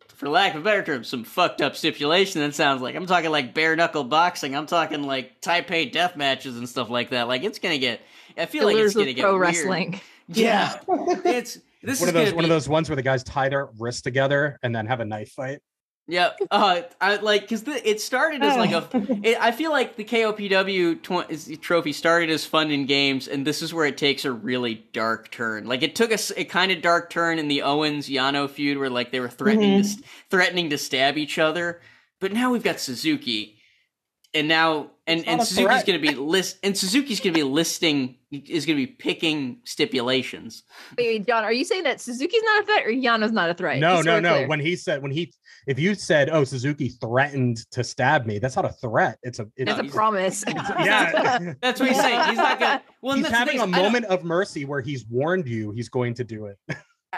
For 0.08 0.30
lack 0.30 0.54
of 0.54 0.62
a 0.62 0.64
better 0.64 0.84
term, 0.84 1.04
some 1.04 1.24
fucked 1.24 1.62
up 1.62 1.76
stipulation. 1.76 2.42
That 2.42 2.54
sounds 2.54 2.84
like 2.84 2.96
I'm 2.96 3.08
talking 3.08 3.32
like 3.32 3.56
bare 3.56 3.76
knuckle 3.76 4.04
boxing. 4.04 4.56
I'm 4.56 4.68
talking 4.68 5.02
like 5.02 5.42
Taipei 5.42 5.92
death 5.92 6.16
matches 6.16 6.58
and 6.58 6.70
stuff 6.70 6.92
like 6.92 7.10
that. 7.10 7.28
Like 7.28 7.44
it's 7.44 7.58
gonna 7.58 7.80
get. 7.80 8.02
I 8.38 8.46
feel 8.46 8.66
like 8.66 8.76
it's 8.76 8.94
gonna 8.94 9.14
get 9.14 9.24
pro 9.24 9.40
weird. 9.40 9.66
wrong. 9.66 10.00
Yeah, 10.28 10.80
it's 11.26 11.58
this 11.82 12.00
one 12.00 12.10
is 12.10 12.10
of 12.10 12.14
those 12.14 12.26
gonna 12.26 12.36
one 12.36 12.46
of 12.46 12.50
those 12.50 12.70
ones 12.70 12.88
where 12.88 12.96
the 12.96 13.02
guys 13.02 13.24
tie 13.24 13.50
their 13.50 13.70
wrists 13.80 14.02
together 14.02 14.60
and 14.62 14.76
then 14.76 14.86
have 14.86 15.00
a 15.00 15.06
knife 15.06 15.32
fight. 15.32 15.60
Yeah, 16.12 16.32
uh, 16.52 16.82
I 17.00 17.16
like 17.16 17.44
because 17.44 17.64
it 17.66 18.02
started 18.02 18.44
as 18.44 18.58
like 18.58 18.72
a. 18.74 18.86
It, 19.24 19.38
I 19.40 19.54
feel 19.54 19.72
like 19.72 19.96
the 19.96 20.04
KOPW 20.04 21.02
tw- 21.02 21.32
is- 21.32 21.58
trophy 21.62 21.94
started 21.94 22.30
as 22.30 22.44
fun 22.44 22.70
in 22.70 22.86
games, 22.86 23.30
and 23.30 23.48
this 23.48 23.62
is 23.62 23.74
where 23.74 23.86
it 23.86 23.98
takes 23.98 24.26
a 24.26 24.32
really 24.34 24.84
dark 24.92 25.32
turn. 25.32 25.68
Like 25.68 25.84
it 25.84 25.96
took 25.96 26.12
a, 26.12 26.20
a 26.36 26.44
kind 26.44 26.70
of 26.74 26.82
dark 26.82 27.12
turn 27.12 27.40
in 27.40 27.48
the 27.48 27.62
Owens 27.62 28.10
Yano 28.10 28.50
feud, 28.50 28.78
where 28.78 28.90
like 28.90 29.14
they 29.14 29.22
were 29.22 29.30
threatening 29.30 29.84
to 29.84 30.04
threatening 30.30 30.70
to 30.72 30.78
stab 30.78 31.18
each 31.18 31.40
other. 31.40 31.80
But 32.20 32.34
now 32.34 32.52
we've 32.52 32.62
got 32.62 32.82
Suzuki, 32.82 33.58
and 34.34 34.50
now 34.50 34.92
and 35.08 35.26
and 35.26 35.42
Suzuki's 35.42 35.66
threat. 35.66 35.86
going 35.86 36.02
to 36.02 36.08
be 36.10 36.14
list 36.14 36.58
and 36.62 36.78
Suzuki's 36.78 37.22
going 37.22 37.34
to 37.34 37.40
be 37.40 37.44
listing 37.44 38.18
is 38.32 38.66
going 38.66 38.78
to 38.78 38.86
be 38.86 38.88
picking 38.88 39.60
stipulations. 39.66 40.64
Wait, 40.98 41.08
wait, 41.08 41.28
John, 41.28 41.44
are 41.44 41.52
you 41.54 41.66
saying 41.66 41.84
that 41.84 42.00
Suzuki's 42.00 42.42
not 42.44 42.64
a 42.64 42.66
threat 42.66 42.86
or 42.86 42.92
Yano's 42.92 43.32
not 43.32 43.50
a 43.50 43.54
threat? 43.54 43.80
no, 43.80 43.96
Just 43.98 44.06
no, 44.06 44.14
we're 44.16 44.22
no. 44.22 44.34
clear. 44.36 44.48
When 44.48 44.60
he 44.60 44.76
said 44.76 45.02
when 45.02 45.12
he 45.12 45.34
if 45.68 45.78
you 45.78 45.94
said, 45.96 46.30
"Oh, 46.30 46.44
Suzuki 46.44 46.90
threatened 46.90 47.58
to 47.72 47.84
stab 47.84 48.26
me," 48.26 48.40
that's 48.40 48.56
not 48.56 48.66
a 48.66 48.70
threat. 48.74 49.18
It's 49.24 49.40
a 49.40 49.48
it's 49.58 49.70
It's 49.72 49.80
a 49.80 49.84
he's- 49.84 49.94
promise. 49.96 50.44
yeah. 50.48 51.54
That's 51.62 51.80
what 51.80 51.90
he's 51.90 52.00
saying. 52.00 52.22
He's 52.30 52.38
not 52.38 52.60
going. 52.60 52.78
to 52.80 52.84
Well, 53.02 53.16
he's 53.18 53.28
having 53.28 53.60
a 53.60 53.64
is, 53.66 53.74
I 53.74 53.78
don't- 53.78 53.84
moment 53.84 54.06
of 54.06 54.24
mercy 54.24 54.66
where 54.66 54.82
he's 54.82 55.06
warned 55.10 55.48
you 55.48 55.72
he's 55.72 55.90
going 55.90 56.14
to 56.16 56.24
do 56.24 56.46
it. 56.48 56.58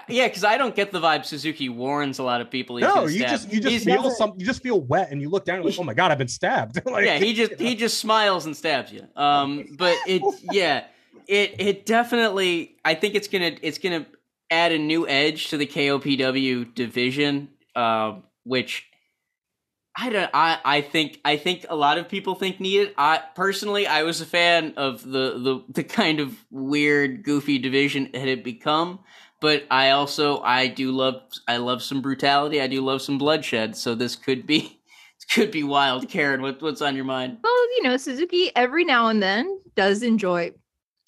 Yeah, 0.09 0.27
because 0.27 0.43
I 0.43 0.57
don't 0.57 0.75
get 0.75 0.91
the 0.91 0.99
vibe 0.99 1.23
Suzuki 1.23 1.69
warns 1.69 2.17
a 2.17 2.23
lot 2.23 2.41
of 2.41 2.49
people. 2.49 2.77
He's 2.77 2.87
no, 2.87 3.05
you 3.05 3.19
stab. 3.19 3.29
just 3.29 3.53
you 3.53 3.59
just 3.61 3.71
He's- 3.71 3.83
feel 3.83 4.09
some 4.09 4.33
you 4.37 4.45
just 4.45 4.63
feel 4.63 4.81
wet 4.81 5.11
and 5.11 5.21
you 5.21 5.29
look 5.29 5.45
down 5.45 5.57
and 5.57 5.65
like, 5.65 5.75
oh 5.77 5.83
my 5.83 5.93
god, 5.93 6.11
I've 6.11 6.17
been 6.17 6.27
stabbed. 6.27 6.81
like, 6.87 7.05
yeah, 7.05 7.19
he 7.19 7.33
just 7.35 7.59
he 7.59 7.75
just 7.75 7.99
smiles 7.99 8.47
and 8.47 8.57
stabs 8.57 8.91
you. 8.91 9.07
Um, 9.15 9.67
but 9.77 9.95
it 10.07 10.23
yeah, 10.51 10.85
it 11.27 11.55
it 11.59 11.85
definitely 11.85 12.77
I 12.83 12.95
think 12.95 13.15
it's 13.15 13.27
gonna 13.27 13.55
it's 13.61 13.77
gonna 13.77 14.05
add 14.49 14.71
a 14.71 14.77
new 14.77 15.07
edge 15.07 15.49
to 15.49 15.57
the 15.57 15.65
KOPW 15.65 16.73
division, 16.75 17.49
uh, 17.75 18.15
which 18.43 18.85
I 19.95 20.09
don't 20.09 20.29
I 20.33 20.59
I 20.63 20.81
think 20.81 21.19
I 21.23 21.37
think 21.37 21.65
a 21.69 21.75
lot 21.75 21.97
of 21.97 22.09
people 22.09 22.35
think 22.35 22.59
needed. 22.59 22.93
I 22.97 23.21
personally 23.35 23.85
I 23.87 24.03
was 24.03 24.21
a 24.21 24.25
fan 24.25 24.73
of 24.77 25.03
the 25.03 25.37
the 25.37 25.63
the 25.69 25.83
kind 25.83 26.19
of 26.19 26.35
weird 26.49 27.23
goofy 27.23 27.59
division 27.59 28.09
it 28.13 28.27
had 28.27 28.43
become. 28.43 28.99
But 29.39 29.65
I 29.69 29.89
also 29.89 30.41
I 30.41 30.67
do 30.67 30.91
love 30.91 31.21
I 31.47 31.57
love 31.57 31.83
some 31.83 32.01
brutality. 32.01 32.61
I 32.61 32.67
do 32.67 32.81
love 32.81 33.01
some 33.01 33.17
bloodshed. 33.17 33.75
So 33.75 33.93
this 33.93 34.15
could 34.15 34.47
be 34.47 34.79
could 35.33 35.51
be 35.51 35.63
wild. 35.63 36.09
Karen, 36.09 36.41
what, 36.41 36.61
what's 36.61 36.81
on 36.81 36.95
your 36.95 37.05
mind? 37.05 37.37
Well, 37.43 37.75
you 37.75 37.83
know, 37.83 37.97
Suzuki 37.97 38.51
every 38.55 38.85
now 38.85 39.07
and 39.07 39.21
then 39.21 39.59
does 39.75 40.01
enjoy 40.01 40.51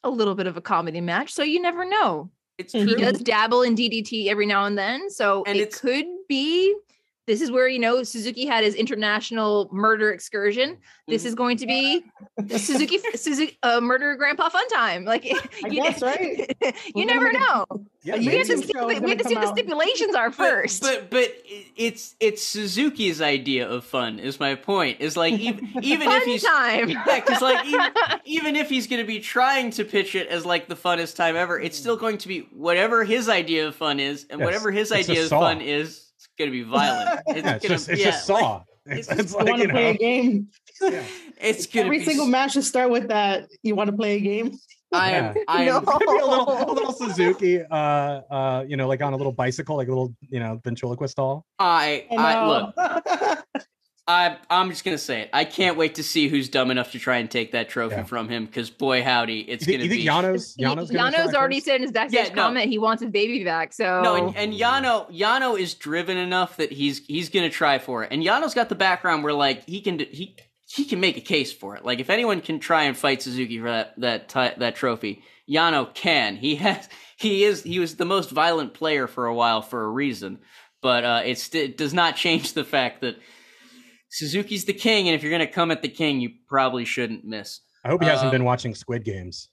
a 0.05 0.09
little 0.09 0.35
bit 0.35 0.47
of 0.47 0.55
a 0.55 0.61
comedy 0.61 1.01
match, 1.01 1.33
so 1.33 1.43
you 1.43 1.61
never 1.61 1.83
know. 1.83 2.29
It's 2.57 2.71
true. 2.71 2.85
He 2.85 2.95
does 2.95 3.19
dabble 3.19 3.63
in 3.63 3.75
DDT 3.75 4.27
every 4.27 4.45
now 4.45 4.65
and 4.65 4.77
then, 4.77 5.09
so 5.09 5.43
And 5.45 5.57
it 5.57 5.73
could 5.73 6.05
be. 6.29 6.73
This 7.27 7.41
is 7.41 7.49
where 7.49 7.67
you 7.67 7.79
know 7.79 8.03
Suzuki 8.03 8.45
had 8.45 8.63
his 8.63 8.75
international 8.75 9.67
murder 9.71 10.11
excursion. 10.11 10.77
This 11.07 11.23
Mhm. 11.23 11.25
is 11.27 11.35
going 11.35 11.57
to 11.57 11.65
be 11.65 12.03
the 12.37 12.59
Suzuki 12.59 12.99
Suzuki 13.15 13.57
uh, 13.63 13.81
murder 13.81 14.15
grandpa 14.15 14.49
fun 14.49 14.67
time. 14.69 15.05
Like 15.05 15.25
I 15.25 15.67
you, 15.69 15.81
guess, 15.81 16.01
right? 16.03 16.55
you 16.61 16.73
We're 16.95 17.05
never 17.05 17.31
know. 17.33 17.65
yeah, 18.03 18.17
We 18.17 18.25
have 18.37 18.47
to, 18.47 18.57
see, 18.57 18.71
show 18.71 18.87
we 18.87 18.93
have 18.93 19.17
to 19.17 19.23
see 19.23 19.33
come 19.33 19.41
the 19.43 19.47
stipulations 19.47 20.13
are 20.13 20.31
first. 20.31 20.81
But 20.83 21.09
but 21.09 21.23
i- 21.51 21.65
it's 21.75 22.15
it's 22.19 22.43
Suzuki's 22.43 23.21
idea 23.21 23.67
of 23.67 23.83
fun. 23.85 24.19
Is 24.19 24.39
my 24.39 24.53
point. 24.53 25.01
Is 25.01 25.17
like 25.17 25.33
even 25.33 25.67
even 25.81 26.07
fun 26.09 26.17
if 26.21 26.23
he's 26.25 26.43
time. 26.43 26.89
yeah, 26.89 27.03
because 27.19 27.41
like 27.41 27.65
even, 27.65 27.91
even 28.25 28.55
if 28.55 28.69
he's 28.69 28.85
going 28.85 29.01
to 29.01 29.07
be 29.07 29.19
trying 29.19 29.71
to 29.71 29.83
pitch 29.83 30.13
it 30.13 30.27
as 30.27 30.45
like 30.45 30.67
the 30.67 30.75
funnest 30.75 31.15
time 31.15 31.35
ever, 31.35 31.59
it's 31.59 31.77
still 31.77 31.97
going 31.97 32.19
to 32.19 32.27
be 32.27 32.41
whatever 32.53 33.03
his 33.03 33.27
idea 33.29 33.67
of 33.67 33.75
fun 33.75 33.99
is, 33.99 34.27
and 34.29 34.39
Yes, 34.39 34.45
whatever 34.45 34.69
his 34.71 34.91
idea 34.91 35.23
of 35.23 35.29
fun 35.29 35.61
is, 35.61 36.04
it's 36.25 36.35
going 36.37 36.51
to 36.51 36.51
be 36.51 36.63
violent. 36.63 37.19
It's 37.27 37.45
yeah, 37.45 37.55
it's 37.55 37.63
gonna, 37.63 37.75
just 37.75 37.89
it's 37.89 37.99
yeah, 38.01 38.11
just 38.11 38.29
like, 38.29 38.41
saw. 38.41 38.63
it's 38.85 38.99
It's, 38.99 39.07
just- 39.07 39.19
it's 39.19 39.31
You 39.33 39.37
like 39.39 39.49
want 39.49 39.61
to 39.63 39.69
play 39.69 39.89
a 39.89 39.93
know, 39.93 39.97
game? 39.99 40.47
it's 41.39 41.65
going 41.67 41.83
to 41.83 41.87
Every 41.87 41.99
be. 41.99 42.05
single 42.05 42.27
match 42.27 42.53
should 42.53 42.63
start 42.65 42.89
with 42.89 43.07
that. 43.09 43.47
You 43.63 43.75
want 43.75 43.89
to 43.89 43.95
play 43.95 44.15
a 44.15 44.19
game? 44.19 44.51
I 44.91 45.11
am. 45.11 45.35
Yeah. 45.35 45.43
I 45.47 45.63
am. 45.63 45.83
No. 45.85 45.97
maybe 45.99 46.19
a 46.19 46.25
little, 46.25 46.71
a 46.71 46.71
little 46.71 46.93
Suzuki, 46.93 47.61
uh, 47.61 47.75
uh, 47.75 48.63
you 48.67 48.77
know, 48.77 48.87
like 48.87 49.01
on 49.01 49.13
a 49.13 49.17
little 49.17 49.31
bicycle, 49.33 49.75
like 49.75 49.87
a 49.87 49.91
little, 49.91 50.13
you 50.21 50.39
know, 50.39 50.59
ventriloquist 50.63 51.17
doll. 51.17 51.45
I, 51.59 52.05
I 52.11 52.15
I 52.15 52.33
know. 52.45 52.71
look. 52.75 53.65
I 54.07 54.37
I'm 54.51 54.69
just 54.69 54.85
gonna 54.85 54.99
say 54.99 55.21
it. 55.21 55.29
I 55.33 55.45
can't 55.45 55.77
wait 55.77 55.95
to 55.95 56.03
see 56.03 56.27
who's 56.27 56.47
dumb 56.47 56.69
enough 56.69 56.91
to 56.91 56.99
try 56.99 57.17
and 57.17 57.29
take 57.29 57.53
that 57.53 57.69
trophy 57.69 57.95
Yeah. 57.95 58.03
from 58.03 58.29
him. 58.29 58.45
Because 58.45 58.69
boy, 58.69 59.01
howdy, 59.03 59.39
it's 59.41 59.65
You 59.65 59.71
think, 59.73 59.77
gonna 59.79 59.83
you 59.85 59.89
think 59.89 60.01
be. 60.03 60.07
Yano's 60.07 60.55
Yano's, 60.57 60.91
gonna 60.91 61.17
Yano's 61.17 61.33
already 61.33 61.55
first? 61.55 61.65
said 61.65 61.75
in 61.77 61.81
his 61.83 61.91
backstage 61.91 62.27
Yeah, 62.27 62.33
no. 62.35 62.41
comment 62.43 62.69
he 62.69 62.77
wants 62.77 63.01
his 63.01 63.11
baby 63.11 63.43
back. 63.43 63.73
So 63.73 64.01
No, 64.03 64.15
and, 64.27 64.37
and 64.37 64.53
Yano 64.53 65.11
Yano 65.11 65.59
is 65.59 65.73
driven 65.73 66.17
enough 66.17 66.57
that 66.57 66.71
he's 66.71 67.03
he's 67.07 67.29
gonna 67.29 67.49
try 67.49 67.79
for 67.79 68.03
it. 68.03 68.09
And 68.11 68.21
Yano's 68.23 68.53
got 68.53 68.69
the 68.69 68.75
background 68.75 69.23
where 69.23 69.33
like 69.33 69.67
he 69.67 69.81
can 69.81 69.97
he 69.97 70.35
he 70.67 70.85
can 70.85 70.99
make 70.99 71.17
a 71.17 71.21
case 71.21 71.51
for 71.51 71.75
it. 71.75 71.83
Like 71.83 71.99
if 71.99 72.11
anyone 72.11 72.41
can 72.41 72.59
try 72.59 72.83
and 72.83 72.95
fight 72.95 73.23
Suzuki 73.23 73.57
for 73.59 73.69
that 73.71 73.99
that 73.99 74.29
ti- 74.29 74.59
that 74.59 74.75
trophy, 74.75 75.23
Yano 75.49 75.91
can. 75.95 76.35
He 76.35 76.57
has 76.57 76.87
he 77.17 77.43
is 77.43 77.63
he 77.63 77.79
was 77.79 77.95
the 77.95 78.05
most 78.05 78.29
violent 78.29 78.75
player 78.75 79.07
for 79.07 79.25
a 79.25 79.33
while 79.33 79.63
for 79.63 79.83
a 79.83 79.89
reason. 79.89 80.39
But 80.81 81.03
uh, 81.03 81.21
it's, 81.25 81.55
it 81.55 81.77
does 81.77 81.95
not 81.95 82.15
change 82.15 82.53
the 82.53 82.63
fact 82.63 83.01
that 83.01 83.15
Suzuki's 84.15 84.63
the 84.63 84.73
king, 84.73 85.09
and 85.09 85.15
if 85.15 85.21
you're 85.23 85.31
gonna 85.31 85.45
come 85.45 85.71
at 85.71 85.81
the 85.81 85.89
king, 85.89 86.21
you 86.21 86.29
probably 86.47 86.85
shouldn't 86.85 87.25
miss. 87.25 87.59
I 87.83 87.89
hope 87.89 88.01
he 88.01 88.07
hasn't 88.07 88.27
Um, 88.27 88.31
been 88.31 88.45
watching 88.45 88.73
Squid 88.73 89.03
Games. 89.03 89.49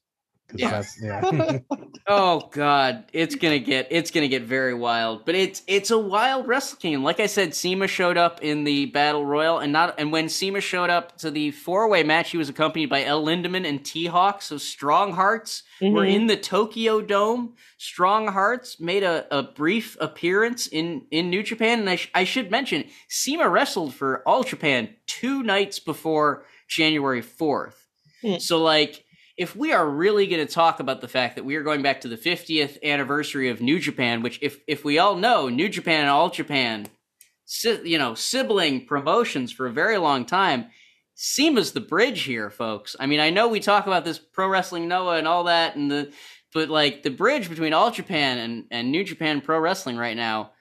'Cause 0.52 0.96
Yeah. 1.00 1.20
that's 1.20 1.34
yeah. 1.42 1.58
Oh 2.08 2.48
God, 2.52 3.04
it's 3.12 3.36
gonna 3.36 3.58
get 3.60 3.86
it's 3.90 4.10
gonna 4.10 4.28
get 4.28 4.42
very 4.42 4.74
wild. 4.74 5.24
But 5.24 5.34
it's 5.36 5.62
it's 5.66 5.90
a 5.90 5.98
wild 5.98 6.48
wrestling 6.48 6.80
Kingdom. 6.80 7.04
Like 7.04 7.20
I 7.20 7.26
said, 7.26 7.54
CIMA 7.54 7.86
showed 7.86 8.16
up 8.16 8.42
in 8.42 8.64
the 8.64 8.86
Battle 8.86 9.24
Royal, 9.24 9.58
and 9.60 9.72
not 9.72 9.94
and 9.98 10.10
when 10.10 10.28
CIMA 10.28 10.60
showed 10.60 10.90
up 10.90 11.16
to 11.18 11.30
the 11.30 11.52
four 11.52 11.88
way 11.88 12.02
match, 12.02 12.30
he 12.30 12.36
was 12.38 12.48
accompanied 12.48 12.86
by 12.90 13.04
El 13.04 13.24
Lindaman 13.24 13.66
and 13.66 13.84
T 13.84 14.06
Hawk. 14.06 14.42
So 14.42 14.58
Strong 14.58 15.12
Hearts 15.12 15.62
were 15.80 16.02
Mhm. 16.04 16.12
in 16.14 16.26
the 16.26 16.36
Tokyo 16.36 17.00
Dome. 17.00 17.54
Strong 17.78 18.28
Hearts 18.28 18.80
made 18.80 19.04
a, 19.04 19.26
a 19.36 19.42
brief 19.44 19.96
appearance 20.00 20.66
in 20.66 21.06
in 21.10 21.30
New 21.30 21.42
Japan, 21.42 21.78
and 21.80 21.88
I, 21.90 21.96
sh- 21.96 22.10
I 22.14 22.24
should 22.24 22.50
mention 22.50 22.84
CIMA 23.08 23.48
wrestled 23.48 23.94
for 23.94 24.22
All 24.28 24.42
Japan 24.42 24.88
two 25.06 25.42
nights 25.44 25.78
before 25.78 26.44
January 26.68 27.22
fourth. 27.22 27.78
Hmm. 28.22 28.38
So 28.38 28.58
like 28.62 29.04
if 29.36 29.56
we 29.56 29.72
are 29.72 29.88
really 29.88 30.26
going 30.26 30.46
to 30.46 30.52
talk 30.52 30.80
about 30.80 31.00
the 31.00 31.08
fact 31.08 31.36
that 31.36 31.44
we 31.44 31.56
are 31.56 31.62
going 31.62 31.82
back 31.82 32.02
to 32.02 32.08
the 32.08 32.16
50th 32.16 32.82
anniversary 32.82 33.48
of 33.48 33.60
New 33.60 33.78
Japan, 33.78 34.22
which 34.22 34.38
if 34.42 34.60
if 34.66 34.84
we 34.84 34.98
all 34.98 35.16
know 35.16 35.48
New 35.48 35.68
Japan 35.68 36.00
and 36.00 36.10
All 36.10 36.30
Japan, 36.30 36.86
si- 37.44 37.80
you 37.84 37.98
know, 37.98 38.14
sibling 38.14 38.86
promotions 38.86 39.52
for 39.52 39.66
a 39.66 39.72
very 39.72 39.98
long 39.98 40.24
time, 40.24 40.66
CIMA's 41.14 41.72
the 41.72 41.80
bridge 41.80 42.22
here, 42.22 42.50
folks. 42.50 42.96
I 42.98 43.06
mean, 43.06 43.20
I 43.20 43.30
know 43.30 43.48
we 43.48 43.60
talk 43.60 43.86
about 43.86 44.04
this 44.04 44.18
pro 44.18 44.48
wrestling 44.48 44.88
Noah 44.88 45.16
and 45.16 45.28
all 45.28 45.44
that, 45.44 45.76
and 45.76 45.90
the 45.90 46.12
but 46.52 46.68
like 46.68 47.02
the 47.02 47.10
bridge 47.10 47.48
between 47.48 47.72
All 47.72 47.90
Japan 47.90 48.38
and 48.38 48.64
and 48.70 48.90
New 48.90 49.04
Japan 49.04 49.40
Pro 49.40 49.58
Wrestling 49.58 49.96
right 49.96 50.16
now 50.16 50.52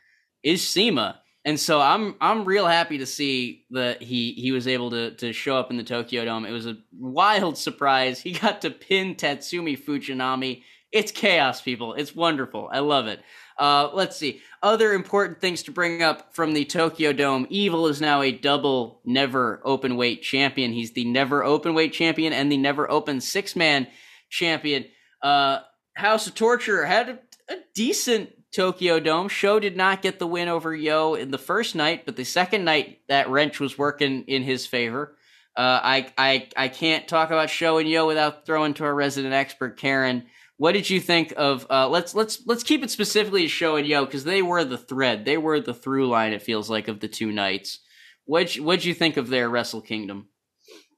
is 0.43 0.67
CIMA. 0.67 1.20
And 1.43 1.59
so 1.59 1.81
I'm 1.81 2.15
I'm 2.21 2.45
real 2.45 2.67
happy 2.67 2.99
to 2.99 3.05
see 3.05 3.65
that 3.71 4.01
he 4.01 4.33
he 4.33 4.51
was 4.51 4.67
able 4.67 4.91
to 4.91 5.11
to 5.15 5.33
show 5.33 5.57
up 5.57 5.71
in 5.71 5.77
the 5.77 5.83
Tokyo 5.83 6.23
Dome. 6.23 6.45
It 6.45 6.51
was 6.51 6.67
a 6.67 6.77
wild 6.97 7.57
surprise. 7.57 8.19
He 8.19 8.33
got 8.33 8.61
to 8.61 8.69
pin 8.69 9.15
Tatsumi 9.15 9.77
Fujinami. 9.77 10.63
It's 10.91 11.11
chaos, 11.11 11.61
people. 11.61 11.93
It's 11.93 12.13
wonderful. 12.13 12.69
I 12.71 12.79
love 12.79 13.07
it. 13.07 13.21
Uh, 13.57 13.89
let's 13.93 14.17
see. 14.17 14.41
Other 14.61 14.93
important 14.93 15.39
things 15.39 15.63
to 15.63 15.71
bring 15.71 16.03
up 16.03 16.35
from 16.35 16.53
the 16.53 16.65
Tokyo 16.65 17.13
Dome. 17.13 17.47
Evil 17.49 17.87
is 17.87 18.01
now 18.01 18.21
a 18.21 18.31
double 18.31 19.01
never 19.05 19.61
open 19.63 19.95
weight 19.95 20.21
champion. 20.21 20.73
He's 20.73 20.91
the 20.91 21.05
never 21.05 21.43
open 21.43 21.73
weight 21.73 21.93
champion 21.93 22.33
and 22.33 22.51
the 22.51 22.57
never 22.57 22.89
open 22.91 23.21
six 23.21 23.55
man 23.55 23.87
champion. 24.29 24.85
Uh, 25.21 25.59
House 25.95 26.27
of 26.27 26.35
Torture 26.35 26.85
had 26.85 27.09
a, 27.09 27.19
a 27.53 27.57
decent 27.73 28.31
Tokyo 28.51 28.99
Dome. 28.99 29.29
Sho 29.29 29.59
did 29.59 29.77
not 29.77 30.01
get 30.01 30.19
the 30.19 30.27
win 30.27 30.49
over 30.49 30.75
Yo 30.75 31.15
in 31.15 31.31
the 31.31 31.37
first 31.37 31.75
night, 31.75 32.05
but 32.05 32.15
the 32.15 32.25
second 32.25 32.65
night 32.65 32.99
that 33.07 33.29
wrench 33.29 33.59
was 33.59 33.77
working 33.77 34.23
in 34.27 34.43
his 34.43 34.65
favor. 34.65 35.15
Uh, 35.55 35.79
I 35.83 36.13
I 36.17 36.49
I 36.55 36.67
can't 36.67 37.07
talk 37.07 37.29
about 37.29 37.49
Sho 37.49 37.77
and 37.77 37.89
Yo 37.89 38.07
without 38.07 38.45
throwing 38.45 38.73
to 38.75 38.83
our 38.83 38.95
resident 38.95 39.33
expert 39.33 39.77
Karen. 39.77 40.25
What 40.57 40.73
did 40.73 40.89
you 40.89 40.99
think 40.99 41.33
of? 41.37 41.65
Uh, 41.69 41.89
let's 41.89 42.13
let's 42.13 42.45
let's 42.45 42.63
keep 42.63 42.83
it 42.83 42.91
specifically 42.91 43.43
to 43.43 43.47
Sho 43.47 43.75
and 43.77 43.87
Yo 43.87 44.05
because 44.05 44.23
they 44.23 44.41
were 44.41 44.63
the 44.63 44.77
thread, 44.77 45.25
they 45.25 45.37
were 45.37 45.59
the 45.59 45.73
through 45.73 46.07
line. 46.07 46.33
It 46.33 46.41
feels 46.41 46.69
like 46.69 46.87
of 46.87 46.99
the 46.99 47.07
two 47.07 47.31
nights. 47.31 47.79
What 48.25 48.53
what'd 48.55 48.85
you 48.85 48.93
think 48.93 49.17
of 49.17 49.29
their 49.29 49.49
Wrestle 49.49 49.81
Kingdom? 49.81 50.29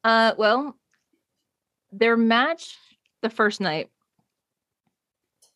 Uh, 0.04 0.34
well, 0.38 0.76
their 1.92 2.18
match 2.18 2.78
the 3.22 3.30
first 3.30 3.62
night, 3.62 3.90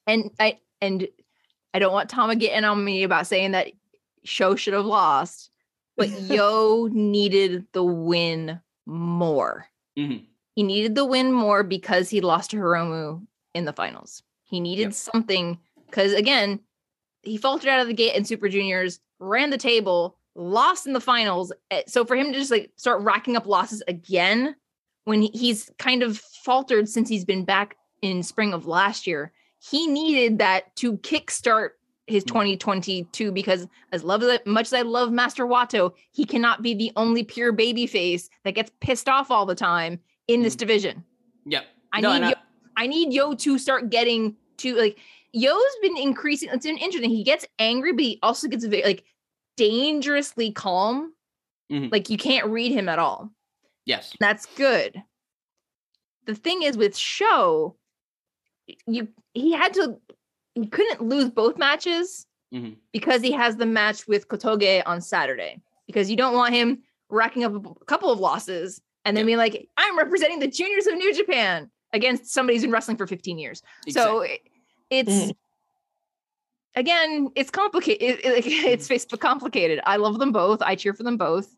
and 0.07 0.31
I 0.39 0.59
and 0.81 1.07
I 1.77 1.79
don't 1.79 1.93
want 1.93 2.09
Tama 2.09 2.35
getting 2.35 2.63
on 2.63 2.83
me 2.83 3.03
about 3.03 3.27
saying 3.27 3.51
that 3.51 3.67
Sho 4.23 4.55
should 4.55 4.73
have 4.73 4.87
lost, 4.87 5.51
but 5.95 6.09
Yo 6.21 6.89
needed 6.91 7.67
the 7.71 7.83
win 7.83 8.59
more. 8.87 9.67
Mhm. 9.95 10.25
He 10.55 10.63
needed 10.63 10.95
the 10.95 11.05
win 11.05 11.31
more 11.31 11.61
because 11.61 12.09
he 12.09 12.19
lost 12.19 12.49
to 12.49 12.57
Hiromu 12.57 13.23
in 13.53 13.65
the 13.65 13.73
finals. 13.73 14.23
He 14.41 14.59
needed 14.59 14.85
Yep. 14.85 14.93
something 14.93 15.59
because 15.85 16.13
again, 16.13 16.61
he 17.21 17.37
faltered 17.37 17.69
out 17.69 17.79
of 17.81 17.85
the 17.87 17.93
gate 17.93 18.15
in 18.15 18.25
Super 18.25 18.49
Juniors, 18.49 18.99
ran 19.19 19.51
the 19.51 19.57
table, 19.59 20.17
lost 20.33 20.87
in 20.87 20.93
the 20.93 20.99
finals. 20.99 21.53
Eh, 21.69 21.83
So 21.85 22.05
for 22.05 22.15
him 22.15 22.33
to 22.33 22.39
just 22.39 22.49
like 22.49 22.71
start 22.75 23.03
racking 23.03 23.35
up 23.35 23.45
losses 23.45 23.83
again 23.87 24.55
when 25.03 25.21
he's 25.21 25.69
kind 25.77 26.01
of 26.01 26.17
faltered 26.17 26.89
since 26.89 27.07
he's 27.07 27.23
been 27.23 27.45
back 27.45 27.77
in 28.01 28.23
spring 28.23 28.51
of 28.51 28.65
last 28.65 29.05
year, 29.05 29.31
he 29.59 29.87
needed 29.87 30.39
that 30.39 30.75
to 30.77 30.97
kickstart 30.97 31.69
his 32.07 32.23
Mm. 32.23 32.27
2022 32.27 33.31
because 33.31 33.67
as 33.91 34.03
love 34.03 34.23
as 34.23 34.39
much 34.45 34.67
as 34.67 34.73
I 34.73 34.81
love 34.83 35.11
Master 35.11 35.45
Wato, 35.45 35.93
he 36.11 36.23
cannot 36.25 36.61
be 36.61 36.73
the 36.73 36.91
only 36.95 37.23
pure 37.23 37.51
baby 37.51 37.85
face 37.85 38.29
that 38.45 38.55
gets 38.55 38.71
pissed 38.79 39.09
off 39.09 39.29
all 39.29 39.45
the 39.45 39.55
time 39.55 39.99
in 40.27 40.41
this 40.41 40.55
Mm. 40.55 40.59
division. 40.59 41.03
Yep. 41.45 41.65
I 41.91 42.01
No, 42.01 42.13
need 42.17 42.29
Yo, 42.29 42.33
I 42.77 42.87
need 42.87 43.13
Yo 43.13 43.33
to 43.33 43.57
start 43.57 43.89
getting 43.89 44.35
to 44.57 44.75
like 44.75 44.99
Yo's 45.33 45.75
been 45.81 45.97
increasing. 45.97 46.49
It's 46.51 46.65
been 46.65 46.77
interesting. 46.77 47.09
He 47.09 47.23
gets 47.23 47.45
angry, 47.59 47.91
but 47.91 48.03
he 48.05 48.19
also 48.23 48.47
gets 48.47 48.63
very 48.65 48.83
like 48.83 49.03
dangerously 49.57 50.51
calm. 50.51 51.13
Mhm. 51.71 51.91
Like 51.91 52.09
you 52.09 52.17
can't 52.17 52.47
read 52.47 52.71
him 52.71 52.87
at 52.87 52.99
all. 52.99 53.31
Yes. 53.85 54.13
That's 54.19 54.45
good. 54.55 55.03
The 56.25 56.35
thing 56.35 56.63
is 56.63 56.77
with 56.77 56.95
Sho, 56.95 57.75
you 58.85 59.07
he 59.33 59.51
had 59.53 59.73
to 59.75 59.97
he 60.55 60.67
couldn't 60.67 61.01
lose 61.01 61.29
both 61.29 61.57
matches 61.57 62.25
Mhm. 62.53 62.77
because 62.93 63.21
he 63.21 63.31
has 63.31 63.57
the 63.57 63.65
match 63.65 64.07
with 64.07 64.27
Kotoge 64.27 64.81
on 64.85 65.01
Saturday. 65.01 65.61
Because 65.85 66.09
you 66.09 66.15
don't 66.17 66.33
want 66.33 66.53
him 66.53 66.81
racking 67.09 67.43
up 67.43 67.53
a 67.53 67.85
couple 67.85 68.09
of 68.11 68.19
losses 68.19 68.81
and 69.05 69.15
then 69.15 69.25
being 69.25 69.37
like, 69.37 69.67
I'm 69.77 69.97
representing 69.97 70.39
the 70.39 70.47
juniors 70.47 70.87
of 70.87 70.95
New 70.95 71.13
Japan 71.13 71.69
against 71.93 72.27
somebody 72.33 72.55
who's 72.57 72.63
been 72.63 72.71
wrestling 72.71 72.97
for 72.97 73.05
15 73.07 73.37
years. 73.37 73.61
So 73.89 74.21
it- 74.21 74.41
it's 74.89 75.09
Mm. 75.11 75.35
again, 76.75 77.29
it's 77.35 77.49
complicated. 77.49 78.01
It, 78.01 78.25
it- 78.25 78.45
it's 78.71 78.87
Facebook 78.87 79.19
complicated. 79.19 79.79
I 79.85 79.97
love 79.97 80.19
them 80.19 80.31
both. 80.31 80.61
I 80.61 80.75
cheer 80.75 80.93
for 80.93 81.03
them 81.03 81.17
both. 81.17 81.55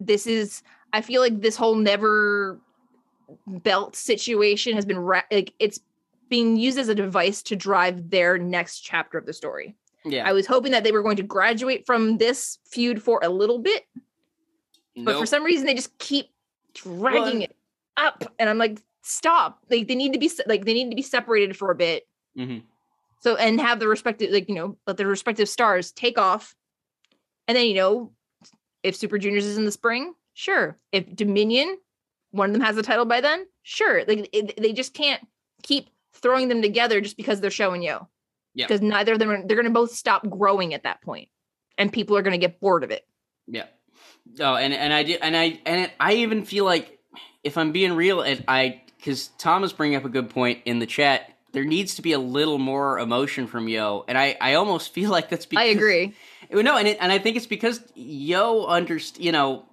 This 0.00 0.26
is, 0.26 0.62
I 0.92 1.00
feel 1.00 1.20
like 1.20 1.40
this 1.40 1.56
whole 1.56 1.74
never 1.76 2.60
belt 3.46 3.96
situation 3.96 4.74
has 4.74 4.84
been 4.84 4.98
ra- 4.98 5.22
like 5.32 5.52
it's 5.58 5.80
being 6.34 6.56
used 6.56 6.78
as 6.78 6.88
a 6.88 6.96
device 6.96 7.44
to 7.44 7.54
drive 7.54 8.10
their 8.10 8.38
next 8.38 8.80
chapter 8.80 9.16
of 9.18 9.24
the 9.24 9.32
story. 9.32 9.76
yeah. 10.04 10.28
I 10.28 10.32
was 10.32 10.48
hoping 10.48 10.72
that 10.72 10.82
they 10.82 10.90
were 10.90 11.02
going 11.02 11.16
to 11.18 11.22
graduate 11.22 11.86
from 11.86 12.18
this 12.18 12.58
feud 12.66 13.00
for 13.00 13.20
a 13.22 13.28
little 13.28 13.60
bit, 13.60 13.84
but 14.96 15.16
for 15.16 15.26
some 15.26 15.44
reason 15.44 15.64
they 15.64 15.74
just 15.74 15.96
keep 15.98 16.26
dragging 16.74 17.42
it 17.42 17.54
up, 17.96 18.24
and 18.40 18.50
I'm 18.50 18.58
like, 18.58 18.80
stop! 19.02 19.60
Like 19.70 19.86
they 19.86 19.94
need 19.94 20.12
to 20.14 20.18
be 20.18 20.28
like 20.46 20.64
they 20.64 20.74
need 20.74 20.90
to 20.90 20.96
be 20.96 21.02
separated 21.02 21.56
for 21.56 21.70
a 21.70 21.76
bit. 21.76 22.02
Mhm. 22.36 22.62
So 23.20 23.36
and 23.36 23.60
have 23.60 23.78
the 23.78 23.86
respective 23.86 24.32
like 24.32 24.48
you 24.48 24.56
know 24.56 24.76
let 24.88 24.96
the 24.96 25.06
respective 25.06 25.48
stars 25.48 25.92
take 25.92 26.18
off, 26.18 26.56
and 27.46 27.56
then 27.56 27.66
you 27.66 27.74
know 27.74 28.12
if 28.82 28.96
Super 28.96 29.18
Juniors 29.18 29.46
is 29.46 29.56
in 29.56 29.64
the 29.64 29.72
spring, 29.72 30.14
sure. 30.34 30.76
If 30.90 31.14
Dominion, 31.14 31.78
one 32.32 32.50
of 32.50 32.54
them 32.54 32.62
has 32.62 32.74
the 32.74 32.82
title 32.82 33.04
by 33.04 33.20
then, 33.20 33.46
sure. 33.62 34.04
Like 34.04 34.28
it, 34.32 34.60
they 34.60 34.72
just 34.72 34.94
can't 34.94 35.22
keep 35.62 35.90
throwing 36.14 36.48
them 36.48 36.62
together 36.62 37.00
just 37.00 37.16
because 37.16 37.40
they're 37.40 37.50
showing 37.50 37.82
you. 37.82 37.98
Yeah. 38.54 38.66
Because 38.66 38.80
neither 38.80 39.14
of 39.14 39.18
them 39.18 39.30
are, 39.30 39.46
they're 39.46 39.56
going 39.56 39.66
to 39.66 39.72
both 39.72 39.92
stop 39.92 40.28
growing 40.28 40.74
at 40.74 40.84
that 40.84 41.02
point, 41.02 41.28
and 41.76 41.92
people 41.92 42.16
are 42.16 42.22
going 42.22 42.38
to 42.38 42.38
get 42.38 42.60
bored 42.60 42.84
of 42.84 42.90
it. 42.90 43.04
Yeah. 43.46 43.66
Oh, 44.40 44.54
and 44.54 44.72
and 44.72 44.92
I 44.92 45.02
did, 45.02 45.20
and 45.20 45.36
I 45.36 45.60
and 45.66 45.80
it, 45.82 45.92
I 46.00 46.14
even 46.14 46.44
feel 46.44 46.64
like 46.64 46.98
if 47.42 47.58
I'm 47.58 47.72
being 47.72 47.92
real, 47.92 48.22
it, 48.22 48.42
I 48.48 48.82
because 48.96 49.28
Tom 49.38 49.64
is 49.64 49.72
bringing 49.72 49.96
up 49.96 50.04
a 50.04 50.08
good 50.08 50.30
point 50.30 50.60
in 50.64 50.78
the 50.78 50.86
chat. 50.86 51.30
There 51.52 51.64
needs 51.64 51.96
to 51.96 52.02
be 52.02 52.12
a 52.12 52.18
little 52.18 52.58
more 52.58 52.98
emotion 52.98 53.46
from 53.46 53.68
Yo, 53.68 54.04
and 54.08 54.16
I 54.16 54.36
I 54.40 54.54
almost 54.54 54.92
feel 54.94 55.10
like 55.10 55.28
that's 55.28 55.46
because 55.46 55.62
I 55.62 55.66
agree. 55.66 56.14
No, 56.50 56.76
and 56.76 56.88
it, 56.88 56.98
and 57.00 57.10
I 57.10 57.18
think 57.18 57.36
it's 57.36 57.46
because 57.46 57.80
Yo 57.94 58.66
underst 58.66 59.20
you 59.20 59.32
know 59.32 59.66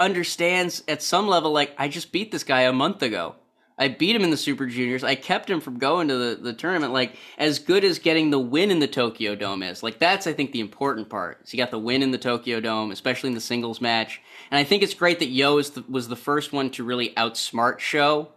understands 0.00 0.82
at 0.88 1.02
some 1.02 1.28
level 1.28 1.52
like 1.52 1.74
I 1.78 1.88
just 1.88 2.10
beat 2.10 2.32
this 2.32 2.44
guy 2.44 2.62
a 2.62 2.72
month 2.72 3.02
ago. 3.02 3.36
I 3.76 3.88
beat 3.88 4.14
him 4.14 4.22
in 4.22 4.30
the 4.30 4.36
Super 4.36 4.66
Juniors. 4.66 5.02
I 5.02 5.16
kept 5.16 5.50
him 5.50 5.60
from 5.60 5.78
going 5.78 6.06
to 6.08 6.16
the, 6.16 6.34
the 6.36 6.52
tournament. 6.52 6.92
Like 6.92 7.16
as 7.38 7.58
good 7.58 7.84
as 7.84 7.98
getting 7.98 8.30
the 8.30 8.38
win 8.38 8.70
in 8.70 8.78
the 8.78 8.86
Tokyo 8.86 9.34
Dome 9.34 9.64
is. 9.64 9.82
Like 9.82 9.98
that's 9.98 10.26
I 10.26 10.32
think 10.32 10.52
the 10.52 10.60
important 10.60 11.08
part. 11.08 11.48
So 11.48 11.52
he 11.52 11.58
got 11.58 11.72
the 11.72 11.78
win 11.78 12.02
in 12.02 12.12
the 12.12 12.18
Tokyo 12.18 12.60
Dome, 12.60 12.92
especially 12.92 13.28
in 13.28 13.34
the 13.34 13.40
singles 13.40 13.80
match. 13.80 14.20
And 14.50 14.58
I 14.58 14.64
think 14.64 14.82
it's 14.82 14.94
great 14.94 15.18
that 15.18 15.28
Yo 15.28 15.58
is 15.58 15.70
the, 15.70 15.84
was 15.88 16.08
the 16.08 16.16
first 16.16 16.52
one 16.52 16.70
to 16.70 16.84
really 16.84 17.10
outsmart 17.10 17.80
Sho 17.80 18.28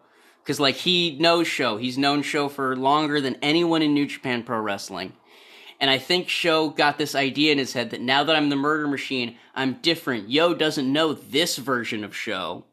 because 0.41 0.59
like 0.59 0.75
he 0.75 1.17
knows 1.19 1.47
Sho. 1.47 1.77
He's 1.77 1.97
known 1.97 2.23
Sho 2.23 2.49
for 2.49 2.75
longer 2.75 3.21
than 3.21 3.35
anyone 3.41 3.83
in 3.83 3.93
New 3.93 4.07
Japan 4.07 4.43
Pro 4.43 4.59
Wrestling. 4.59 5.13
And 5.79 5.91
I 5.91 5.99
think 5.99 6.29
Sho 6.29 6.69
got 6.69 6.97
this 6.97 7.13
idea 7.13 7.51
in 7.51 7.59
his 7.59 7.73
head 7.73 7.91
that 7.91 8.01
now 8.01 8.23
that 8.23 8.35
I'm 8.35 8.49
the 8.49 8.55
murder 8.55 8.87
machine, 8.87 9.37
I'm 9.53 9.73
different. 9.73 10.29
Yo 10.29 10.55
doesn't 10.55 10.91
know 10.91 11.13
this 11.13 11.57
version 11.57 12.03
of 12.03 12.15
Sho. 12.15 12.65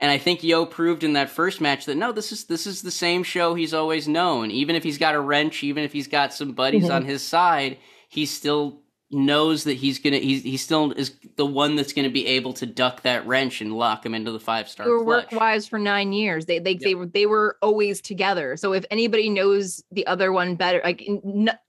And 0.00 0.10
I 0.10 0.18
think 0.18 0.42
Yo 0.42 0.66
proved 0.66 1.04
in 1.04 1.12
that 1.14 1.30
first 1.30 1.60
match 1.60 1.86
that 1.86 1.96
no, 1.96 2.12
this 2.12 2.32
is 2.32 2.44
this 2.44 2.66
is 2.66 2.82
the 2.82 2.90
same 2.90 3.22
Sho 3.22 3.54
he's 3.54 3.74
always 3.74 4.08
known. 4.08 4.50
Even 4.50 4.76
if 4.76 4.82
he's 4.82 4.98
got 4.98 5.14
a 5.14 5.20
wrench, 5.20 5.62
even 5.62 5.84
if 5.84 5.92
he's 5.92 6.08
got 6.08 6.32
some 6.34 6.52
buddies 6.52 6.90
on 6.90 7.04
his 7.06 7.22
side, 7.22 7.78
he 8.08 8.26
still 8.26 8.80
knows 9.10 9.62
that 9.64 9.74
he's 9.74 10.00
gonna 10.00 10.16
he's 10.18 10.42
he 10.42 10.56
still 10.56 10.90
is 10.92 11.14
the 11.36 11.46
one 11.46 11.76
that's 11.76 11.92
gonna 11.92 12.10
be 12.10 12.26
able 12.26 12.52
to 12.52 12.66
duck 12.66 13.02
that 13.02 13.24
wrench 13.26 13.60
and 13.60 13.72
lock 13.72 14.04
him 14.04 14.12
into 14.14 14.32
the 14.32 14.40
five 14.40 14.68
star 14.68 14.86
They 14.86 14.90
were 14.90 15.04
work 15.04 15.30
wise 15.30 15.68
for 15.68 15.78
nine 15.78 16.12
years. 16.12 16.46
They 16.46 16.58
they 16.58 16.74
they 16.74 16.94
were 16.96 17.06
they 17.06 17.26
were 17.26 17.56
always 17.62 18.00
together. 18.00 18.56
So 18.56 18.72
if 18.72 18.84
anybody 18.90 19.30
knows 19.30 19.84
the 19.92 20.06
other 20.08 20.32
one 20.32 20.56
better, 20.56 20.80
like 20.82 21.06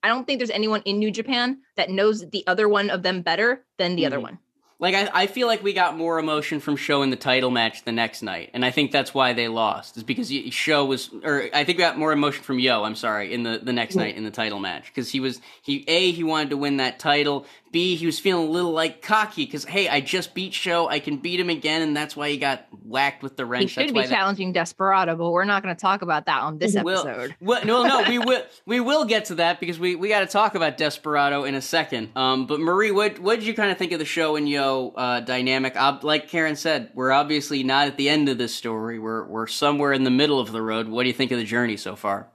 I 0.01 0.07
don't 0.07 0.25
think 0.25 0.39
there's 0.39 0.49
anyone 0.49 0.81
in 0.85 0.97
New 0.97 1.11
Japan 1.11 1.59
that 1.75 1.91
knows 1.91 2.27
the 2.31 2.43
other 2.47 2.67
one 2.67 2.89
of 2.89 3.03
them 3.03 3.21
better 3.21 3.63
than 3.77 3.95
the 3.95 4.07
other 4.07 4.17
Mhm. 4.17 4.23
one. 4.23 4.39
Like 4.77 4.93
I, 4.93 5.09
I 5.13 5.27
feel 5.27 5.47
like 5.47 5.63
we 5.63 5.71
got 5.71 5.97
more 5.97 6.19
emotion 6.19 6.59
from 6.59 6.75
Sho 6.75 7.01
in 7.01 7.09
the 7.09 7.15
title 7.15 7.49
match 7.49 7.85
the 7.85 7.93
next 7.93 8.21
night, 8.21 8.49
and 8.53 8.65
I 8.65 8.71
think 8.71 8.91
that's 8.91 9.13
why 9.13 9.31
they 9.31 9.47
lost. 9.47 9.95
Is 9.95 10.03
because 10.03 10.31
Sho 10.49 10.83
was, 10.83 11.09
or 11.23 11.49
I 11.53 11.63
think 11.63 11.77
we 11.77 11.83
got 11.83 11.97
more 11.97 12.11
emotion 12.11 12.43
from 12.43 12.59
Yo. 12.59 12.83
I'm 12.83 12.95
sorry, 12.95 13.33
in 13.33 13.43
the 13.43 13.57
the 13.57 13.71
next 13.71 13.95
night 13.95 14.17
in 14.17 14.25
the 14.25 14.31
title 14.31 14.59
match 14.59 14.87
because 14.87 15.09
he 15.09 15.21
was 15.21 15.39
he 15.61 15.85
a 15.87 16.11
he 16.11 16.23
wanted 16.23 16.49
to 16.49 16.57
win 16.57 16.77
that 16.77 16.99
title. 16.99 17.45
B 17.75 17.97
he 17.97 18.05
was 18.05 18.19
feeling 18.21 18.47
a 18.47 18.51
little 18.51 18.71
like 18.71 19.01
cocky 19.01 19.43
because 19.43 19.65
hey 19.65 19.89
I 19.89 19.99
just 19.99 20.33
beat 20.33 20.53
Sho, 20.53 20.87
I 20.87 20.99
can 20.99 21.17
beat 21.17 21.41
him 21.41 21.49
again, 21.49 21.81
and 21.81 21.95
that's 21.95 22.15
why 22.15 22.29
he 22.29 22.37
got 22.37 22.65
whacked 22.85 23.21
with 23.21 23.35
the 23.35 23.45
wrench. 23.45 23.63
He 23.63 23.67
should 23.67 23.81
That's 23.83 23.91
be 23.91 23.99
why 23.99 24.05
that- 24.07 24.15
challenging 24.15 24.53
Desperado, 24.53 25.17
but 25.17 25.29
we're 25.31 25.43
not 25.43 25.61
going 25.61 25.75
to 25.75 25.79
talk 25.81 26.01
about 26.01 26.25
that 26.27 26.39
on 26.41 26.57
this 26.57 26.73
We'll- 26.81 27.05
episode. 27.05 27.35
Well, 27.41 27.65
no, 27.65 27.83
no, 27.85 28.03
we 28.07 28.17
will 28.29 28.43
we 28.65 28.79
will 28.79 29.03
get 29.03 29.25
to 29.25 29.35
that 29.35 29.59
because 29.59 29.77
we, 29.77 29.95
we 29.97 30.07
got 30.07 30.21
to 30.21 30.25
talk 30.27 30.55
about 30.55 30.77
Desperado 30.77 31.43
in 31.43 31.53
a 31.55 31.61
second. 31.61 32.11
Um, 32.15 32.45
but 32.47 32.61
Marie, 32.61 32.91
what 32.91 33.19
what 33.19 33.37
did 33.39 33.45
you 33.45 33.53
kind 33.53 33.71
of 33.71 33.77
think 33.77 33.91
of 33.91 33.99
the 33.99 34.05
Sho 34.05 34.37
and 34.37 34.47
Yo 34.47 34.93
uh, 34.95 35.19
dynamic? 35.19 35.75
Ob- 35.75 36.05
like 36.05 36.29
Karen 36.29 36.55
said, 36.55 36.91
we're 36.93 37.11
obviously 37.11 37.63
not 37.63 37.87
at 37.87 37.97
the 37.97 38.07
end 38.07 38.29
of 38.29 38.37
this 38.37 38.55
story. 38.55 38.99
We're 38.99 39.25
we're 39.25 39.47
somewhere 39.47 39.91
in 39.91 40.05
the 40.05 40.11
middle 40.11 40.39
of 40.39 40.53
the 40.53 40.61
road. 40.61 40.87
What 40.87 41.03
do 41.03 41.07
you 41.09 41.13
think 41.13 41.31
of 41.31 41.39
the 41.39 41.43
journey 41.45 41.75
so 41.75 41.97
far? 41.97 42.29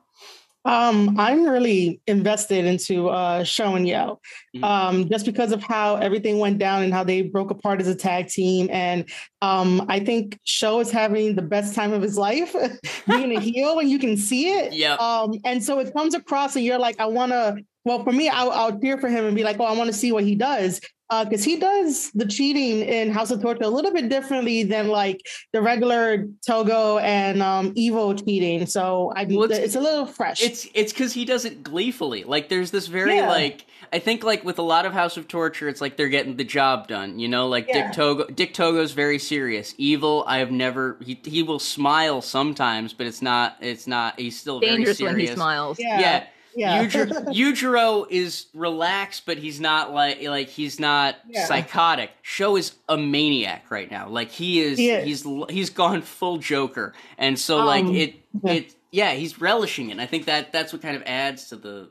Um, 0.64 1.18
I'm 1.18 1.44
really 1.44 2.00
invested 2.06 2.66
into 2.66 3.08
uh 3.08 3.44
Sho 3.44 3.76
and 3.76 3.88
Yo. 3.88 4.20
Mhm. 4.54 4.64
Um, 4.64 5.08
just 5.08 5.24
because 5.24 5.52
of 5.52 5.62
how 5.62 5.96
everything 5.96 6.38
went 6.38 6.58
down 6.58 6.82
and 6.82 6.92
how 6.92 7.02
they 7.02 7.22
broke 7.22 7.50
apart 7.50 7.80
as 7.80 7.88
a 7.88 7.94
tag 7.94 8.28
team. 8.28 8.68
And 8.70 9.08
um, 9.40 9.86
I 9.88 10.00
think 10.00 10.38
Sho 10.44 10.80
is 10.80 10.90
having 10.90 11.34
the 11.34 11.42
best 11.42 11.74
time 11.74 11.92
of 11.92 12.02
his 12.02 12.18
life 12.18 12.54
being 13.08 13.36
a 13.36 13.40
heel 13.40 13.78
and 13.78 13.88
you 13.88 13.98
can 13.98 14.16
see 14.16 14.50
it. 14.50 14.72
Yeah. 14.74 14.94
Um, 14.94 15.32
and 15.44 15.64
so 15.64 15.78
it 15.78 15.94
comes 15.94 16.14
across 16.14 16.56
and 16.56 16.64
you're 16.64 16.78
like, 16.78 17.00
I 17.00 17.06
wanna 17.06 17.56
well, 17.84 18.04
for 18.04 18.12
me, 18.12 18.28
I'll, 18.28 18.50
I'll 18.50 18.78
cheer 18.80 18.98
for 18.98 19.08
him 19.08 19.24
and 19.24 19.34
be 19.36 19.42
like, 19.44 19.58
oh, 19.60 19.64
I 19.64 19.72
want 19.76 19.88
to 19.88 19.92
see 19.94 20.12
what 20.12 20.24
he 20.24 20.34
does. 20.34 20.80
Because 21.24 21.42
he 21.42 21.56
does 21.56 22.12
the 22.12 22.24
cheating 22.24 22.82
in 22.88 23.10
House 23.10 23.32
of 23.32 23.42
Torture 23.42 23.64
a 23.64 23.68
little 23.68 23.92
bit 23.92 24.08
differently 24.08 24.62
than 24.62 24.86
like 24.86 25.20
the 25.52 25.60
regular 25.60 26.28
Togo 26.46 26.98
and 26.98 27.42
um, 27.42 27.74
Evo 27.74 28.16
cheating. 28.24 28.64
So 28.66 29.12
I 29.16 29.24
Well, 29.24 29.42
it's, 29.42 29.54
it's- 29.54 29.74
a 29.74 29.80
little 29.80 30.06
fresh. 30.06 30.40
It's 30.40 30.68
it's 30.72 30.92
because 30.92 31.12
he 31.12 31.24
does 31.24 31.44
it 31.44 31.64
gleefully. 31.64 32.22
Like 32.22 32.48
there's 32.48 32.70
this 32.70 32.86
very 32.86 33.16
Yeah. 33.16 33.26
like 33.28 33.66
I 33.92 33.98
think 33.98 34.22
like 34.22 34.44
with 34.44 34.60
a 34.60 34.62
lot 34.62 34.86
of 34.86 34.92
House 34.92 35.16
of 35.16 35.26
Torture, 35.26 35.68
it's 35.68 35.80
like 35.80 35.96
they're 35.96 36.08
getting 36.08 36.36
the 36.36 36.44
job 36.44 36.86
done. 36.86 37.18
You 37.18 37.26
know, 37.26 37.48
like 37.48 37.66
Yeah. 37.66 37.86
Dick 37.88 37.96
Togo. 37.96 38.26
Dick 38.28 38.54
Togo's 38.54 38.92
very 38.92 39.18
serious. 39.18 39.74
Evil. 39.78 40.22
I 40.28 40.38
have 40.38 40.52
never. 40.52 40.96
He 41.04 41.18
he 41.24 41.42
will 41.42 41.58
smile 41.58 42.22
sometimes, 42.22 42.92
but 42.92 43.08
it's 43.08 43.20
not. 43.20 43.56
It's 43.60 43.88
not. 43.88 44.20
He's 44.20 44.38
still 44.38 44.60
Dangerous 44.60 44.98
very 44.98 45.10
when 45.10 45.18
he 45.18 45.26
serious. 45.26 45.36
smiles. 45.36 45.78
yeah. 45.80 45.98
Yeah. 46.00 46.24
Yeah. 46.54 46.84
Yujiro, 46.84 47.26
Yujiro 47.34 48.06
is 48.10 48.46
relaxed, 48.54 49.24
but 49.26 49.38
he's 49.38 49.60
not 49.60 49.92
like 49.92 50.22
like 50.22 50.48
he's 50.48 50.80
not 50.80 51.16
Yeah. 51.28 51.44
psychotic. 51.46 52.10
Sho 52.22 52.56
is 52.56 52.72
a 52.88 52.96
maniac 52.96 53.70
right 53.70 53.90
now. 53.90 54.08
Like 54.08 54.30
he 54.30 54.60
is, 54.60 54.78
He 54.78 54.90
is. 54.90 55.04
he's 55.24 55.26
he's 55.50 55.70
gone 55.70 56.02
full 56.02 56.38
Joker, 56.38 56.92
and 57.18 57.38
so 57.38 57.64
like 57.64 57.84
Um, 57.84 57.94
it 57.94 58.14
yeah. 58.42 58.52
it 58.52 58.74
yeah 58.90 59.12
he's 59.12 59.40
relishing 59.40 59.88
it. 59.88 59.92
And 59.92 60.00
I 60.00 60.06
think 60.06 60.26
that 60.26 60.52
that's 60.52 60.72
what 60.72 60.82
kind 60.82 60.96
of 60.96 61.02
adds 61.06 61.48
to 61.50 61.56
the 61.56 61.88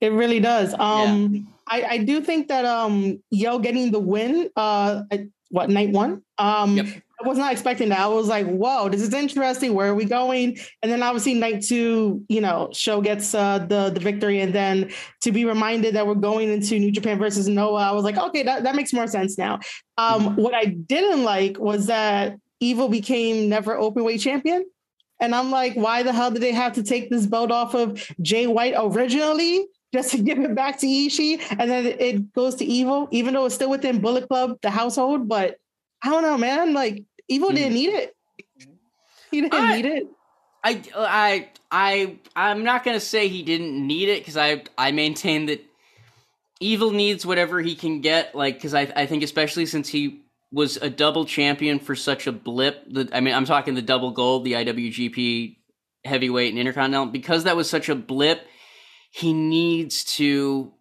It 0.00 0.12
really 0.12 0.40
does. 0.40 0.74
Um, 0.78 1.48
I, 1.68 1.82
I 1.82 1.98
do 1.98 2.20
think 2.20 2.48
that 2.48 2.64
um, 2.64 3.22
Yo 3.30 3.58
getting 3.60 3.92
the 3.92 4.00
win, 4.00 4.50
uh, 4.56 5.02
what 5.50 5.70
night 5.70 5.90
one? 5.90 6.22
Um, 6.38 6.76
Yep. 6.78 6.86
I 7.24 7.28
was 7.28 7.38
not 7.38 7.52
expecting 7.52 7.88
that. 7.90 8.00
I 8.00 8.06
was 8.06 8.28
like, 8.28 8.46
"Whoa, 8.46 8.88
this 8.88 9.02
is 9.02 9.12
interesting. 9.12 9.74
Where 9.74 9.88
are 9.88 9.94
we 9.94 10.04
going?" 10.04 10.58
And 10.82 10.90
then 10.90 11.02
obviously 11.02 11.34
night 11.34 11.62
two, 11.62 12.24
you 12.28 12.40
know, 12.40 12.70
Sho 12.72 13.00
gets 13.00 13.34
uh, 13.34 13.60
the 13.60 13.90
the 13.90 14.00
victory, 14.00 14.40
and 14.40 14.54
then 14.54 14.90
to 15.22 15.32
be 15.32 15.44
reminded 15.44 15.94
that 15.94 16.06
we're 16.06 16.14
going 16.14 16.48
into 16.50 16.78
New 16.78 16.90
Japan 16.90 17.18
versus 17.18 17.48
Noah, 17.48 17.82
I 17.82 17.92
was 17.92 18.04
like, 18.04 18.16
"Okay, 18.16 18.42
that, 18.42 18.64
that 18.64 18.74
makes 18.74 18.92
more 18.92 19.06
sense 19.06 19.38
now." 19.38 19.60
Um, 19.98 20.36
what 20.36 20.54
I 20.54 20.64
didn't 20.64 21.24
like 21.24 21.58
was 21.58 21.86
that 21.86 22.36
Evil 22.62 22.88
became 22.88 23.48
never 23.48 23.76
open 23.76 24.04
weight 24.04 24.20
champion. 24.20 24.64
And 25.20 25.34
I'm 25.34 25.50
like, 25.50 25.74
why 25.74 26.04
the 26.04 26.12
hell 26.12 26.30
did 26.30 26.42
they 26.42 26.52
have 26.52 26.74
to 26.74 26.82
take 26.82 27.10
this 27.10 27.26
belt 27.26 27.50
off 27.50 27.74
of 27.74 28.08
Jay 28.20 28.46
White 28.46 28.74
originally? 28.76 29.66
Just 29.92 30.12
to 30.12 30.18
give 30.22 30.38
it 30.38 30.54
back 30.54 30.78
to 30.78 30.86
Ishii, 30.86 31.40
and 31.58 31.70
then 31.70 31.86
it 31.86 32.32
goes 32.32 32.54
to 32.56 32.64
Evil, 32.64 33.08
even 33.10 33.34
though 33.34 33.46
it's 33.46 33.54
still 33.56 33.68
within 33.68 34.00
Bullet 34.00 34.28
Club, 34.28 34.58
the 34.62 34.70
household. 34.70 35.28
But 35.28 35.56
I 36.02 36.10
don't 36.10 36.22
know, 36.22 36.38
man. 36.38 36.72
Like 36.72 37.04
Evil 37.28 37.50
Hmm. 37.50 37.56
didn't 37.56 37.74
need 37.74 37.90
it. 37.90 38.16
He 39.30 39.40
didn't 39.40 39.54
I- 39.54 39.76
need 39.76 39.86
it. 39.86 40.06
I 40.64 40.82
I 40.96 41.48
I 41.70 42.16
I'm 42.36 42.62
not 42.62 42.84
gonna 42.84 43.00
say 43.00 43.28
he 43.28 43.42
didn't 43.42 43.84
need 43.86 44.08
it 44.08 44.20
because 44.20 44.36
I 44.36 44.62
I 44.78 44.92
maintain 44.92 45.46
that 45.46 45.64
Evil 46.60 46.92
needs 46.92 47.26
whatever 47.26 47.60
he 47.60 47.74
can 47.74 48.00
get. 48.00 48.34
Like 48.34 48.54
because 48.54 48.72
I 48.74 48.82
I 48.94 49.06
think 49.06 49.24
especially 49.24 49.66
since 49.66 49.88
he 49.88 50.20
was 50.52 50.76
a 50.76 50.88
double 50.90 51.24
champion 51.24 51.80
for 51.80 51.96
such 51.96 52.26
a 52.28 52.32
blip. 52.32 52.84
The, 52.88 53.08
I 53.12 53.20
mean 53.20 53.34
I'm 53.34 53.44
talking 53.46 53.74
the 53.74 53.82
double 53.82 54.12
gold, 54.12 54.44
the 54.44 54.52
IWGP 54.52 55.56
heavyweight 56.04 56.50
and 56.50 56.58
intercontinental 56.60 57.06
because 57.06 57.44
that 57.44 57.56
was 57.56 57.68
such 57.68 57.88
a 57.88 57.94
blip. 57.96 58.46
he 59.10 59.32
needs 59.32 60.04
to 60.04 60.72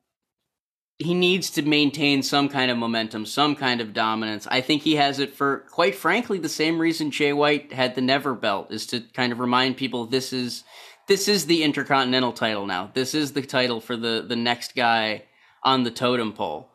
he 1.01 1.13
needs 1.13 1.49
to 1.51 1.61
maintain 1.61 2.21
some 2.23 2.47
kind 2.47 2.69
of 2.69 2.77
momentum, 2.77 3.25
some 3.25 3.55
kind 3.55 3.81
of 3.81 3.93
dominance. 3.93 4.47
I 4.47 4.61
think 4.61 4.83
he 4.83 4.95
has 4.95 5.19
it 5.19 5.33
for 5.33 5.65
quite 5.71 5.95
frankly 5.95 6.37
the 6.39 6.49
same 6.49 6.79
reason 6.79 7.11
Jay 7.11 7.33
White 7.33 7.73
had 7.73 7.95
the 7.95 8.01
never 8.01 8.33
belt 8.33 8.71
is 8.71 8.85
to 8.87 9.01
kind 9.01 9.31
of 9.31 9.39
remind 9.39 9.77
people 9.77 10.05
this 10.05 10.31
is 10.31 10.63
this 11.07 11.27
is 11.27 11.45
the 11.45 11.63
intercontinental 11.63 12.33
title 12.33 12.65
now. 12.65 12.91
This 12.93 13.13
is 13.15 13.33
the 13.33 13.41
title 13.41 13.81
for 13.81 13.97
the 13.97 14.23
the 14.27 14.35
next 14.35 14.75
guy 14.75 15.23
on 15.63 15.83
the 15.83 15.91
totem 15.91 16.33
pole. 16.33 16.69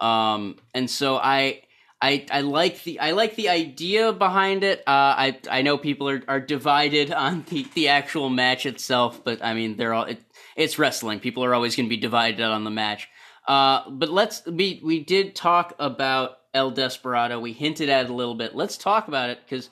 Um, 0.00 0.56
and 0.74 0.88
so 0.90 1.16
I 1.16 1.62
I, 2.00 2.26
I 2.32 2.40
like 2.40 2.82
the 2.82 2.98
I 2.98 3.12
like 3.12 3.36
the 3.36 3.48
idea 3.48 4.12
behind 4.12 4.64
it. 4.64 4.80
Uh, 4.80 5.14
I 5.16 5.38
I 5.48 5.62
know 5.62 5.78
people 5.78 6.08
are, 6.08 6.22
are 6.26 6.40
divided 6.40 7.12
on 7.12 7.44
the, 7.48 7.64
the 7.74 7.88
actual 7.88 8.28
match 8.28 8.66
itself, 8.66 9.22
but 9.24 9.42
I 9.42 9.54
mean 9.54 9.76
they're 9.76 9.94
all 9.94 10.04
it, 10.04 10.20
it's 10.56 10.78
wrestling. 10.78 11.20
People 11.20 11.44
are 11.44 11.54
always 11.54 11.76
going 11.76 11.86
to 11.86 11.90
be 11.90 12.00
divided 12.00 12.42
on 12.42 12.64
the 12.64 12.70
match. 12.70 13.08
Uh, 13.46 13.90
but 13.90 14.08
let's 14.10 14.44
we 14.46 14.80
we 14.84 15.00
did 15.00 15.34
talk 15.34 15.74
about 15.78 16.38
El 16.54 16.70
Desperado. 16.70 17.40
We 17.40 17.52
hinted 17.52 17.88
at 17.88 18.06
it 18.06 18.10
a 18.10 18.14
little 18.14 18.34
bit. 18.34 18.54
Let's 18.54 18.76
talk 18.76 19.08
about 19.08 19.30
it 19.30 19.40
because 19.44 19.70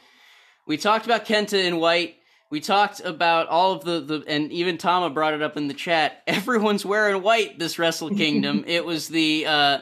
we 0.66 0.76
talked 0.76 1.04
about 1.04 1.24
Kenta 1.24 1.64
in 1.64 1.78
White. 1.78 2.16
We 2.50 2.60
talked 2.60 3.00
about 3.00 3.46
all 3.46 3.72
of 3.72 3.84
the, 3.84 4.00
the 4.00 4.24
and 4.26 4.50
even 4.50 4.76
Tama 4.76 5.10
brought 5.10 5.34
it 5.34 5.42
up 5.42 5.56
in 5.56 5.68
the 5.68 5.74
chat. 5.74 6.22
Everyone's 6.26 6.84
wearing 6.84 7.22
white 7.22 7.58
this 7.58 7.78
Wrestle 7.78 8.10
Kingdom. 8.10 8.64
it 8.68 8.84
was 8.84 9.08
the 9.08 9.46
uh, 9.46 9.78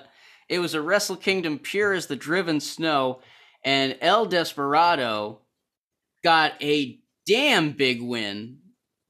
it 0.49 0.59
was 0.59 0.75
a 0.75 0.83
Wrestle 0.83 1.17
Kingdom 1.17 1.59
pure 1.59 1.93
as 1.93 2.07
the 2.07 2.17
driven 2.17 2.61
snow, 2.61 3.21
and 3.65 3.97
El 4.01 4.27
Desperado 4.27 5.41
got 6.23 6.53
a 6.63 6.99
damn 7.27 7.73
big 7.73 8.03
win 8.03 8.59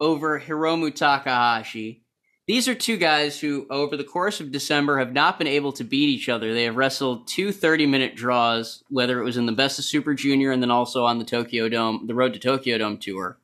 over 0.00 0.38
Hiromu 0.38 0.94
Takahashi. 0.94 2.04
These 2.48 2.66
are 2.66 2.74
two 2.74 2.96
guys 2.96 3.38
who, 3.38 3.66
over 3.68 3.94
the 3.94 4.04
course 4.04 4.40
of 4.40 4.50
December, 4.50 4.98
have 4.98 5.12
not 5.12 5.38
been 5.38 5.46
able 5.46 5.70
to 5.72 5.84
beat 5.84 6.08
each 6.08 6.30
other. 6.30 6.54
They 6.54 6.64
have 6.64 6.76
wrestled 6.76 7.28
two 7.28 7.52
30 7.52 7.84
minute 7.84 8.16
draws, 8.16 8.82
whether 8.88 9.20
it 9.20 9.24
was 9.24 9.36
in 9.36 9.44
the 9.44 9.52
Best 9.52 9.78
of 9.78 9.84
Super 9.84 10.14
Junior 10.14 10.50
and 10.50 10.62
then 10.62 10.70
also 10.70 11.04
on 11.04 11.18
the 11.18 11.26
Tokyo 11.26 11.68
Dome, 11.68 12.06
the 12.06 12.14
Road 12.14 12.32
to 12.32 12.38
Tokyo 12.38 12.78
Dome 12.78 12.96
tour. 12.96 13.36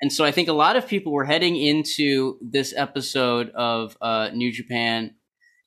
And 0.00 0.12
so 0.12 0.24
I 0.24 0.30
think 0.30 0.48
a 0.48 0.52
lot 0.52 0.76
of 0.76 0.86
people 0.86 1.10
were 1.10 1.24
heading 1.24 1.56
into 1.56 2.38
this 2.40 2.72
episode 2.76 3.50
of 3.50 3.96
uh, 4.00 4.30
New 4.32 4.52
Japan 4.52 5.16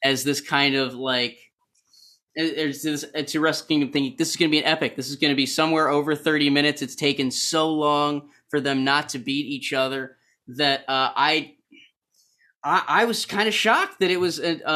as 0.01 0.23
this 0.23 0.39
kind 0.39 0.75
of 0.75 0.93
like 0.93 1.37
it's, 2.33 3.35
a 3.35 3.39
Wrestle 3.39 3.67
Kingdom 3.67 3.91
thinking 3.91 4.15
this 4.17 4.29
is 4.29 4.35
going 4.37 4.49
to 4.49 4.55
be 4.55 4.59
an 4.59 4.71
epic. 4.71 4.95
This 4.95 5.09
is 5.09 5.17
going 5.17 5.31
to 5.31 5.37
be 5.37 5.45
somewhere 5.45 5.89
over 5.89 6.15
30 6.15 6.49
minutes. 6.49 6.81
It's 6.81 6.95
taken 6.95 7.29
so 7.29 7.73
long 7.73 8.29
for 8.49 8.61
them 8.61 8.85
not 8.85 9.09
to 9.09 9.19
beat 9.19 9.47
each 9.47 9.73
other 9.73 10.15
that 10.47 10.81
uh, 10.87 11.11
I, 11.15 11.54
I, 12.65 12.83
I 12.87 13.05
was 13.05 13.25
kind 13.25 13.47
of 13.47 13.53
shocked 13.53 13.99
that 13.99 14.09
it 14.09 14.19
was 14.19 14.39
a, 14.39 14.59
a, 14.65 14.71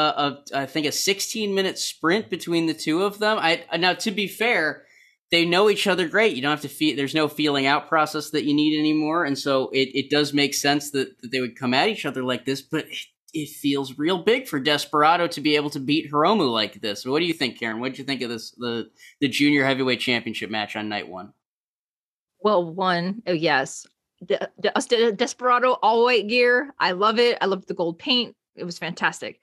a 0.54 0.60
I 0.60 0.66
think 0.68 0.86
a 0.86 0.92
16 0.92 1.54
minute 1.54 1.80
sprint 1.80 2.30
between 2.30 2.68
the 2.68 2.74
two 2.74 3.02
of 3.02 3.18
them. 3.18 3.38
I 3.40 3.64
now 3.78 3.94
to 3.96 4.12
be 4.12 4.28
fair, 4.28 4.84
they 5.32 5.46
know 5.46 5.70
each 5.70 5.88
other 5.88 6.08
great. 6.08 6.36
You 6.36 6.44
don't 6.44 6.52
have 6.52 6.62
to 6.62 6.70
feel 6.70 6.96
there's 6.96 7.16
no 7.16 7.28
feeling 7.28 7.66
out 7.66 7.90
process 7.90 8.30
that 8.30 8.46
you 8.46 8.54
need 8.54 8.80
anymore, 8.80 9.26
and 9.26 9.38
so 9.38 9.70
it, 9.70 9.90
it 9.94 10.10
does 10.10 10.34
make 10.34 10.54
sense 10.54 10.92
that, 10.92 11.20
that 11.22 11.32
they 11.32 11.42
would 11.42 11.58
come 11.58 11.74
at 11.74 11.90
each 11.90 12.06
other 12.06 12.24
like 12.24 12.46
this. 12.46 12.62
But 12.62 12.86
it 13.34 13.50
feels 13.50 13.98
real 13.98 14.24
big 14.24 14.48
for 14.48 14.60
Desperado 14.60 15.28
to 15.28 15.42
be 15.42 15.56
able 15.56 15.70
to 15.72 15.80
beat 15.80 16.12
Hiromu 16.12 16.52
like 16.52 16.82
this. 16.82 17.06
What 17.06 17.20
do 17.20 17.26
you 17.26 17.34
think, 17.34 17.60
Karen? 17.60 17.80
What 17.80 17.90
did 17.90 18.00
you 18.00 18.06
think 18.06 18.22
of 18.22 18.30
this 18.30 18.52
the 18.52 18.90
the 19.20 19.28
junior 19.28 19.66
heavyweight 19.66 20.00
championship 20.00 20.52
match 20.52 20.76
on 20.76 20.90
night 20.90 21.10
one? 21.10 21.34
Well, 22.42 22.72
one, 22.72 23.24
oh 23.26 23.34
yes, 23.34 23.88
De- 24.26 24.50
De- 24.60 25.12
Desperado 25.14 25.74
all 25.82 26.04
white 26.04 26.28
gear. 26.28 26.74
I 26.80 26.92
love 26.92 27.20
it. 27.20 27.38
I 27.42 27.46
love 27.46 27.66
the 27.66 27.74
gold 27.74 28.00
paint. 28.00 28.36
It 28.56 28.64
was 28.64 28.78
fantastic. 28.78 29.40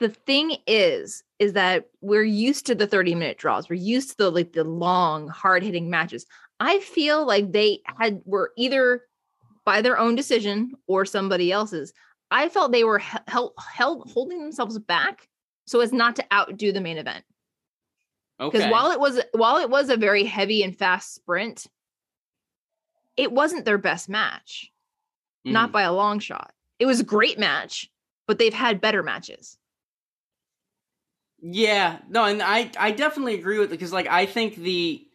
The 0.00 0.08
thing 0.08 0.56
is, 0.66 1.22
is 1.38 1.52
that 1.52 1.86
we're 2.00 2.22
used 2.22 2.66
to 2.66 2.74
the 2.74 2.86
30 2.86 3.14
minute 3.14 3.38
draws. 3.38 3.68
We're 3.68 3.76
used 3.76 4.10
to 4.10 4.16
the 4.16 4.30
like 4.30 4.52
the 4.52 4.64
long, 4.64 5.28
hard 5.28 5.62
hitting 5.62 5.90
matches. 5.90 6.26
I 6.60 6.80
feel 6.80 7.26
like 7.26 7.52
they 7.52 7.80
had 7.98 8.22
were 8.24 8.52
either 8.56 9.02
by 9.64 9.82
their 9.82 9.98
own 9.98 10.14
decision 10.14 10.72
or 10.86 11.04
somebody 11.04 11.52
else's 11.52 11.92
I 12.30 12.48
felt 12.48 12.72
they 12.72 12.84
were 12.84 12.98
held, 12.98 13.52
held 13.58 14.10
holding 14.10 14.40
themselves 14.40 14.78
back 14.78 15.28
so 15.66 15.80
as 15.80 15.92
not 15.92 16.16
to 16.16 16.24
outdo 16.32 16.72
the 16.72 16.80
main 16.80 16.98
event. 16.98 17.24
Because 18.38 18.62
okay. 18.62 18.70
while 18.70 18.90
it 18.90 18.98
was 18.98 19.20
while 19.32 19.58
it 19.58 19.70
was 19.70 19.88
a 19.88 19.96
very 19.96 20.24
heavy 20.24 20.64
and 20.64 20.76
fast 20.76 21.14
sprint, 21.14 21.66
it 23.16 23.32
wasn't 23.32 23.64
their 23.64 23.78
best 23.78 24.08
match. 24.08 24.70
Mm. 25.46 25.52
Not 25.52 25.72
by 25.72 25.82
a 25.82 25.92
long 25.92 26.18
shot. 26.18 26.52
It 26.78 26.86
was 26.86 27.00
a 27.00 27.04
great 27.04 27.38
match, 27.38 27.90
but 28.26 28.38
they've 28.38 28.54
had 28.54 28.80
better 28.80 29.02
matches. 29.02 29.58
Yeah, 31.40 31.98
no, 32.08 32.24
and 32.24 32.42
I 32.42 32.70
I 32.78 32.90
definitely 32.90 33.34
agree 33.34 33.58
with 33.58 33.68
it 33.68 33.78
because 33.78 33.92
like 33.92 34.06
I 34.06 34.24
think 34.24 34.56
the 34.56 35.06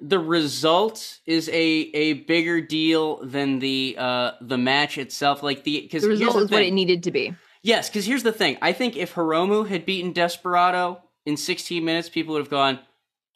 the 0.00 0.18
result 0.18 1.18
is 1.26 1.48
a 1.48 1.52
a 1.52 2.12
bigger 2.14 2.60
deal 2.60 3.24
than 3.24 3.58
the 3.58 3.96
uh 3.98 4.32
the 4.40 4.58
match 4.58 4.98
itself 4.98 5.42
like 5.42 5.64
the 5.64 5.82
because 5.82 6.02
the 6.02 6.08
result 6.08 6.36
is 6.36 6.50
what 6.50 6.62
it 6.62 6.72
needed 6.72 7.02
to 7.02 7.10
be 7.10 7.34
yes 7.62 7.88
because 7.88 8.06
here's 8.06 8.22
the 8.22 8.32
thing 8.32 8.56
i 8.62 8.72
think 8.72 8.96
if 8.96 9.14
hiromu 9.14 9.66
had 9.66 9.84
beaten 9.84 10.12
desperado 10.12 11.02
in 11.26 11.36
16 11.36 11.84
minutes 11.84 12.08
people 12.08 12.34
would 12.34 12.40
have 12.40 12.50
gone 12.50 12.78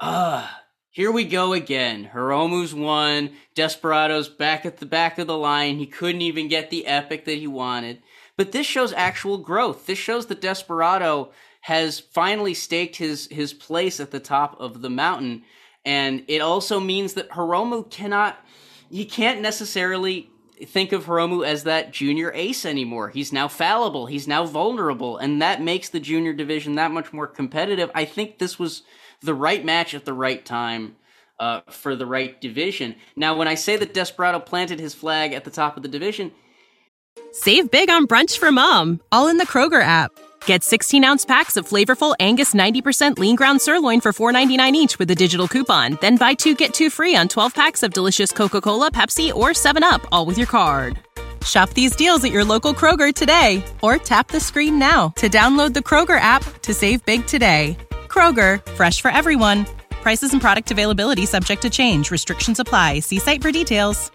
ah 0.01 0.62
here 0.93 1.11
we 1.11 1.25
go 1.25 1.53
again 1.53 2.09
hiromu's 2.15 2.73
won 2.73 3.31
desperado's 3.55 4.29
back 4.29 4.65
at 4.65 4.77
the 4.77 4.87
back 4.87 5.19
of 5.19 5.27
the 5.27 5.37
line 5.37 5.79
he 5.79 5.87
couldn't 5.87 6.23
even 6.23 6.47
get 6.49 6.71
the 6.71 6.87
epic 6.87 7.25
that 7.25 7.39
he 7.39 7.47
wanted 7.47 8.01
but 8.37 8.53
this 8.53 8.67
shows 8.67 8.93
actual 8.93 9.39
growth 9.39 9.87
this 9.87 9.99
shows 9.99 10.27
that 10.27 10.41
desperado 10.41 11.31
has 11.63 11.99
finally 11.99 12.55
staked 12.55 12.97
his 12.97 13.27
his 13.29 13.53
place 13.53 13.99
at 13.99 14.13
the 14.13 14.21
top 14.21 14.55
of 14.61 14.83
the 14.83 14.91
mountain 14.91 15.43
and 15.85 16.25
it 16.29 16.41
also 16.41 16.79
means 16.81 17.15
that 17.15 17.31
Hiromu 17.31 17.91
cannot, 17.91 18.45
he 18.91 19.05
can't 19.05 19.41
necessarily 19.41 20.31
think 20.65 20.93
of 20.93 21.07
Hiromu 21.07 21.45
as 21.45 21.65
that 21.65 21.93
junior 21.93 22.31
ace 22.35 22.65
anymore. 22.65 23.09
He's 23.09 23.33
now 23.33 23.49
fallible. 23.49 24.07
He's 24.07 24.29
now 24.29 24.45
vulnerable. 24.47 25.17
And 25.17 25.43
that 25.43 25.61
makes 25.61 25.89
the 25.89 25.99
junior 25.99 26.33
division 26.33 26.77
that 26.77 26.93
much 26.93 27.13
more 27.13 27.27
competitive. 27.27 27.91
I 27.95 28.05
think 28.05 28.39
this 28.39 28.59
was 28.59 28.83
the 29.23 29.35
right 29.35 29.65
match 29.65 29.95
at 29.95 30.05
the 30.05 30.13
right 30.13 30.45
time. 30.45 30.97
Uh, 31.41 31.61
for 31.71 31.97
the 31.97 32.07
right 32.07 32.41
division. 32.41 32.95
Now, 33.17 33.37
when 33.37 33.49
I 33.49 33.57
say 33.57 33.77
that 33.77 33.93
Desperado 33.93 34.39
planted 34.39 34.79
his 34.79 34.95
flag 34.95 35.33
at 35.33 35.43
the 35.43 35.51
top 35.51 35.77
of 35.77 35.83
the 35.83 35.89
division, 35.89 36.31
save 37.33 37.69
big 37.69 37.91
on 37.91 38.07
brunch 38.07 38.39
for 38.39 38.53
mom, 38.53 39.01
all 39.11 39.27
in 39.27 39.39
the 39.39 39.47
Kroger 39.47 39.83
app. 39.83 40.13
Get 40.47 40.65
16 40.65 41.05
ounce 41.05 41.25
packs 41.25 41.57
of 41.57 41.69
flavorful 41.69 42.15
Angus 42.21 42.55
90% 42.55 43.19
lean 43.19 43.37
ground 43.37 43.61
sirloin 43.61 44.01
for 44.01 44.13
$4.99 44.13 44.73
each 44.75 44.99
with 44.99 45.11
a 45.11 45.15
digital 45.15 45.49
coupon. 45.49 45.99
Then 46.01 46.17
buy 46.17 46.35
two 46.35 46.55
get 46.55 46.75
two 46.75 46.91
free 46.91 47.17
on 47.17 47.29
12 47.29 47.55
packs 47.55 47.83
of 47.83 47.93
delicious 47.93 48.33
Coca 48.33 48.61
Cola, 48.61 48.91
Pepsi, 48.91 49.35
or 49.35 49.51
7UP, 49.51 50.05
all 50.13 50.27
with 50.27 50.39
your 50.39 50.47
card. 50.47 50.99
Shop 51.45 51.71
these 51.71 51.97
deals 51.97 52.23
at 52.25 52.33
your 52.33 52.45
local 52.45 52.73
Kroger 52.73 53.13
today 53.13 53.65
or 53.83 53.97
tap 53.97 54.29
the 54.29 54.41
screen 54.41 54.79
now 54.79 55.09
to 55.17 55.29
download 55.29 55.75
the 55.75 55.81
Kroger 55.81 56.21
app 56.21 56.45
to 56.63 56.73
save 56.73 57.05
big 57.05 57.27
today. 57.27 57.77
Kroger, 58.13 58.65
fresh 58.73 59.01
for 59.01 59.11
everyone. 59.11 59.67
Prices 60.03 60.33
and 60.33 60.41
product 60.41 60.71
availability 60.71 61.25
subject 61.25 61.63
to 61.63 61.71
change. 61.71 62.11
Restrictions 62.11 62.61
apply. 62.61 63.01
See 63.01 63.19
site 63.19 63.41
for 63.41 63.51
details. 63.51 64.11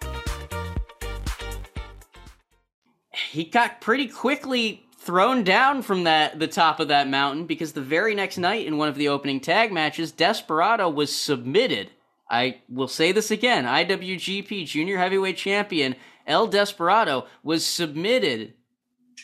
He 3.31 3.45
got 3.45 3.81
pretty 3.81 4.07
quickly 4.07 4.85
thrown 4.99 5.43
down 5.43 5.81
from 5.81 6.03
that 6.03 6.37
the 6.37 6.47
top 6.47 6.79
of 6.79 6.89
that 6.89 7.07
mountain 7.07 7.45
because 7.45 7.73
the 7.73 7.81
very 7.81 8.13
next 8.13 8.37
night 8.37 8.67
in 8.67 8.77
one 8.77 8.89
of 8.89 8.95
the 8.95 9.07
opening 9.07 9.39
tag 9.39 9.71
matches, 9.71 10.11
Desperado 10.11 10.89
was 10.89 11.15
submitted. 11.15 11.89
I 12.29 12.61
will 12.69 12.87
say 12.87 13.11
this 13.11 13.31
again: 13.31 13.65
IWGP 13.65 14.65
Junior 14.67 14.97
Heavyweight 14.97 15.37
Champion 15.37 15.95
El 16.27 16.47
Desperado 16.47 17.25
was 17.41 17.65
submitted 17.65 18.53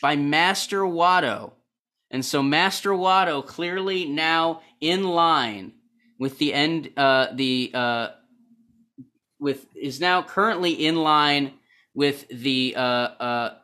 by 0.00 0.16
Master 0.16 0.80
Wato, 0.80 1.52
and 2.14 2.24
so 2.24 2.44
Master 2.44 2.90
Wato 2.90 3.44
clearly 3.44 4.04
now 4.04 4.60
in 4.80 5.02
line 5.02 5.72
with 6.16 6.38
the 6.38 6.54
end. 6.54 6.92
Uh, 6.96 7.26
the 7.34 7.72
uh, 7.74 8.08
with 9.40 9.66
is 9.74 9.98
now 9.98 10.22
currently 10.22 10.86
in 10.86 10.94
line 10.94 11.54
with 11.92 12.28
the 12.28 12.74
uh, 12.76 12.80
uh 12.80 13.54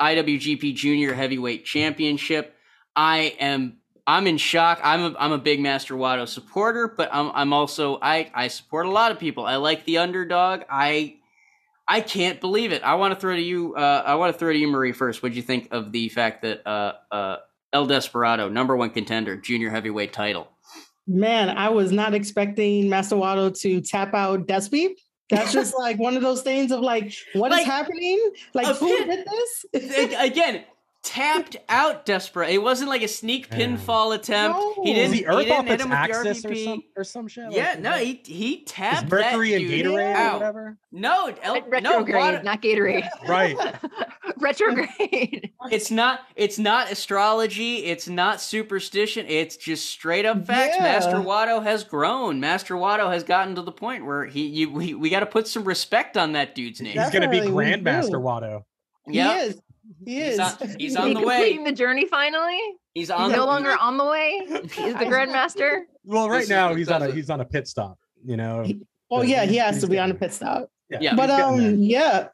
IWGP 0.00 0.74
Junior 0.74 1.12
Heavyweight 1.12 1.66
Championship. 1.66 2.56
I 2.96 3.36
am 3.38 3.76
I'm 4.06 4.26
in 4.26 4.38
shock. 4.38 4.80
I'm 4.82 5.14
a, 5.14 5.18
I'm 5.18 5.32
a 5.32 5.38
big 5.38 5.60
Master 5.60 5.94
Wato 5.94 6.26
supporter, 6.26 6.88
but 6.88 7.10
I'm 7.12 7.30
I'm 7.34 7.52
also 7.52 7.98
I 8.00 8.30
I 8.32 8.48
support 8.48 8.86
a 8.86 8.90
lot 8.90 9.12
of 9.12 9.18
people. 9.18 9.44
I 9.44 9.56
like 9.56 9.84
the 9.84 9.98
underdog. 9.98 10.62
I 10.70 11.16
I 11.86 12.00
can't 12.00 12.40
believe 12.40 12.72
it. 12.72 12.82
I 12.82 12.94
want 12.94 13.12
to 13.12 13.20
throw 13.20 13.36
to 13.36 13.42
you. 13.42 13.74
Uh, 13.74 14.02
I 14.06 14.14
want 14.14 14.32
to 14.32 14.38
throw 14.38 14.54
to 14.54 14.58
you, 14.58 14.68
Marie. 14.68 14.92
First, 14.92 15.22
what 15.22 15.32
do 15.32 15.36
you 15.36 15.42
think 15.42 15.68
of 15.70 15.92
the 15.92 16.08
fact 16.08 16.40
that 16.42 16.66
uh, 16.66 16.92
uh, 17.12 17.36
El 17.72 17.86
Desperado, 17.86 18.48
number 18.48 18.76
one 18.76 18.90
contender, 18.90 19.36
junior 19.36 19.70
heavyweight 19.70 20.12
title? 20.12 20.48
Man, 21.06 21.48
I 21.50 21.68
was 21.70 21.92
not 21.92 22.14
expecting 22.14 22.88
Master 22.88 23.16
Wato 23.16 23.58
to 23.60 23.80
tap 23.80 24.14
out 24.14 24.46
Despy. 24.46 24.90
That's 25.28 25.52
just 25.52 25.74
like 25.78 25.98
one 25.98 26.16
of 26.16 26.22
those 26.22 26.42
things 26.42 26.72
of 26.72 26.80
like, 26.80 27.12
what 27.34 27.50
like, 27.50 27.62
is 27.62 27.66
happening? 27.66 28.32
Like, 28.54 28.66
who 28.76 28.88
did 28.88 29.26
this? 29.72 30.14
again, 30.18 30.64
tapped 31.02 31.56
out 31.68 32.04
Desperado. 32.06 32.52
It 32.52 32.62
wasn't 32.62 32.90
like 32.90 33.02
a 33.02 33.08
sneak 33.08 33.48
pinfall 33.50 34.14
attempt. 34.14 34.58
No. 34.58 34.82
He 34.84 34.94
didn't. 34.94 35.12
he 35.14 35.18
he 35.20 35.26
Earth 35.26 35.36
didn't 35.38 35.52
off 35.52 35.64
hit 35.66 35.80
him 35.80 35.88
with 35.90 35.98
the 35.98 36.02
axis 36.14 36.44
or 36.44 36.48
RVP. 36.50 36.64
some 36.64 36.82
or 36.96 37.04
some 37.04 37.28
shit? 37.28 37.52
Yeah, 37.52 37.70
Like, 37.70 37.80
no, 37.80 37.92
he 37.92 38.20
he 38.24 38.64
tapped 38.64 39.06
is 39.06 39.10
Mercury 39.10 39.50
that 39.52 39.56
and 39.60 39.68
dude 39.68 39.86
Gatorade 39.86 39.94
or 39.94 40.16
out. 40.16 40.34
whatever? 40.34 40.78
No, 40.92 41.34
El, 41.42 41.62
Ret- 41.68 41.82
no, 41.82 42.00
retrograde, 42.00 42.44
not 42.44 42.62
Gatorade. 42.62 43.08
Right. 43.28 43.56
retrograde. 44.38 45.50
it's 45.70 45.90
not. 45.90 46.20
It's 46.36 46.58
not 46.58 46.90
astrology. 46.90 47.84
It's 47.84 48.08
not 48.08 48.40
superstition. 48.40 49.26
It's 49.28 49.56
just 49.56 49.86
straight 49.86 50.24
up 50.24 50.46
facts. 50.46 50.76
Yeah. 50.76 50.82
Master 50.82 51.16
Wato 51.16 51.62
has 51.62 51.84
grown. 51.84 52.40
Master 52.40 52.74
Wato 52.74 53.10
has 53.12 53.24
gotten 53.24 53.54
to 53.56 53.62
the 53.62 53.72
point 53.72 54.04
where 54.06 54.26
he, 54.26 54.46
you, 54.46 54.70
we, 54.70 54.94
we 54.94 55.10
got 55.10 55.20
to 55.20 55.26
put 55.26 55.46
some 55.48 55.64
respect 55.64 56.16
on 56.16 56.32
that 56.32 56.54
dude's 56.54 56.80
name. 56.80 56.98
He's 56.98 57.10
going 57.10 57.22
to 57.22 57.28
be 57.28 57.40
Grandmaster. 57.40 58.20
Wato. 58.20 58.64
Yeah, 59.06 59.34
He 59.34 59.40
is. 59.48 59.60
He 60.04 60.14
He's 60.22 60.34
is. 60.34 60.38
on- 60.40 60.56
he's 60.78 60.96
on 60.96 61.08
he 61.08 61.14
the 61.14 61.20
way. 61.20 61.36
completing 61.36 61.64
the 61.64 61.72
journey 61.72 62.06
finally. 62.06 62.58
he's 62.94 63.08
He's 63.08 63.10
on 63.10 63.32
no 63.32 63.46
longer 63.46 63.76
on 63.80 63.96
the 63.96 64.04
way. 64.04 64.40
He's 64.48 64.94
the 64.94 65.06
Grandmaster. 65.06 65.82
Well, 66.04 66.28
right 66.30 66.40
This 66.40 66.48
now 66.48 66.74
he's 66.74 66.88
on 66.88 67.02
a 67.02 67.10
he's 67.10 67.30
on 67.30 67.40
a 67.40 67.44
pit 67.44 67.66
stop. 67.68 67.98
You 68.24 68.36
know. 68.36 68.62
He- 68.62 68.80
Oh 69.12 69.22
Yeah, 69.22 69.42
yeah, 69.42 69.50
he 69.50 69.56
has 69.56 69.80
to 69.80 69.88
be 69.88 69.98
on 69.98 70.10
a 70.10 70.14
pit 70.14 70.32
stop. 70.32 70.68
Yeah. 70.88 71.14
but 71.14 71.28
he's 71.30 71.38
getting 71.38 71.56
there. 71.58 71.70
um 71.70 71.82
yeah 71.82 72.28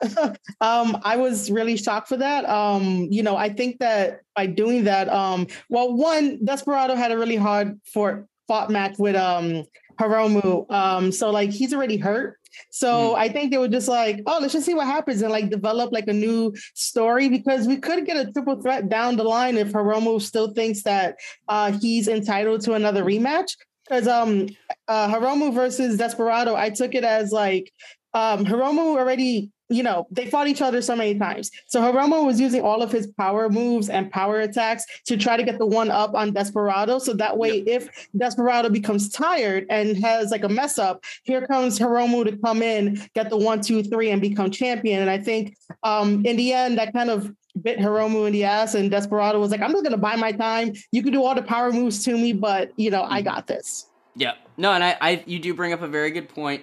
um 0.63 0.99
i 1.05 1.15
was 1.19 1.51
really 1.51 1.77
shocked 1.77 2.09
for 2.09 2.17
that 2.17 2.47
um 2.49 3.07
you 3.11 3.23
know 3.23 3.37
i 3.37 3.51
think 3.51 3.79
that 3.81 4.21
by 4.35 4.47
doing 4.47 4.85
that 4.85 5.11
um 5.11 5.47
well 5.69 5.95
one 5.95 6.43
desperado 6.43 6.95
had 6.95 7.13
a 7.13 7.19
really 7.19 7.37
hard 7.37 7.79
for 7.93 8.27
fought 8.49 8.71
match 8.71 8.95
with 8.99 9.15
um 9.15 9.65
Hiromu. 10.01 10.71
Um, 10.71 11.11
so 11.11 11.31
like 11.31 11.51
he's 11.51 11.73
already 11.73 11.97
hurt. 11.97 12.39
So 12.71 13.15
I 13.17 13.29
think 13.29 13.51
they 13.51 13.59
were 13.59 13.69
just 13.69 13.89
like, 13.89 14.21
oh, 14.27 14.39
let's 14.41 14.53
just 14.53 14.67
see 14.67 14.75
what 14.75 14.87
happens 14.87 15.23
and 15.23 15.33
like 15.33 15.51
develop 15.51 15.93
like 15.93 16.09
a 16.09 16.13
new 16.13 16.55
story 16.75 17.29
because 17.29 17.67
we 17.67 17.77
could 17.77 18.07
get 18.07 18.17
a 18.17 18.31
triple 18.33 18.61
threat 18.61 18.89
down 18.89 19.17
the 19.17 19.25
line 19.25 19.57
if 19.57 19.73
Hiromu 19.73 20.21
still 20.21 20.53
thinks 20.53 20.83
that 20.83 21.17
uh 21.49 21.73
he's 21.73 22.09
entitled 22.09 22.63
to 22.63 22.75
another 22.75 23.05
rematch. 23.05 23.57
Because 23.89 24.09
um 24.09 24.49
uh 24.89 25.09
Hiromu 25.09 25.55
versus 25.55 25.97
Desperado, 25.97 26.55
I 26.55 26.71
took 26.71 26.95
it 26.95 27.05
as 27.05 27.33
like 27.33 27.73
um 28.15 28.45
Hiromu 28.45 28.97
already, 28.99 29.51
you 29.69 29.83
know, 29.83 30.07
they 30.11 30.27
fought 30.27 30.47
each 30.47 30.63
other 30.63 30.81
so 30.81 30.95
many 30.95 31.19
times. 31.19 31.51
So 31.67 31.81
Hiromu 31.81 32.25
was 32.25 32.41
using 32.41 32.63
all 32.63 32.83
of 32.83 32.93
his 32.93 33.07
power 33.07 33.49
moves 33.49 33.89
and 33.89 34.11
power 34.11 34.41
attacks 34.41 34.85
to 35.07 35.17
try 35.17 35.37
to 35.37 35.43
get 35.43 35.59
the 35.59 35.67
one 35.67 35.91
up 35.91 36.15
on 36.15 36.33
Desperado. 36.33 36.99
So 36.99 37.13
that 37.15 37.37
way, 37.37 37.65
if 37.67 37.89
Desperado 38.17 38.69
becomes 38.69 39.09
tired 39.09 39.67
and 39.71 39.97
has 39.99 40.31
like 40.31 40.45
a 40.45 40.49
mess 40.49 40.79
up, 40.79 41.05
here 41.25 41.47
comes 41.47 41.79
Hiromu 41.79 42.25
to 42.25 42.37
come 42.39 42.63
in, 42.63 43.01
get 43.15 43.31
the 43.31 43.37
one, 43.37 43.61
two, 43.61 43.83
three, 43.83 44.11
and 44.11 44.21
become 44.21 44.51
champion. 44.51 45.01
And 45.01 45.11
I 45.11 45.19
think 45.19 45.57
um 45.83 46.25
in 46.25 46.37
the 46.37 46.53
end, 46.53 46.79
that 46.79 46.93
kind 46.93 47.11
of 47.11 47.33
bit 47.63 47.79
Hiromu 47.79 48.27
in 48.27 48.33
the 48.33 48.45
ass, 48.45 48.75
and 48.75 48.91
Desperado 48.91 49.41
was 49.41 49.51
like, 49.51 49.63
I'm 49.63 49.73
just 49.73 49.83
gonna 49.83 49.97
buy 49.97 50.17
my 50.17 50.33
time. 50.33 50.73
You 50.93 51.03
can 51.03 51.13
do 51.13 51.25
all 51.25 51.35
the 51.35 51.43
power 51.43 51.73
moves 51.73 52.05
to 52.05 52.17
me, 52.17 52.33
but 52.33 52.73
you 52.77 52.91
know, 52.91 53.03
I 53.03 53.23
got 53.23 53.47
this. 53.47 53.87
Yeah. 54.15 54.35
No, 54.57 54.73
and 54.73 54.83
I, 54.83 54.97
I 55.01 55.25
you 55.27 55.39
do 55.39 55.55
bring 55.55 55.73
up 55.73 55.83
a 55.83 55.89
very 55.89 56.11
good 56.11 56.29
point. 56.29 56.63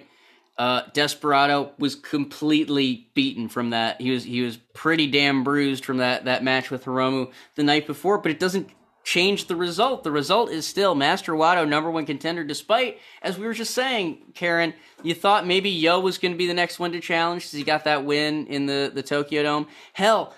Uh, 0.56 0.82
Desperado 0.92 1.72
was 1.78 1.96
completely 1.96 3.08
beaten 3.14 3.48
from 3.48 3.70
that. 3.70 4.00
He 4.00 4.10
was 4.12 4.22
he 4.24 4.40
was 4.42 4.56
pretty 4.56 5.08
damn 5.08 5.42
bruised 5.42 5.84
from 5.84 5.96
that 5.98 6.26
that 6.26 6.44
match 6.44 6.70
with 6.70 6.84
Hiromu 6.84 7.32
the 7.56 7.64
night 7.64 7.86
before, 7.86 8.18
but 8.18 8.30
it 8.30 8.38
doesn't 8.38 8.68
change 9.02 9.48
the 9.48 9.56
result. 9.56 10.04
The 10.04 10.10
result 10.12 10.50
is 10.50 10.66
still 10.66 10.94
Master 10.94 11.32
Wato 11.32 11.68
number 11.68 11.90
one 11.90 12.06
contender, 12.06 12.44
despite 12.44 12.98
as 13.20 13.36
we 13.36 13.46
were 13.46 13.52
just 13.52 13.74
saying, 13.74 14.32
Karen, 14.34 14.74
you 15.02 15.14
thought 15.14 15.46
maybe 15.46 15.70
Yo 15.70 15.98
was 16.00 16.18
going 16.18 16.32
to 16.32 16.38
be 16.38 16.46
the 16.46 16.54
next 16.54 16.78
one 16.78 16.92
to 16.92 17.00
challenge 17.00 17.42
because 17.42 17.52
he 17.52 17.64
got 17.64 17.84
that 17.84 18.04
win 18.04 18.46
in 18.46 18.66
the 18.66 18.92
the 18.94 19.02
Tokyo 19.02 19.42
Dome. 19.42 19.66
Hell, 19.92 20.34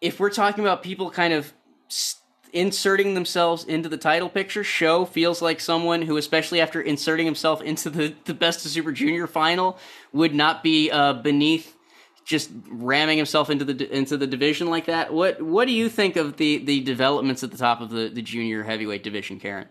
if 0.00 0.18
we're 0.18 0.30
talking 0.30 0.64
about 0.64 0.82
people 0.82 1.08
kind 1.10 1.32
of 1.32 1.52
s- 1.88 2.16
inserting 2.52 3.14
themselves 3.14 3.64
into 3.64 3.88
the 3.88 3.96
title 3.96 4.28
picture, 4.28 4.62
Sho 4.62 5.04
feels 5.04 5.40
like 5.40 5.58
someone 5.60 6.02
who, 6.02 6.16
especially 6.16 6.60
after 6.60 6.80
inserting 6.80 7.26
himself 7.26 7.62
into 7.62 7.90
the, 7.90 8.14
the 8.24 8.34
Best 8.34 8.64
of 8.64 8.70
Super 8.70 8.92
Junior 8.92 9.26
final, 9.26 9.78
would 10.12 10.34
not 10.34 10.62
be 10.62 10.90
uh, 10.90 11.14
beneath 11.14 11.76
just 12.24 12.50
ramming 12.68 13.16
himself 13.16 13.50
into 13.50 13.64
the 13.64 13.90
into 13.92 14.16
the 14.16 14.26
division 14.28 14.70
like 14.70 14.86
that. 14.86 15.12
What 15.12 15.42
what 15.42 15.66
do 15.66 15.72
you 15.72 15.88
think 15.88 16.16
of 16.16 16.36
the 16.36 16.58
the 16.58 16.80
developments 16.80 17.42
at 17.42 17.50
the 17.50 17.58
top 17.58 17.80
of 17.80 17.90
the, 17.90 18.08
the 18.08 18.22
junior 18.22 18.62
heavyweight 18.62 19.02
division, 19.02 19.40
Karen? 19.40 19.68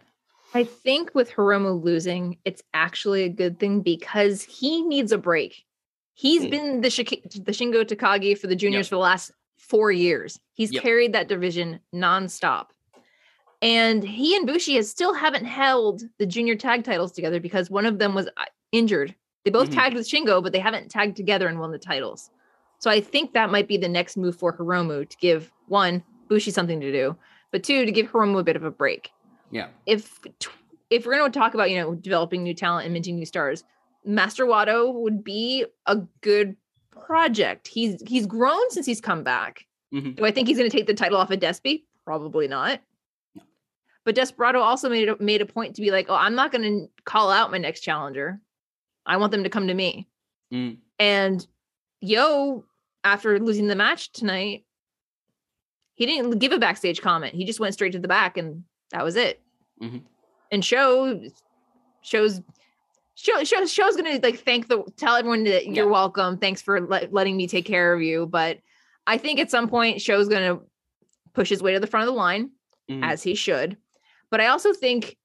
I 0.53 0.65
think 0.65 1.11
with 1.15 1.31
Hiromu 1.31 1.81
losing, 1.81 2.37
it's 2.43 2.61
actually 2.73 3.23
a 3.23 3.29
good 3.29 3.57
thing 3.57 3.81
because 3.81 4.43
he 4.43 4.81
needs 4.81 5.13
a 5.13 5.17
break. 5.17 5.63
He's 6.13 6.45
been 6.45 6.81
the 6.81 6.89
Shiki- 6.89 7.23
the 7.45 7.53
Shingo 7.53 7.85
Takagi 7.85 8.37
for 8.37 8.47
the 8.47 8.55
juniors 8.55 8.87
Yep. 8.87 8.89
for 8.89 8.95
the 8.95 8.99
last 8.99 9.31
four 9.71 9.91
years. 9.91 10.39
He's 10.53 10.71
Yep. 10.73 10.83
carried 10.83 11.13
that 11.13 11.27
division 11.29 11.79
nonstop. 11.95 12.67
And 13.61 14.03
he 14.03 14.35
and 14.35 14.45
Bushi 14.45 14.75
has 14.75 14.89
still 14.89 15.13
haven't 15.13 15.45
held 15.45 16.01
the 16.17 16.25
junior 16.25 16.55
tag 16.55 16.83
titles 16.83 17.11
together 17.11 17.39
because 17.39 17.69
one 17.69 17.85
of 17.85 17.99
them 17.99 18.13
was 18.13 18.27
uh, 18.37 18.45
injured. 18.71 19.15
They 19.45 19.51
both 19.51 19.69
Mhm. 19.69 19.75
tagged 19.75 19.95
with 19.95 20.07
Shingo, 20.07 20.43
but 20.43 20.51
they 20.51 20.59
haven't 20.59 20.89
tagged 20.91 21.15
together 21.15 21.47
and 21.47 21.59
won 21.59 21.71
the 21.71 21.79
titles. 21.79 22.29
So 22.79 22.89
I 22.89 22.99
think 22.99 23.33
that 23.33 23.51
might 23.51 23.67
be 23.67 23.77
the 23.77 23.87
next 23.87 24.17
move 24.17 24.35
for 24.35 24.51
Hiromu 24.57 25.07
to 25.07 25.17
give 25.17 25.51
one 25.67 26.03
Bushi 26.27 26.51
something 26.51 26.79
to 26.81 26.91
do, 26.91 27.15
but 27.51 27.63
two 27.63 27.85
to 27.85 27.91
give 27.91 28.07
Hiromu 28.11 28.39
a 28.39 28.43
bit 28.43 28.55
of 28.55 28.63
a 28.63 28.71
break 28.71 29.11
Yeah. 29.51 29.67
if 29.85 30.19
if 30.89 31.05
we're 31.05 31.15
going 31.17 31.31
to 31.31 31.39
talk 31.39 31.53
about 31.53 31.71
you 31.71 31.77
know 31.77 31.95
developing 31.95 32.43
new 32.43 32.53
talent 32.53 32.85
and 32.85 32.93
minting 32.93 33.15
new 33.15 33.25
stars, 33.25 33.63
Master 34.03 34.45
Wato 34.45 34.93
would 34.93 35.23
be 35.23 35.65
a 35.85 35.97
good 36.21 36.57
project. 36.91 37.67
He's 37.67 38.01
he's 38.07 38.25
grown 38.25 38.69
since 38.71 38.85
he's 38.85 39.01
come 39.01 39.23
back. 39.23 39.65
Mhm. 39.93 40.15
Do 40.15 40.25
I 40.25 40.31
think 40.31 40.47
he's 40.47 40.57
going 40.57 40.69
to 40.69 40.75
take 40.75 40.87
the 40.87 40.93
title 40.93 41.17
off 41.17 41.31
of 41.31 41.39
Despy? 41.39 41.83
Probably 42.05 42.47
not. 42.47 42.81
But 44.03 44.15
Desperado 44.15 44.59
also 44.61 44.89
made 44.89 45.09
a, 45.09 45.21
made 45.21 45.41
a 45.41 45.45
point 45.45 45.75
to 45.75 45.81
be 45.81 45.91
like, 45.91 46.07
oh, 46.09 46.15
I'm 46.15 46.33
not 46.33 46.51
going 46.51 46.63
to 46.63 46.89
call 47.05 47.29
out 47.29 47.51
my 47.51 47.59
next 47.59 47.81
challenger. 47.81 48.39
I 49.05 49.17
want 49.17 49.31
them 49.31 49.43
to 49.43 49.49
come 49.49 49.67
to 49.67 49.73
me. 49.73 50.07
Mm. 50.51 50.77
And 50.97 51.45
Yo, 51.99 52.65
after 53.03 53.39
losing 53.39 53.67
the 53.67 53.75
match 53.75 54.11
tonight, 54.11 54.65
he 55.93 56.07
didn't 56.07 56.39
give 56.39 56.51
a 56.51 56.57
backstage 56.57 56.99
comment. 56.99 57.35
He 57.35 57.45
just 57.45 57.59
went 57.59 57.75
straight 57.75 57.91
to 57.91 57.99
the 57.99 58.07
back, 58.07 58.37
and 58.37 58.63
that 58.89 59.03
was 59.03 59.15
it. 59.15 59.39
Mhm. 59.79 60.01
And 60.51 60.65
Sho 60.65 61.21
shows 62.01 62.41
Sho 63.21 63.43
Sho 63.43 63.65
Sho's 63.65 63.95
gonna 63.95 64.19
like 64.23 64.39
thank 64.39 64.67
the 64.67 64.83
tell 64.97 65.15
everyone 65.15 65.43
that 65.43 65.67
you're 65.67 65.85
Yeah. 65.85 65.91
welcome. 65.91 66.37
Thanks 66.37 66.61
for 66.61 66.81
let, 66.81 67.13
letting 67.13 67.37
me 67.37 67.47
take 67.47 67.65
care 67.65 67.93
of 67.93 68.01
you. 68.01 68.25
But 68.25 68.59
I 69.05 69.17
think 69.17 69.39
at 69.39 69.51
some 69.51 69.67
point 69.69 70.01
Sho's 70.01 70.27
gonna 70.27 70.59
push 71.33 71.49
his 71.49 71.61
way 71.61 71.73
to 71.73 71.79
the 71.79 71.87
front 71.87 72.07
of 72.07 72.13
the 72.13 72.17
line 72.17 72.51
Mhm. 72.89 73.03
as 73.03 73.21
he 73.21 73.35
should. 73.35 73.77
But 74.31 74.41
I 74.41 74.47
also 74.47 74.73
think 74.73 75.17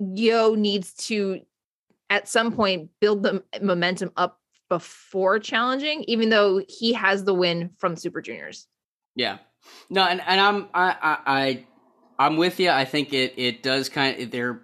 Yo 0.00 0.54
needs 0.54 0.94
to 1.08 1.40
at 2.10 2.28
some 2.28 2.52
point 2.52 2.90
build 3.00 3.22
the 3.22 3.44
momentum 3.60 4.10
up 4.16 4.40
before 4.68 5.38
challenging, 5.38 6.04
even 6.08 6.28
though 6.30 6.62
he 6.68 6.92
has 6.92 7.24
the 7.24 7.34
win 7.34 7.70
from 7.78 7.96
Super 7.96 8.20
Juniors. 8.20 8.66
Yeah. 9.14 9.38
No, 9.90 10.02
and, 10.02 10.20
and 10.26 10.40
I'm 10.40 10.68
I, 10.74 10.96
I 11.02 11.18
I 11.26 11.66
I'm 12.18 12.36
with 12.36 12.58
you. 12.60 12.70
I 12.70 12.84
think 12.84 13.12
it 13.12 13.34
it 13.36 13.62
does 13.62 13.88
kind 13.88 14.20
of 14.20 14.30
there. 14.30 14.62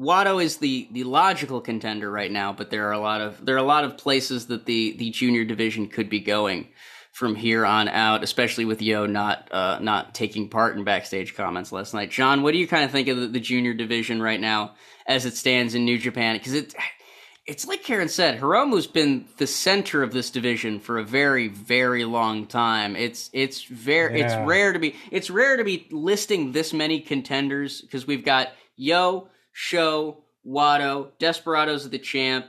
Wato 0.00 0.42
is 0.42 0.56
the 0.56 0.88
the 0.92 1.04
logical 1.04 1.60
contender 1.60 2.10
right 2.10 2.30
now, 2.32 2.52
but 2.54 2.70
there 2.70 2.88
are 2.88 2.92
a 2.92 2.98
lot 2.98 3.20
of 3.20 3.44
there 3.44 3.54
are 3.54 3.58
a 3.58 3.62
lot 3.62 3.84
of 3.84 3.98
places 3.98 4.46
that 4.46 4.64
the 4.64 4.96
the 4.96 5.10
junior 5.10 5.44
division 5.44 5.88
could 5.88 6.08
be 6.08 6.20
going 6.20 6.68
from 7.12 7.34
here 7.34 7.66
on 7.66 7.88
out, 7.88 8.22
especially 8.22 8.64
with 8.64 8.80
Yo 8.80 9.04
not 9.04 9.48
uh, 9.52 9.78
not 9.80 10.14
taking 10.14 10.48
part 10.48 10.76
in 10.76 10.84
backstage 10.84 11.34
comments 11.34 11.70
last 11.70 11.92
night. 11.92 12.10
John, 12.10 12.42
what 12.42 12.52
do 12.52 12.58
you 12.58 12.66
kind 12.66 12.84
of 12.84 12.90
think 12.90 13.08
of 13.08 13.20
the, 13.20 13.26
the 13.26 13.40
junior 13.40 13.74
division 13.74 14.22
right 14.22 14.40
now 14.40 14.74
as 15.06 15.26
it 15.26 15.36
stands 15.36 15.74
in 15.74 15.84
New 15.84 15.98
Japan? 15.98 16.36
Because 16.36 16.54
it 16.54 16.74
it's 17.46 17.66
like 17.66 17.82
Karen 17.82 18.08
said, 18.08 18.38
Hiromu's 18.38 18.86
been 18.86 19.26
the 19.38 19.46
center 19.46 20.02
of 20.02 20.12
this 20.12 20.30
division 20.30 20.78
for 20.78 20.98
a 20.98 21.04
very, 21.04 21.48
very 21.48 22.04
long 22.04 22.46
time. 22.46 22.96
It's 22.96 23.28
it's 23.32 23.64
very 23.64 24.20
Yeah. 24.20 24.26
it's 24.26 24.48
rare 24.48 24.72
to 24.72 24.78
be 24.78 24.94
it's 25.10 25.28
rare 25.30 25.56
to 25.56 25.64
be 25.64 25.88
listing 25.90 26.52
this 26.52 26.72
many 26.72 27.00
contenders 27.00 27.82
because 27.82 28.06
we've 28.06 28.24
got 28.24 28.48
Yo, 28.76 29.28
Sho, 29.52 30.24
Wato, 30.46 31.10
Desperados 31.18 31.84
of 31.84 31.90
the 31.90 31.98
champ. 31.98 32.46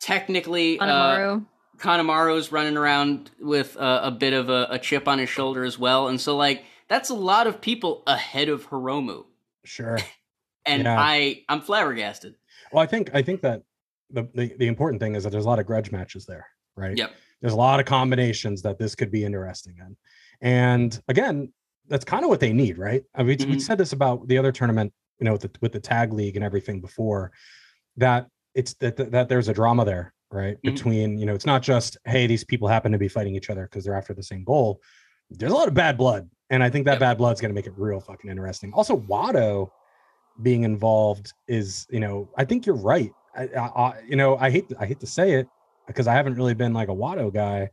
Technically, 0.00 0.78
uh, 0.78 0.84
Anamaru. 0.86 1.46
Kanemaru's 1.78 2.52
running 2.52 2.76
around 2.76 3.30
with 3.40 3.76
uh, 3.76 4.00
a 4.02 4.10
bit 4.10 4.32
of 4.32 4.48
a, 4.48 4.66
a 4.70 4.78
chip 4.78 5.06
on 5.08 5.18
his 5.18 5.28
shoulder 5.28 5.64
as 5.64 5.78
well, 5.78 6.08
and 6.08 6.20
so 6.20 6.36
like 6.36 6.64
that's 6.88 7.10
a 7.10 7.14
lot 7.14 7.46
of 7.46 7.60
people 7.60 8.02
ahead 8.06 8.48
of 8.48 8.68
Hiromu, 8.68 9.24
Sure. 9.64 9.98
and 10.66 10.84
Yeah. 10.84 10.96
I 10.98 11.44
I'm 11.48 11.60
flabbergasted. 11.60 12.34
Well, 12.72 12.82
I 12.82 12.86
think 12.86 13.10
I 13.14 13.22
think 13.22 13.40
that 13.42 13.62
the, 14.10 14.28
the 14.34 14.54
the 14.58 14.66
important 14.66 15.00
thing 15.02 15.14
is 15.16 15.24
that 15.24 15.30
there's 15.30 15.44
a 15.44 15.48
lot 15.48 15.58
of 15.58 15.66
grudge 15.66 15.90
matches 15.90 16.26
there, 16.26 16.46
right? 16.76 16.96
Yep. 16.96 17.12
There's 17.40 17.52
a 17.52 17.56
lot 17.56 17.80
of 17.80 17.86
combinations 17.86 18.62
that 18.62 18.78
this 18.78 18.94
could 18.94 19.10
be 19.10 19.24
interesting 19.24 19.76
in, 19.78 19.96
and 20.40 21.00
again, 21.08 21.52
that's 21.88 22.04
kind 22.04 22.24
of 22.24 22.30
what 22.30 22.40
they 22.40 22.52
need, 22.52 22.78
right? 22.78 23.02
I 23.14 23.22
mean, 23.22 23.36
we, 23.40 23.46
we 23.46 23.60
said 23.60 23.76
this 23.78 23.92
about 23.92 24.26
the 24.28 24.38
other 24.38 24.52
tournament, 24.52 24.92
you 25.18 25.24
know, 25.24 25.32
with 25.32 25.42
the, 25.42 25.50
with 25.60 25.72
the 25.72 25.80
tag 25.80 26.12
league 26.12 26.36
and 26.36 26.44
everything 26.44 26.80
before, 26.80 27.32
that 27.96 28.28
it's 28.54 28.74
that 28.74 28.96
that, 28.96 29.28
there's 29.28 29.48
a 29.48 29.54
drama 29.54 29.84
there, 29.84 30.14
right? 30.30 30.56
Mhm. 30.58 30.74
Between 30.74 31.18
you 31.18 31.26
know, 31.26 31.34
it's 31.34 31.46
not 31.46 31.62
just 31.62 31.96
hey, 32.04 32.26
these 32.26 32.44
people 32.44 32.68
happen 32.68 32.92
to 32.92 32.98
be 32.98 33.08
fighting 33.08 33.34
each 33.34 33.50
other 33.50 33.64
because 33.64 33.84
they're 33.84 33.94
after 33.94 34.14
the 34.14 34.22
same 34.22 34.44
goal. 34.44 34.80
there's 35.30 35.52
a 35.52 35.54
lot 35.54 35.68
of 35.68 35.74
bad 35.74 35.96
blood, 35.98 36.28
and 36.50 36.62
I 36.62 36.70
think 36.70 36.84
that 36.86 37.00
bad 37.00 37.18
blood's 37.18 37.40
going 37.40 37.50
to 37.50 37.54
make 37.54 37.66
it 37.66 37.74
real 37.76 38.00
fucking 38.00 38.30
interesting. 38.30 38.72
Also, 38.72 38.96
Wato 38.96 39.70
being 40.42 40.64
involved 40.64 41.32
is, 41.48 41.86
you 41.90 42.00
know, 42.00 42.28
I 42.36 42.44
think 42.44 42.66
you're 42.66 42.76
right. 42.76 43.12
I, 43.36 43.48
I, 43.48 43.66
I 43.66 44.00
you 44.08 44.16
know, 44.16 44.36
I 44.36 44.50
hate 44.50 44.68
to, 44.68 44.76
I 44.78 44.86
hate 44.86 45.00
to 45.00 45.06
say 45.06 45.32
it 45.32 45.48
because 45.86 46.06
I 46.06 46.14
haven't 46.14 46.34
really 46.34 46.54
been 46.54 46.72
like 46.72 46.88
a 46.88 46.94
Wato 46.94 47.32
guy, 47.32 47.70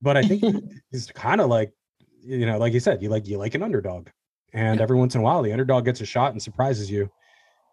but 0.00 0.16
I 0.16 0.22
think 0.22 0.42
he's 0.90 1.06
kind 1.08 1.40
of 1.40 1.48
like, 1.48 1.72
you 2.20 2.46
know, 2.46 2.58
like 2.58 2.72
you 2.72 2.80
said, 2.80 3.02
you 3.02 3.08
like 3.08 3.26
you 3.26 3.38
like 3.38 3.54
an 3.54 3.62
underdog, 3.62 4.08
and 4.52 4.80
every 4.80 4.96
once 4.96 5.14
in 5.14 5.20
a 5.20 5.24
while 5.24 5.42
the 5.42 5.52
underdog 5.52 5.84
gets 5.84 6.00
a 6.00 6.06
shot 6.06 6.32
and 6.32 6.42
surprises 6.42 6.90
you. 6.90 7.10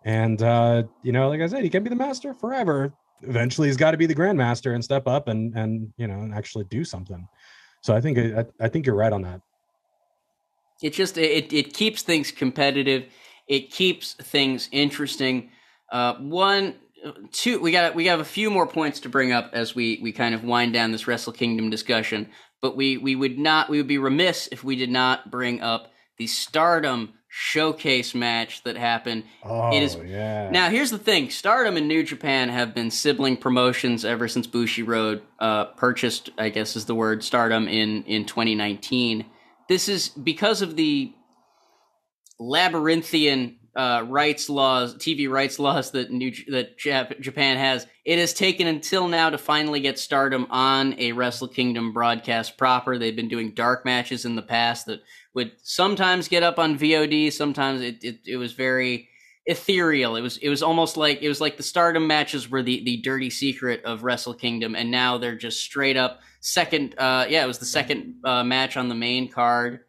And 0.03 0.41
uh, 0.41 0.83
you 1.01 1.11
know, 1.11 1.29
like 1.29 1.41
I 1.41 1.47
said, 1.47 1.63
he 1.63 1.69
can 1.69 1.83
be 1.83 1.89
the 1.89 1.95
master 1.95 2.33
forever. 2.33 2.93
Eventually, 3.21 3.67
he's 3.67 3.77
got 3.77 3.91
to 3.91 3.97
be 3.97 4.05
the 4.05 4.15
grandmaster 4.15 4.75
and 4.75 4.83
step 4.83 5.07
up 5.07 5.27
and 5.27 5.55
and 5.57 5.91
you 5.97 6.07
know 6.07 6.19
and 6.19 6.33
actually 6.33 6.65
do 6.65 6.85
something. 6.85 7.27
So 7.81 7.95
I 7.95 8.01
think 8.01 8.17
I, 8.17 8.45
I 8.59 8.67
think 8.69 8.85
you're 8.85 8.95
right 8.95 9.11
on 9.11 9.23
that. 9.23 9.41
It 10.81 10.93
just 10.93 11.17
it 11.17 11.51
it 11.51 11.73
keeps 11.73 12.03
things 12.03 12.31
competitive. 12.31 13.05
It 13.47 13.71
keeps 13.71 14.13
things 14.13 14.69
interesting. 14.71 15.49
Uh, 15.91 16.15
one, 16.15 16.75
two. 17.31 17.59
We 17.59 17.71
got 17.71 17.95
we 17.95 18.03
got 18.03 18.19
a 18.19 18.25
few 18.25 18.51
more 18.51 18.67
points 18.67 18.99
to 19.01 19.09
bring 19.09 19.31
up 19.31 19.51
as 19.53 19.73
we 19.73 19.99
we 20.03 20.11
kind 20.11 20.35
of 20.35 20.43
wind 20.43 20.73
down 20.73 20.91
this 20.91 21.07
Wrestle 21.07 21.33
Kingdom 21.33 21.69
discussion. 21.69 22.29
But 22.61 22.75
we 22.75 22.97
we 22.97 23.15
would 23.15 23.39
not 23.39 23.69
we 23.69 23.77
would 23.77 23.87
be 23.87 23.97
remiss 23.97 24.49
if 24.51 24.63
we 24.63 24.75
did 24.75 24.89
not 24.89 25.31
bring 25.31 25.61
up 25.61 25.91
the 26.17 26.27
Stardom 26.27 27.13
showcase 27.27 28.15
match 28.15 28.63
that 28.63 28.77
happened. 28.77 29.23
Oh, 29.43 29.75
it 29.75 29.83
is 29.83 29.97
yeah. 30.05 30.49
now. 30.49 30.69
Here's 30.69 30.91
the 30.91 30.97
thing: 30.97 31.29
Stardom 31.29 31.77
and 31.77 31.87
New 31.87 32.03
Japan 32.03 32.49
have 32.49 32.73
been 32.73 32.91
sibling 32.91 33.37
promotions 33.37 34.05
ever 34.05 34.27
since 34.27 34.47
Bushiroad 34.47 35.21
uh, 35.39 35.65
purchased, 35.65 36.29
I 36.37 36.49
guess 36.49 36.75
is 36.75 36.85
the 36.85 36.95
word, 36.95 37.23
Stardom 37.23 37.67
in 37.67 38.03
in 38.03 38.25
2019. 38.25 39.25
This 39.67 39.89
is 39.89 40.09
because 40.09 40.61
of 40.61 40.75
the 40.75 41.11
labyrinthian 42.39 43.57
uh, 43.75 44.05
rights 44.07 44.49
laws, 44.49 44.95
TV 44.95 45.29
rights 45.29 45.59
laws 45.59 45.91
that 45.91 46.11
New 46.11 46.31
that 46.49 46.77
Jap- 46.77 47.19
Japan 47.19 47.57
has. 47.57 47.85
It 48.05 48.19
has 48.19 48.33
taken 48.33 48.67
until 48.67 49.07
now 49.07 49.29
to 49.29 49.37
finally 49.37 49.79
get 49.81 49.99
Stardom 49.99 50.47
on 50.49 50.95
a 50.99 51.11
Wrestle 51.11 51.47
Kingdom 51.47 51.91
broadcast 51.91 52.57
proper. 52.57 52.97
They've 52.97 53.15
been 53.15 53.27
doing 53.27 53.51
dark 53.51 53.83
matches 53.83 54.25
in 54.25 54.35
the 54.35 54.41
past 54.41 54.85
that 54.85 55.01
would 55.33 55.51
sometimes 55.61 56.27
get 56.27 56.43
up 56.43 56.57
on 56.59 56.77
VOD. 56.77 57.33
Sometimes 57.33 57.81
it, 57.81 58.03
it, 58.03 58.19
it 58.25 58.37
was 58.37 58.53
very 58.53 59.09
ethereal. 59.45 60.15
It 60.15 60.21
was 60.21 60.37
it 60.37 60.49
was 60.49 60.63
almost 60.63 60.97
like 60.97 61.21
it 61.21 61.27
was 61.27 61.41
like 61.41 61.57
the 61.57 61.63
Stardom 61.63 62.07
matches 62.07 62.49
were 62.49 62.63
the 62.63 62.83
the 62.83 62.97
dirty 62.97 63.29
secret 63.29 63.83
of 63.83 64.03
Wrestle 64.03 64.33
Kingdom, 64.33 64.75
and 64.75 64.89
now 64.89 65.17
they're 65.17 65.35
just 65.35 65.61
straight 65.61 65.97
up 65.97 66.21
second. 66.39 66.95
Uh, 66.97 67.25
yeah, 67.29 67.43
it 67.43 67.47
was 67.47 67.59
the 67.59 67.65
second 67.65 68.15
uh, 68.23 68.43
match 68.43 68.77
on 68.77 68.89
the 68.89 68.95
main 68.95 69.29
card. 69.29 69.81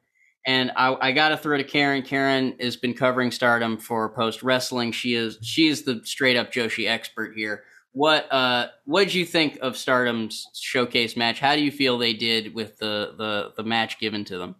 And 0.46 0.70
I, 0.76 0.96
I 1.00 1.12
got 1.12 1.30
to 1.30 1.36
throw 1.36 1.56
to 1.58 1.64
Karen. 1.64 2.02
Karen 2.02 2.54
has 2.60 2.76
been 2.76 2.94
covering 2.94 3.32
Stardom 3.32 3.76
for 3.76 4.08
Post 4.10 4.44
Wrestling. 4.44 4.92
She 4.92 5.14
is 5.14 5.38
she 5.42 5.66
is 5.66 5.82
the 5.82 6.00
straight 6.04 6.36
up 6.36 6.52
Joshi 6.52 6.88
expert 6.88 7.34
here. 7.36 7.64
What 7.92 8.32
uh 8.32 8.68
what 8.84 9.04
did 9.04 9.14
you 9.14 9.26
think 9.26 9.58
of 9.60 9.76
Stardom's 9.76 10.46
showcase 10.54 11.16
match? 11.16 11.40
How 11.40 11.56
do 11.56 11.62
you 11.62 11.72
feel 11.72 11.98
they 11.98 12.12
did 12.14 12.54
with 12.54 12.78
the 12.78 13.14
the 13.18 13.52
the 13.56 13.64
match 13.64 13.98
given 13.98 14.24
to 14.26 14.38
them? 14.38 14.54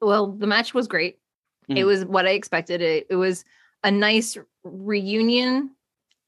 Well, 0.00 0.32
the 0.32 0.46
match 0.46 0.72
was 0.72 0.88
great. 0.88 1.18
It 1.68 1.74
Mhm. 1.74 1.86
was 1.86 2.04
what 2.06 2.26
I 2.26 2.30
expected. 2.30 2.80
It, 2.80 3.06
it 3.10 3.16
was 3.16 3.44
a 3.84 3.90
nice 3.90 4.38
reunion 4.64 5.76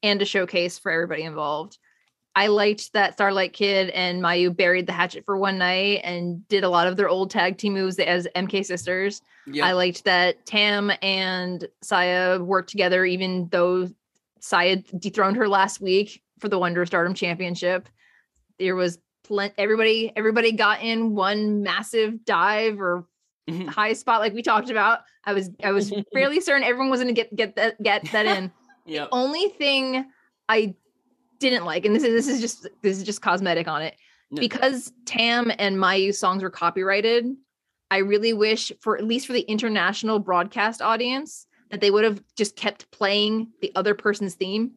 and 0.03 0.21
a 0.21 0.25
showcase 0.25 0.77
for 0.77 0.91
everybody 0.91 1.23
involved. 1.23 1.79
I 2.37 2.47
liked 2.47 2.91
that 2.93 3.13
Starlight 3.13 3.53
Kid 3.53 3.89
and 3.91 4.21
Mayu 4.21 4.55
buried 4.55 4.87
the 4.87 4.91
hatchet 4.93 5.23
for 5.25 5.37
one 5.37 5.57
night 5.57 6.01
and 6.03 6.45
did 6.49 6.63
a 6.65 6.69
lot 6.69 6.87
of 6.87 6.97
their 6.97 7.07
old 7.07 7.31
tag 7.31 7.57
team 7.57 7.73
moves 7.73 7.97
as 7.99 8.27
MK 8.35 8.65
sisters. 8.65 9.21
I 9.63 9.71
liked 9.73 10.03
that 10.05 10.45
Tam 10.45 10.91
and 11.01 11.65
Saya 11.81 12.39
worked 12.39 12.69
together, 12.69 13.05
even 13.05 13.47
though 13.51 13.87
Saya 14.41 14.77
dethroned 14.99 15.37
her 15.37 15.47
last 15.47 15.79
week 15.79 16.21
for 16.39 16.49
the 16.49 16.59
Wonder 16.59 16.85
Stardom 16.85 17.13
Championship. 17.13 17.87
There 18.59 18.75
was 18.75 18.99
plenty. 19.23 19.53
Everybody, 19.57 20.11
everybody 20.15 20.51
got 20.51 20.81
in 20.81 21.15
one 21.15 21.63
massive 21.63 22.25
dive 22.25 22.79
or 22.81 23.05
Mhm. 23.49 23.67
high 23.69 23.93
spot, 23.93 24.21
like 24.21 24.33
we 24.33 24.41
talked 24.41 24.71
about. 24.71 25.01
I 25.23 25.33
was, 25.33 25.51
I 25.63 25.71
was 25.71 25.93
fairly 26.13 26.41
certain 26.41 26.63
everyone 26.63 26.89
was 26.89 26.99
going 27.01 27.13
to 27.13 27.21
get 27.21 27.35
get 27.35 27.55
that 27.55 27.81
get 27.81 28.03
that 28.11 28.25
in. 28.25 28.51
Yep. 28.87 29.09
Only 29.11 29.49
thing 29.49 30.05
I 30.47 30.75
didn't 31.49 31.65
like, 31.65 31.85
and 31.85 31.95
this 31.95 32.03
is 32.03 32.13
this 32.13 32.27
is 32.27 32.41
just 32.41 32.67
this 32.81 32.97
is 32.97 33.03
just 33.03 33.21
cosmetic 33.21 33.67
on 33.67 33.81
it, 33.81 33.95
Yeah. 34.31 34.39
because 34.39 34.91
Tam 35.05 35.51
and 35.59 35.77
Mayu 35.77 36.13
songs 36.13 36.43
were 36.43 36.49
copyrighted. 36.49 37.25
I 37.91 37.97
really 37.97 38.33
wish 38.33 38.71
for 38.81 38.97
at 38.97 39.03
least 39.05 39.27
for 39.27 39.33
the 39.33 39.41
international 39.41 40.19
broadcast 40.19 40.81
audience 40.81 41.47
that 41.69 41.81
they 41.81 41.91
would 41.91 42.03
have 42.03 42.21
just 42.35 42.55
kept 42.55 42.89
playing 42.91 43.49
the 43.61 43.71
other 43.75 43.93
person's 43.95 44.35
theme 44.35 44.71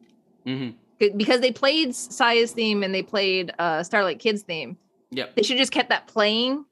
Mhm. 0.45 0.75
Because 0.99 1.39
they 1.39 1.51
played 1.51 1.89
Saya's 1.89 2.51
theme 2.51 2.83
and 2.83 2.93
they 2.93 3.01
played 3.03 3.53
uh, 3.57 3.83
Starlight 3.83 4.19
Kids 4.19 4.41
theme. 4.41 4.77
Yep. 5.11 5.35
They 5.35 5.43
should 5.43 5.57
just 5.57 5.71
kept 5.71 5.89
that 5.89 6.07
playing 6.07 6.65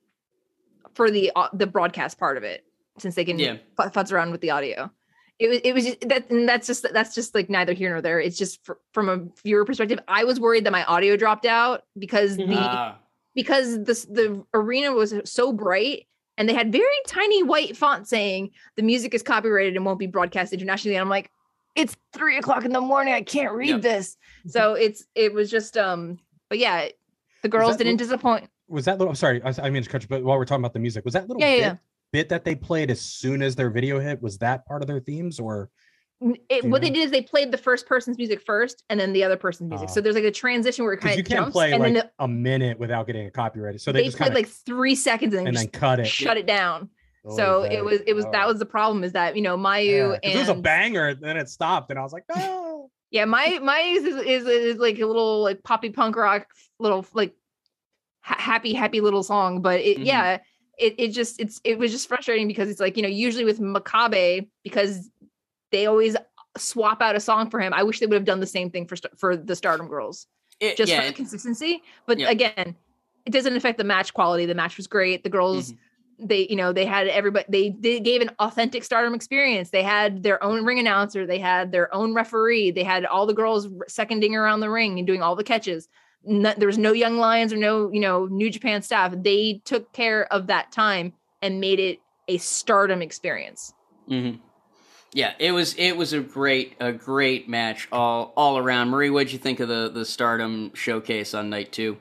for 0.96 1.10
the 1.10 1.32
au- 1.36 1.50
the 1.54 1.68
broadcast 1.68 2.18
part 2.20 2.36
of 2.38 2.44
it 2.44 2.66
since 2.98 3.16
they 3.16 3.24
can 3.26 3.40
Yeah. 3.40 3.58
fu- 3.78 3.90
futz 3.90 4.12
around 4.12 4.32
with 4.32 4.42
the 4.42 4.50
audio. 4.52 4.92
It 5.40 5.50
was 5.50 5.60
it 5.64 5.74
was 5.74 5.86
just, 5.86 6.02
that 6.10 6.30
and 6.32 6.50
that's 6.50 6.66
just 6.66 6.86
that's 6.94 7.14
just 7.14 7.36
like 7.36 7.50
neither 7.50 7.74
here 7.74 7.92
nor 7.92 8.02
there. 8.02 8.20
It's 8.20 8.38
just 8.38 8.64
fr- 8.66 8.74
from 8.94 9.10
a 9.10 9.20
viewer 9.44 9.66
perspective. 9.66 10.00
I 10.08 10.24
was 10.24 10.40
worried 10.40 10.66
that 10.66 10.72
my 10.72 10.84
audio 10.86 11.16
dropped 11.16 11.46
out 11.46 11.84
because 11.98 12.38
the 12.38 12.46
Ah, 12.50 12.98
because 13.36 13.84
this 13.84 14.06
the 14.06 14.44
arena 14.54 14.94
was 14.94 15.14
so 15.26 15.54
bright 15.54 16.08
and 16.38 16.50
they 16.50 16.54
had 16.56 16.72
very 16.72 16.86
tiny 17.08 17.44
white 17.44 17.78
font 17.78 18.08
saying 18.08 18.52
the 18.78 18.84
music 18.84 19.14
is 19.14 19.22
copyrighted 19.22 19.76
and 19.76 19.86
won't 19.86 20.00
be 20.00 20.08
broadcast 20.08 20.54
internationally. 20.54 20.96
And 20.96 21.02
I'm 21.02 21.10
like, 21.10 21.30
it's 21.76 21.96
three 22.14 22.38
o'clock 22.38 22.66
in 22.66 22.72
the 22.74 22.82
morning. 22.82 23.14
I 23.14 23.22
can't 23.22 23.54
read 23.54 23.70
Yep. 23.70 23.82
this. 23.82 24.18
So 24.48 24.74
it's 24.74 25.06
it 25.14 25.34
was 25.34 25.52
just 25.52 25.78
um, 25.78 26.18
but 26.50 26.58
yeah, 26.58 26.88
the 27.44 27.50
girls 27.50 27.78
that 27.78 27.84
didn't 27.84 27.98
disappoint. 27.98 28.50
Was 28.70 28.86
that 28.86 28.98
little? 28.98 29.10
I'm 29.12 29.16
sorry, 29.16 29.42
I, 29.44 29.54
I 29.62 29.70
mean 29.70 29.84
to 29.84 29.90
cut 29.90 30.02
you, 30.02 30.08
but 30.10 30.24
while 30.24 30.38
we're 30.38 30.46
talking 30.46 30.62
about 30.64 30.74
the 30.74 30.80
music, 30.80 31.06
was 31.06 31.14
that 31.14 31.28
little 31.28 31.40
Yeah, 31.42 31.56
yeah, 31.56 31.76
bit, 32.12 32.30
that 32.30 32.46
they 32.46 32.56
played 32.56 32.92
as 32.92 33.02
soon 33.02 33.42
as 33.42 33.56
their 33.56 33.70
video 33.70 34.00
hit? 34.00 34.22
Was 34.22 34.38
that 34.40 34.66
part 34.66 34.82
of 34.82 34.88
their 34.88 35.00
themes 35.00 35.40
or? 35.40 35.70
It, 36.50 36.66
what 36.66 36.82
they 36.82 36.90
did 36.90 37.04
is 37.04 37.12
they 37.12 37.22
played 37.22 37.52
the 37.52 37.60
first 37.60 37.86
person's 37.86 38.18
music 38.18 38.42
first 38.42 38.84
and 38.90 39.00
then 39.00 39.14
the 39.14 39.24
other 39.24 39.38
person's 39.38 39.70
music. 39.70 39.90
Ah. 39.92 39.94
so 39.94 40.02
there's 40.02 40.16
like 40.16 40.24
a 40.24 40.32
transition 40.32 40.84
where 40.84 40.96
it 40.96 40.98
kind 40.98 41.16
you 41.16 41.24
can't 41.24 41.42
jumps 41.42 41.54
play 41.54 41.74
and 41.74 41.84
like 41.84 41.94
then 41.94 42.06
the, 42.06 42.24
a 42.24 42.28
minute 42.28 42.80
without 42.80 43.06
getting 43.06 43.28
a 43.28 43.32
copyrighted. 43.32 43.82
So 43.82 43.92
they, 43.92 44.00
they, 44.00 44.06
just 44.06 44.18
played 44.18 44.30
of 44.30 44.34
like 44.34 44.48
three 44.48 44.96
seconds 44.96 45.36
and, 45.36 45.42
then 45.42 45.48
and 45.50 45.58
then 45.58 45.68
cut 45.68 46.00
it. 46.00 46.08
shut 46.08 46.38
it 46.38 46.48
down. 46.48 46.90
So 47.36 47.64
it 47.64 47.84
was 47.84 48.02
it 48.08 48.14
was 48.14 48.26
that 48.32 48.48
was 48.48 48.60
the 48.60 48.66
problem 48.66 49.04
is 49.04 49.12
that 49.14 49.36
you 49.36 49.42
know 49.42 49.58
Mayu 49.58 50.12
Yeah, 50.12 50.20
and 50.24 50.34
it 50.34 50.38
was 50.38 50.50
a 50.50 50.56
banger, 50.56 51.14
then 51.14 51.38
it 51.38 51.50
stopped, 51.50 51.90
and 51.90 52.00
I 52.00 52.04
was 52.04 52.14
like, 52.14 52.24
no. 52.34 52.90
Yeah, 53.12 53.26
my 53.26 53.60
my 53.62 53.80
is, 53.80 54.06
is 54.06 54.48
is 54.48 54.78
like 54.78 55.00
a 55.00 55.06
little 55.06 55.42
like 55.42 55.64
poppy 55.64 55.90
punk 55.90 56.16
rock, 56.16 56.48
little 56.80 57.06
like 57.14 57.36
ha- 58.22 58.40
happy 58.40 58.74
happy 58.74 59.02
little 59.02 59.24
song. 59.24 59.62
But 59.62 59.80
it 59.82 59.98
Mhm. 59.98 60.06
yeah, 60.06 60.38
it 60.78 60.96
it 60.98 61.08
just 61.10 61.40
it's 61.40 61.60
it 61.64 61.78
was 61.80 61.92
just 61.92 62.08
frustrating 62.08 62.48
because 62.48 62.70
it's 62.70 62.80
like 62.80 62.98
you 62.98 63.04
know 63.04 63.10
usually 63.10 63.46
with 63.46 63.60
Makabe 63.60 64.48
because 64.64 65.10
they 65.72 65.86
always 65.86 66.16
swap 66.58 67.02
out 67.02 67.16
a 67.16 67.20
song 67.20 67.50
for 67.50 67.60
him. 67.60 67.74
I 67.74 67.84
wish 67.84 68.00
they 68.00 68.06
would 68.06 68.16
have 68.16 68.26
done 68.26 68.40
the 68.40 68.48
same 68.48 68.70
thing 68.70 68.88
for 68.88 68.96
for 69.18 69.36
the 69.36 69.56
Stardom 69.56 69.88
girls 69.88 70.28
it- 70.60 70.78
just 70.78 70.92
yeah, 70.92 71.02
for 71.02 71.08
the 71.08 71.14
consistency. 71.14 71.84
But 72.06 72.20
Yeah. 72.20 72.30
again, 72.30 72.76
it 73.26 73.32
doesn't 73.32 73.56
affect 73.56 73.78
the 73.78 73.84
match 73.84 74.14
quality. 74.14 74.46
The 74.46 74.56
match 74.56 74.78
was 74.78 74.88
great. 74.88 75.24
The 75.24 75.30
girls, 75.30 75.72
Mm-hmm. 75.74 76.28
they, 76.28 76.48
you 76.50 76.56
know, 76.56 76.74
they 76.74 76.86
had 76.86 77.08
everybody, 77.08 77.46
they, 77.50 77.70
they 77.80 78.00
gave 78.00 78.22
an 78.22 78.32
authentic 78.40 78.84
stardom 78.84 79.14
experience. 79.14 79.70
They 79.70 79.84
had 79.84 80.24
their 80.24 80.42
own 80.44 80.64
ring 80.66 80.80
announcer, 80.80 81.28
they 81.28 81.38
had 81.38 81.72
their 81.72 81.94
own 81.94 82.14
referee, 82.16 82.72
they 82.72 82.84
had 82.84 83.06
all 83.06 83.26
the 83.28 83.36
girls 83.36 83.68
seconding 83.88 84.34
around 84.36 84.62
the 84.62 84.70
ring 84.70 84.98
and 84.98 85.06
doing 85.06 85.22
all 85.22 85.36
the 85.36 85.44
catches. 85.44 85.88
No, 86.28 86.54
there 86.58 86.68
was 86.68 86.78
no 86.78 86.92
young 86.92 87.18
lions 87.18 87.54
or 87.54 87.58
no, 87.58 87.92
you 87.92 88.02
know, 88.02 88.26
New 88.26 88.50
Japan 88.50 88.82
staff. 88.82 89.14
They 89.16 89.62
took 89.64 89.94
care 89.94 90.32
of 90.32 90.48
that 90.48 90.72
time 90.72 91.14
and 91.42 91.62
made 91.62 91.80
it 91.80 92.00
a 92.28 92.38
stardom 92.38 93.02
experience. 93.02 93.74
Mhm. 94.10 94.40
Yeah, 95.14 95.34
it 95.40 95.52
was 95.54 95.74
it 95.76 95.94
was 95.96 96.12
a 96.14 96.20
great 96.20 96.76
a 96.80 96.92
great 96.92 97.48
match 97.48 97.88
all 97.92 98.34
all 98.36 98.58
around. 98.58 98.90
Marie, 98.90 99.10
what'd 99.10 99.32
you 99.32 99.40
think 99.40 99.60
of 99.60 99.70
the 99.70 99.90
the 99.90 100.04
Stardom 100.04 100.74
showcase 100.74 101.34
on 101.34 101.50
night 101.50 101.72
two? 101.72 101.98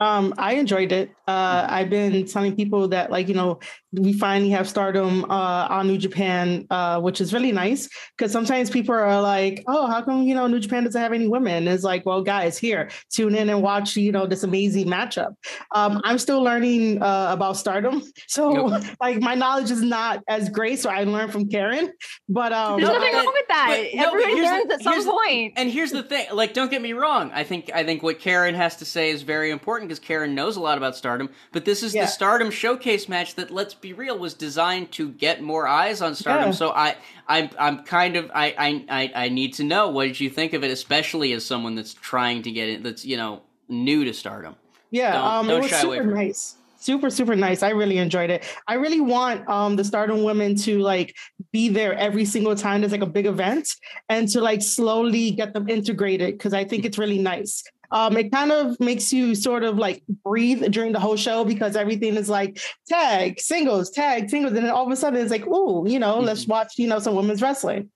Um, 0.00 0.34
I 0.36 0.54
enjoyed 0.54 0.90
it. 0.90 1.10
Uh, 1.28 1.64
I've 1.68 1.88
been 1.88 2.26
telling 2.26 2.56
people 2.56 2.88
that, 2.88 3.12
like, 3.12 3.28
you 3.28 3.34
know, 3.34 3.60
we 3.92 4.12
finally 4.14 4.50
have 4.50 4.68
Stardom 4.68 5.24
uh, 5.30 5.66
on 5.68 5.86
New 5.86 5.98
Japan, 5.98 6.66
uh, 6.70 7.00
which 7.00 7.20
is 7.20 7.34
really 7.34 7.52
nice 7.52 7.88
because 8.16 8.32
sometimes 8.32 8.70
people 8.70 8.94
are 8.94 9.20
like, 9.20 9.62
"Oh, 9.68 9.86
how 9.86 10.00
come 10.02 10.22
you 10.22 10.34
know 10.34 10.46
New 10.46 10.60
Japan 10.60 10.84
doesn't 10.84 11.00
have 11.00 11.12
any 11.12 11.28
women?" 11.28 11.52
And 11.54 11.68
it's 11.68 11.84
like, 11.84 12.06
well, 12.06 12.22
guys, 12.22 12.56
here, 12.56 12.88
tune 13.10 13.34
in 13.34 13.50
and 13.50 13.60
watch 13.62 13.94
you 13.96 14.10
know 14.10 14.26
this 14.26 14.44
amazing 14.44 14.86
matchup. 14.86 15.34
Um, 15.74 16.00
I'm 16.04 16.18
still 16.18 16.42
learning 16.42 17.02
uh, 17.02 17.28
about 17.32 17.56
Stardom, 17.56 18.02
so 18.28 18.68
Yep. 18.78 18.84
like 19.00 19.20
my 19.20 19.34
knowledge 19.34 19.70
is 19.70 19.82
not 19.82 20.22
as 20.28 20.48
great. 20.48 20.78
So 20.80 20.88
I 20.88 21.04
learned 21.04 21.32
from 21.32 21.48
Karen, 21.48 21.92
but 22.28 22.52
um, 22.52 22.80
There's 22.80 22.88
nothing 22.92 23.14
wrong 23.14 23.26
with 23.32 23.48
that. 23.48 23.66
but- 23.68 23.94
no, 23.98 24.04
but 24.04 24.08
Everybody 24.14 24.34
the- 24.40 24.46
learns 24.46 24.72
at 24.72 24.82
some 24.82 24.92
here's 24.94 25.04
the- 25.04 25.10
point. 25.12 25.52
And 25.56 25.70
here's 25.70 25.92
the 25.92 26.02
thing, 26.02 26.26
like, 26.32 26.54
don't 26.54 26.70
get 26.70 26.80
me 26.80 26.92
wrong. 26.94 27.30
I 27.34 27.44
think 27.44 27.70
I 27.74 27.84
think 27.84 28.02
what 28.02 28.18
Karen 28.20 28.54
has 28.54 28.76
to 28.76 28.84
say 28.86 29.10
is 29.10 29.20
very 29.22 29.50
important 29.50 29.88
because 29.90 29.98
Karen 29.98 30.34
knows 30.34 30.56
a 30.56 30.60
lot 30.60 30.78
about 30.78 30.96
Stardom. 30.96 31.28
But 31.52 31.64
this 31.66 31.82
is 31.82 31.94
Yeah. 31.94 32.02
the 32.02 32.08
Stardom 32.08 32.50
showcase 32.50 33.08
match 33.08 33.34
that, 33.34 33.50
let's 33.50 33.74
be 33.82 33.92
real, 33.92 34.18
was 34.18 34.32
designed 34.32 34.92
to 34.92 35.10
get 35.10 35.42
more 35.42 35.66
eyes 35.66 36.00
on 36.00 36.14
Stardom. 36.14 36.46
Yeah. 36.46 36.52
So 36.52 36.70
I, 36.70 36.96
I'm, 37.28 37.50
I'm 37.58 37.84
kind 37.84 38.16
of, 38.16 38.30
I, 38.34 38.54
I, 38.56 38.84
I, 38.88 39.24
I 39.26 39.28
need 39.28 39.52
to 39.54 39.64
know 39.64 39.90
what 39.90 40.04
did 40.06 40.20
you 40.20 40.30
think 40.30 40.54
of 40.54 40.64
it, 40.64 40.70
especially 40.70 41.32
as 41.34 41.44
someone 41.44 41.74
that's 41.74 41.92
trying 41.92 42.42
to 42.44 42.50
get 42.50 42.68
it, 42.70 42.82
that's 42.82 43.04
you 43.04 43.18
know 43.18 43.42
new 43.68 44.04
to 44.04 44.14
Stardom. 44.14 44.54
Yeah, 44.90 45.12
Don't- 45.12 45.26
um, 45.26 45.46
don't 45.48 45.58
it 45.58 45.62
was 45.64 45.80
super 45.80 46.10
it. 46.10 46.14
nice. 46.14 46.56
Super, 46.78 47.10
super 47.10 47.36
nice. 47.36 47.62
I 47.62 47.70
really 47.70 47.98
enjoyed 47.98 48.28
it. 48.28 48.44
I 48.66 48.74
really 48.74 49.00
want 49.00 49.48
um 49.48 49.76
the 49.76 49.84
Stardom 49.84 50.24
women 50.24 50.56
to 50.56 50.80
like 50.80 51.14
be 51.52 51.68
there 51.68 51.94
every 51.94 52.24
single 52.24 52.56
time 52.56 52.80
there's 52.80 52.90
like 52.92 53.02
a 53.02 53.06
big 53.06 53.26
event 53.26 53.68
and 54.08 54.28
to 54.30 54.40
like 54.40 54.62
slowly 54.62 55.30
get 55.30 55.54
them 55.54 55.68
integrated 55.68 56.34
because 56.36 56.52
I 56.54 56.64
think 56.64 56.84
it's 56.84 56.98
really 56.98 57.18
nice. 57.18 57.62
Um, 57.92 58.16
it 58.16 58.32
kind 58.32 58.50
of 58.50 58.80
makes 58.80 59.12
you 59.12 59.34
sort 59.34 59.62
of 59.62 59.76
like 59.78 60.02
breathe 60.24 60.64
during 60.72 60.92
the 60.92 60.98
whole 60.98 61.16
show 61.16 61.44
because 61.44 61.76
everything 61.76 62.16
is 62.16 62.28
like 62.28 62.58
tag, 62.88 63.38
singles, 63.38 63.90
tag, 63.90 64.30
singles, 64.30 64.54
and 64.54 64.64
then 64.64 64.72
all 64.72 64.86
of 64.86 64.90
a 64.90 64.96
sudden 64.96 65.20
it's 65.20 65.30
like, 65.30 65.46
ooh, 65.46 65.84
you 65.86 65.98
know, 65.98 66.18
let's 66.18 66.46
watch, 66.46 66.78
you 66.78 66.88
know, 66.88 66.98
some 66.98 67.14
women's 67.14 67.42
wrestling. 67.42 67.90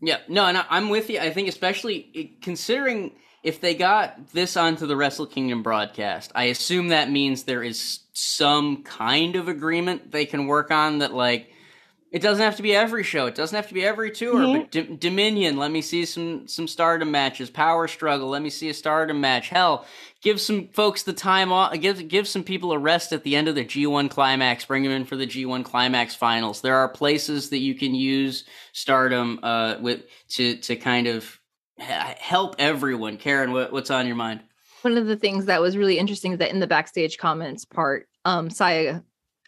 Yeah, 0.00 0.18
no, 0.28 0.46
and 0.46 0.56
I- 0.58 0.66
I'm 0.70 0.88
with 0.88 1.10
you. 1.10 1.20
I 1.20 1.30
think 1.30 1.48
especially 1.48 2.38
considering 2.42 3.12
if 3.42 3.60
they 3.60 3.74
got 3.74 4.28
this 4.32 4.56
onto 4.56 4.86
the 4.86 4.96
Wrestle 4.96 5.26
Kingdom 5.26 5.62
broadcast, 5.62 6.32
I 6.34 6.44
assume 6.44 6.88
that 6.88 7.10
means 7.10 7.42
there 7.42 7.62
is 7.62 8.00
some 8.14 8.82
kind 8.82 9.36
of 9.36 9.48
agreement 9.48 10.10
they 10.10 10.24
can 10.24 10.46
work 10.46 10.70
on 10.70 10.98
that 11.00 11.12
like 11.12 11.50
it 12.14 12.22
doesn't 12.22 12.44
have 12.44 12.56
to 12.56 12.62
be 12.62 12.74
every 12.74 13.02
show, 13.02 13.26
it 13.26 13.34
doesn't 13.34 13.56
have 13.56 13.66
to 13.68 13.74
be 13.74 13.84
every 13.84 14.10
tour, 14.10 14.36
Mhm. 14.36 14.52
but 14.60 14.70
D- 14.70 14.96
Dominion, 14.96 15.56
let 15.56 15.70
me 15.70 15.82
see 15.82 16.04
some 16.04 16.46
some 16.46 16.68
Stardom 16.68 17.10
matches, 17.10 17.50
Power 17.50 17.88
Struggle, 17.88 18.28
let 18.28 18.40
me 18.40 18.50
see 18.50 18.68
a 18.68 18.74
Stardom 18.74 19.20
match. 19.20 19.48
Hell, 19.48 19.84
give 20.22 20.40
some 20.40 20.68
folks 20.68 21.02
the 21.02 21.12
time 21.12 21.50
off, 21.52 21.72
give 21.80 22.06
give 22.08 22.28
some 22.28 22.44
people 22.44 22.72
a 22.72 22.78
rest 22.78 23.12
at 23.12 23.24
the 23.24 23.34
end 23.34 23.48
of 23.48 23.56
the 23.56 23.64
G1 23.64 24.08
climax, 24.08 24.64
bring 24.64 24.84
them 24.84 24.92
in 24.92 25.04
for 25.04 25.16
the 25.16 25.26
G1 25.26 25.64
climax 25.64 26.14
finals. 26.14 26.60
There 26.60 26.76
are 26.76 26.88
places 26.88 27.50
that 27.50 27.58
you 27.58 27.74
can 27.74 27.94
use 27.96 28.44
Stardom 28.72 29.40
uh 29.42 29.76
with 29.80 30.02
to 30.36 30.56
to 30.56 30.76
kind 30.76 31.06
of 31.08 31.40
help 31.78 32.54
everyone. 32.60 33.16
Karen, 33.16 33.50
what, 33.52 33.72
what's 33.72 33.90
on 33.90 34.06
your 34.06 34.16
mind? 34.16 34.40
One 34.82 34.96
of 34.96 35.06
the 35.06 35.16
things 35.16 35.46
that 35.46 35.60
was 35.60 35.76
really 35.76 35.98
interesting 35.98 36.32
is 36.32 36.38
that 36.38 36.50
in 36.50 36.60
the 36.60 36.66
backstage 36.68 37.18
comments 37.18 37.64
part, 37.64 38.06
um, 38.24 38.50
Saya 38.50 39.00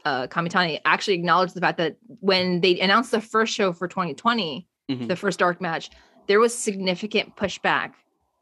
uh, 0.07 0.27
Kamitani 0.29 0.81
actually 0.85 1.15
acknowledged 1.15 1.55
the 1.55 1.61
fact 1.61 1.79
that 1.79 1.97
when 2.21 2.61
they 2.61 2.79
announced 2.81 3.11
the 3.11 3.21
first 3.21 3.53
show 3.53 3.73
for 3.73 3.89
2020, 3.89 4.67
Mhm. 4.89 5.09
the 5.09 5.17
first 5.17 5.39
dark 5.41 5.61
match, 5.61 5.91
there 6.29 6.39
was 6.39 6.55
significant 6.57 7.35
pushback 7.35 7.93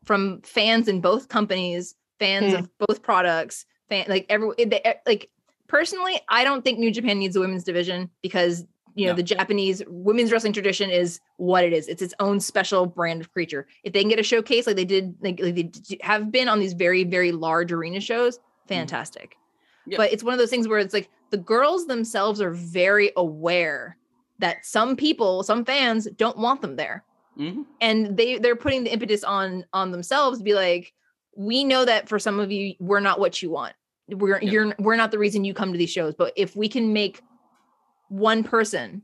from 0.05 0.43
fans 0.43 0.89
in 0.89 1.01
both 1.01 1.28
companies, 1.28 1.95
fans 2.19 2.53
Hmm. 2.53 2.59
of 2.61 2.69
both 2.86 3.03
products, 3.03 3.65
fan 3.89 4.05
like 4.09 4.27
every 4.28 4.51
they, 4.59 4.82
like 5.07 5.31
personally, 5.69 6.20
I 6.28 6.45
don't 6.45 6.62
think 6.62 6.78
New 6.78 6.91
Japan 6.91 7.19
needs 7.19 7.35
a 7.35 7.41
women's 7.41 7.65
division 7.65 8.11
because 8.23 8.66
you 8.95 9.07
know 9.07 9.12
No. 9.12 9.16
the 9.16 9.23
Japanese 9.23 9.82
women's 9.89 10.31
wrestling 10.31 10.53
tradition 10.53 10.91
is 10.91 11.19
what 11.39 11.65
it 11.65 11.73
is. 11.73 11.89
It's 11.89 12.03
its 12.03 12.15
own 12.20 12.41
special 12.41 12.85
brand 12.86 13.23
of 13.23 13.32
creature. 13.32 13.66
If 13.82 13.95
they 13.95 14.01
can 14.03 14.11
get 14.11 14.20
a 14.20 14.23
showcase 14.23 14.66
like 14.66 14.77
they 14.77 14.85
did, 14.85 15.15
like, 15.23 15.41
like 15.41 15.55
they 15.55 15.62
d- 15.65 15.99
have 16.03 16.31
been 16.31 16.49
on 16.49 16.61
these 16.61 16.74
very 16.74 17.05
very 17.05 17.32
large 17.32 17.73
arena 17.73 18.01
shows, 18.01 18.39
fantastic. 18.69 19.36
Yeah. 19.86 19.97
But 19.99 20.12
it's 20.12 20.23
one 20.23 20.32
of 20.35 20.39
those 20.39 20.51
things 20.51 20.69
where 20.69 20.78
it's 20.78 20.95
like 20.95 21.11
the 21.35 21.43
girls 21.43 21.86
themselves 21.86 22.40
are 22.40 22.52
very 22.52 23.11
aware 23.16 23.97
that 24.39 24.65
some 24.65 24.94
people, 24.94 25.43
some 25.43 25.65
fans 25.65 26.06
don't 26.16 26.39
want 26.39 26.62
them 26.62 26.77
there. 26.77 27.02
Hmm 27.36 27.62
and 27.81 28.16
they 28.16 28.39
they're 28.39 28.55
putting 28.55 28.85
the 28.85 28.93
impetus 28.93 29.24
on 29.24 29.65
on 29.73 29.90
themselves 29.90 30.39
to 30.39 30.44
be 30.44 30.55
like 30.55 30.93
we 31.36 31.65
know 31.65 31.85
that 31.85 32.09
for 32.09 32.20
some 32.20 32.39
of 32.39 32.52
you 32.52 32.74
we're 32.78 33.01
not 33.01 33.19
what 33.19 33.43
you 33.43 33.51
want. 33.51 33.74
We're 34.09 34.40
you're 34.40 34.73
we're 34.78 34.94
not 34.94 35.11
the 35.11 35.19
reason 35.19 35.44
you 35.44 35.52
come 35.55 35.73
to 35.73 35.78
these 35.78 35.90
shows 35.90 36.15
but 36.15 36.32
if 36.36 36.55
we 36.55 36.69
can 36.69 36.93
make 36.93 37.20
one 38.09 38.44
person 38.44 39.02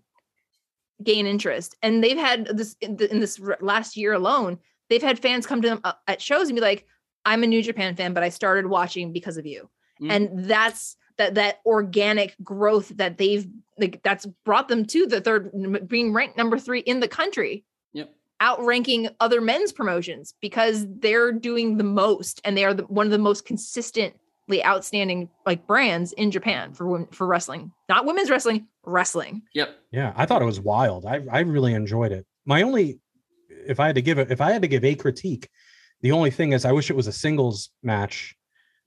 gain 1.02 1.27
interest 1.27 1.74
and 1.82 2.05
they've 2.05 2.16
had 2.16 2.47
this 2.57 2.77
in, 2.81 2.97
the, 2.98 3.11
in 3.11 3.19
this 3.19 3.40
last 3.61 3.97
year 3.97 4.12
alone 4.12 4.59
they've 4.89 5.02
had 5.02 5.19
fans 5.19 5.44
come 5.44 5.61
to 5.62 5.69
them 5.70 5.81
uh, 5.82 5.94
at 6.07 6.23
shows 6.23 6.48
and 6.48 6.55
be 6.55 6.61
like 6.61 6.86
i'm 7.24 7.43
a 7.43 7.47
new 7.48 7.62
japan 7.62 7.97
fan 7.97 8.12
but 8.15 8.23
i 8.23 8.28
started 8.28 8.66
watching 8.66 9.11
because 9.12 9.36
of 9.39 9.47
you. 9.47 9.69
Mhm. 10.01 10.11
and 10.12 10.44
that's 10.44 10.97
that 11.20 11.34
that 11.34 11.60
organic 11.66 12.34
growth 12.42 12.88
that 12.97 13.18
they've 13.18 13.47
like 13.78 14.02
that's 14.02 14.26
brought 14.44 14.68
them 14.68 14.84
to 14.86 15.06
the 15.06 15.20
third 15.20 15.51
n- 15.55 15.84
being 15.86 16.12
ranked 16.12 16.36
number 16.36 16.59
three 16.59 16.80
in 16.80 17.01
the 17.01 17.09
country 17.09 17.62
Yep. 17.92 18.10
outranking 18.42 19.09
other 19.20 19.40
men's 19.40 19.70
promotions 19.72 20.34
because 20.40 20.86
they're 20.98 21.30
doing 21.32 21.76
the 21.76 21.84
most 21.84 22.40
and 22.44 22.56
they 22.56 22.64
are 22.64 22.72
the, 22.74 22.84
one 22.84 23.06
of 23.06 23.12
the 23.12 23.18
most 23.18 23.44
consistently 23.44 24.64
outstanding 24.64 25.28
like 25.47 25.66
brands 25.66 26.12
in 26.14 26.30
Japan 26.30 26.72
for 26.72 26.86
wom- 26.86 27.09
for 27.09 27.26
wrestling, 27.26 27.70
not 27.88 28.06
women's 28.06 28.30
wrestling, 28.30 28.66
wrestling. 28.84 29.42
Yep. 29.55 29.68
Yeah, 29.92 30.12
I 30.16 30.24
thought 30.26 30.42
it 30.42 30.47
was 30.47 30.60
wild. 30.60 31.05
I 31.05 31.20
I 31.30 31.40
really 31.40 31.74
enjoyed 31.74 32.12
it. 32.12 32.26
My 32.47 32.62
only, 32.62 32.98
if 33.48 33.78
I 33.78 33.86
had 33.86 33.94
to 33.97 34.02
give 34.02 34.18
it, 34.18 34.30
if 34.30 34.40
I 34.40 34.52
had 34.52 34.62
to 34.62 34.68
give 34.68 34.84
a 34.84 34.94
critique, 34.94 35.48
the 36.01 36.12
only 36.12 36.30
thing 36.30 36.52
is 36.52 36.64
I 36.64 36.72
wish 36.72 36.88
it 36.90 36.97
was 36.97 37.06
a 37.06 37.12
singles 37.12 37.70
match 37.82 38.34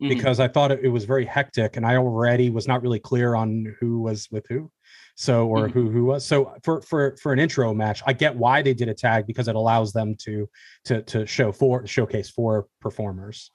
Mhm. 0.01 0.09
because 0.09 0.39
I 0.39 0.47
thought 0.47 0.71
it, 0.71 0.79
it 0.83 0.89
was 0.89 1.05
very 1.05 1.25
hectic, 1.25 1.77
and 1.77 1.85
I 1.85 1.95
already 1.97 2.49
was 2.49 2.67
not 2.67 2.81
really 2.81 2.99
clear 2.99 3.35
on 3.35 3.75
who 3.79 3.99
was 4.01 4.27
with 4.31 4.45
who, 4.49 4.71
so 5.15 5.47
or 5.47 5.67
Mhm. 5.67 5.71
who 5.71 5.89
who 5.91 6.05
was. 6.05 6.25
So 6.25 6.53
for 6.63 6.81
for 6.81 7.15
for 7.17 7.31
an 7.33 7.39
intro 7.39 7.73
match, 7.73 8.01
I 8.05 8.13
get 8.13 8.35
why 8.35 8.61
they 8.61 8.73
did 8.73 8.89
a 8.89 8.93
tag 8.93 9.27
because 9.27 9.47
it 9.47 9.55
allows 9.55 9.93
them 9.93 10.15
to 10.23 10.49
to 10.85 11.01
to 11.03 11.25
show 11.25 11.51
four 11.51 11.85
showcase 11.87 12.29
four 12.29 12.67
performers. 12.81 13.51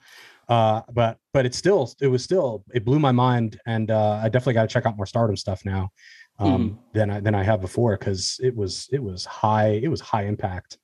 Uh, 0.48 0.80
but 0.92 1.18
but 1.34 1.44
it's 1.44 1.58
still 1.58 1.92
it 2.00 2.06
was 2.06 2.22
still 2.24 2.64
it 2.72 2.84
blew 2.84 2.98
my 2.98 3.12
mind, 3.12 3.60
and 3.66 3.90
uh, 3.90 4.20
I 4.22 4.28
definitely 4.28 4.54
got 4.54 4.62
to 4.62 4.68
check 4.72 4.86
out 4.86 4.96
more 4.96 5.06
Stardom 5.06 5.36
stuff 5.36 5.64
now 5.64 5.90
um 6.40 6.78
than 6.92 7.10
I 7.10 7.18
than 7.18 7.34
I 7.34 7.42
have 7.42 7.60
before 7.60 7.96
because 7.96 8.38
it 8.40 8.54
was 8.54 8.88
it 8.92 9.02
was 9.02 9.24
high 9.24 9.70
it 9.70 9.88
was 9.88 10.00
high 10.00 10.24
impact. 10.26 10.78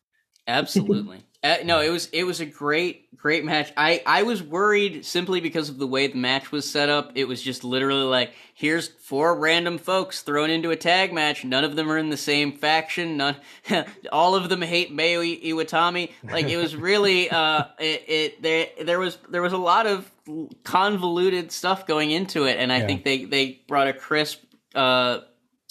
Absolutely. 0.48 1.24
Uh, 1.44 1.58
no, 1.62 1.80
it 1.80 1.90
was 1.90 2.06
it 2.12 2.24
was 2.24 2.40
a 2.40 2.46
great 2.46 3.14
great 3.18 3.44
match. 3.44 3.70
I 3.76 4.02
I 4.06 4.22
was 4.22 4.42
worried 4.42 5.04
simply 5.04 5.40
because 5.40 5.68
of 5.68 5.76
the 5.78 5.86
way 5.86 6.06
the 6.06 6.16
match 6.16 6.50
was 6.50 6.68
set 6.68 6.88
up. 6.88 7.12
It 7.16 7.28
was 7.28 7.42
just 7.42 7.64
literally 7.64 8.04
like 8.04 8.32
here's 8.54 8.88
four 8.88 9.38
random 9.38 9.76
folks 9.76 10.22
thrown 10.22 10.48
into 10.48 10.70
a 10.70 10.76
tag 10.76 11.12
match. 11.12 11.44
None 11.44 11.62
of 11.62 11.76
them 11.76 11.90
are 11.92 11.98
in 11.98 12.08
the 12.08 12.16
same 12.16 12.52
faction. 12.52 13.18
None 13.18 13.36
all 14.12 14.34
of 14.34 14.48
them 14.48 14.62
hate 14.62 14.90
Mayu 14.90 15.20
I- 15.20 15.46
Iwatani. 15.48 16.12
Like 16.24 16.46
it 16.48 16.56
was 16.56 16.74
really 16.90 17.28
uh 17.30 17.64
it, 17.78 18.04
it 18.08 18.42
there 18.42 18.66
there 18.82 18.98
was 18.98 19.18
there 19.28 19.42
was 19.42 19.52
a 19.52 19.58
lot 19.58 19.86
of 19.86 20.10
convoluted 20.62 21.52
stuff 21.52 21.86
going 21.86 22.10
into 22.10 22.44
it 22.44 22.58
and 22.58 22.72
I 22.72 22.78
Yeah. 22.78 22.86
think 22.86 23.04
they 23.04 23.24
they 23.26 23.60
brought 23.68 23.88
a 23.88 23.92
crisp 23.92 24.42
uh 24.74 25.20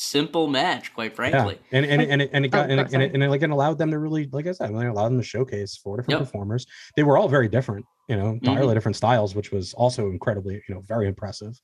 simple 0.03 0.47
match 0.47 0.93
quite 0.93 1.15
frankly. 1.15 1.59
Yeah, 1.71 1.77
and 1.77 1.85
and 1.85 2.01
and 2.01 2.21
it, 2.21 2.29
and 2.33 2.45
it 2.45 2.49
got 2.49 2.69
Oh, 2.69 2.73
and, 2.73 2.81
it, 2.81 2.93
and, 2.93 3.01
it, 3.01 3.13
and 3.13 3.23
it 3.23 3.29
like 3.29 3.41
it 3.41 3.49
allowed 3.49 3.77
them 3.77 3.91
to 3.91 3.99
really, 3.99 4.27
like 4.31 4.47
I 4.47 4.51
said, 4.51 4.69
it 4.71 4.73
allowed 4.75 5.09
them 5.09 5.17
to 5.17 5.23
showcase 5.23 5.77
four 5.77 5.97
different 5.97 6.19
Yep. 6.19 6.27
performers. 6.27 6.65
They 6.95 7.03
were 7.03 7.17
all 7.17 7.29
very 7.29 7.47
different, 7.47 7.85
you 8.07 8.15
know, 8.15 8.27
Mm-hmm. 8.27 8.47
entirely 8.47 8.73
different 8.73 8.95
styles, 8.97 9.33
which 9.35 9.51
was 9.51 9.73
also 9.73 10.09
incredibly, 10.09 10.55
you 10.67 10.75
know, 10.75 10.81
very 10.81 11.07
impressive. 11.07 11.59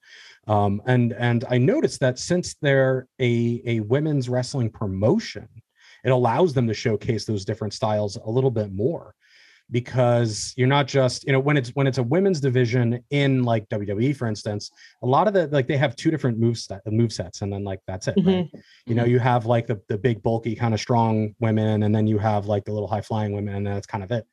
Um, 0.47 0.81
and 0.85 1.13
and 1.13 1.45
I 1.49 1.57
noticed 1.57 1.99
that 1.99 2.19
since 2.19 2.55
they're 2.61 3.07
a 3.19 3.61
a 3.65 3.79
women's 3.81 4.29
wrestling 4.29 4.69
promotion, 4.69 5.47
it 6.03 6.09
allows 6.09 6.53
them 6.53 6.67
to 6.67 6.73
showcase 6.73 7.25
those 7.25 7.45
different 7.45 7.73
styles 7.73 8.15
a 8.15 8.29
little 8.29 8.51
bit 8.51 8.71
more 8.71 9.15
because 9.71 10.53
you're 10.57 10.67
not 10.67 10.87
just 10.87 11.23
you 11.25 11.31
know 11.31 11.39
when 11.39 11.55
it's 11.57 11.69
when 11.69 11.85
it's 11.87 11.97
a 11.99 12.03
women's 12.03 12.39
division 12.39 13.03
in 13.11 13.43
like 13.43 13.67
WWE 13.69 14.15
for 14.15 14.27
instance 14.27 14.71
a 15.03 15.05
lot 15.07 15.27
of 15.27 15.33
the 15.33 15.47
like 15.47 15.67
they 15.67 15.77
have 15.77 15.95
two 15.95 16.09
different 16.11 16.39
move 16.39 16.57
set 16.57 16.81
move 16.87 17.11
sets 17.13 17.41
and 17.41 17.51
then 17.53 17.63
like 17.63 17.79
that's 17.87 18.07
it 18.07 18.15
right? 18.23 18.49
you 18.87 18.95
know 18.95 19.05
you 19.05 19.19
have 19.19 19.45
like 19.45 19.67
the 19.67 19.79
the 19.87 19.97
big 19.97 20.21
bulky 20.23 20.55
kind 20.55 20.73
of 20.73 20.79
strong 20.79 21.33
women 21.39 21.83
and 21.83 21.93
then 21.95 22.07
you 22.07 22.17
have 22.17 22.45
like 22.47 22.65
the 22.65 22.71
little 22.71 22.87
high 22.87 23.01
flying 23.01 23.31
women 23.33 23.55
and 23.55 23.67
that's 23.67 23.87
kind 23.87 24.03
of 24.03 24.11
it. 24.11 24.25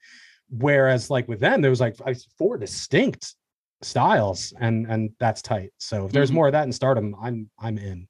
Whereas 0.48 1.10
like 1.10 1.26
with 1.28 1.40
them 1.40 1.60
there 1.60 1.70
was 1.70 1.80
like 1.80 1.96
four 2.38 2.56
distinct 2.56 3.34
styles 3.82 4.54
and 4.60 4.86
and 4.86 5.10
that's 5.20 5.42
tight. 5.42 5.70
So 5.78 6.06
if 6.06 6.12
there's 6.12 6.30
Mhm. 6.30 6.34
more 6.34 6.46
of 6.48 6.52
that 6.52 6.64
in 6.64 6.72
stardom 6.72 7.14
i'm 7.20 7.50
i'm 7.58 7.78
in 7.78 8.08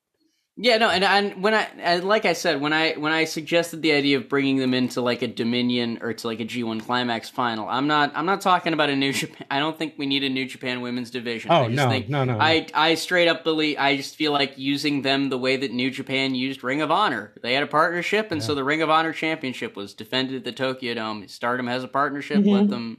Yeah, 0.59 0.79
no, 0.79 0.89
and, 0.89 1.05
and 1.05 1.43
when 1.43 1.53
I 1.53 1.69
and 1.79 2.03
like 2.05 2.25
I 2.25 2.33
said, 2.33 2.63
when 2.63 2.73
I 2.73 2.95
when 2.95 3.13
I 3.13 3.25
suggested 3.25 3.83
the 3.83 3.93
idea 3.93 4.17
of 4.17 4.27
bringing 4.27 4.57
them 4.57 4.73
into 4.73 5.03
like 5.03 5.21
a 5.21 5.27
Dominion 5.27 5.99
or 6.01 6.15
to 6.15 6.27
like 6.27 6.41
a 6.41 6.47
G1 6.47 6.83
Climax 6.83 7.29
final, 7.29 7.69
I'm 7.69 7.87
not 7.87 8.13
I'm 8.15 8.25
not 8.25 8.41
talking 8.41 8.73
about 8.73 8.89
a 8.89 8.97
New 8.97 9.13
Japan. 9.13 9.47
I 9.51 9.59
don't 9.59 9.79
think 9.79 9.95
we 9.99 10.07
need 10.07 10.25
a 10.25 10.31
New 10.31 10.47
Japan 10.47 10.81
Women's 10.81 11.11
division. 11.11 11.51
Oh 11.51 11.65
I 11.65 11.67
just 11.67 11.77
no, 11.77 11.91
think, 11.91 12.09
no, 12.09 12.25
no, 12.25 12.39
no. 12.39 12.41
I 12.41 12.67
I 12.73 12.95
straight 12.95 13.29
up 13.29 13.45
believe 13.45 13.77
I 13.79 13.99
just 13.99 14.17
feel 14.17 14.33
like 14.33 14.57
using 14.57 15.03
them 15.03 15.29
the 15.29 15.37
way 15.37 15.59
that 15.59 15.73
New 15.73 15.91
Japan 15.91 16.35
used 16.35 16.65
Ring 16.65 16.81
of 16.81 16.91
Honor. 16.91 17.33
They 17.43 17.53
had 17.53 17.63
a 17.63 17.67
partnership, 17.67 18.33
and 18.33 18.43
so 18.43 18.55
the 18.55 18.65
Ring 18.65 18.81
of 18.81 18.89
Honor 18.89 19.13
Championship 19.13 19.77
was 19.77 19.93
defended 19.93 20.37
at 20.37 20.45
the 20.45 20.53
Tokyo 20.53 20.95
Dome. 20.95 21.29
Stardom 21.29 21.67
has 21.67 21.85
a 21.85 21.89
partnership. 21.89 22.39
Let 22.47 22.65
Mhm. 22.65 22.71
them 22.71 22.99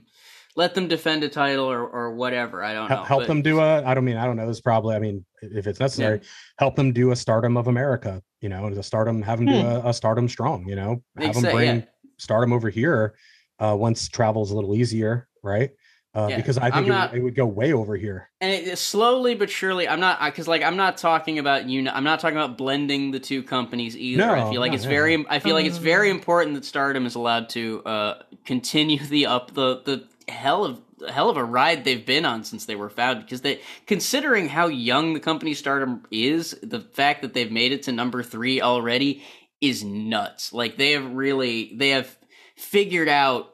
let 0.57 0.73
them 0.73 0.87
defend 0.89 1.23
a 1.23 1.29
title 1.29 1.65
or 1.71 1.87
or 1.87 2.11
whatever. 2.15 2.63
I 2.63 2.73
don't 2.73 2.89
know. 2.89 3.03
help 3.03 3.21
but- 3.21 3.27
them 3.27 3.41
do 3.41 3.59
a. 3.61 3.83
I 3.85 3.93
don't 3.93 4.03
mean 4.03 4.17
I 4.17 4.25
don't 4.25 4.35
know. 4.35 4.47
This 4.47 4.59
probably. 4.59 4.95
I 4.95 4.99
mean, 4.99 5.23
if 5.41 5.67
it's 5.67 5.79
necessary, 5.79 6.19
help 6.57 6.75
them 6.75 6.91
do 6.91 7.11
a 7.11 7.15
Stardom 7.15 7.55
of 7.55 7.67
America. 7.67 8.21
You 8.41 8.49
know, 8.49 8.67
a 8.67 8.83
Stardom 8.83 9.21
have 9.21 9.37
them 9.39 9.47
do 9.47 9.61
Hmm. 9.61 9.85
a, 9.85 9.89
a 9.89 9.93
Stardom 9.93 10.27
Strong. 10.27 10.67
You 10.67 10.75
know, 10.75 11.03
have 11.19 11.35
them 11.35 11.51
bring 11.53 11.75
yeah. 11.77 11.85
Stardom 12.17 12.51
over 12.51 12.69
here 12.69 13.15
uh, 13.59 13.75
once 13.79 14.09
travel's 14.09 14.51
a 14.51 14.55
little 14.55 14.75
easier, 14.75 15.27
right? 15.43 15.69
Uh, 16.15 16.27
Yeah, 16.31 16.37
because 16.37 16.57
I 16.57 16.67
I'm 16.67 16.71
think 16.73 16.87
it, 16.87 16.89
not- 16.89 17.11
would, 17.11 17.19
it 17.19 17.23
would 17.23 17.35
go 17.35 17.45
way 17.45 17.73
over 17.73 17.95
here. 17.95 18.29
and 18.41 18.51
it, 18.51 18.77
slowly 18.79 19.35
but 19.35 19.49
surely 19.51 19.87
i'm 19.87 19.99
not 19.99 20.19
because 20.25 20.47
like 20.47 20.63
i'm 20.63 20.77
not 20.77 20.97
talking 20.97 21.37
about 21.37 21.67
you 21.69 21.87
i'm 21.89 22.03
not 22.03 22.19
talking 22.19 22.37
about 22.37 22.57
blending 22.57 23.11
the 23.11 23.19
two 23.19 23.43
companies 23.43 23.95
either 23.95 24.23
i 24.23 24.39
No, 24.39 24.49
feel 24.51 24.61
like 24.61 24.71
no, 24.71 24.75
it's 24.77 24.85
yeah. 24.85 24.89
very 24.99 25.25
i 25.29 25.37
feel 25.39 25.53
like 25.53 25.65
it's 25.67 25.77
very 25.77 26.09
important 26.09 26.55
that 26.55 26.65
stardom 26.65 27.05
is 27.05 27.13
allowed 27.15 27.49
to 27.49 27.83
uh 27.85 28.13
continue 28.45 28.97
the 29.15 29.27
up 29.27 29.53
the 29.53 29.81
the 29.85 30.07
hell 30.27 30.65
of 30.65 30.81
hell 31.09 31.29
of 31.29 31.37
a 31.37 31.43
ride 31.43 31.83
they've 31.83 32.05
been 32.05 32.25
on 32.25 32.43
since 32.43 32.65
they 32.65 32.75
were 32.75 32.89
founded 32.89 33.25
because 33.25 33.41
they 33.41 33.61
considering 33.85 34.49
how 34.49 34.67
young 34.67 35.13
the 35.13 35.19
company 35.19 35.53
stardom 35.53 36.03
is 36.11 36.57
the 36.63 36.79
fact 36.79 37.21
that 37.21 37.33
they've 37.33 37.51
made 37.51 37.71
it 37.71 37.83
to 37.83 37.91
number 37.91 38.23
three 38.23 38.61
already 38.61 39.23
is 39.61 39.83
nuts 39.83 40.53
like 40.53 40.77
they 40.77 40.91
have 40.91 41.11
really 41.11 41.73
they 41.77 41.89
have 41.89 42.17
figured 42.55 43.07
out 43.07 43.53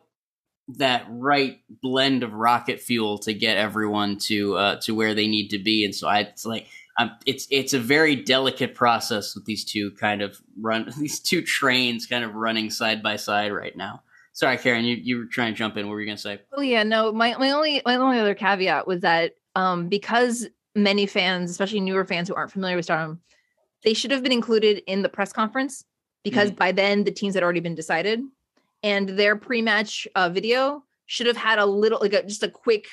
that 0.68 1.06
right 1.10 1.60
blend 1.82 2.24
of 2.24 2.34
rocket 2.34 2.80
fuel 2.80 3.18
to 3.20 3.34
get 3.34 3.58
everyone 3.58 4.18
to 4.18 4.56
uh, 4.56 4.76
to 4.82 4.96
where 4.96 5.14
they 5.14 5.28
need 5.28 5.50
to 5.50 5.60
be. 5.60 5.84
And 5.84 5.94
so 5.94 6.08
I, 6.08 6.20
it's 6.20 6.46
like 6.46 6.68
um, 6.98 7.12
it's 7.26 7.48
it's 7.52 7.74
a 7.74 7.80
very 7.80 8.16
delicate 8.16 8.76
process 8.76 9.36
with 9.36 9.46
these 9.46 9.66
two 9.66 9.92
kind 9.92 10.22
of 10.22 10.40
run 10.60 10.92
these 10.98 11.20
two 11.20 11.42
trains 11.42 12.06
kind 12.06 12.24
of 12.24 12.36
running 12.36 12.70
side 12.70 13.04
by 13.04 13.18
side 13.18 13.52
right 13.52 13.76
now. 13.76 14.04
Sorry, 14.34 14.58
Karen, 14.58 14.84
you, 14.84 14.96
you 14.96 15.18
were 15.20 15.26
trying 15.26 15.54
to 15.54 15.58
jump 15.58 15.78
in. 15.78 15.88
What 15.88 15.94
were 15.94 16.02
you 16.02 16.08
gonna 16.08 16.18
say? 16.18 16.40
Oh 16.52 16.62
yeah, 16.62 16.84
no. 16.84 17.12
My 17.12 17.36
my 17.38 17.52
only 17.52 17.82
my 17.86 17.96
only 17.96 18.20
other 18.20 18.34
caveat 18.36 18.88
was 18.88 19.02
that 19.02 19.34
um 19.56 19.88
because 19.90 20.48
many 20.76 21.06
fans, 21.06 21.52
especially 21.52 21.80
newer 21.80 22.04
fans 22.04 22.28
who 22.28 22.36
aren't 22.36 22.52
familiar 22.52 22.76
with 22.76 22.86
Stardom, 22.86 23.22
they 23.84 23.94
should 23.94 24.10
have 24.12 24.24
been 24.24 24.32
included 24.32 24.82
in 24.88 25.04
the 25.04 25.10
press 25.10 25.32
conference 25.32 25.86
because 26.24 26.50
by 26.52 26.72
then 26.72 27.04
the 27.04 27.12
teams 27.12 27.36
had 27.36 27.44
already 27.44 27.60
been 27.60 27.76
decided, 27.76 28.22
and 28.82 29.10
their 29.10 29.36
pre-match 29.36 30.08
uh, 30.16 30.30
video 30.30 30.84
should 31.06 31.28
have 31.28 31.38
had 31.38 31.60
a 31.60 31.66
little 31.66 32.00
like 32.02 32.14
a, 32.14 32.24
just 32.24 32.42
a 32.44 32.50
quick 32.50 32.88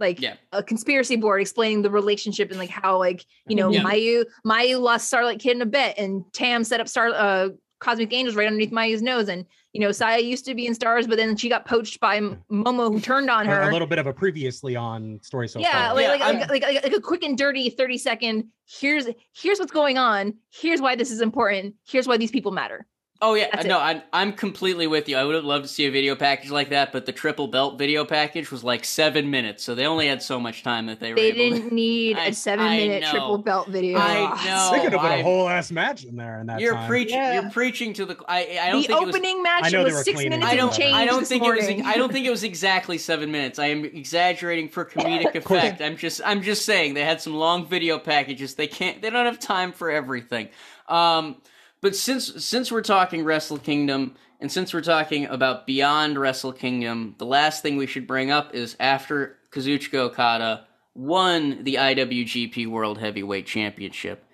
like 0.00 0.20
Yeah. 0.20 0.34
a 0.50 0.60
conspiracy 0.60 1.14
board 1.14 1.40
explaining 1.40 1.82
the 1.82 1.90
relationship 1.90 2.50
and 2.50 2.58
like 2.58 2.70
how 2.70 2.98
like 2.98 3.24
you 3.46 3.54
know 3.54 3.70
Yeah. 3.70 3.84
Mayu 3.84 4.24
Mayu 4.44 4.80
lost 4.80 5.06
Starlight 5.06 5.38
Kid 5.38 5.54
in 5.54 5.62
a 5.62 5.66
bet 5.66 5.98
and 5.98 6.24
Tam 6.32 6.64
set 6.64 6.80
up 6.80 6.88
Star 6.88 7.10
uh 7.14 7.50
Cosmic 7.84 8.12
Angels 8.12 8.34
right 8.34 8.46
underneath 8.46 8.72
Mayu's 8.72 9.02
nose. 9.02 9.28
And 9.28 9.44
you 9.72 9.80
know 9.80 9.92
Saya 9.92 10.20
used 10.20 10.44
to 10.46 10.54
be 10.54 10.66
in 10.66 10.74
stars 10.74 11.06
but 11.06 11.16
then 11.16 11.36
she 11.36 11.48
got 11.48 11.66
poached 11.66 12.00
by 12.00 12.20
Momo 12.20 12.92
who 12.92 13.00
turned 13.00 13.28
on 13.28 13.44
her 13.46 13.62
A, 13.62 13.72
little 13.72 13.88
bit 13.88 13.98
of 13.98 14.06
a 14.06 14.12
previously 14.12 14.74
on 14.76 15.20
story 15.22 15.48
so 15.48 15.58
yeah, 15.58 15.88
far. 15.88 15.94
like, 15.94 16.20
Yeah, 16.20 16.28
like, 16.28 16.48
like, 16.48 16.62
like, 16.62 16.84
like 16.84 16.92
a 16.92 17.00
quick 17.00 17.22
and 17.22 17.36
dirty 17.36 17.68
30 17.70 17.98
second 17.98 18.44
here's 18.66 19.06
here's 19.34 19.58
what's 19.58 19.72
going 19.72 19.98
on. 19.98 20.34
Here's 20.50 20.80
why 20.80 20.96
this 20.96 21.10
is 21.10 21.20
important. 21.20 21.74
Here's 21.86 22.08
why 22.08 22.16
these 22.16 22.30
people 22.30 22.52
matter 22.52 22.86
Oh 23.22 23.34
yeah, 23.34 23.48
That's 23.52 23.64
no, 23.64 23.78
I'm 23.78 24.02
I'm 24.12 24.32
completely 24.32 24.86
with 24.86 25.08
you. 25.08 25.16
I 25.16 25.24
would 25.24 25.34
have 25.36 25.44
loved 25.44 25.64
to 25.64 25.68
see 25.68 25.86
a 25.86 25.90
video 25.90 26.14
package 26.16 26.50
like 26.50 26.70
that, 26.70 26.92
but 26.92 27.06
the 27.06 27.12
triple 27.12 27.46
belt 27.46 27.78
video 27.78 28.04
package 28.04 28.50
was 28.50 28.62
like 28.64 28.84
seven 28.84 29.30
minutes, 29.30 29.62
so 29.64 29.74
they 29.74 29.86
only 29.86 30.08
had 30.08 30.20
so 30.20 30.38
much 30.38 30.62
time 30.62 30.86
that 30.86 31.00
they 31.00 31.10
were 31.10 31.16
they 31.16 31.28
able 31.30 31.56
to- 31.56 31.62
didn't 31.62 31.72
need 31.72 32.18
I- 32.18 32.26
a 32.26 32.34
seven 32.34 32.66
I 32.66 32.76
minute 32.76 33.02
know. 33.02 33.10
triple 33.12 33.38
belt 33.38 33.68
video 33.68 33.98
I 33.98 34.24
Ugh. 34.24 34.44
know. 34.46 34.70
They 34.72 34.82
could 34.84 34.92
have 34.92 35.00
put 35.00 35.10
I- 35.12 35.16
a 35.18 35.22
whole 35.22 35.48
ass 35.48 35.70
match 35.70 36.04
in 36.04 36.16
there 36.16 36.40
in 36.40 36.48
that 36.48 36.60
You're 36.60 36.74
time. 36.74 36.88
preaching. 36.88 37.14
Yeah. 37.16 37.40
You're 37.40 37.50
preaching 37.50 37.94
to 37.94 38.04
the. 38.04 38.16
I 38.28 38.58
I 38.60 38.70
don't 38.72 38.82
the 38.82 38.88
think 38.88 39.00
it 39.00 39.06
was. 39.06 39.14
opening 39.16 39.42
match 39.42 39.64
I 39.64 39.68
know 39.70 39.84
was 39.84 40.04
six 40.04 40.18
minutes 40.18 40.44
I 40.44 40.56
don't. 40.56 40.72
up. 40.74 40.80
I 40.80 41.06
don't 41.06 41.20
this 41.20 41.28
think 41.28 41.44
it 41.44 41.48
was. 41.78 41.86
I 41.86 41.94
don't 41.94 42.12
think 42.12 42.26
it 42.26 42.30
was 42.30 42.44
exactly 42.44 42.98
seven 42.98 43.30
minutes. 43.30 43.58
I 43.60 43.66
am 43.68 43.84
exaggerating 43.86 44.68
for 44.68 44.84
comedic 44.84 45.34
effect. 45.36 45.80
I'm 45.80 45.96
just. 45.96 46.20
I'm 46.26 46.42
just 46.42 46.66
saying 46.66 46.92
they 46.94 47.04
had 47.04 47.22
some 47.22 47.34
long 47.34 47.64
video 47.66 47.98
packages. 48.00 48.56
They 48.56 48.66
can't. 48.66 49.00
They 49.00 49.08
don't 49.08 49.24
have 49.24 49.38
time 49.38 49.72
for 49.72 49.88
everything. 49.90 50.48
Um, 50.88 51.36
but 51.84 51.94
since 51.94 52.42
since 52.42 52.72
we're 52.72 52.80
talking 52.80 53.24
Wrestle 53.24 53.58
Kingdom 53.58 54.14
and 54.40 54.50
since 54.50 54.72
we're 54.72 54.80
talking 54.80 55.26
about 55.26 55.66
beyond 55.66 56.18
Wrestle 56.18 56.54
Kingdom, 56.54 57.14
the 57.18 57.26
last 57.26 57.60
thing 57.60 57.76
we 57.76 57.86
should 57.86 58.06
bring 58.06 58.30
up 58.30 58.54
is 58.54 58.74
after 58.80 59.36
Kazuchika 59.50 59.96
Okada 59.96 60.66
won 60.94 61.62
the 61.62 61.74
IWGP 61.74 62.66
World 62.68 62.96
Heavyweight 63.00 63.44
Championship. 63.44 64.24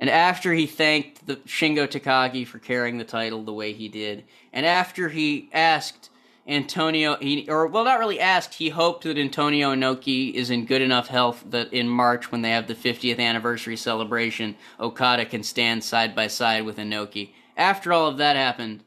And 0.00 0.10
after 0.10 0.52
he 0.52 0.66
thanked 0.66 1.28
the 1.28 1.36
Shingo 1.36 1.86
Takagi 1.86 2.44
for 2.44 2.58
carrying 2.58 2.98
the 2.98 3.04
title 3.04 3.44
the 3.44 3.52
way 3.52 3.72
he 3.72 3.88
did, 3.88 4.24
and 4.52 4.66
after 4.66 5.08
he 5.08 5.48
asked 5.52 6.10
Antonio, 6.48 7.16
he, 7.16 7.48
or 7.48 7.66
well, 7.66 7.84
not 7.84 7.98
really 7.98 8.20
asked, 8.20 8.54
he 8.54 8.68
hoped 8.68 9.02
that 9.02 9.18
Antonio 9.18 9.74
Inoki 9.74 10.32
is 10.32 10.50
in 10.50 10.64
good 10.64 10.80
enough 10.80 11.08
health 11.08 11.42
that 11.48 11.72
in 11.72 11.88
March, 11.88 12.30
when 12.30 12.42
they 12.42 12.50
have 12.50 12.68
the 12.68 12.74
50th 12.74 13.18
anniversary 13.18 13.76
celebration, 13.76 14.56
Okada 14.78 15.26
can 15.26 15.42
stand 15.42 15.82
side 15.82 16.14
by 16.14 16.28
side 16.28 16.64
with 16.64 16.76
Inoki. 16.76 17.32
After 17.56 17.92
all 17.92 18.06
of 18.06 18.18
that 18.18 18.36
happened, 18.36 18.84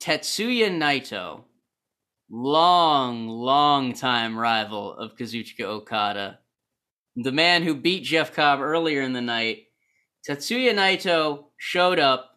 Tetsuya 0.00 0.70
Naito, 0.70 1.42
long, 2.30 3.28
long 3.28 3.92
time 3.92 4.38
rival 4.38 4.94
of 4.94 5.16
Kazuchika 5.16 5.64
Okada, 5.64 6.38
the 7.16 7.32
man 7.32 7.62
who 7.62 7.74
beat 7.74 8.04
Jeff 8.04 8.34
Cobb 8.34 8.60
earlier 8.60 9.02
in 9.02 9.12
the 9.12 9.20
night, 9.20 9.64
Tetsuya 10.26 10.72
Naito 10.72 11.44
showed 11.58 11.98
up 11.98 12.30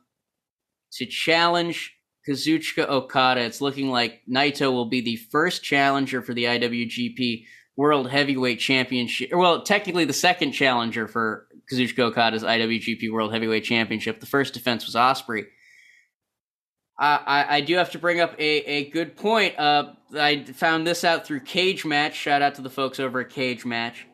to 0.94 1.06
challenge 1.06 1.97
Kazuchika 2.28 2.88
Okada. 2.88 3.42
It's 3.42 3.62
looking 3.62 3.90
like 3.90 4.22
Naito 4.30 4.72
will 4.72 4.90
be 4.90 5.02
the 5.02 5.16
first 5.16 5.64
challenger 5.64 6.22
for 6.22 6.34
the 6.34 6.46
IWGP 6.46 7.46
World 7.76 8.10
Heavyweight 8.10 8.60
Championship. 8.60 9.30
Well, 9.32 9.62
technically 9.64 10.06
the 10.06 10.14
second 10.14 10.52
challenger 10.52 11.08
for 11.08 11.48
Kazuchika 11.72 12.00
Okada's 12.00 12.44
IWGP 12.44 13.12
World 13.12 13.34
Heavyweight 13.34 13.64
Championship. 13.64 14.20
The 14.20 14.26
first 14.26 14.54
defense 14.54 14.86
was 14.86 14.96
Ospreay. 14.96 15.46
I, 17.00 17.46
I, 17.58 17.62
do 17.62 17.76
have 17.76 17.92
to 17.92 18.00
bring 18.00 18.20
up 18.22 18.34
a, 18.40 18.42
a 18.42 18.90
good 18.90 19.16
point. 19.16 19.60
Uh, 19.60 19.94
I 20.18 20.44
found 20.46 20.88
this 20.88 21.04
out 21.04 21.28
through 21.28 21.42
Cage 21.42 21.86
Match. 21.86 22.16
Shout 22.16 22.42
out 22.42 22.56
to 22.56 22.64
the 22.64 22.72
folks 22.72 23.00
over 23.00 23.20
at 23.20 23.30
Cage 23.30 23.66
Match. 23.66 24.08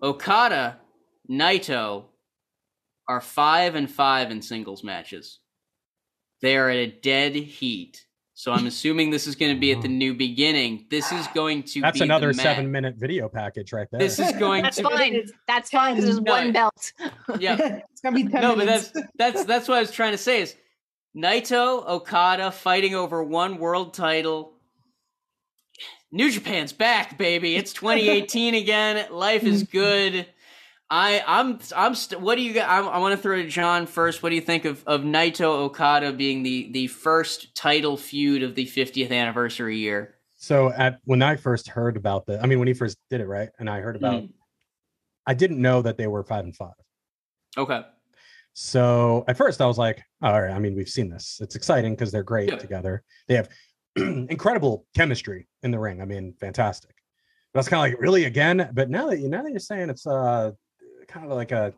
Okada, 0.00 0.78
Naito 1.28 2.04
are 3.08 3.20
five 3.20 3.74
and 3.74 3.90
five 3.90 4.30
in 4.30 4.40
singles 4.40 4.84
matches. 4.84 5.40
They 6.42 6.56
are 6.56 6.68
at 6.68 6.76
a 6.76 6.86
dead 6.86 7.34
heat. 7.34 8.06
So 8.38 8.52
I'm 8.52 8.66
assuming 8.66 9.08
this 9.08 9.26
is 9.26 9.34
going 9.34 9.54
to 9.54 9.58
be 9.58 9.72
at 9.72 9.80
the 9.80 9.88
mm. 9.88 9.96
new 9.96 10.14
beginning. 10.14 10.84
This 10.90 11.10
is 11.10 11.26
going 11.28 11.62
to 11.62 11.80
That's 11.80 11.98
be 11.98 12.04
another 12.04 12.34
the 12.34 12.34
seven 12.34 12.70
minute 12.70 12.96
video 12.96 13.30
package 13.30 13.72
right 13.72 13.88
there. 13.90 13.98
This 13.98 14.18
is 14.18 14.30
going 14.32 14.62
that's 14.62 14.76
to 14.76 14.82
fine 14.82 15.24
that's 15.48 15.70
fine 15.70 15.94
'cause 15.94 16.04
there's 16.04 16.20
No, 16.20 16.32
one 16.32 16.52
belt 16.52 16.92
yeah. 17.38 17.80
it's 17.90 18.02
gonna 18.02 18.14
be 18.14 18.28
10 18.28 18.42
No, 18.42 18.54
but 18.54 18.66
that's 18.66 18.92
that's 19.16 19.44
that's 19.44 19.68
what 19.68 19.78
I 19.78 19.80
was 19.80 19.90
trying 19.90 20.12
to 20.12 20.18
say 20.18 20.42
is 20.42 20.54
Naito 21.16 21.88
Okada 21.88 22.50
fighting 22.50 22.94
over 22.94 23.24
one 23.24 23.56
world 23.56 23.94
title. 23.94 24.52
New 26.12 26.30
Japan's 26.30 26.74
back, 26.74 27.16
baby. 27.16 27.56
It's 27.56 27.72
2018 27.72 28.54
again. 28.54 29.10
Life 29.10 29.44
is 29.44 29.62
good. 29.72 30.26
I 30.88 31.22
I'm 31.26 31.58
I'm 31.74 31.94
st- 31.94 32.20
what 32.20 32.36
do 32.36 32.42
you 32.42 32.52
got? 32.52 32.68
I'm, 32.68 32.88
I 32.88 32.98
want 32.98 33.12
to 33.16 33.20
throw 33.20 33.36
to 33.42 33.48
John 33.48 33.86
first. 33.86 34.22
What 34.22 34.28
do 34.30 34.34
you 34.36 34.40
think 34.40 34.64
of 34.64 34.84
of 34.86 35.00
Naito 35.02 35.42
Okada 35.46 36.12
being 36.12 36.42
the 36.42 36.70
the 36.72 36.86
first 36.86 37.54
title 37.56 37.96
feud 37.96 38.42
of 38.42 38.54
the 38.54 38.66
50th 38.66 39.10
anniversary 39.10 39.78
year? 39.78 40.12
so 40.38 40.70
at 40.72 40.98
when 41.04 41.22
I 41.22 41.34
first 41.34 41.66
heard 41.66 41.96
about 41.96 42.26
the, 42.26 42.38
I 42.40 42.46
mean, 42.46 42.58
when 42.58 42.68
he 42.68 42.74
first 42.74 42.98
did 43.10 43.20
it, 43.22 43.26
right? 43.26 43.48
And 43.58 43.70
I 43.70 43.80
heard 43.80 43.96
about, 43.96 44.22
Mm. 44.22 44.30
I 45.26 45.32
didn't 45.34 45.60
know 45.60 45.80
that 45.82 45.96
they 45.96 46.06
were 46.06 46.22
five 46.22 46.44
and 46.44 46.54
five. 46.54 46.74
Okay. 47.56 47.80
So 48.52 49.24
at 49.28 49.36
first 49.38 49.60
I 49.62 49.66
was 49.66 49.78
like, 49.78 50.02
all 50.22 50.40
right, 50.40 50.52
I 50.52 50.58
mean, 50.58 50.76
we've 50.76 50.90
seen 50.90 51.08
this. 51.08 51.38
It's 51.42 51.56
exciting 51.56 51.94
because 51.94 52.12
they're 52.12 52.22
great 52.22 52.50
Yeah. 52.50 52.56
together. 52.58 53.02
They 53.28 53.34
have 53.34 53.48
incredible 53.96 54.86
chemistry 54.94 55.48
in 55.62 55.70
the 55.70 55.78
ring. 55.78 56.00
I 56.00 56.04
mean, 56.04 56.34
fantastic. 56.38 56.94
But 57.52 57.58
I 57.58 57.60
was 57.60 57.68
kind 57.68 57.86
of 57.86 57.92
like, 57.94 58.00
really 58.02 58.24
again? 58.24 58.70
But 58.74 58.90
now 58.90 59.08
that 59.08 59.18
you 59.18 59.28
now 59.30 59.42
that 59.42 59.50
you're 59.50 59.58
saying 59.58 59.88
it's 59.90 60.06
uh 60.06 60.52
kind 61.08 61.26
of 61.26 61.32
like 61.32 61.52
a 61.52 61.72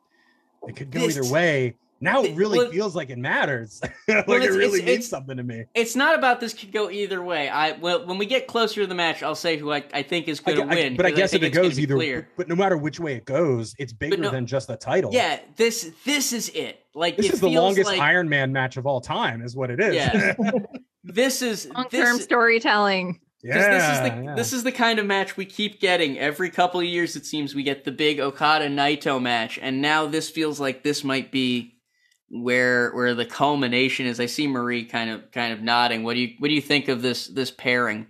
it 0.66 0.76
could 0.76 0.90
go 0.90 1.00
This- 1.00 1.16
either 1.18 1.32
way. 1.32 1.74
Now 2.00 2.22
it 2.22 2.30
It- 2.30 2.36
really 2.36 2.58
well- 2.58 2.70
feels 2.70 2.94
like 2.94 3.10
it 3.10 3.18
matters. 3.18 3.80
like 4.08 4.26
Well, 4.28 4.40
it 4.40 4.50
really 4.50 4.66
it's- 4.66 4.72
means 4.74 4.88
it's- 4.88 5.08
something 5.08 5.36
to 5.36 5.42
me. 5.42 5.64
It's 5.74 5.96
not 5.96 6.16
about 6.16 6.38
this 6.38 6.54
could 6.54 6.70
go 6.70 6.88
either 6.90 7.20
way. 7.20 7.48
I 7.48 7.72
well, 7.72 8.06
when 8.06 8.18
we 8.18 8.26
get 8.26 8.46
closer 8.46 8.82
to 8.82 8.86
the 8.86 8.94
match, 8.94 9.20
I'll 9.24 9.34
say 9.34 9.56
who 9.56 9.72
I, 9.72 9.82
I 9.92 10.02
think 10.04 10.28
is 10.28 10.38
going 10.38 10.58
gu- 10.58 10.64
to 10.66 10.70
I- 10.70 10.74
win. 10.76 10.96
but 10.96 11.06
I 11.06 11.10
because 11.10 11.32
guess 11.32 11.34
if 11.34 11.42
it 11.42 11.50
goes 11.50 11.76
either, 11.78 11.96
clear. 11.96 12.28
but 12.36 12.46
no 12.48 12.54
matter 12.54 12.76
which 12.76 13.00
way 13.00 13.14
it 13.14 13.24
goes, 13.24 13.74
it's 13.78 13.92
bigger 13.92 14.16
no- 14.16 14.30
than 14.30 14.46
just 14.46 14.68
the 14.68 14.76
title. 14.76 15.12
Yeah, 15.12 15.40
this 15.56 15.90
this 16.04 16.32
is 16.32 16.50
it. 16.50 16.84
Like 16.94 17.16
this 17.16 17.26
it 17.26 17.32
is 17.34 17.40
the 17.40 17.48
longest 17.48 17.90
like, 17.90 18.00
Iron 18.00 18.28
Man 18.28 18.52
match 18.52 18.76
of 18.76 18.86
all 18.86 19.00
time, 19.00 19.42
is 19.42 19.56
what 19.56 19.70
it 19.70 19.80
is. 19.80 19.94
Yeah. 19.96 20.34
This 21.04 21.40
is 21.42 21.66
Long-term 21.72 22.16
this, 22.16 22.24
storytelling. 22.24 23.20
'Cause 23.42 23.56
yeah, 23.56 23.70
this 23.70 23.84
is 23.84 24.00
the 24.00 24.24
yeah. 24.24 24.34
this 24.34 24.52
is 24.52 24.64
the 24.64 24.72
kind 24.72 24.98
of 24.98 25.06
match 25.06 25.36
we 25.36 25.44
keep 25.44 25.80
getting 25.80 26.18
every 26.18 26.50
couple 26.50 26.80
of 26.80 26.86
years. 26.86 27.14
It 27.14 27.24
seems 27.24 27.54
we 27.54 27.62
get 27.62 27.84
the 27.84 27.92
big 27.92 28.18
Okada 28.18 28.68
Naito 28.68 29.20
match, 29.22 29.58
and 29.62 29.80
now 29.80 30.06
this 30.06 30.28
feels 30.28 30.58
like 30.58 30.82
this 30.82 31.04
might 31.04 31.30
be 31.30 31.78
where 32.30 32.90
where 32.92 33.14
the 33.14 33.24
culmination 33.24 34.06
is. 34.06 34.20
I 34.20 34.26
see 34.26 34.46
Marie 34.46 34.84
kind 34.84 35.10
of 35.10 35.30
kind 35.30 35.52
of 35.52 35.62
nodding. 35.62 36.02
What 36.02 36.14
do 36.14 36.20
you 36.20 36.34
what 36.38 36.48
do 36.48 36.54
you 36.54 36.60
think 36.60 36.88
of 36.88 37.00
this 37.00 37.28
this 37.28 37.50
pairing? 37.50 38.08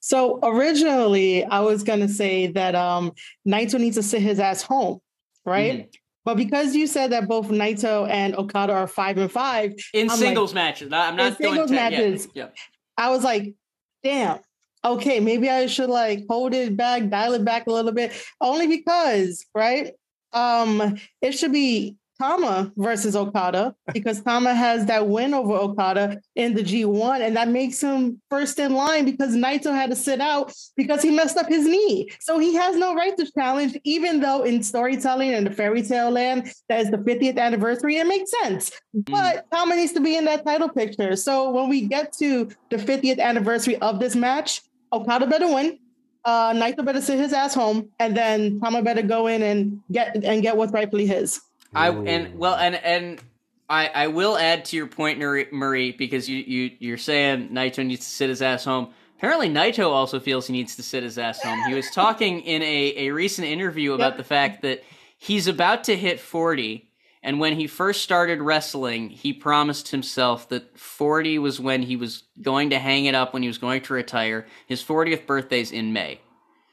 So 0.00 0.38
originally, 0.42 1.44
I 1.44 1.60
was 1.60 1.82
gonna 1.82 2.08
say 2.08 2.48
that 2.48 2.74
um 2.74 3.12
Naito 3.46 3.78
needs 3.78 3.96
to 3.96 4.02
sit 4.02 4.22
his 4.22 4.40
ass 4.40 4.62
home, 4.62 5.00
right? 5.44 5.72
Mm-hmm. 5.72 5.88
But 6.24 6.38
because 6.38 6.74
you 6.74 6.86
said 6.86 7.12
that 7.12 7.28
both 7.28 7.48
Naito 7.48 8.08
and 8.08 8.34
Okada 8.34 8.72
are 8.72 8.86
five 8.86 9.18
and 9.18 9.30
five, 9.30 9.72
In 9.92 10.10
I'm 10.10 10.16
singles 10.16 10.54
matches, 10.54 10.90
I'm 10.90 11.16
not 11.16 11.38
In 11.38 11.38
going 11.38 11.52
singles 11.52 11.70
to 11.70 11.76
yeah, 11.76 11.90
matches. 11.90 12.28
Yeah, 12.34 12.48
I 12.96 13.10
was 13.10 13.22
like, 13.24 13.54
damn. 14.02 14.38
Okay, 14.84 15.18
maybe 15.18 15.48
I 15.48 15.66
should 15.66 15.90
like 15.90 16.24
hold 16.28 16.52
it 16.54 16.76
back, 16.76 17.08
dial 17.08 17.34
it 17.34 17.44
back 17.44 17.66
a 17.66 17.72
little 17.72 17.92
bit, 17.92 18.12
only 18.40 18.66
because, 18.66 19.46
right? 19.54 19.92
Um, 20.32 20.96
it 21.22 21.32
should 21.32 21.52
be 21.52 21.96
Tama 22.20 22.72
versus 22.76 23.16
Okada 23.16 23.74
because 23.92 24.22
Tama 24.22 24.54
has 24.54 24.86
that 24.86 25.08
win 25.08 25.34
over 25.34 25.54
Okada 25.54 26.20
in 26.36 26.54
the 26.54 26.62
G1, 26.62 27.20
and 27.20 27.36
that 27.36 27.48
makes 27.48 27.82
him 27.82 28.20
first 28.30 28.58
in 28.58 28.74
line 28.74 29.04
because 29.04 29.34
Naito 29.34 29.74
had 29.74 29.90
to 29.90 29.96
sit 29.96 30.20
out 30.20 30.52
because 30.76 31.02
he 31.02 31.10
messed 31.10 31.36
up 31.36 31.48
his 31.48 31.66
knee. 31.66 32.08
So 32.20 32.38
he 32.38 32.54
has 32.54 32.76
no 32.76 32.94
right 32.94 33.16
to 33.16 33.30
challenge, 33.32 33.76
even 33.84 34.20
though 34.20 34.42
in 34.42 34.62
storytelling 34.62 35.34
and 35.34 35.46
the 35.46 35.50
fairy 35.50 35.82
tale 35.82 36.10
land, 36.10 36.52
that 36.68 36.80
is 36.80 36.90
the 36.90 36.98
50th 36.98 37.38
anniversary, 37.38 37.96
it 37.96 38.06
makes 38.06 38.30
sense. 38.42 38.70
But 38.92 39.50
Tama 39.50 39.74
needs 39.76 39.92
to 39.92 40.00
be 40.00 40.16
in 40.16 40.24
that 40.26 40.44
title 40.44 40.68
picture. 40.68 41.16
So 41.16 41.50
when 41.50 41.68
we 41.68 41.82
get 41.82 42.12
to 42.18 42.48
the 42.70 42.76
50th 42.76 43.18
anniversary 43.18 43.76
of 43.76 43.98
this 43.98 44.14
match, 44.14 44.60
Okada 44.94 45.26
better 45.26 45.52
win. 45.52 45.78
Uh, 46.24 46.52
Naito 46.54 46.84
better 46.84 47.02
sit 47.02 47.18
his 47.18 47.32
ass 47.34 47.54
home, 47.54 47.90
and 47.98 48.16
then 48.16 48.58
Tama 48.60 48.82
better 48.82 49.02
go 49.02 49.26
in 49.26 49.42
and 49.42 49.80
get 49.92 50.24
and 50.24 50.40
get 50.42 50.56
what's 50.56 50.72
rightfully 50.72 51.06
his. 51.06 51.40
I 51.74 51.90
and 51.90 52.38
well 52.38 52.54
and 52.54 52.76
and 52.76 53.20
I 53.68 53.88
I 53.88 54.06
will 54.06 54.36
add 54.38 54.64
to 54.66 54.76
your 54.76 54.86
point, 54.86 55.18
Marie, 55.18 55.46
Marie 55.52 55.92
because 55.92 56.28
you 56.28 56.38
you 56.38 56.70
you're 56.78 56.96
saying 56.96 57.50
Naito 57.50 57.84
needs 57.84 58.04
to 58.06 58.10
sit 58.10 58.28
his 58.30 58.40
ass 58.40 58.64
home. 58.64 58.90
Apparently, 59.18 59.48
Naito 59.48 59.90
also 59.90 60.18
feels 60.20 60.46
he 60.46 60.52
needs 60.52 60.76
to 60.76 60.82
sit 60.82 61.02
his 61.02 61.18
ass 61.18 61.42
home. 61.42 61.60
He 61.68 61.74
was 61.74 61.90
talking 61.90 62.40
in 62.40 62.62
a 62.62 63.08
a 63.08 63.10
recent 63.10 63.46
interview 63.48 63.92
about 63.92 64.12
Yep. 64.12 64.16
the 64.18 64.24
fact 64.24 64.62
that 64.62 64.82
he's 65.18 65.46
about 65.46 65.84
to 65.84 65.96
hit 65.96 66.20
forty. 66.20 66.88
And 67.24 67.40
when 67.40 67.54
he 67.58 67.66
first 67.66 68.02
started 68.02 68.42
wrestling, 68.42 69.08
he 69.08 69.32
promised 69.32 69.88
himself 69.88 70.46
that 70.50 70.78
40 70.78 71.38
was 71.38 71.58
when 71.58 71.82
he 71.82 71.96
was 71.96 72.24
going 72.42 72.68
to 72.70 72.78
hang 72.78 73.06
it 73.06 73.14
up, 73.14 73.32
when 73.32 73.40
he 73.40 73.48
was 73.48 73.56
going 73.56 73.80
to 73.80 73.94
retire. 73.94 74.46
His 74.66 74.84
40th 74.84 75.26
birthday's 75.26 75.72
in 75.72 75.94
May. 75.94 76.20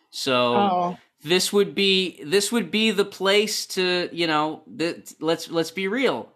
So 0.09 0.55
Oh, 0.55 0.97
this 1.23 1.53
would 1.53 1.73
be 1.73 2.21
this 2.25 2.51
would 2.51 2.69
be 2.69 2.91
the 2.91 3.05
place 3.05 3.65
to 3.67 4.09
you 4.11 4.27
know 4.27 4.63
th- 4.77 5.13
let's 5.21 5.49
let's 5.49 5.71
be 5.71 5.87
real. 5.87 6.29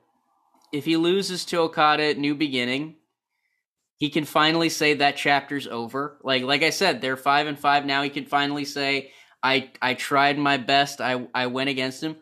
If 0.71 0.85
he 0.85 0.95
loses 0.95 1.43
to 1.45 1.57
okada 1.57 2.03
at 2.03 2.17
new 2.17 2.35
beginning 2.35 2.95
he 3.97 4.09
can 4.09 4.25
finally 4.25 4.67
say 4.67 4.93
that 4.95 5.15
chapter's 5.15 5.67
over. 5.67 6.17
Like 6.23 6.43
like 6.43 6.63
i 6.63 6.69
said 6.69 7.01
they're 7.01 7.17
five 7.17 7.47
and 7.47 7.59
five 7.59 7.85
now. 7.85 8.01
He 8.03 8.09
can 8.09 8.25
finally 8.25 8.65
say 8.65 9.11
i 9.43 9.71
i 9.81 9.93
tried 9.93 10.37
my 10.37 10.55
best. 10.55 11.01
I 11.01 11.27
i 11.33 11.47
went 11.47 11.69
against 11.69 12.01
him 12.01 12.15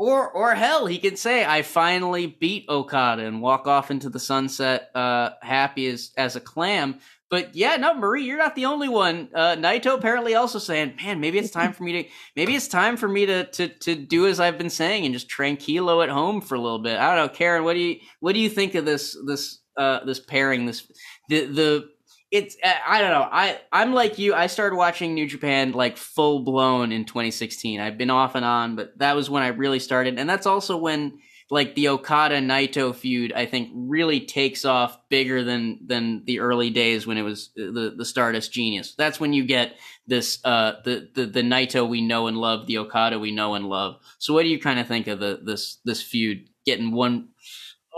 or 0.00 0.30
or 0.30 0.54
hell 0.54 0.86
he 0.86 0.98
can 0.98 1.14
say 1.14 1.44
i 1.44 1.60
finally 1.60 2.26
beat 2.26 2.64
okada 2.68 3.22
and 3.24 3.42
walk 3.42 3.66
off 3.66 3.90
into 3.90 4.08
the 4.08 4.18
sunset 4.18 4.90
uh 4.94 5.30
happy 5.42 5.86
as 5.86 6.10
as 6.16 6.36
a 6.36 6.40
clam 6.40 6.98
but 7.30 7.54
yeah, 7.54 7.76
no, 7.76 7.94
Marie, 7.94 8.24
you're 8.24 8.36
not 8.36 8.56
the 8.56 8.64
only 8.64 8.88
one. 8.88 9.28
Uh, 9.32 9.54
Naito 9.54 9.94
apparently 9.96 10.34
also 10.34 10.58
saying, 10.58 10.94
"Man, 10.96 11.20
maybe 11.20 11.38
it's 11.38 11.52
time 11.52 11.72
for 11.72 11.84
me 11.84 12.02
to, 12.02 12.08
maybe 12.36 12.56
it's 12.56 12.66
time 12.66 12.96
for 12.96 13.06
me 13.06 13.24
to 13.24 13.44
to 13.44 13.68
to 13.68 13.94
do 13.94 14.26
as 14.26 14.40
I've 14.40 14.58
been 14.58 14.68
saying 14.68 15.04
and 15.04 15.14
just 15.14 15.30
tranquilo 15.30 16.02
at 16.02 16.08
home 16.08 16.40
for 16.40 16.56
a 16.56 16.60
little 16.60 16.80
bit." 16.80 16.98
I 16.98 17.14
don't 17.14 17.26
know, 17.26 17.32
Karen. 17.32 17.62
What 17.62 17.74
do 17.74 17.80
you 17.80 18.00
what 18.18 18.32
do 18.32 18.40
you 18.40 18.50
think 18.50 18.74
of 18.74 18.84
this 18.84 19.16
this 19.26 19.60
uh 19.76 20.04
this 20.04 20.18
pairing? 20.18 20.66
This 20.66 20.90
the 21.28 21.44
the 21.46 21.88
it's 22.30 22.56
uh, 22.62 22.72
I 22.86 23.00
don't 23.00 23.10
know. 23.10 23.28
I 23.30 23.60
I'm 23.72 23.92
like 23.92 24.18
you. 24.18 24.34
I 24.34 24.46
started 24.46 24.76
watching 24.76 25.14
New 25.14 25.26
Japan 25.26 25.72
like 25.72 25.96
full 25.96 26.40
blown 26.40 26.92
in 26.92 27.04
2016. 27.04 27.80
I've 27.80 27.98
been 27.98 28.10
off 28.10 28.34
and 28.34 28.44
on, 28.44 28.76
but 28.76 28.96
that 28.98 29.16
was 29.16 29.28
when 29.28 29.42
I 29.42 29.48
really 29.48 29.80
started, 29.80 30.18
and 30.18 30.28
that's 30.28 30.46
also 30.46 30.76
when 30.76 31.18
like 31.50 31.74
the 31.74 31.88
Okada 31.88 32.36
Naito 32.36 32.94
feud, 32.94 33.32
I 33.32 33.44
think 33.44 33.70
really 33.74 34.20
takes 34.20 34.64
off 34.64 34.96
bigger 35.08 35.42
than 35.42 35.80
than 35.84 36.24
the 36.24 36.38
early 36.38 36.70
days 36.70 37.06
when 37.06 37.18
it 37.18 37.22
was 37.22 37.50
the 37.56 37.92
the 37.96 38.04
Stardust 38.04 38.52
Genius. 38.52 38.94
That's 38.94 39.18
when 39.18 39.32
you 39.32 39.44
get 39.44 39.74
this 40.06 40.38
uh 40.44 40.74
the 40.84 41.08
the 41.14 41.26
the 41.26 41.42
Naito 41.42 41.88
we 41.88 42.00
know 42.00 42.28
and 42.28 42.38
love, 42.38 42.66
the 42.66 42.78
Okada 42.78 43.18
we 43.18 43.32
know 43.32 43.54
and 43.54 43.68
love. 43.68 43.96
So 44.18 44.32
what 44.32 44.42
do 44.42 44.48
you 44.48 44.60
kind 44.60 44.78
of 44.78 44.86
think 44.86 45.08
of 45.08 45.18
the 45.18 45.40
this 45.42 45.78
this 45.84 46.00
feud 46.00 46.48
getting 46.64 46.92
one 46.92 47.30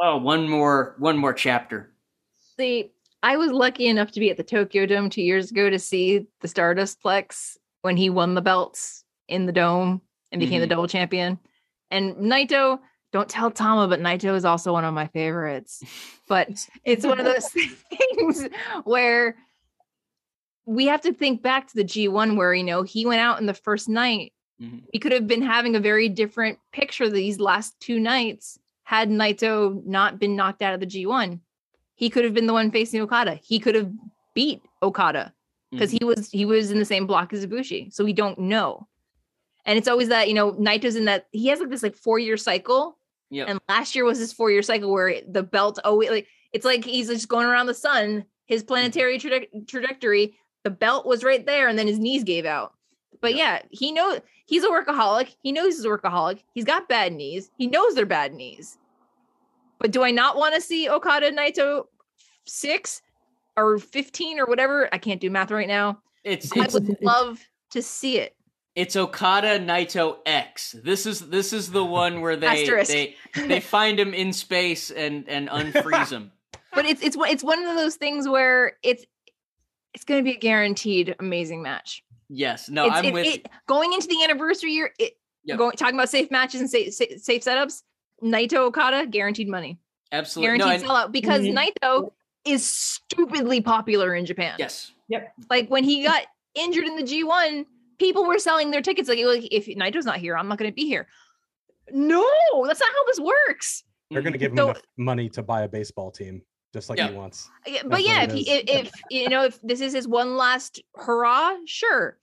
oh 0.01 0.17
one 0.17 0.49
more 0.49 0.97
one 0.99 1.19
more 1.19 1.35
chapter? 1.35 1.93
See, 2.57 2.92
I 3.23 3.37
was 3.37 3.53
lucky 3.53 3.87
enough 3.87 4.11
to 4.13 4.21
be 4.21 4.31
at 4.31 4.37
the 4.37 4.43
Tokyo 4.43 4.87
Dome 4.87 5.09
two 5.09 5.23
years 5.23 5.51
ago 5.51 5.71
to 5.71 5.79
see 5.79 6.27
the 6.41 6.49
Stardust 6.49 7.01
Plex 7.03 7.57
when 7.83 7.97
he 7.97 8.11
won 8.11 8.35
the 8.35 8.41
belts 8.43 9.05
in 9.29 9.47
the 9.47 9.53
dome 9.53 10.01
and 10.33 10.41
became 10.41 10.61
the 10.61 10.67
Mhm. 10.67 10.71
double 10.71 10.89
champion. 10.89 11.39
And 11.91 12.17
Naito, 12.17 12.81
don't 13.13 13.29
tell 13.29 13.51
Tama, 13.51 13.87
but 13.89 14.01
Naito 14.01 14.35
is 14.35 14.45
also 14.45 14.73
one 14.73 14.85
of 14.85 14.95
my 14.95 15.07
favorites. 15.09 15.83
But 16.29 16.49
it's 16.85 17.07
one 17.07 17.19
of 17.21 17.25
those 17.25 17.49
things 17.51 18.49
where 18.85 19.37
we 20.65 20.87
have 20.87 21.03
to 21.03 21.13
think 21.13 21.43
back 21.43 21.69
to 21.69 21.75
the 21.77 21.85
G1 21.85 22.37
where, 22.37 22.55
you 22.55 22.65
know, 22.65 22.83
he 22.83 23.05
went 23.07 23.21
out 23.21 23.41
in 23.41 23.47
the 23.47 23.55
first 23.55 23.89
night. 23.89 24.33
Mhm. 24.61 24.83
We 24.93 24.99
could 24.99 25.13
have 25.13 25.27
been 25.27 25.43
having 25.43 25.77
a 25.77 25.81
very 25.81 26.09
different 26.09 26.59
picture 26.73 27.09
these 27.09 27.39
last 27.39 27.79
two 27.81 28.01
nights 28.01 28.59
had 28.85 29.11
Naito 29.11 29.85
not 29.85 30.19
been 30.19 30.35
knocked 30.37 30.63
out 30.63 30.75
of 30.75 30.81
the 30.81 30.87
G1 30.87 31.41
he 31.95 32.11
could 32.11 32.25
have 32.25 32.35
been 32.35 32.47
the 32.47 32.53
one 32.53 32.71
facing 32.71 33.01
Okada. 33.01 33.35
He 33.43 33.59
could 33.59 33.75
have 33.75 33.91
beat 34.35 34.63
Okada 34.83 35.33
because 35.71 35.91
he 35.91 35.99
mm-hmm. 35.99 36.09
was 36.09 36.31
he 36.31 36.45
was 36.45 36.71
in 36.71 36.79
the 36.79 36.85
same 36.85 37.07
block 37.07 37.33
as 37.33 37.45
Ibushi. 37.47 37.93
So 37.93 38.05
we 38.05 38.13
don't 38.13 38.39
know. 38.39 38.87
And 39.65 39.79
it's 39.79 39.89
always 39.89 40.09
that, 40.09 40.29
you 40.29 40.35
know, 40.35 40.53
Naito's 40.53 40.97
in 40.97 41.05
that 41.07 41.27
he 41.31 41.47
has 41.49 41.61
like 41.61 41.71
this 41.71 41.83
like 41.83 41.97
four 41.97 42.19
year 42.19 42.37
cycle. 42.37 42.99
Yeah. 43.31 43.45
And 43.49 43.61
last 43.69 43.95
year 43.95 44.05
was 44.05 44.19
his 44.19 44.33
four 44.33 44.51
year 44.51 44.63
cycle 44.63 44.93
where 44.93 45.21
the 45.27 45.43
belt 45.43 45.79
always 45.85 46.11
like 46.11 46.27
it's 46.53 46.65
like 46.65 46.85
he's 46.85 47.09
just 47.09 47.29
going 47.29 47.47
around 47.47 47.67
the 47.67 47.75
sun, 47.75 48.25
his 48.47 48.63
mm-hmm. 48.63 48.69
planetary 48.69 49.19
traje- 49.19 49.67
trajectory. 49.67 50.35
The 50.65 50.71
belt 50.71 51.07
was 51.07 51.25
right 51.25 51.45
there, 51.45 51.67
and 51.67 51.77
then 51.77 51.89
his 51.89 51.99
knees 51.99 52.23
gave 52.23 52.45
out. 52.45 52.75
But 53.21 53.35
yeah, 53.35 53.63
he 53.71 53.91
knows 53.91 54.21
he's 54.47 54.65
a 54.65 54.69
workaholic. 54.69 55.35
He 55.43 55.51
knows 55.51 55.77
he's 55.77 55.85
a 55.85 55.89
workaholic. 55.89 56.43
He's 56.55 56.65
got 56.65 56.89
bad 56.89 57.13
knees. 57.13 57.51
He 57.57 57.67
knows 57.67 57.95
they're 57.95 58.07
bad 58.07 58.35
knees. 58.35 58.79
But 59.83 59.91
do 59.91 60.03
I 60.05 60.13
not 60.13 60.37
want 60.37 60.55
to 60.55 60.61
see 60.61 60.89
Okada 60.89 61.33
Naito 61.33 61.87
six 62.47 63.03
or 63.57 63.79
15 63.79 64.39
or 64.39 64.47
whatever? 64.47 64.89
I 64.93 64.99
can't 64.99 65.21
do 65.21 65.29
math 65.29 65.51
right 65.51 65.67
now. 65.69 66.01
It's 66.25 66.51
I 66.57 66.65
it's 66.65 66.75
would 66.75 66.97
love 67.03 67.41
to 67.73 67.83
see 67.83 68.19
it. 68.19 68.37
it's 68.77 68.95
Okada 68.95 69.59
Naito 69.59 70.19
X. 70.25 70.77
This 70.85 71.05
is 71.05 71.19
this 71.29 71.53
is 71.53 71.73
the 71.73 71.85
one 71.85 72.21
where 72.21 72.37
they 72.37 72.47
Asterisk. 72.63 72.93
they 72.93 73.17
they 73.35 73.59
find 73.77 73.99
him 73.99 74.15
in 74.15 74.33
space 74.33 74.91
and 74.93 75.29
and 75.29 75.49
unfreeze 75.49 76.11
him. 76.11 76.31
But 76.75 76.87
it's 76.87 77.03
it's 77.03 77.17
one- 77.19 77.29
it's 77.29 77.45
one 77.45 77.63
of 77.67 77.77
those 77.77 77.97
things 77.97 78.27
where 78.27 78.79
it's 78.83 79.05
it's 79.93 80.05
going 80.05 80.21
to 80.21 80.25
be 80.25 80.37
a 80.37 80.41
guaranteed 80.41 81.15
amazing 81.19 81.61
match. 81.63 82.03
Yes, 82.31 82.71
no, 82.71 82.85
It's- 82.87 82.99
I'm 82.99 83.05
it- 83.07 83.13
with 83.13 83.27
it- 83.27 83.47
going 83.67 83.93
into 83.93 84.07
the 84.07 84.23
anniversary 84.25 84.73
year. 84.73 84.91
It, 84.99 85.15
Yep. 85.45 85.59
going 85.59 85.73
talking 85.73 85.97
about 85.97 86.09
safe 86.09 86.31
matches 86.31 86.61
and 86.61 86.71
safe 86.71 86.95
safe, 86.95 87.21
safe 87.21 87.43
setups. 87.45 87.83
Naito 88.23 88.55
Okada 88.59 89.07
guaranteed 89.07 89.49
money, 89.49 89.79
absolutely 90.13 90.59
guaranteed 90.59 90.87
no. 90.87 90.95
And, 90.95 91.09
sellout 91.09 91.13
because 91.13 91.43
Mhm. 91.43 91.55
Naito 91.83 92.13
is 92.45 92.67
stupidly 92.67 93.61
popular 93.61 94.15
in 94.15 94.27
Japan. 94.27 94.57
yes, 94.59 94.93
Yep. 95.09 95.33
like 95.51 95.69
when 95.69 95.85
he 95.85 96.03
got 96.05 96.25
injured 96.55 96.85
in 96.85 96.97
the 96.97 97.03
G1, 97.03 97.67
people 97.99 98.25
were 98.27 98.39
selling 98.39 98.71
their 98.71 98.83
tickets. 98.83 99.09
Like, 99.09 99.19
like, 99.25 99.47
if 99.53 99.67
Naito's 99.67 100.05
not 100.07 100.19
here, 100.19 100.37
I'm 100.37 100.49
not 100.49 100.59
going 100.59 100.71
to 100.71 100.75
be 100.75 100.87
here. 100.87 101.07
No, 101.91 102.25
that's 102.67 102.81
not 102.81 102.91
how 102.93 103.05
this 103.07 103.21
works. 103.21 103.85
They're 104.11 104.23
going 104.23 104.33
to 104.33 104.39
give 104.39 104.53
him 104.53 104.59
So- 104.59 104.71
enough 104.71 104.83
money 104.97 105.29
to 105.31 105.43
buy 105.43 105.63
a 105.63 105.69
baseball 105.69 106.11
team, 106.11 106.43
just 106.73 106.89
like 106.91 106.99
Yeah. 106.99 107.09
he 107.09 107.15
wants. 107.15 107.49
Yeah, 107.67 107.83
But 107.85 108.03
yeah, 108.03 108.23
if, 108.25 108.33
he, 108.33 108.49
if 108.51 108.87
if 108.87 108.93
you 109.11 109.29
know 109.29 109.45
if 109.45 109.61
this 109.63 109.81
is 109.81 109.93
his 109.93 110.07
one 110.07 110.37
last 110.37 110.81
hurrah, 110.97 111.57
sure. 111.67 112.19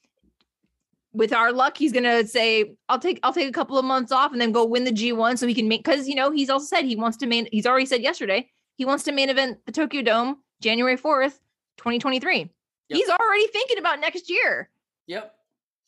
With 1.14 1.34
our 1.34 1.52
luck, 1.52 1.77
he's 1.77 1.91
gonna 1.91 2.26
say, 2.27 2.76
"I'll 2.88 2.99
take 2.99 3.19
I'll 3.23 3.34
take 3.34 3.49
a 3.49 3.52
couple 3.52 3.77
of 3.77 3.86
months 3.86 4.11
off 4.11 4.31
and 4.31 4.40
then 4.40 4.52
go 4.52 4.65
win 4.65 4.84
the 4.84 4.91
G1 4.91 5.38
so 5.38 5.48
he 5.48 5.53
can 5.56 5.68
make." 5.68 5.84
Because 5.84 6.07
you 6.07 6.15
know 6.15 6.31
he's 6.31 6.49
also 6.49 6.65
said 6.65 6.86
he 6.86 6.95
wants 6.95 7.18
to 7.18 7.26
main. 7.26 7.48
He's 7.52 7.65
already 7.65 7.86
said 7.86 8.02
yesterday 8.02 8.49
he 8.77 8.86
wants 8.86 9.03
to 9.06 9.11
main 9.11 9.30
event 9.30 9.60
the 9.65 9.72
Tokyo 9.72 10.02
Dome 10.02 10.38
January 10.61 10.98
fourth, 10.98 11.40
twenty 11.77 11.99
twenty 11.99 12.19
three. 12.19 12.49
He's 12.88 13.10
already 13.10 13.48
thinking 13.48 13.77
about 13.77 13.99
next 13.99 14.30
year. 14.30 14.69
Yep. 15.07 15.34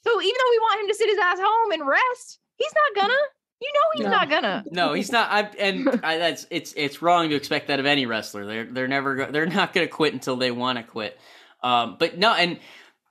So 0.03 0.22
even 0.22 0.34
though 0.38 0.52
we 0.52 0.60
want 0.60 0.81
him 0.81 0.88
to 0.88 0.93
sit 0.95 1.10
his 1.10 1.18
ass 1.19 1.39
home 1.39 1.72
and 1.72 1.88
rest, 1.88 2.39
he's 2.57 2.72
not 2.73 3.02
gonna. 3.02 3.19
You 3.60 3.72
know 3.73 3.80
he's 3.93 4.06
No. 4.06 4.10
not 4.11 4.30
gonna. 4.30 4.64
No, 4.72 4.93
he's 4.93 5.11
not. 5.11 5.30
I, 5.31 5.41
and 5.60 5.88
I, 6.03 6.18
that's 6.18 6.48
it's 6.49 6.73
it's 6.76 7.02
wrong 7.03 7.30
to 7.30 7.35
expect 7.35 7.68
that 7.68 7.80
of 7.80 7.85
any 7.85 8.07
wrestler. 8.07 8.45
They're 8.48 8.65
they're 8.65 8.88
never 8.88 9.15
go, 9.15 9.31
they're 9.31 9.45
not 9.45 9.73
going 9.73 9.85
to 9.88 9.91
quit 9.91 10.14
until 10.14 10.35
they 10.35 10.49
want 10.49 10.80
to 10.80 10.84
quit. 10.84 11.19
Um, 11.61 11.98
but 11.99 12.18
no, 12.18 12.34
and 12.34 12.60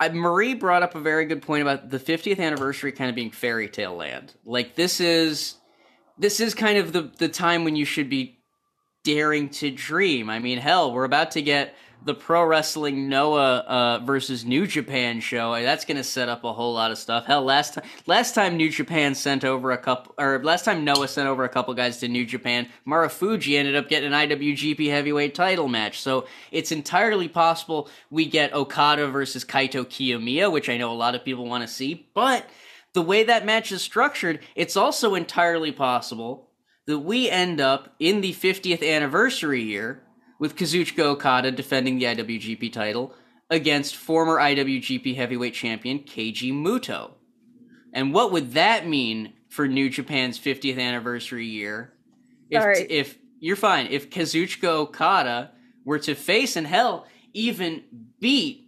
I, 0.01 0.09
Marie 0.09 0.55
brought 0.55 0.83
up 0.83 0.95
a 0.95 1.01
very 1.01 1.27
good 1.27 1.43
point 1.43 1.63
about 1.63 1.91
the 1.91 1.99
50th 1.99 2.41
anniversary 2.41 2.91
kind 2.91 3.11
of 3.11 3.15
being 3.15 3.31
fairy 3.31 3.69
tale 3.69 3.95
land. 3.95 4.35
Like 4.45 4.75
this 4.75 5.01
is 5.01 5.57
this 6.19 6.41
is 6.41 6.55
kind 6.55 6.79
of 6.79 6.93
the 6.93 7.13
the 7.19 7.29
time 7.29 7.65
when 7.65 7.77
you 7.77 7.85
should 7.85 8.09
be 8.09 8.39
daring 9.05 9.51
to 9.51 9.71
dream. 9.71 10.31
I 10.31 10.39
mean, 10.39 10.59
hell, 10.59 10.93
we're 10.93 11.05
about 11.05 11.33
to 11.33 11.43
get 11.43 11.75
the 12.05 12.15
pro 12.15 12.45
wrestling 12.45 13.09
Noah 13.09 13.59
uh, 13.59 13.99
versus 14.05 14.45
New 14.45 14.67
Japan 14.67 15.21
show. 15.21 15.61
That's 15.61 15.85
going 15.85 15.97
to 15.97 16.05
set 16.05 16.29
up 16.29 16.45
a 16.45 16.53
whole 16.53 16.73
lot 16.73 16.91
of 16.91 16.99
stuff. 16.99 17.27
Hell, 17.27 17.43
last 17.43 17.75
time 17.75 17.85
last 18.07 18.35
time 18.35 18.57
New 18.57 18.71
Japan 18.71 19.15
sent 19.15 19.45
over 19.45 19.73
a 19.73 19.79
couple, 19.79 20.15
or 20.19 20.43
last 20.43 20.65
time 20.65 20.85
Noah 20.85 21.09
sent 21.09 21.29
over 21.29 21.45
a 21.45 21.49
couple 21.49 21.75
guys 21.75 21.99
to 21.99 22.09
New 22.09 22.25
Japan, 22.25 22.69
Marufuji 22.87 23.59
ended 23.59 23.77
up 23.77 23.89
getting 23.89 24.13
an 24.13 24.29
IWGP 24.29 24.89
Heavyweight 24.89 25.35
Title 25.35 25.69
match. 25.69 26.01
So 26.01 26.27
it's 26.51 26.73
entirely 26.73 27.29
possible 27.29 27.89
we 28.11 28.27
get 28.27 28.55
Okada 28.55 29.09
versus 29.09 29.45
Kaito 29.45 29.85
Kiyomiya, 29.85 30.51
which 30.51 30.69
I 30.69 30.77
know 30.77 30.93
a 30.93 30.95
lot 30.95 31.15
of 31.15 31.25
people 31.25 31.47
want 31.47 31.63
to 31.63 31.69
see, 31.69 32.09
but. 32.15 32.49
The 32.93 33.03
way 33.03 33.23
that 33.23 33.47
match 33.47 33.71
is 33.71 33.83
structured, 33.83 34.41
it's 34.57 34.77
also 34.77 35.15
entirely 35.15 35.71
possible 35.71 36.51
that 36.87 36.99
we 36.99 37.31
end 37.31 37.61
up 37.61 37.95
in 38.01 38.21
the 38.21 38.33
50th 38.33 38.85
anniversary 38.85 39.63
year 39.63 40.03
with 40.41 40.57
Kazuchika 40.57 41.01
Okada 41.01 41.53
defending 41.53 41.99
the 41.99 42.07
IWGP 42.07 42.73
title 42.73 43.15
against 43.51 43.95
former 43.95 44.39
IWGP 44.39 45.15
heavyweight 45.15 45.55
champion 45.55 46.01
Keiji 46.01 46.51
Muto. 46.53 47.13
And 47.93 48.15
what 48.15 48.33
would 48.33 48.55
that 48.55 48.89
mean 48.89 49.35
for 49.49 49.69
New 49.69 49.91
Japan's 49.91 50.39
50th 50.39 50.81
anniversary 50.81 51.47
year? 51.47 51.93
If, 52.49 52.63
Sorry. 52.63 52.81
if 52.89 53.19
you're 53.39 53.55
fine, 53.55 53.89
if 53.91 54.09
Kazuchika 54.09 54.65
Okada 54.65 55.53
were 55.85 55.99
to 56.01 56.15
face 56.15 56.57
and 56.57 56.67
hell 56.67 57.07
even 57.35 57.85
beat 58.19 58.67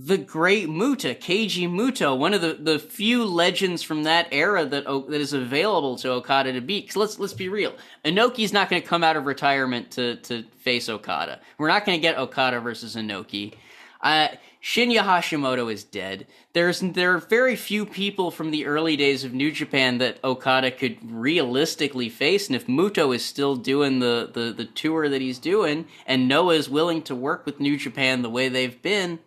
the 0.00 0.16
great 0.16 0.68
Muta, 0.68 1.12
Keiji 1.12 1.68
Muto, 1.68 2.16
one 2.16 2.32
of 2.32 2.40
the, 2.40 2.54
the 2.54 2.78
few 2.78 3.24
legends 3.24 3.82
from 3.82 4.04
that 4.04 4.28
era 4.30 4.64
that 4.64 4.84
that 4.84 5.20
is 5.20 5.32
available 5.32 5.96
to 5.96 6.12
Okada 6.12 6.52
to 6.52 6.60
beat. 6.60 6.86
'Cause 6.86 6.96
let's 6.96 7.18
let's 7.18 7.32
be 7.32 7.48
real, 7.48 7.74
Inoki's 8.04 8.52
not 8.52 8.70
going 8.70 8.80
to 8.80 8.86
come 8.86 9.02
out 9.02 9.16
of 9.16 9.26
retirement 9.26 9.90
to 9.92 10.16
to 10.16 10.44
face 10.60 10.88
Okada. 10.88 11.40
We're 11.58 11.66
not 11.66 11.84
going 11.84 11.98
to 11.98 12.02
get 12.02 12.16
Okada 12.16 12.60
versus 12.60 12.94
Inoki. 12.94 13.54
Uh, 14.00 14.28
Shinya 14.62 15.02
Hashimoto 15.02 15.72
is 15.72 15.82
dead. 15.82 16.28
There's 16.52 16.78
there 16.78 17.14
are 17.14 17.18
very 17.18 17.56
few 17.56 17.84
people 17.84 18.30
from 18.30 18.52
the 18.52 18.66
early 18.66 18.96
days 18.96 19.24
of 19.24 19.34
New 19.34 19.50
Japan 19.50 19.98
that 19.98 20.22
Okada 20.22 20.70
could 20.70 20.98
realistically 21.10 22.08
face, 22.08 22.46
and 22.46 22.54
if 22.54 22.68
Muto 22.68 23.12
is 23.12 23.24
still 23.24 23.56
doing 23.56 23.98
the 23.98 24.30
the, 24.32 24.52
the 24.52 24.64
tour 24.64 25.08
that 25.08 25.20
he's 25.20 25.40
doing, 25.40 25.86
and 26.06 26.28
Noah 26.28 26.54
is 26.54 26.68
willing 26.68 27.02
to 27.02 27.16
work 27.16 27.44
with 27.44 27.58
New 27.58 27.76
Japan 27.76 28.22
the 28.22 28.30
way 28.30 28.48
they've 28.48 28.80
been, 28.80 29.18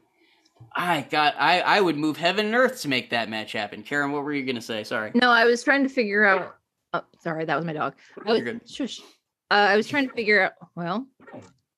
I 0.76 1.02
got 1.10 1.36
I 1.38 1.62
I 1.62 1.82
would 1.82 1.98
move 1.98 2.18
heaven 2.18 2.46
and 2.48 2.56
earth 2.56 2.82
to 2.82 2.88
make 2.88 3.10
that 3.10 3.30
match 3.30 3.52
happen. 3.52 3.84
Karen, 3.84 4.12
what 4.12 4.24
were 4.24 4.34
you 4.34 4.46
gonna 4.46 4.62
say? 4.62 4.84
Sorry. 4.84 5.12
No, 5.14 5.30
I 5.30 5.46
was 5.46 5.64
trying 5.64 5.84
to 5.84 5.90
figure 5.90 6.24
out. 6.26 6.56
Oh, 6.94 7.04
sorry, 7.20 7.46
that 7.46 7.56
was 7.56 7.66
my 7.66 7.74
dog. 7.74 7.96
I 8.26 8.32
was. 8.32 8.42
Shush. 8.72 9.02
Uh, 9.50 9.54
I 9.54 9.76
was 9.76 9.88
trying 9.88 10.08
to 10.08 10.14
figure 10.14 10.42
out. 10.42 10.54
Well, 10.76 11.08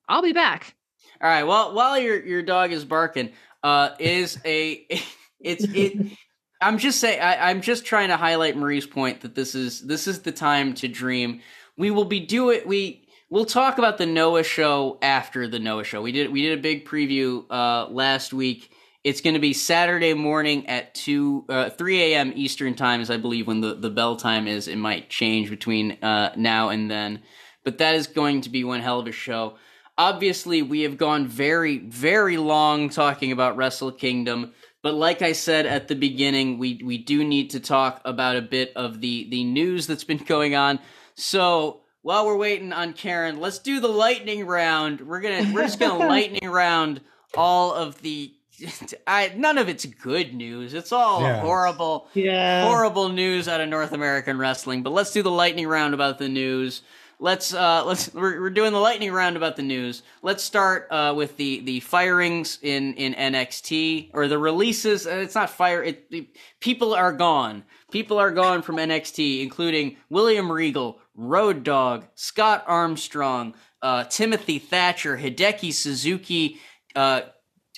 I'll 0.07 0.21
be 0.21 0.33
back. 0.33 0.75
All 1.21 1.29
right. 1.29 1.43
Well, 1.43 1.73
while 1.73 1.97
your 1.97 2.23
your 2.23 2.43
dog 2.43 2.71
is 2.71 2.85
barking, 2.85 3.31
uh, 3.63 3.91
is 3.99 4.39
a 4.45 4.85
it's 5.39 5.63
it. 5.63 6.17
I'm 6.61 6.77
just 6.77 6.99
saying. 6.99 7.19
I, 7.19 7.49
I'm 7.49 7.61
just 7.61 7.85
trying 7.85 8.09
to 8.09 8.17
highlight 8.17 8.55
Marie's 8.55 8.85
point 8.85 9.21
that 9.21 9.33
this 9.33 9.55
is 9.55 9.81
this 9.81 10.07
is 10.07 10.21
the 10.21 10.31
time 10.31 10.73
to 10.75 10.87
dream. 10.87 11.41
We 11.77 11.89
will 11.89 12.05
be 12.05 12.19
do 12.19 12.51
it. 12.51 12.67
We 12.67 13.07
we'll 13.29 13.45
talk 13.45 13.79
about 13.79 13.97
the 13.97 14.05
Noah 14.05 14.43
show 14.43 14.99
after 15.01 15.47
the 15.47 15.59
Noah 15.59 15.83
show. 15.83 16.01
We 16.01 16.11
did 16.11 16.31
we 16.31 16.43
did 16.43 16.59
a 16.59 16.61
big 16.61 16.85
preview 16.85 17.45
uh, 17.49 17.87
last 17.89 18.33
week. 18.33 18.72
It's 19.03 19.21
going 19.21 19.33
to 19.33 19.39
be 19.39 19.53
Saturday 19.53 20.13
morning 20.13 20.67
at 20.67 20.93
two 20.93 21.45
uh, 21.49 21.69
three 21.69 22.13
a.m. 22.13 22.31
Eastern 22.35 22.73
time, 22.73 23.01
is 23.01 23.09
I 23.09 23.17
believe 23.17 23.47
when 23.47 23.61
the 23.61 23.75
the 23.75 23.89
bell 23.89 24.15
time 24.15 24.47
is. 24.47 24.67
It 24.67 24.77
might 24.77 25.09
change 25.09 25.49
between 25.49 25.97
uh, 26.01 26.33
now 26.37 26.69
and 26.69 26.89
then, 26.89 27.21
but 27.63 27.79
that 27.79 27.95
is 27.95 28.07
going 28.07 28.41
to 28.41 28.49
be 28.49 28.63
one 28.63 28.81
hell 28.81 28.99
of 28.99 29.07
a 29.07 29.11
show 29.11 29.57
obviously 29.97 30.61
we 30.61 30.81
have 30.81 30.97
gone 30.97 31.27
very 31.27 31.77
very 31.77 32.37
long 32.37 32.89
talking 32.89 33.31
about 33.31 33.55
wrestle 33.55 33.91
kingdom 33.91 34.51
but 34.81 34.93
like 34.93 35.21
i 35.21 35.31
said 35.31 35.65
at 35.65 35.87
the 35.87 35.95
beginning 35.95 36.57
we 36.57 36.81
we 36.83 36.97
do 36.97 37.23
need 37.23 37.49
to 37.51 37.59
talk 37.59 38.01
about 38.05 38.35
a 38.35 38.41
bit 38.41 38.71
of 38.75 39.01
the 39.01 39.27
the 39.29 39.43
news 39.43 39.85
that's 39.87 40.03
been 40.03 40.17
going 40.25 40.55
on 40.55 40.79
so 41.15 41.81
while 42.01 42.25
we're 42.25 42.37
waiting 42.37 42.73
on 42.73 42.93
karen 42.93 43.39
let's 43.39 43.59
do 43.59 43.79
the 43.79 43.87
lightning 43.87 44.45
round 44.45 44.99
we're 45.01 45.21
gonna 45.21 45.51
we're 45.53 45.61
just 45.61 45.79
gonna 45.79 46.05
lightning 46.07 46.49
round 46.49 46.99
all 47.35 47.73
of 47.73 48.01
the 48.01 48.33
I, 49.07 49.31
none 49.35 49.57
of 49.57 49.69
it's 49.69 49.85
good 49.85 50.33
news 50.33 50.73
it's 50.73 50.91
all 50.91 51.21
Yeah. 51.21 51.41
horrible 51.41 52.07
Yeah. 52.13 52.67
horrible 52.67 53.09
news 53.09 53.47
out 53.47 53.61
of 53.61 53.69
North 53.69 53.91
American 53.93 54.37
wrestling. 54.37 54.83
But 54.83 54.91
let's 54.93 55.11
do 55.11 55.23
the 55.23 55.31
lightning 55.31 55.67
round 55.67 55.93
about 55.93 56.17
the 56.19 56.29
news. 56.29 56.81
Let's 57.19 57.53
uh 57.53 57.83
let's 57.85 58.13
we're, 58.13 58.41
we're 58.41 58.49
doing 58.49 58.73
the 58.73 58.79
lightning 58.79 59.11
round 59.13 59.37
about 59.37 59.55
the 59.55 59.61
news. 59.63 60.03
Let's 60.21 60.43
start 60.43 60.87
uh 60.91 61.13
with 61.15 61.37
the 61.37 61.61
the 61.61 61.79
firings 61.79 62.59
in 62.61 62.93
in 62.95 63.13
NXT 63.13 64.09
or 64.13 64.27
the 64.27 64.37
releases. 64.37 65.07
Uh, 65.07 65.11
It's 65.23 65.35
not 65.35 65.49
fire. 65.49 65.83
It, 65.83 66.09
the 66.11 66.27
people 66.59 66.93
are 66.93 67.13
gone. 67.13 67.63
People 67.91 68.17
are 68.19 68.31
gone 68.31 68.61
from 68.61 68.75
NXT, 68.77 69.41
including 69.43 69.97
William 70.09 70.51
Regal, 70.51 70.99
Road 71.15 71.63
Dog, 71.63 72.05
Scott 72.15 72.63
Armstrong, 72.67 73.53
uh, 73.83 74.03
Timothy 74.05 74.57
Thatcher, 74.59 75.17
Hideki 75.17 75.71
Suzuki. 75.71 76.59
Uh, 76.95 77.21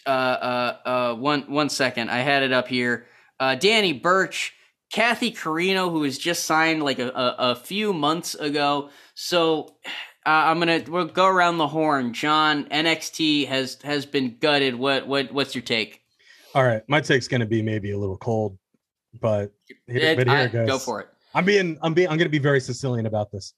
uh, 0.06 0.10
uh, 0.10 0.78
uh, 0.86 1.16
one 1.16 1.42
one 1.44 1.70
second. 1.70 2.10
I 2.10 2.20
had 2.20 2.44
it 2.44 2.52
up 2.52 2.68
here. 2.68 3.06
Uh, 3.40 3.56
Danny 3.56 3.94
Burch, 3.94 4.54
Kathy 4.92 5.32
Carino, 5.32 5.90
who 5.90 6.00
was 6.00 6.18
just 6.18 6.46
signed 6.46 6.84
like 6.84 7.00
a, 7.00 7.10
a, 7.10 7.36
a 7.52 7.56
few 7.56 7.94
months 7.94 8.36
ago. 8.36 8.90
So 9.16 9.76
uh, 10.26 10.30
I'm 10.30 10.60
gonna 10.60 10.84
we'll 10.88 11.06
go 11.06 11.28
around 11.28 11.58
the 11.58 11.68
horn. 11.68 12.14
John, 12.14 12.66
NXT 12.66 13.48
has 13.48 13.78
has 13.84 14.06
been 14.06 14.38
gutted. 14.40 14.76
What 14.76 15.08
what 15.08 15.32
what's 15.32 15.56
your 15.56 15.62
take? 15.64 16.02
All 16.54 16.64
right, 16.64 16.82
my 16.88 17.02
take's 17.02 17.28
gonna 17.28 17.46
be 17.46 17.62
maybe 17.62 17.92
a 17.92 17.98
little 17.98 18.18
cold, 18.18 18.58
but 19.20 19.52
here, 19.88 20.02
Ed, 20.02 20.16
but 20.18 20.28
here 20.28 20.38
I- 20.38 20.44
it 20.44 20.52
goes. 20.54 20.68
Go 20.68 20.80
for 20.80 21.02
it. 21.02 21.08
I'm 21.34 21.44
being 21.44 21.78
I'm 21.82 21.94
being 21.94 22.08
I'm 22.08 22.18
gonna 22.18 22.30
be 22.30 22.40
very 22.40 22.62
Sicilian 22.62 23.06
about 23.08 23.32
this. 23.32 23.54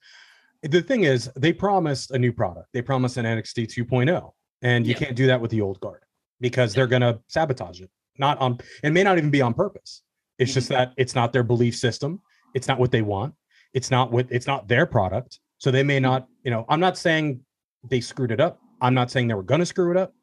The 0.64 0.82
thing 0.82 1.04
is, 1.04 1.30
they 1.36 1.54
promised 1.54 2.10
a 2.10 2.18
new 2.18 2.34
product. 2.34 2.70
They 2.74 2.82
promised 2.82 3.18
an 3.18 3.26
NXT 3.26 3.68
2.0, 3.68 4.34
and 4.64 4.88
you 4.88 4.94
Yeah. 4.94 4.98
can't 4.98 5.16
do 5.16 5.28
that 5.28 5.40
with 5.40 5.52
the 5.52 5.62
old 5.62 5.80
guard 5.80 6.02
because 6.40 6.74
they're 6.74 6.88
gonna 6.88 7.20
sabotage 7.28 7.82
it. 7.82 7.90
Not 8.18 8.38
on 8.40 8.60
it 8.84 8.92
may 8.92 9.04
not 9.04 9.18
even 9.18 9.30
be 9.30 9.42
on 9.42 9.54
purpose. 9.54 10.04
It's 10.40 10.54
just 10.54 10.70
mm-hmm. 10.70 10.80
that 10.80 10.94
it's 10.98 11.16
not 11.16 11.34
their 11.34 11.44
belief 11.44 11.76
system. 11.76 12.22
It's 12.54 12.68
not 12.68 12.80
what 12.80 12.92
they 12.92 13.02
want. 13.02 13.34
It's 13.74 13.92
not 13.92 14.12
what 14.12 14.28
it's 14.30 14.48
not 14.48 14.68
their 14.68 14.86
product. 14.86 15.40
So 15.58 15.72
they 15.72 15.84
may 15.84 15.98
mm-hmm. 15.98 16.04
not, 16.04 16.28
you 16.44 16.52
know, 16.52 16.66
I'm 16.70 16.80
not 16.80 16.98
saying 16.98 17.42
they 17.90 18.02
screwed 18.02 18.32
it 18.32 18.40
up. 18.40 18.60
I'm 18.82 18.94
not 18.94 19.10
saying 19.12 19.28
they 19.28 19.34
were 19.34 19.44
gonna 19.44 19.66
screw 19.66 19.92
it 19.92 19.98
up. 19.98 20.14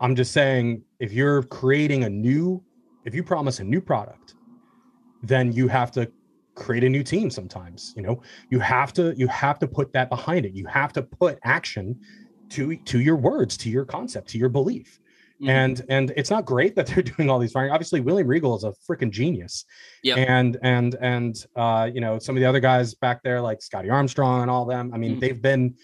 I'm 0.00 0.14
just 0.14 0.32
saying 0.32 0.82
if 1.00 1.12
you're 1.12 1.42
creating 1.44 2.04
a 2.04 2.08
new, 2.08 2.62
if 3.04 3.14
you 3.14 3.22
promise 3.22 3.58
a 3.58 3.64
new 3.64 3.80
product, 3.80 4.34
then 5.22 5.52
you 5.52 5.66
have 5.68 5.90
to 5.92 6.10
create 6.54 6.84
a 6.84 6.88
new 6.88 7.02
team 7.02 7.30
sometimes. 7.30 7.94
You 7.96 8.02
know, 8.02 8.22
you 8.50 8.58
have 8.60 8.92
to 8.94 9.14
you 9.16 9.26
have 9.28 9.58
to 9.60 9.66
put 9.66 9.92
that 9.92 10.08
behind 10.08 10.46
it. 10.46 10.54
You 10.54 10.66
have 10.66 10.92
to 10.94 11.02
put 11.02 11.38
action 11.44 11.98
to 12.50 12.76
to 12.76 13.00
your 13.00 13.16
words, 13.16 13.56
to 13.58 13.70
your 13.70 13.84
concept, 13.84 14.28
to 14.30 14.38
your 14.38 14.48
belief. 14.48 15.00
Mhm. 15.40 15.48
And 15.48 15.82
and 15.88 16.12
it's 16.16 16.30
not 16.30 16.44
great 16.44 16.74
that 16.76 16.86
they're 16.86 17.02
doing 17.16 17.30
all 17.30 17.38
these 17.38 17.52
firing. 17.52 17.70
Obviously, 17.70 18.00
William 18.00 18.26
Regal 18.26 18.56
is 18.56 18.64
a 18.64 18.72
freaking 18.88 19.10
genius. 19.10 19.64
Yep. 20.02 20.18
And 20.18 20.56
and 20.62 20.96
and 21.00 21.46
uh, 21.56 21.88
you 21.92 22.00
know, 22.00 22.18
some 22.18 22.36
of 22.36 22.40
the 22.40 22.46
other 22.46 22.60
guys 22.60 22.94
back 22.94 23.22
there, 23.22 23.40
like 23.40 23.62
Scotty 23.62 23.88
Armstrong 23.90 24.42
and 24.42 24.50
all 24.50 24.64
them. 24.64 24.90
I 24.92 24.98
mean, 24.98 25.16
Mhm. 25.16 25.20
they've 25.20 25.40
been 25.42 25.74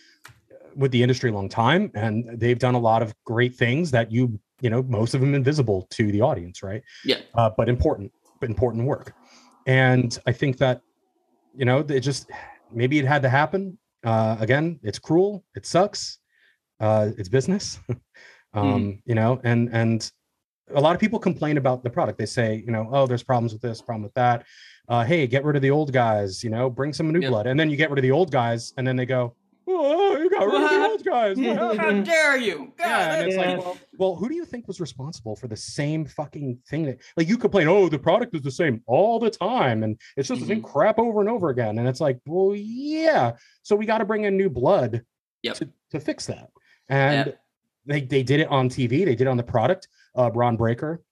with 0.74 0.90
the 0.90 1.00
industry 1.02 1.30
a 1.30 1.32
long 1.32 1.48
time 1.48 1.88
and 1.94 2.28
they've 2.40 2.58
done 2.58 2.74
a 2.74 2.78
lot 2.80 3.00
of 3.00 3.14
great 3.24 3.54
things 3.54 3.92
that 3.92 4.10
you 4.10 4.40
you 4.60 4.70
know 4.70 4.82
most 4.82 5.14
of 5.14 5.20
them 5.20 5.32
invisible 5.34 5.86
to 5.90 6.10
the 6.10 6.20
audience 6.20 6.64
right 6.64 6.82
Yeah. 7.04 7.18
uh, 7.34 7.50
but 7.56 7.68
important 7.68 8.10
but 8.40 8.48
important 8.50 8.84
work 8.84 9.14
and 9.68 10.18
i 10.26 10.32
think 10.32 10.56
that 10.58 10.80
you 11.56 11.64
know 11.64 11.78
it 11.88 12.00
just 12.00 12.28
maybe 12.72 12.98
it 12.98 13.04
had 13.04 13.22
to 13.22 13.28
happen 13.28 13.78
uh, 14.02 14.36
again 14.40 14.80
it's 14.82 14.98
cruel 14.98 15.44
it 15.54 15.64
sucks 15.64 16.18
uh, 16.80 17.10
it's 17.18 17.28
business 17.28 17.78
um 18.54 19.02
you 19.04 19.14
know 19.14 19.40
and 19.44 19.68
and 19.72 20.10
a 20.74 20.80
lot 20.80 20.94
of 20.94 21.00
people 21.00 21.18
complain 21.18 21.58
about 21.58 21.82
the 21.84 21.90
product. 21.90 22.18
They 22.18 22.24
say, 22.24 22.62
you 22.64 22.72
know, 22.72 22.88
oh, 22.90 23.06
there's 23.06 23.22
problems 23.22 23.52
with 23.52 23.60
this, 23.60 23.82
problem 23.82 24.02
with 24.02 24.14
that. 24.14 24.46
Uh, 24.88 25.04
hey, 25.04 25.26
get 25.26 25.44
rid 25.44 25.56
of 25.56 25.62
the 25.62 25.70
old 25.70 25.92
guys, 25.92 26.42
you 26.42 26.48
know, 26.48 26.70
bring 26.70 26.94
some 26.94 27.10
new 27.12 27.20
Yep. 27.20 27.30
blood. 27.30 27.46
And 27.46 27.60
then 27.60 27.68
you 27.68 27.76
get 27.76 27.90
rid 27.90 27.98
of 27.98 28.02
the 28.02 28.10
old 28.10 28.30
guys, 28.32 28.72
and 28.78 28.86
then 28.86 28.96
they 28.96 29.04
go, 29.04 29.36
oh, 29.68 30.16
you 30.16 30.30
got 30.30 30.46
rid 30.46 30.62
of 30.62 30.70
the 30.70 30.88
old 30.88 31.04
guys. 31.04 31.38
How 31.78 32.02
dare 32.02 32.38
you? 32.38 32.72
God, 32.78 32.86
Yeah, 32.88 33.12
and 33.12 33.22
it's 33.22 33.36
Yeah. 33.36 33.40
like, 33.56 33.58
well, 33.58 33.78
well, 33.98 34.14
who 34.16 34.26
do 34.26 34.34
you 34.34 34.46
think 34.46 34.66
was 34.66 34.80
responsible 34.80 35.36
for 35.36 35.48
the 35.48 35.56
same 35.56 36.06
fucking 36.06 36.58
thing 36.66 36.84
that, 36.86 36.98
like, 37.18 37.28
you 37.28 37.36
complain, 37.36 37.68
oh, 37.68 37.90
the 37.90 37.98
product 37.98 38.34
is 38.34 38.40
the 38.40 38.50
same 38.50 38.82
all 38.86 39.18
the 39.18 39.30
time, 39.30 39.82
and 39.82 40.00
it's 40.16 40.28
just 40.28 40.40
the 40.40 40.46
same 40.46 40.62
crap 40.62 40.98
over 40.98 41.20
and 41.20 41.28
over 41.28 41.50
again, 41.50 41.76
and 41.78 41.86
it's 41.86 42.00
like, 42.00 42.18
well, 42.26 42.54
yeah, 42.56 43.32
so 43.62 43.76
we 43.76 43.84
got 43.84 43.98
to 43.98 44.06
bring 44.06 44.24
in 44.24 44.34
new 44.38 44.48
blood 44.48 45.02
Yep. 45.42 45.56
to, 45.56 45.68
to 45.90 46.00
fix 46.00 46.24
that, 46.24 46.48
and. 46.88 47.34
They 47.86 48.00
they 48.02 48.22
did 48.22 48.40
it 48.40 48.48
on 48.48 48.68
TV, 48.68 49.04
they 49.04 49.14
did 49.14 49.22
it 49.22 49.26
on 49.28 49.36
the 49.36 49.42
product. 49.42 49.88
Uh, 50.14 50.30
Bron 50.30 50.56
Breakker, 50.56 51.02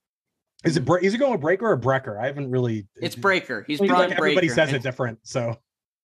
is 0.64 0.76
it 0.76 0.88
is 1.02 1.14
it 1.14 1.18
going 1.18 1.32
with 1.32 1.40
Breaker 1.40 1.70
or 1.70 1.78
Brecker? 1.78 2.20
I 2.20 2.26
haven't 2.26 2.50
really. 2.50 2.86
it's 2.96 3.16
Breaker. 3.16 3.64
He's 3.66 3.80
It's 3.80 3.88
Bron 3.88 4.00
like 4.08 4.12
everybody 4.12 4.46
Breaker. 4.48 4.54
says 4.54 4.72
it 4.72 4.82
different, 4.82 5.18
so 5.22 5.58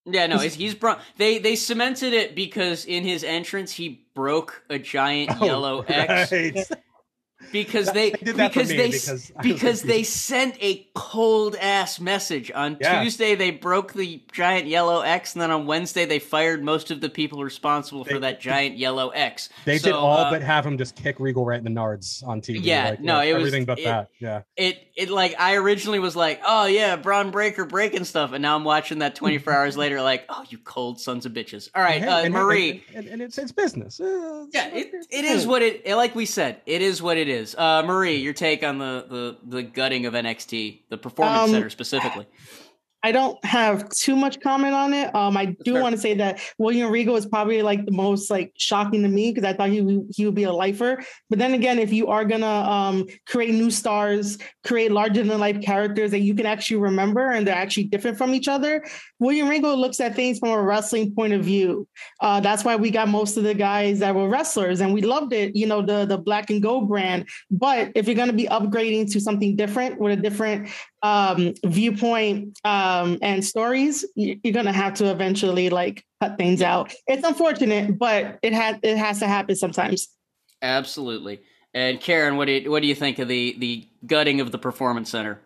Yeah, 0.05 0.27
no, 0.27 0.39
he's 0.39 0.75
Bron. 0.75 0.99
They 1.17 1.39
they 1.39 1.55
cemented 1.57 2.13
it 2.13 2.35
because 2.35 2.85
in 2.85 3.05
his 3.05 3.23
entrance 3.25 3.73
he 3.73 4.07
broke 4.15 4.63
a 4.69 4.79
giant 4.79 5.31
Oh, 5.41 5.45
yellow 5.47 5.81
X 5.83 6.33
right. 6.33 6.57
because 7.53 7.91
they 7.93 8.11
they 8.11 8.33
because 8.33 8.69
they 8.69 8.91
because 8.91 9.33
because 9.43 9.83
they 9.83 10.03
sent 10.03 10.57
a 10.63 10.87
cold 10.95 11.57
ass 11.57 12.01
message 12.01 12.51
on 12.55 12.77
Yeah. 12.81 13.03
Tuesday 13.03 13.35
they 13.35 13.51
broke 13.51 13.93
the 13.93 14.23
giant 14.33 14.67
yellow 14.67 15.01
X 15.01 15.35
and 15.35 15.41
then 15.43 15.51
on 15.51 15.67
Wednesday 15.67 16.05
they 16.05 16.19
fired 16.19 16.63
most 16.63 16.91
of 16.91 17.01
the 17.01 17.09
people 17.09 17.43
responsible 17.43 18.05
for 18.05 18.19
that 18.19 18.41
giant 18.41 18.77
yellow 18.77 19.09
X. 19.11 19.49
They 19.65 19.79
So, 19.79 19.85
did 19.87 19.95
all 19.95 20.19
uh, 20.19 20.31
but 20.31 20.43
have 20.43 20.67
him 20.67 20.77
just 20.79 20.97
kick 20.97 21.21
Regal 21.21 21.45
right 21.45 21.59
in 21.59 21.65
the 21.65 21.71
nards 21.81 22.27
on 22.27 22.41
TV. 22.41 22.59
Yeah, 22.63 22.91
like, 22.91 23.01
no, 23.01 23.15
like, 23.15 23.29
it 23.29 23.35
was- 23.35 23.41
everything 23.43 23.65
but 23.65 23.79
it- 23.79 23.85
that. 23.85 24.09
Yeah, 24.19 24.43
it 24.57 24.79
it 24.97 25.11
like 25.11 25.35
I 25.39 25.55
originally 25.55 26.01
was 26.01 26.17
like, 26.17 26.41
oh 26.47 26.67
yeah, 26.67 26.97
Bron 26.97 27.31
Breakker 27.31 27.65
breaking 27.65 28.05
stuff, 28.05 28.33
and 28.33 28.43
now 28.43 28.57
I'm 28.57 28.65
watching 28.65 28.99
that 28.99 29.15
24 29.15 29.53
hours 29.53 29.77
later, 29.77 30.03
like, 30.03 30.25
oh 30.29 30.45
you 30.49 30.59
cold 30.59 31.01
sons 31.01 31.25
of 31.25 31.33
bitches. 31.33 31.69
All 31.75 31.83
right, 31.83 32.03
Hey, 32.03 32.09
uh, 32.09 32.23
and- 32.25 32.35
Marie. 32.35 32.85
and, 32.95 33.05
and, 33.05 33.15
and 33.15 33.23
it's 33.23 33.39
it's 33.39 33.53
business. 33.53 34.01
Uh, 34.01 34.47
Yeah, 34.53 34.69
it, 34.75 34.91
it 35.11 35.25
is 35.25 35.47
what 35.47 35.63
it 35.63 35.87
like 35.87 36.15
we 36.15 36.27
said. 36.27 36.61
It 36.67 36.83
is 36.83 37.01
what 37.01 37.17
it 37.17 37.28
is. 37.31 37.55
Uh, 37.55 37.83
Marie, 37.85 38.17
your 38.17 38.33
take 38.33 38.63
on 38.63 38.79
the 38.79 39.05
the 39.09 39.57
the 39.57 39.63
gutting 39.63 40.07
of 40.07 40.15
NXT, 40.15 40.83
the 40.89 40.99
Performance 40.99 41.45
Um, 41.45 41.51
Center 41.51 41.71
specifically. 41.71 42.27
I 43.01 43.13
don't 43.13 43.43
have 43.45 43.89
too 43.91 44.17
much 44.17 44.41
comment 44.41 44.75
on 44.75 44.93
it. 44.93 45.15
Um, 45.15 45.37
I 45.37 45.57
do 45.65 45.75
fair. 45.75 45.83
want 45.83 45.95
to 45.95 46.01
say 46.01 46.15
that 46.15 46.41
William 46.59 46.91
Regal 46.91 47.15
is 47.15 47.27
probably 47.27 47.63
like 47.63 47.85
the 47.87 47.93
most 47.93 48.29
like 48.29 48.53
shocking 48.59 49.03
to 49.03 49.09
me 49.09 49.31
because 49.31 49.45
I 49.45 49.53
thought 49.53 49.69
he 49.69 49.81
would, 49.81 50.07
he 50.17 50.25
would 50.27 50.35
be 50.35 50.43
a 50.43 50.53
lifer. 50.53 51.01
But 51.31 51.39
then 51.39 51.55
again, 51.55 51.79
if 51.79 51.93
you 51.93 52.09
are 52.09 52.25
gonna 52.25 52.47
um 52.47 53.07
create 53.27 53.55
new 53.55 53.71
stars, 53.71 54.37
create 54.65 54.91
larger 54.91 55.23
than 55.23 55.39
life 55.39 55.61
characters 55.63 56.11
that 56.11 56.21
you 56.21 56.35
can 56.35 56.47
actually 56.47 56.79
remember 56.79 57.31
and 57.31 57.47
they're 57.47 57.55
actually 57.55 57.85
different 57.85 58.19
from 58.19 58.35
each 58.35 58.49
other, 58.49 58.85
William 59.21 59.49
Regal 59.49 59.77
looks 59.77 60.01
at 60.01 60.15
things 60.15 60.39
from 60.39 60.51
a 60.51 60.63
wrestling 60.63 61.15
point 61.15 61.33
of 61.33 61.45
view. 61.45 61.89
Uh, 62.21 62.41
that's 62.41 62.65
why 62.65 62.77
we 62.77 62.91
got 62.91 63.09
most 63.09 63.37
of 63.37 63.43
the 63.45 63.55
guys 63.55 63.99
that 63.99 64.15
were 64.15 64.29
wrestlers 64.29 64.81
and 64.81 64.95
we 64.95 65.03
loved 65.03 65.33
it. 65.33 65.57
You 65.57 65.67
know 65.67 65.83
the 65.83 66.05
the 66.07 66.19
Black 66.19 66.51
and 66.51 66.63
Gold 66.63 66.89
brand. 66.89 67.29
But 67.51 67.93
if 67.95 68.07
you're 68.07 68.15
gonna 68.17 68.33
be 68.33 68.47
upgrading 68.47 69.11
to 69.13 69.21
something 69.21 69.57
different 69.57 69.99
with 70.01 70.19
a 70.19 70.23
different 70.23 70.69
um 71.03 71.55
viewpoint 71.65 72.59
um 72.65 73.19
and 73.23 73.45
stories 73.45 74.05
you- 74.17 74.39
you're 74.43 74.53
gonna 74.53 74.73
have 74.73 74.95
to 74.95 75.09
eventually 75.11 75.71
like 75.71 76.05
cut 76.21 76.37
things 76.37 76.61
out 76.61 76.93
it's 77.07 77.23
unfortunate 77.25 77.97
but 77.97 78.37
it 78.43 78.53
has 78.53 78.75
it 78.83 78.97
has 78.97 79.21
to 79.21 79.29
happen 79.29 79.55
sometimes 79.55 80.09
Absolutely. 80.61 81.39
And 81.73 82.01
Karen, 82.01 82.37
what 82.37 82.47
do 82.47 82.53
you, 82.53 82.69
what 82.71 82.83
do 82.83 82.89
you 82.89 82.95
think 82.97 83.21
of 83.21 83.29
the 83.29 83.55
the 83.59 83.87
gutting 84.07 84.41
of 84.41 84.51
the 84.51 84.59
Performance 84.59 85.09
Center? 85.11 85.41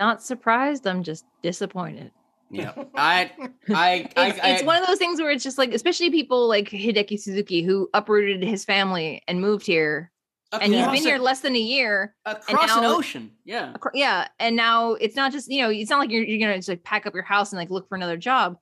Not 0.00 0.22
surprised. 0.22 0.86
I'm 0.86 1.02
just 1.02 1.26
disappointed. 1.42 2.10
Yeah, 2.50 2.72
I 2.94 3.30
I 3.68 4.08
I, 4.16 4.28
It's, 4.28 4.40
I, 4.40 4.48
it's 4.50 4.62
one 4.62 4.80
of 4.80 4.86
those 4.86 4.98
things 4.98 5.20
where 5.20 5.30
it's 5.30 5.42
just 5.44 5.58
like, 5.58 5.72
especially 5.74 6.10
people 6.10 6.48
like 6.48 6.68
Hideki 6.70 7.18
Suzuki 7.20 7.62
who 7.62 7.88
uprooted 7.94 8.42
his 8.42 8.64
family 8.64 9.22
and 9.26 9.40
moved 9.40 9.66
here, 9.66 10.12
and 10.52 10.72
he's 10.74 10.84
been 10.86 10.94
a- 10.94 10.98
here 10.98 11.18
less 11.18 11.40
than 11.40 11.54
a 11.56 11.60
year. 11.60 12.14
across 12.24 12.76
an 12.76 12.82
now- 12.82 12.96
ocean. 12.96 13.32
Yeah, 13.44 13.72
Acro- 13.74 13.90
Yeah, 13.94 14.28
and 14.38 14.54
now 14.56 14.92
it's 14.94 15.16
not 15.16 15.32
just 15.32 15.50
you 15.50 15.62
know, 15.62 15.70
it's 15.70 15.90
not 15.90 15.98
like 15.98 16.10
you're 16.10 16.22
you're 16.24 16.38
gonna 16.38 16.56
just 16.56 16.68
like 16.68 16.84
pack 16.84 17.06
up 17.06 17.14
your 17.14 17.24
house 17.24 17.52
and 17.52 17.58
like 17.58 17.70
look 17.70 17.88
for 17.88 17.96
another 17.96 18.16
job. 18.16 18.58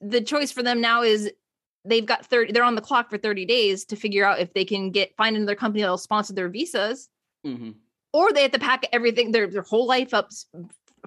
The 0.00 0.20
choice 0.20 0.52
for 0.52 0.62
them 0.62 0.80
now 0.80 1.02
is 1.02 1.30
they've 1.84 2.04
got 2.06 2.26
30 2.26 2.52
they're 2.52 2.64
on 2.64 2.74
the 2.74 2.80
clock 2.80 3.08
for 3.10 3.16
30 3.16 3.44
days 3.46 3.84
to 3.86 3.96
figure 3.96 4.24
out 4.24 4.40
if 4.40 4.52
they 4.54 4.64
can 4.64 4.90
get 4.90 5.16
find 5.16 5.36
another 5.36 5.54
company 5.54 5.80
that'll 5.82 5.96
sponsor 5.96 6.32
their 6.34 6.48
visas 6.48 7.08
hmm 7.44 7.70
or 8.12 8.32
they 8.32 8.42
have 8.42 8.50
to 8.50 8.58
pack 8.58 8.84
everything 8.92 9.30
their 9.30 9.46
their 9.46 9.62
whole 9.62 9.86
life 9.86 10.12
up 10.12 10.30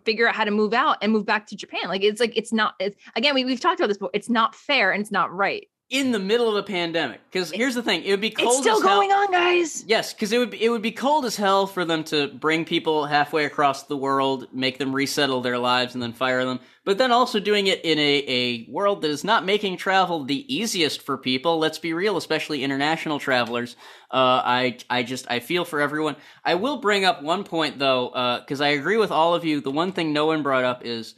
figure 0.05 0.27
out 0.27 0.35
how 0.35 0.43
to 0.43 0.51
move 0.51 0.73
out 0.73 0.97
and 1.01 1.11
move 1.11 1.25
back 1.25 1.47
to 1.47 1.55
Japan. 1.55 1.87
Like 1.87 2.03
it's 2.03 2.19
like 2.19 2.33
it's 2.35 2.53
not 2.53 2.75
it's, 2.79 2.97
again 3.15 3.35
we, 3.35 3.45
we've 3.45 3.59
talked 3.59 3.79
about 3.79 3.87
this 3.87 3.97
before. 3.97 4.11
It's 4.13 4.29
not 4.29 4.55
fair 4.55 4.91
and 4.91 5.01
it's 5.01 5.11
not 5.11 5.33
right 5.33 5.67
in 5.89 6.11
the 6.11 6.19
middle 6.19 6.47
of 6.47 6.55
a 6.55 6.63
pandemic. 6.63 7.19
Because 7.31 7.51
here's 7.51 7.75
the 7.75 7.83
thing: 7.83 8.03
it 8.03 8.11
would 8.11 8.21
be 8.21 8.29
cold. 8.29 8.49
it's 8.49 8.59
still 8.59 8.77
as 8.77 8.83
hell- 8.83 8.97
going 8.97 9.11
on 9.11 9.31
guys 9.31 9.83
Yes, 9.87 10.13
because 10.13 10.31
it 10.31 10.37
would 10.37 10.53
it 10.53 10.69
would 10.69 10.81
be 10.81 10.91
cold 10.91 11.25
as 11.25 11.35
hell 11.35 11.65
for 11.67 11.85
them 11.85 12.03
to 12.05 12.27
bring 12.27 12.65
people 12.65 13.05
halfway 13.05 13.45
across 13.45 13.83
the 13.83 13.97
world, 13.97 14.47
make 14.53 14.77
them 14.77 14.93
resettle 14.93 15.41
their 15.41 15.57
lives, 15.57 15.93
and 15.93 16.01
then 16.03 16.13
fire 16.13 16.45
them. 16.45 16.59
But 16.85 16.97
then 16.97 17.11
also 17.11 17.39
doing 17.39 17.67
it 17.67 17.83
in 17.83 17.99
a, 17.99 18.23
a 18.27 18.71
world 18.71 19.01
that 19.01 19.11
is 19.11 19.23
not 19.23 19.45
making 19.45 19.77
travel 19.77 20.23
the 20.23 20.53
easiest 20.53 21.01
for 21.03 21.17
people. 21.17 21.59
Let's 21.59 21.77
be 21.77 21.93
real, 21.93 22.17
especially 22.17 22.63
international 22.63 23.19
travelers. 23.19 23.75
Uh, 24.11 24.41
I 24.43 24.77
I 24.89 25.03
just 25.03 25.29
I 25.29 25.39
feel 25.39 25.65
for 25.65 25.81
everyone. 25.81 26.15
I 26.43 26.55
will 26.55 26.77
bring 26.77 27.05
up 27.05 27.21
one 27.21 27.43
point 27.43 27.79
though, 27.79 28.39
because 28.41 28.61
I 28.61 28.69
agree 28.69 28.97
with 28.97 29.11
all 29.11 29.35
of 29.35 29.45
you. 29.45 29.61
The 29.61 29.71
one 29.71 29.91
thing 29.91 30.13
no 30.13 30.25
one 30.27 30.41
brought 30.43 30.63
up 30.63 30.85
is 30.85 31.15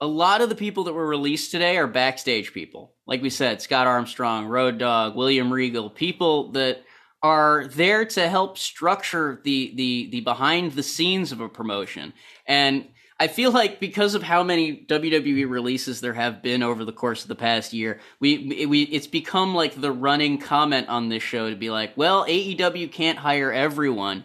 a 0.00 0.06
lot 0.06 0.40
of 0.40 0.48
the 0.48 0.54
people 0.54 0.84
that 0.84 0.92
were 0.92 1.06
released 1.06 1.50
today 1.50 1.76
are 1.76 1.86
backstage 1.86 2.52
people. 2.52 2.92
Like 3.06 3.22
we 3.22 3.30
said, 3.30 3.62
Scott 3.62 3.86
Armstrong, 3.86 4.46
Road 4.46 4.78
Dog, 4.78 5.14
William 5.16 5.52
Regal, 5.52 5.90
people 5.90 6.52
that 6.52 6.82
are 7.22 7.66
there 7.68 8.04
to 8.04 8.28
help 8.28 8.58
structure 8.58 9.40
the 9.44 9.72
the 9.76 10.08
the 10.10 10.20
behind 10.20 10.72
the 10.72 10.82
scenes 10.82 11.32
of 11.32 11.40
a 11.40 11.48
promotion. 11.48 12.12
And 12.46 12.86
I 13.18 13.28
feel 13.28 13.52
like 13.52 13.78
because 13.80 14.14
of 14.14 14.22
how 14.24 14.42
many 14.42 14.84
WWE 14.88 15.48
releases 15.48 16.00
there 16.00 16.12
have 16.14 16.42
been 16.42 16.62
over 16.64 16.84
the 16.84 16.92
course 16.92 17.22
of 17.22 17.28
the 17.28 17.34
past 17.36 17.72
year, 17.72 18.00
we 18.20 18.66
we 18.66 18.82
it's 18.82 19.06
become 19.06 19.54
like 19.54 19.80
the 19.80 19.92
running 19.92 20.36
comment 20.38 20.88
on 20.88 21.08
this 21.08 21.22
show 21.22 21.48
to 21.48 21.56
be 21.56 21.70
like, 21.70 21.96
well, 21.96 22.26
AEW 22.26 22.90
can't 22.92 23.18
hire 23.18 23.52
everyone. 23.52 24.24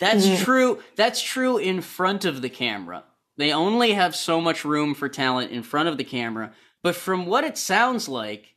That's 0.00 0.26
Mhm. 0.26 0.44
true. 0.44 0.82
That's 0.96 1.22
true 1.22 1.56
in 1.58 1.80
front 1.80 2.24
of 2.24 2.42
the 2.42 2.48
camera. 2.50 3.04
They 3.38 3.52
only 3.52 3.92
have 3.92 4.14
so 4.14 4.40
much 4.40 4.64
room 4.64 4.94
for 4.94 5.08
talent 5.08 5.52
in 5.52 5.62
front 5.62 5.88
of 5.88 5.96
the 5.96 6.04
camera. 6.04 6.52
But 6.82 6.96
from 6.96 7.24
what 7.24 7.44
it 7.44 7.56
sounds 7.56 8.08
like, 8.08 8.54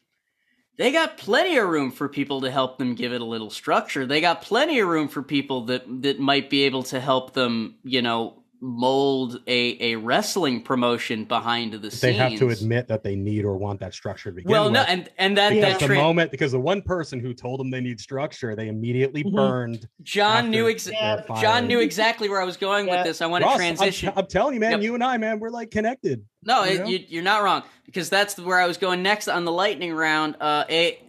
they 0.78 0.91
got 0.91 1.18
plenty 1.18 1.58
of 1.58 1.70
room 1.70 1.91
for 1.91 2.10
people 2.10 2.41
to 2.41 2.52
help 2.52 2.80
them 2.80 2.95
give 2.95 3.14
it 3.14 3.22
a 3.22 3.26
little 3.26 3.52
structure. 3.52 4.06
They 4.06 4.22
got 4.22 4.41
plenty 4.41 4.80
of 4.80 4.88
room 4.88 5.08
for 5.08 5.22
people 5.22 5.66
that 5.66 5.84
that 6.02 6.20
might 6.20 6.49
be 6.49 6.64
able 6.64 6.84
to 6.84 6.99
help 6.99 7.34
them, 7.34 7.76
you 7.84 8.02
know, 8.02 8.40
mold 8.64 9.42
a, 9.48 9.92
a 9.94 9.96
wrestling 9.96 10.62
promotion 10.62 11.26
behind 11.26 11.74
the 11.74 11.90
scenes. 11.90 12.02
they 12.02 12.14
have 12.14 12.38
to 12.38 12.50
admit 12.50 12.88
that 12.88 13.04
they 13.04 13.16
need 13.16 13.44
or 13.44 13.58
want 13.58 13.80
that 13.80 13.92
structure 13.94 14.30
to 14.30 14.36
begin 14.36 14.52
Well, 14.52 14.66
with. 14.66 14.74
no, 14.74 14.82
and 14.82 15.10
and 15.18 15.36
that 15.38 15.54
Yeah. 15.54 15.62
that 15.72 15.80
the 15.80 15.88
tra- 15.88 15.96
moment 15.96 16.30
because 16.30 16.52
the 16.52 16.60
one 16.60 16.82
person 16.84 17.20
who 17.20 17.34
told 17.34 17.60
them 17.60 17.72
they 17.72 17.82
need 17.82 18.00
structure, 18.00 18.56
they 18.56 18.68
immediately 18.68 19.24
Mhm. 19.24 19.34
burned. 19.34 19.88
John 20.04 20.52
knew 20.52 20.68
after 20.70 20.72
ex- 20.72 20.84
their 20.86 21.38
John 21.42 21.68
knew 21.68 21.80
exactly 21.80 22.30
where 22.30 22.40
I 22.40 22.46
was 22.46 22.56
going 22.58 22.88
Yeah. 22.88 22.98
with 22.98 23.06
this. 23.08 23.22
I 23.22 23.26
want 23.26 23.42
to 23.44 23.48
Ross, 23.48 23.60
I'm- 23.60 23.76
transition. 23.76 24.14
I'm, 24.16 24.28
telling 24.28 24.54
you, 24.54 24.60
man, 24.60 24.74
Yep. 24.74 24.82
you 24.84 24.94
and 24.94 25.04
I, 25.04 25.18
man, 25.18 25.40
we're 25.40 25.50
like 25.50 25.72
connected. 25.72 26.24
No, 26.44 26.64
You 26.64 26.72
it, 26.72 26.80
know? 26.80 26.86
you, 26.86 27.00
you're 27.08 27.24
not 27.24 27.44
wrong 27.44 27.64
because 27.86 28.10
that's 28.10 28.38
where 28.38 28.60
I 28.60 28.68
was 28.68 28.78
going 28.78 29.02
next 29.02 29.28
on 29.28 29.44
the 29.46 29.52
lightning 29.52 29.94
round. 29.94 30.36
Uh, 30.40 30.66
a 30.70 31.00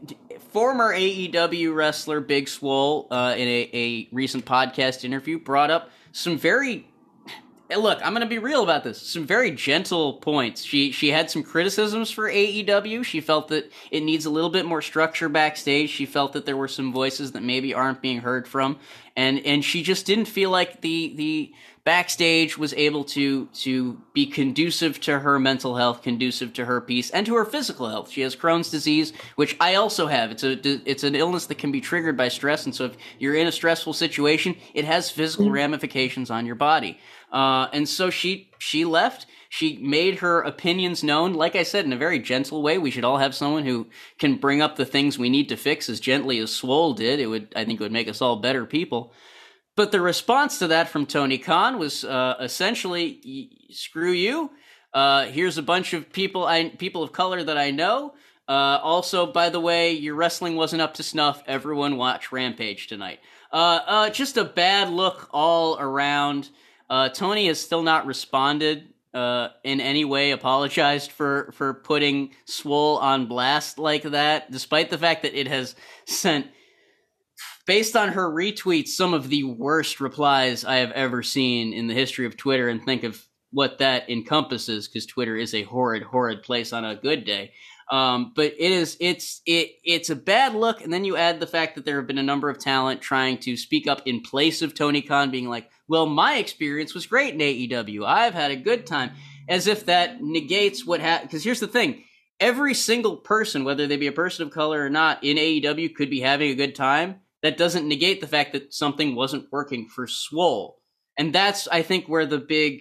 former 0.52 0.92
AEW 0.94 1.74
wrestler 1.74 2.20
Big 2.20 2.48
Swole 2.48 3.08
uh, 3.10 3.34
in 3.36 3.46
a, 3.46 3.70
a 3.74 4.08
recent 4.12 4.44
podcast 4.46 5.04
interview 5.04 5.38
brought 5.38 5.70
up 5.70 5.90
some 6.12 6.38
very 6.38 6.72
Hey, 6.72 6.84
look. 7.80 7.98
I'm 8.04 8.12
going 8.12 8.22
to 8.22 8.26
be 8.26 8.38
real 8.38 8.62
about 8.62 8.84
this. 8.84 9.00
Some 9.00 9.26
very 9.26 9.50
gentle 9.50 10.14
points. 10.14 10.62
She 10.62 10.92
she 10.92 11.10
had 11.10 11.30
some 11.30 11.42
criticisms 11.42 12.10
for 12.10 12.30
AEW. 12.30 13.04
She 13.04 13.20
felt 13.20 13.48
that 13.48 13.72
it 13.90 14.02
needs 14.02 14.26
a 14.26 14.30
little 14.30 14.50
bit 14.50 14.66
more 14.66 14.82
structure 14.82 15.28
backstage. 15.28 15.90
She 15.90 16.06
felt 16.06 16.32
that 16.32 16.46
there 16.46 16.56
were 16.56 16.68
some 16.68 16.92
voices 16.92 17.32
that 17.32 17.42
maybe 17.42 17.74
aren't 17.74 18.02
being 18.02 18.20
heard 18.20 18.48
from, 18.48 18.78
and 19.16 19.40
and 19.44 19.64
she 19.64 19.82
just 19.82 20.06
didn't 20.06 20.26
feel 20.26 20.50
like 20.50 20.80
the 20.80 21.12
the 21.16 21.52
backstage 21.84 22.56
was 22.56 22.72
able 22.74 23.02
to 23.02 23.46
to 23.46 24.00
be 24.12 24.26
conducive 24.26 25.00
to 25.00 25.18
her 25.18 25.38
mental 25.38 25.76
health, 25.76 26.02
conducive 26.02 26.52
to 26.54 26.64
her 26.64 26.80
peace, 26.80 27.10
and 27.10 27.26
to 27.26 27.34
her 27.34 27.44
physical 27.44 27.88
health. 27.88 28.10
She 28.10 28.20
has 28.20 28.36
Crohn's 28.36 28.70
disease, 28.70 29.12
which 29.36 29.56
I 29.60 29.74
also 29.74 30.06
have. 30.06 30.30
It's 30.30 30.44
a 30.44 30.52
it's 30.88 31.04
an 31.04 31.14
illness 31.14 31.46
that 31.46 31.58
can 31.58 31.72
be 31.72 31.80
triggered 31.80 32.16
by 32.16 32.28
stress, 32.28 32.64
and 32.64 32.74
so 32.74 32.86
if 32.86 32.96
you're 33.18 33.34
in 33.34 33.46
a 33.46 33.52
stressful 33.52 33.94
situation, 33.94 34.56
it 34.74 34.84
has 34.84 35.10
physical 35.10 35.46
mm-hmm. 35.46 35.54
ramifications 35.54 36.30
on 36.30 36.46
your 36.46 36.54
body. 36.54 36.98
Uh, 37.32 37.68
and 37.72 37.88
so 37.88 38.10
she 38.10 38.50
she 38.58 38.84
left. 38.84 39.26
She 39.48 39.78
made 39.78 40.20
her 40.20 40.40
opinions 40.42 41.02
known, 41.04 41.34
like 41.34 41.56
I 41.56 41.62
said, 41.62 41.84
in 41.84 41.92
a 41.92 41.96
very 41.96 42.18
gentle 42.18 42.62
way. 42.62 42.78
We 42.78 42.90
should 42.90 43.04
all 43.04 43.18
have 43.18 43.34
someone 43.34 43.64
who 43.66 43.88
can 44.18 44.36
bring 44.36 44.62
up 44.62 44.76
the 44.76 44.86
things 44.86 45.18
we 45.18 45.28
need 45.30 45.48
to 45.50 45.56
fix 45.56 45.88
as 45.90 46.00
gently 46.00 46.38
as 46.38 46.50
Swole 46.50 46.94
did. 46.94 47.20
It 47.20 47.26
would, 47.26 47.52
I 47.56 47.64
think, 47.64 47.80
it 47.80 47.82
would 47.84 47.92
make 47.92 48.08
us 48.08 48.22
all 48.22 48.36
better 48.36 48.64
people. 48.66 49.12
but 49.76 49.92
the 49.92 50.00
response 50.00 50.58
to 50.58 50.68
that 50.68 50.88
from 50.88 51.06
Tony 51.06 51.38
Khan 51.38 51.78
was 51.78 52.04
uh, 52.04 52.36
essentially, 52.40 53.50
"Screw 53.70 54.12
you." 54.12 54.50
Uh, 54.94 55.24
here's 55.26 55.56
a 55.58 55.62
bunch 55.62 55.94
of 55.94 56.12
people 56.12 56.44
I 56.44 56.68
people 56.68 57.02
of 57.02 57.12
color 57.12 57.42
that 57.42 57.56
I 57.56 57.70
know. 57.70 58.14
Uh, 58.48 58.78
also, 58.82 59.24
by 59.32 59.48
the 59.48 59.60
way, 59.60 59.92
your 59.92 60.14
wrestling 60.14 60.56
wasn't 60.56 60.82
up 60.82 60.94
to 60.94 61.02
snuff. 61.02 61.42
Everyone 61.46 61.96
watch 61.96 62.32
Rampage 62.32 62.86
tonight. 62.88 63.20
Uh, 63.52 63.80
uh, 63.86 64.10
just 64.10 64.36
a 64.36 64.44
bad 64.44 64.90
look 64.90 65.28
all 65.32 65.78
around. 65.78 66.50
Uh, 66.92 67.08
Tony 67.08 67.46
has 67.46 67.58
still 67.58 67.82
not 67.82 68.04
responded 68.04 68.92
uh, 69.14 69.48
in 69.64 69.80
any 69.80 70.04
way, 70.04 70.32
apologized 70.32 71.10
for 71.10 71.50
for 71.56 71.72
putting 71.72 72.34
Swole 72.44 72.98
on 72.98 73.24
blast 73.24 73.78
like 73.78 74.02
that, 74.02 74.50
despite 74.50 74.90
the 74.90 74.98
fact 74.98 75.22
that 75.22 75.34
it 75.34 75.48
has 75.48 75.74
sent, 76.04 76.48
based 77.66 77.96
on 77.96 78.10
her 78.10 78.30
retweets, 78.30 78.88
some 78.88 79.14
of 79.14 79.30
the 79.30 79.44
worst 79.44 80.02
replies 80.02 80.66
I 80.66 80.76
have 80.76 80.92
ever 80.92 81.22
seen 81.22 81.72
in 81.72 81.86
the 81.86 81.94
history 81.94 82.26
of 82.26 82.36
Twitter. 82.36 82.68
And 82.68 82.84
think 82.84 83.04
of 83.04 83.26
what 83.52 83.78
that 83.78 84.10
encompasses, 84.10 84.86
because 84.86 85.06
Twitter 85.06 85.34
is 85.34 85.54
a 85.54 85.62
horrid, 85.62 86.02
horrid 86.02 86.42
place 86.42 86.74
on 86.74 86.84
a 86.84 86.94
good 86.94 87.24
day. 87.24 87.52
Um, 87.90 88.32
but 88.36 88.52
it 88.58 88.70
is 88.72 88.98
it's 89.00 89.40
it 89.46 89.72
it's 89.82 90.10
a 90.10 90.16
bad 90.16 90.54
look, 90.54 90.82
and 90.82 90.92
then 90.92 91.06
you 91.06 91.16
add 91.16 91.40
the 91.40 91.46
fact 91.46 91.74
that 91.74 91.86
there 91.86 91.96
have 91.96 92.06
been 92.06 92.18
a 92.18 92.22
number 92.22 92.50
of 92.50 92.58
talent 92.58 93.00
trying 93.00 93.38
to 93.38 93.56
speak 93.56 93.86
up 93.86 94.02
in 94.06 94.20
place 94.20 94.60
of 94.60 94.74
Tony 94.74 95.00
Khan, 95.02 95.30
being 95.30 95.48
like, 95.48 95.70
"Well, 95.92 96.06
my 96.06 96.38
experience 96.38 96.94
was 96.94 97.04
great 97.04 97.34
in 97.34 97.40
AEW. 97.40 98.06
I've 98.06 98.32
had 98.32 98.50
a 98.50 98.56
good 98.56 98.86
time," 98.86 99.10
as 99.46 99.66
if 99.66 99.84
that 99.84 100.22
negates 100.22 100.86
what 100.86 101.00
happened. 101.00 101.28
Because 101.28 101.44
here's 101.44 101.60
the 101.60 101.66
thing: 101.66 102.04
every 102.40 102.72
single 102.72 103.18
person, 103.18 103.62
whether 103.62 103.86
they 103.86 103.98
be 103.98 104.06
a 104.06 104.12
person 104.12 104.46
of 104.46 104.54
color 104.54 104.82
or 104.82 104.88
not, 104.88 105.22
in 105.22 105.36
AEW 105.36 105.94
could 105.94 106.08
be 106.08 106.20
having 106.20 106.50
a 106.50 106.54
good 106.54 106.74
time. 106.74 107.20
That 107.42 107.58
doesn't 107.58 107.86
negate 107.86 108.22
the 108.22 108.26
fact 108.26 108.54
that 108.54 108.72
something 108.72 109.14
wasn't 109.14 109.52
working 109.52 109.86
for 109.94 110.06
Swole, 110.06 110.80
and 111.18 111.34
that's 111.34 111.68
I 111.68 111.82
think 111.82 112.06
where 112.06 112.24
the 112.24 112.38
big 112.38 112.80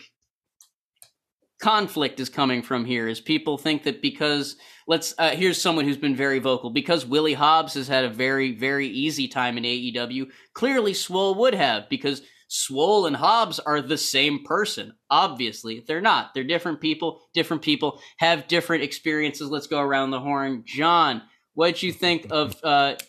conflict 1.62 2.20
is 2.22 2.30
coming 2.30 2.64
from 2.64 2.86
here 2.86 3.08
is 3.08 3.20
people 3.22 3.58
think 3.58 3.84
that 3.84 4.02
because 4.02 4.56
let's 4.88 5.14
uh, 5.18 5.32
here's 5.32 5.62
someone 5.62 5.86
who's 5.86 5.98
been 5.98 6.16
very 6.16 6.40
vocal 6.40 6.72
because 6.72 7.06
Willie 7.06 7.36
Hobbs 7.36 7.76
has 7.76 7.88
had 7.88 8.06
a 8.06 8.10
very 8.10 8.58
very 8.58 8.88
easy 8.88 9.28
time 9.28 9.58
in 9.58 9.64
AEW 9.64 10.28
clearly 10.54 10.94
Swole 10.94 11.36
would 11.36 11.54
have 11.54 11.88
because 11.90 12.24
Swole 12.54 13.06
and 13.06 13.16
Hobbs 13.16 13.60
are 13.60 13.82
the 13.82 13.98
same 13.98 14.44
person 14.44 14.94
obviously 15.10 15.86
they're 15.88 16.02
not 16.02 16.34
they're 16.34 16.44
different 16.44 16.82
people 16.82 17.22
different 17.34 17.64
people 17.64 18.02
have 18.18 18.48
different 18.50 18.84
experiences 18.84 19.50
let's 19.50 19.68
go 19.68 19.80
around 19.80 20.12
the 20.12 20.20
horn 20.20 20.64
John 20.66 21.22
what'd 21.54 21.82
you 21.82 21.94
think 21.94 22.28
of 22.30 22.56
uh 22.64 22.96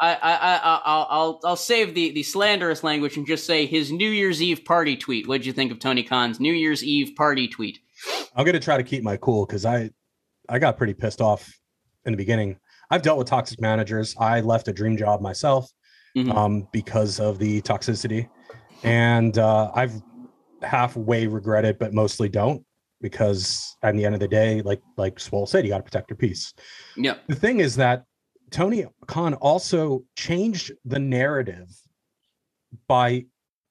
I, 0.00 0.14
I, 0.14 0.32
I, 0.32 0.80
I'll, 0.84 1.06
I'll, 1.10 1.40
I'll 1.44 1.56
save 1.56 1.92
the, 1.94 2.12
the 2.12 2.22
slanderous 2.22 2.84
language 2.84 3.16
and 3.16 3.26
just 3.26 3.44
say 3.44 3.66
his 3.66 3.90
New 3.90 4.08
Year's 4.08 4.40
Eve 4.40 4.64
party 4.64 4.96
tweet. 4.96 5.26
What'd 5.26 5.44
you 5.44 5.52
think 5.52 5.72
of 5.72 5.80
Tony 5.80 6.04
Khan's 6.04 6.38
New 6.38 6.52
Year's 6.52 6.84
Eve 6.84 7.16
party 7.16 7.48
tweet? 7.48 7.80
I'm 8.36 8.46
gonna 8.46 8.60
try 8.60 8.76
to 8.76 8.84
keep 8.84 9.02
my 9.02 9.16
cool 9.16 9.44
because 9.44 9.64
I 9.66 9.90
I 10.48 10.60
got 10.60 10.78
pretty 10.78 10.94
pissed 10.94 11.20
off 11.20 11.52
in 12.04 12.12
the 12.12 12.16
beginning. 12.16 12.58
I've 12.92 13.02
dealt 13.02 13.18
with 13.18 13.26
toxic 13.26 13.60
managers. 13.60 14.14
I 14.18 14.40
left 14.40 14.68
a 14.68 14.72
dream 14.72 14.96
job 14.96 15.20
myself 15.20 15.68
Mhm. 16.16 16.34
um, 16.34 16.68
because 16.72 17.20
of 17.20 17.38
the 17.38 17.60
toxicity, 17.62 18.28
and 18.82 19.38
uh, 19.38 19.70
I've 19.74 20.02
halfway 20.62 21.26
regret 21.26 21.64
it, 21.64 21.78
but 21.78 21.92
mostly 21.92 22.28
don't 22.28 22.64
because 23.00 23.76
at 23.82 23.94
the 23.94 24.04
end 24.04 24.14
of 24.14 24.20
the 24.20 24.28
day, 24.28 24.62
like 24.62 24.82
like 24.96 25.20
Swole 25.20 25.46
said, 25.46 25.64
you 25.64 25.70
got 25.70 25.78
to 25.78 25.84
protect 25.84 26.10
your 26.10 26.16
peace. 26.16 26.52
Yep. 26.96 27.22
The 27.28 27.34
thing 27.36 27.60
is 27.60 27.76
that 27.76 28.04
Tony 28.50 28.86
Khan 29.06 29.34
also 29.34 30.04
changed 30.16 30.72
the 30.84 30.98
narrative 30.98 31.68
by 32.86 33.26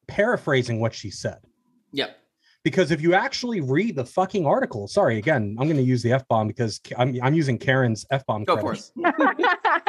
paraphrasing 0.08 0.80
what 0.80 0.94
she 0.94 1.12
said 1.12 1.38
Yep. 1.92 2.18
because 2.64 2.92
if 2.92 3.02
you 3.02 3.14
actually 3.14 3.60
read 3.62 3.96
the 3.96 4.06
fucking 4.06 4.46
article, 4.46 4.88
sorry, 4.88 5.18
again, 5.18 5.56
I'm 5.60 5.68
going 5.68 5.78
to 5.78 5.84
use 5.84 6.02
the 6.02 6.14
f 6.14 6.28
bomb 6.28 6.48
because 6.48 6.80
I'm 6.98 7.20
I'm 7.22 7.34
using 7.34 7.58
Karen's 7.58 8.06
f 8.12 8.26
bomb. 8.26 8.44
Go 8.46 8.58
for 8.58 8.74
it. 8.74 8.92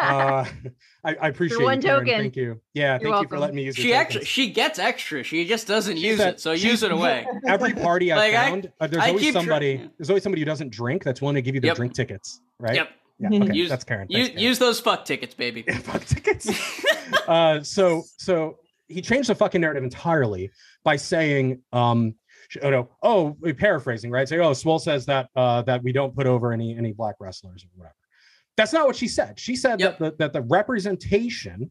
Uh, 0.00 0.44
I, 1.04 1.14
I 1.14 1.28
appreciate 1.28 1.62
one 1.62 1.80
you, 1.80 1.88
token. 1.88 2.06
Thank 2.18 2.36
you. 2.36 2.60
Yeah, 2.74 2.92
thank 2.98 3.02
you 3.02 3.06
for 3.08 3.12
welcome. 3.12 3.40
letting 3.40 3.56
me 3.56 3.64
use. 3.64 3.78
It. 3.78 3.82
She 3.82 3.88
your 3.88 3.96
actually 3.98 4.24
she 4.24 4.50
gets 4.50 4.78
extra. 4.78 5.22
She 5.22 5.44
just 5.46 5.66
doesn't 5.66 5.96
She 5.96 6.06
use 6.08 6.18
said- 6.18 6.34
it. 6.34 6.40
So 6.40 6.52
use 6.52 6.82
it 6.82 6.92
away. 6.98 7.26
Every 7.46 7.72
party 7.72 8.12
I've 8.12 8.18
Like, 8.18 8.34
I- 8.34 8.50
found, 8.50 8.72
uh, 8.80 8.86
there's 8.86 9.02
I 9.02 9.08
always 9.08 9.22
keep 9.22 9.32
tr- 9.34 9.38
somebody. 9.40 9.90
There's 9.98 10.10
always 10.10 10.22
somebody 10.22 10.40
who 10.42 10.46
doesn't 10.46 10.70
drink 10.70 11.04
that's 11.04 11.20
willing 11.22 11.36
to 11.36 11.42
give 11.42 11.54
you 11.54 11.60
their 11.60 11.68
Yep. 11.70 11.76
drink 11.76 11.94
tickets, 11.94 12.40
right? 12.58 12.74
Yep. 12.74 12.90
Yeah. 13.20 13.28
Okay. 13.42 13.52
Use- 13.54 13.68
that's 13.68 13.84
Karen. 13.84 14.06
Use, 14.10 14.28
Karen. 14.28 14.42
use 14.42 14.58
those 14.58 14.80
fuck 14.80 15.04
tickets, 15.04 15.34
baby. 15.34 15.62
fuck 15.82 16.04
tickets. 16.04 16.48
uh, 17.26 17.62
so 17.62 18.04
so 18.16 18.58
he 18.88 19.02
changed 19.02 19.28
the 19.28 19.34
fucking 19.34 19.60
narrative 19.60 19.84
entirely 19.84 20.50
by 20.84 20.96
saying, 20.96 21.60
um, 21.72 22.14
oh 22.62 22.70
no, 22.70 22.88
oh, 23.02 23.36
paraphrasing, 23.58 24.10
right? 24.10 24.28
Say, 24.28 24.38
oh, 24.38 24.52
Swole 24.52 24.78
says 24.78 25.04
that 25.06 25.28
uh, 25.36 25.62
that 25.62 25.82
we 25.82 25.92
don't 25.92 26.14
put 26.14 26.26
over 26.26 26.52
any 26.52 26.76
any 26.76 26.92
black 26.92 27.16
wrestlers 27.20 27.64
or 27.64 27.68
whatever. 27.76 27.94
That's 28.58 28.72
not 28.72 28.86
what 28.86 28.96
she 28.96 29.06
said. 29.06 29.38
She 29.38 29.54
said 29.54 29.78
Yep. 29.80 29.98
that 29.98 30.10
the, 30.10 30.16
that 30.18 30.32
the 30.32 30.42
representation 30.42 31.70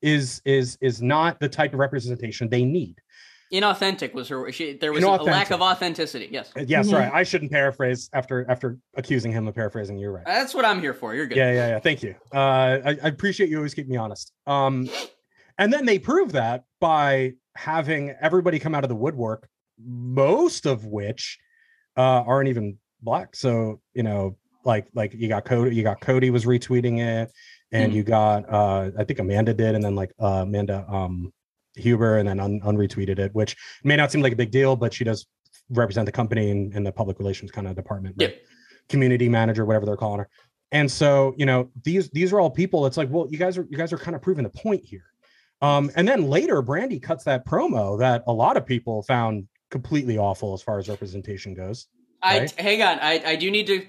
is 0.00 0.40
is 0.44 0.78
is 0.80 1.02
not 1.02 1.40
the 1.40 1.48
type 1.48 1.72
of 1.74 1.80
representation 1.80 2.48
they 2.48 2.64
need. 2.64 2.96
Inauthentic 3.52 4.14
was 4.14 4.28
her. 4.28 4.50
She, 4.52 4.74
there 4.74 4.92
was 4.92 5.02
a 5.02 5.08
lack 5.10 5.50
of 5.50 5.60
authenticity. 5.60 6.28
Yes, 6.30 6.52
Yes. 6.56 6.66
Yeah, 6.68 6.80
Mhm. 6.82 6.90
sorry, 6.90 7.04
I 7.06 7.24
shouldn't 7.24 7.50
paraphrase 7.50 8.08
after 8.12 8.48
after 8.48 8.78
accusing 8.96 9.32
him 9.32 9.48
of 9.48 9.54
paraphrasing. 9.56 9.98
You're 9.98 10.12
right. 10.12 10.24
that's 10.24 10.54
what 10.54 10.64
I'm 10.64 10.80
here 10.80 10.94
for. 10.94 11.14
You're 11.16 11.26
good. 11.26 11.36
Yeah, 11.36 11.52
yeah, 11.52 11.68
yeah. 11.68 11.78
Thank 11.80 12.02
you. 12.04 12.14
Uh, 12.32 12.38
I, 12.84 12.90
I 13.02 13.08
appreciate 13.08 13.50
you 13.50 13.56
always 13.56 13.74
keep 13.74 13.88
me 13.88 13.96
honest. 13.96 14.32
Um, 14.46 14.88
and 15.58 15.72
then 15.72 15.84
they 15.84 15.98
prove 15.98 16.30
that 16.32 16.64
by 16.80 17.32
having 17.56 18.14
everybody 18.20 18.58
come 18.60 18.74
out 18.74 18.84
of 18.84 18.88
the 18.88 18.96
woodwork, 18.96 19.48
most 19.84 20.64
of 20.66 20.84
which 20.86 21.38
uh, 21.96 22.22
aren't 22.26 22.48
even 22.48 22.78
black. 23.02 23.34
So 23.34 23.80
you 23.94 24.04
know, 24.04 24.36
like 24.64 24.86
like 24.94 25.14
you 25.14 25.28
got 25.28 25.44
Cody, 25.44 25.74
you 25.74 25.82
got 25.82 26.00
Cody 26.00 26.30
was 26.30 26.44
retweeting 26.44 26.98
it, 27.00 27.30
and 27.72 27.92
Mhm. 27.92 27.96
you 27.96 28.02
got 28.02 28.48
uh, 28.48 28.90
I 28.98 29.04
think 29.04 29.18
Amanda 29.18 29.54
did, 29.54 29.74
and 29.74 29.82
then 29.84 29.94
like 29.94 30.12
uh, 30.20 30.42
Amanda 30.42 30.84
um, 30.88 31.32
Huber, 31.76 32.18
and 32.18 32.28
then 32.28 32.40
un- 32.40 32.60
unretweeted 32.60 33.18
it, 33.18 33.34
which 33.34 33.56
may 33.82 33.96
not 33.96 34.10
seem 34.12 34.22
like 34.22 34.32
a 34.32 34.36
big 34.36 34.50
deal, 34.50 34.76
but 34.76 34.92
she 34.94 35.04
does 35.04 35.26
represent 35.70 36.06
the 36.06 36.12
company 36.12 36.50
in, 36.50 36.72
in 36.76 36.84
the 36.84 36.92
public 36.92 37.18
relations 37.18 37.50
kind 37.50 37.66
of 37.66 37.74
department. 37.74 38.14
right? 38.18 38.30
Yep. 38.30 38.42
community 38.90 39.28
manager, 39.30 39.64
whatever 39.64 39.86
they're 39.86 39.96
calling 39.96 40.18
her. 40.20 40.28
And 40.72 40.90
so, 40.90 41.34
you 41.38 41.46
know, 41.46 41.70
these 41.84 42.10
these 42.10 42.32
are 42.32 42.40
all 42.40 42.50
people. 42.50 42.84
It's 42.86 42.96
like, 42.96 43.08
well, 43.10 43.26
you 43.30 43.38
guys 43.38 43.56
are 43.58 43.66
you 43.70 43.76
guys 43.78 43.92
are 43.92 43.98
kind 43.98 44.14
of 44.14 44.20
proving 44.22 44.44
the 44.44 44.50
point 44.50 44.84
here. 44.84 45.04
Um, 45.62 45.90
and 45.96 46.06
then 46.06 46.28
later, 46.28 46.62
Brandi 46.62 47.00
cuts 47.02 47.24
that 47.24 47.46
promo 47.46 47.98
that 48.00 48.24
a 48.26 48.32
lot 48.32 48.56
of 48.56 48.66
people 48.66 49.02
found 49.04 49.46
completely 49.70 50.18
awful 50.18 50.52
as 50.52 50.60
far 50.62 50.78
as 50.78 50.88
representation 50.88 51.54
goes. 51.54 51.86
I 52.22 52.48
hang 52.58 52.82
on. 52.82 52.98
I 53.00 53.22
I 53.24 53.36
do 53.36 53.50
need 53.50 53.66
to 53.68 53.86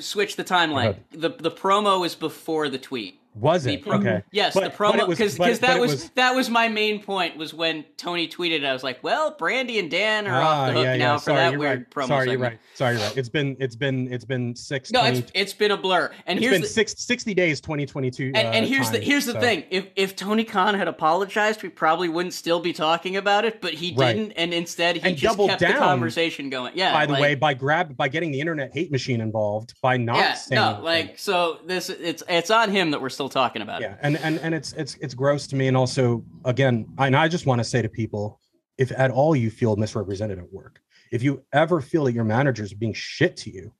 switch 0.00 0.36
the 0.36 0.44
timeline. 0.44 0.96
The 1.10 1.30
the 1.30 1.50
promo 1.50 2.04
is 2.04 2.14
before 2.14 2.68
the 2.68 2.78
tweet. 2.78 3.20
Was 3.34 3.64
The 3.64 3.74
it 3.74 3.82
pro- 3.82 3.96
okay? 3.98 4.22
Yes, 4.30 4.54
But- 4.54 4.62
the 4.64 4.70
promo 4.70 5.08
was- 5.08 5.18
because 5.18 5.58
that 5.60 5.80
was, 5.80 5.90
was- 5.90 6.10
that 6.10 6.34
was 6.34 6.48
my 6.50 6.68
main 6.68 7.02
point 7.02 7.36
was 7.36 7.52
when 7.52 7.84
Tony 7.96 8.28
tweeted. 8.28 8.64
I 8.64 8.72
was 8.72 8.84
like, 8.84 9.02
well, 9.02 9.34
Brandi 9.34 9.78
and 9.80 9.90
Dan 9.90 10.26
are 10.28 10.40
off 10.40 10.46
Ah, 10.46 10.66
the 10.66 10.72
hook 10.74 10.84
yeah, 10.84 10.92
yeah. 10.92 10.96
now 10.98 11.18
for 11.18 11.24
Sorry, 11.24 11.36
that 11.50 11.58
weird 11.58 11.78
right. 11.78 11.90
promo. 11.90 12.06
Sorry, 12.08 12.30
you're 12.30 12.38
right. 12.38 12.58
Sorry, 12.74 12.94
you're 12.96 13.02
right. 13.04 13.16
It's 13.16 13.28
been 13.28 13.56
it's 13.58 13.74
been 13.76 14.12
it's 14.12 14.24
been 14.24 14.54
six. 14.54 14.92
No, 14.92 15.00
20 15.00 15.18
it's 15.18 15.32
it's 15.34 15.52
been 15.52 15.72
a 15.72 15.76
blur. 15.76 16.12
And 16.26 16.38
it's 16.38 16.44
here's 16.44 16.54
been 16.54 16.62
the, 16.62 16.68
six, 16.68 16.94
60 16.98 17.34
days, 17.34 17.60
2022. 17.60 18.26
and, 18.26 18.36
and 18.36 18.64
uh, 18.64 18.68
here's 18.68 18.90
the 18.90 18.98
time, 18.98 19.06
here's 19.06 19.26
the 19.26 19.40
thing. 19.40 19.64
If 19.70 19.88
if 19.96 20.14
Tony 20.14 20.44
Khan 20.44 20.74
had 20.74 20.86
apologized, 20.86 21.62
we 21.62 21.70
probably 21.70 22.08
wouldn't 22.08 22.34
still 22.34 22.60
be 22.60 22.72
talking 22.72 23.16
about 23.16 23.44
it. 23.44 23.60
But 23.60 23.74
he 23.74 23.94
Right. 23.96 24.14
didn't, 24.14 24.32
and 24.32 24.54
instead 24.54 24.96
he 24.96 25.02
And 25.02 25.16
just 25.16 25.36
kept 25.38 25.58
the 25.60 25.66
down, 25.66 25.78
conversation 25.78 26.50
going. 26.50 26.72
Yeah. 26.76 26.92
By 26.92 27.06
the 27.06 27.12
like- 27.14 27.22
way, 27.22 27.34
by 27.34 27.54
grab 27.54 27.96
by 27.96 28.08
getting 28.08 28.30
the 28.30 28.40
internet 28.40 28.70
hate 28.72 28.92
machine 28.92 29.20
involved, 29.20 29.74
by 29.82 29.96
not 29.96 30.16
yeah, 30.18 30.34
saying 30.34 30.60
no, 30.60 30.80
like 30.82 31.18
so. 31.18 31.58
This 31.66 31.90
it's 31.90 32.22
it's 32.28 32.50
on 32.50 32.70
him 32.70 32.92
that 32.92 33.00
we're 33.02 33.08
still 33.08 33.23
talking 33.28 33.62
about. 33.62 33.80
it. 33.82 33.84
yeah 33.84 33.96
and 34.02 34.16
and 34.18 34.38
and 34.40 34.54
it's 34.54 34.72
it's 34.74 34.94
it's 34.96 35.14
gross 35.14 35.46
to 35.48 35.56
me 35.56 35.68
and 35.68 35.76
also 35.76 36.24
again 36.44 36.86
I- 36.98 37.06
and 37.08 37.16
i 37.16 37.28
just 37.28 37.46
want 37.46 37.58
to 37.60 37.64
say 37.64 37.82
to 37.82 37.88
people 37.88 38.40
if 38.78 38.90
at 38.92 39.10
all 39.10 39.34
you 39.36 39.50
feel 39.50 39.76
misrepresented 39.76 40.38
at 40.38 40.52
work 40.52 40.80
if 41.12 41.22
you 41.22 41.42
ever 41.52 41.80
feel 41.80 42.04
that 42.04 42.12
your 42.12 42.24
managers 42.24 42.72
are 42.72 42.76
being 42.76 42.92
shit 42.94 43.36
to 43.38 43.50
you 43.50 43.72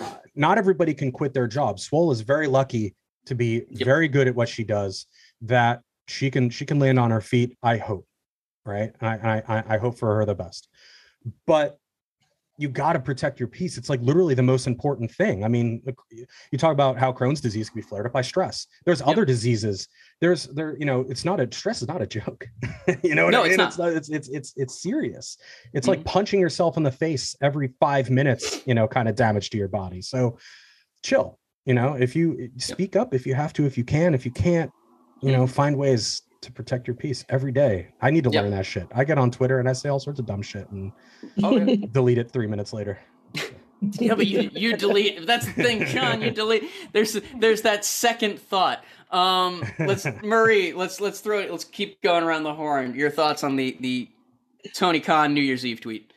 uh, 0.00 0.14
not 0.34 0.58
everybody 0.58 0.94
can 0.94 1.10
quit 1.12 1.34
their 1.34 1.46
job 1.48 1.78
swole 1.80 2.10
is 2.12 2.20
very 2.20 2.46
lucky 2.46 2.94
to 3.26 3.34
be 3.34 3.64
Yep. 3.70 3.84
very 3.84 4.08
good 4.08 4.28
at 4.28 4.34
what 4.34 4.48
she 4.48 4.64
does 4.64 5.06
that 5.42 5.80
she 6.06 6.30
can 6.30 6.50
she 6.50 6.64
can 6.64 6.78
land 6.78 6.98
on 6.98 7.10
her 7.10 7.20
feet 7.20 7.56
i 7.62 7.76
hope 7.76 8.06
right 8.64 8.92
i 9.00 9.42
I- 9.48 9.64
i 9.74 9.78
hope 9.78 9.98
for 9.98 10.16
her 10.16 10.24
the 10.24 10.34
best 10.34 10.68
but 11.46 11.78
you 12.58 12.68
got 12.68 12.94
to 12.94 13.00
protect 13.00 13.38
your 13.38 13.46
peace. 13.46 13.78
It's 13.78 13.88
like 13.88 14.00
literally 14.02 14.34
the 14.34 14.42
most 14.42 14.66
important 14.66 15.12
thing. 15.12 15.44
I 15.44 15.48
mean, 15.48 15.80
you 16.50 16.58
talk 16.58 16.72
about 16.72 16.98
how 16.98 17.12
Crohn's 17.12 17.40
disease 17.40 17.70
can 17.70 17.80
be 17.80 17.86
flared 17.86 18.04
up 18.04 18.12
by 18.12 18.20
stress. 18.20 18.66
There's 18.84 19.00
other 19.00 19.24
diseases. 19.24 19.86
There's 20.20 20.44
there, 20.48 20.76
you 20.76 20.84
know, 20.84 21.06
it's 21.08 21.24
not 21.24 21.38
a 21.38 21.48
stress 21.52 21.82
is 21.82 21.88
not 21.88 22.02
a 22.02 22.06
joke. 22.06 22.48
you 23.04 23.14
know 23.14 23.30
No, 23.30 23.44
I 23.44 23.46
it's 23.46 23.56
not. 23.56 23.68
It's, 23.68 23.78
not, 23.78 23.92
it's 23.92 24.08
it's 24.08 24.28
it's 24.28 24.52
it's 24.56 24.82
serious. 24.82 25.38
It's 25.72 25.86
like 25.86 26.00
mm-hmm. 26.00 26.08
punching 26.08 26.40
yourself 26.40 26.76
in 26.76 26.82
the 26.82 26.90
face 26.90 27.36
every 27.40 27.70
five 27.78 28.10
minutes, 28.10 28.66
you 28.66 28.74
know, 28.74 28.88
kind 28.88 29.08
of 29.08 29.14
damage 29.14 29.50
to 29.50 29.56
your 29.56 29.68
body. 29.68 30.02
So 30.02 30.38
chill. 31.04 31.38
You 31.64 31.74
know, 31.74 31.94
if 31.94 32.16
you 32.16 32.36
eh, 32.40 32.46
speak 32.56 32.96
up 32.96 33.14
if 33.14 33.24
you 33.24 33.34
have 33.34 33.52
to, 33.52 33.66
if 33.66 33.78
you 33.78 33.84
can, 33.84 34.14
if 34.14 34.24
you 34.24 34.32
can't, 34.32 34.72
you 35.22 35.30
know, 35.30 35.44
mm-hmm. 35.44 35.52
find 35.52 35.76
ways 35.76 36.22
to 36.40 36.52
protect 36.52 36.86
your 36.86 36.94
peace 36.94 37.24
every 37.28 37.52
day. 37.52 37.88
I 38.00 38.10
need 38.10 38.24
to 38.24 38.30
Yep. 38.30 38.42
learn 38.42 38.50
that 38.52 38.66
shit. 38.66 38.86
I 38.94 39.04
get 39.04 39.18
on 39.18 39.30
Twitter 39.30 39.58
and 39.58 39.68
I 39.68 39.72
say 39.72 39.88
all 39.88 39.98
sorts 40.00 40.20
of 40.20 40.26
dumb 40.26 40.42
shit 40.42 40.68
and 40.70 40.92
Oh, 41.42 41.56
yeah. 41.56 41.86
delete 41.92 42.18
it 42.18 42.30
three 42.30 42.46
minutes 42.46 42.72
later. 42.72 42.98
Yeah, 43.80 44.16
but 44.16 44.26
you 44.26 44.50
you 44.54 44.76
delete. 44.76 45.24
That's 45.24 45.46
the 45.46 45.52
thing, 45.52 45.86
John. 45.86 46.20
You 46.20 46.32
delete. 46.32 46.64
There's 46.92 47.16
there's 47.38 47.62
that 47.62 47.84
second 47.84 48.40
thought. 48.40 48.82
Um, 49.12 49.62
let's 49.78 50.04
Marie. 50.24 50.72
Let's 50.72 51.00
let's 51.00 51.20
throw 51.20 51.38
it. 51.38 51.48
Let's 51.48 51.62
keep 51.62 52.02
going 52.02 52.24
around 52.24 52.42
the 52.42 52.52
horn. 52.52 52.96
Your 52.96 53.08
thoughts 53.08 53.44
on 53.44 53.54
the 53.54 53.76
the 53.78 54.08
Tony 54.74 54.98
Khan 54.98 55.32
New 55.32 55.40
Year's 55.42 55.64
Eve 55.64 55.80
tweet? 55.80 56.12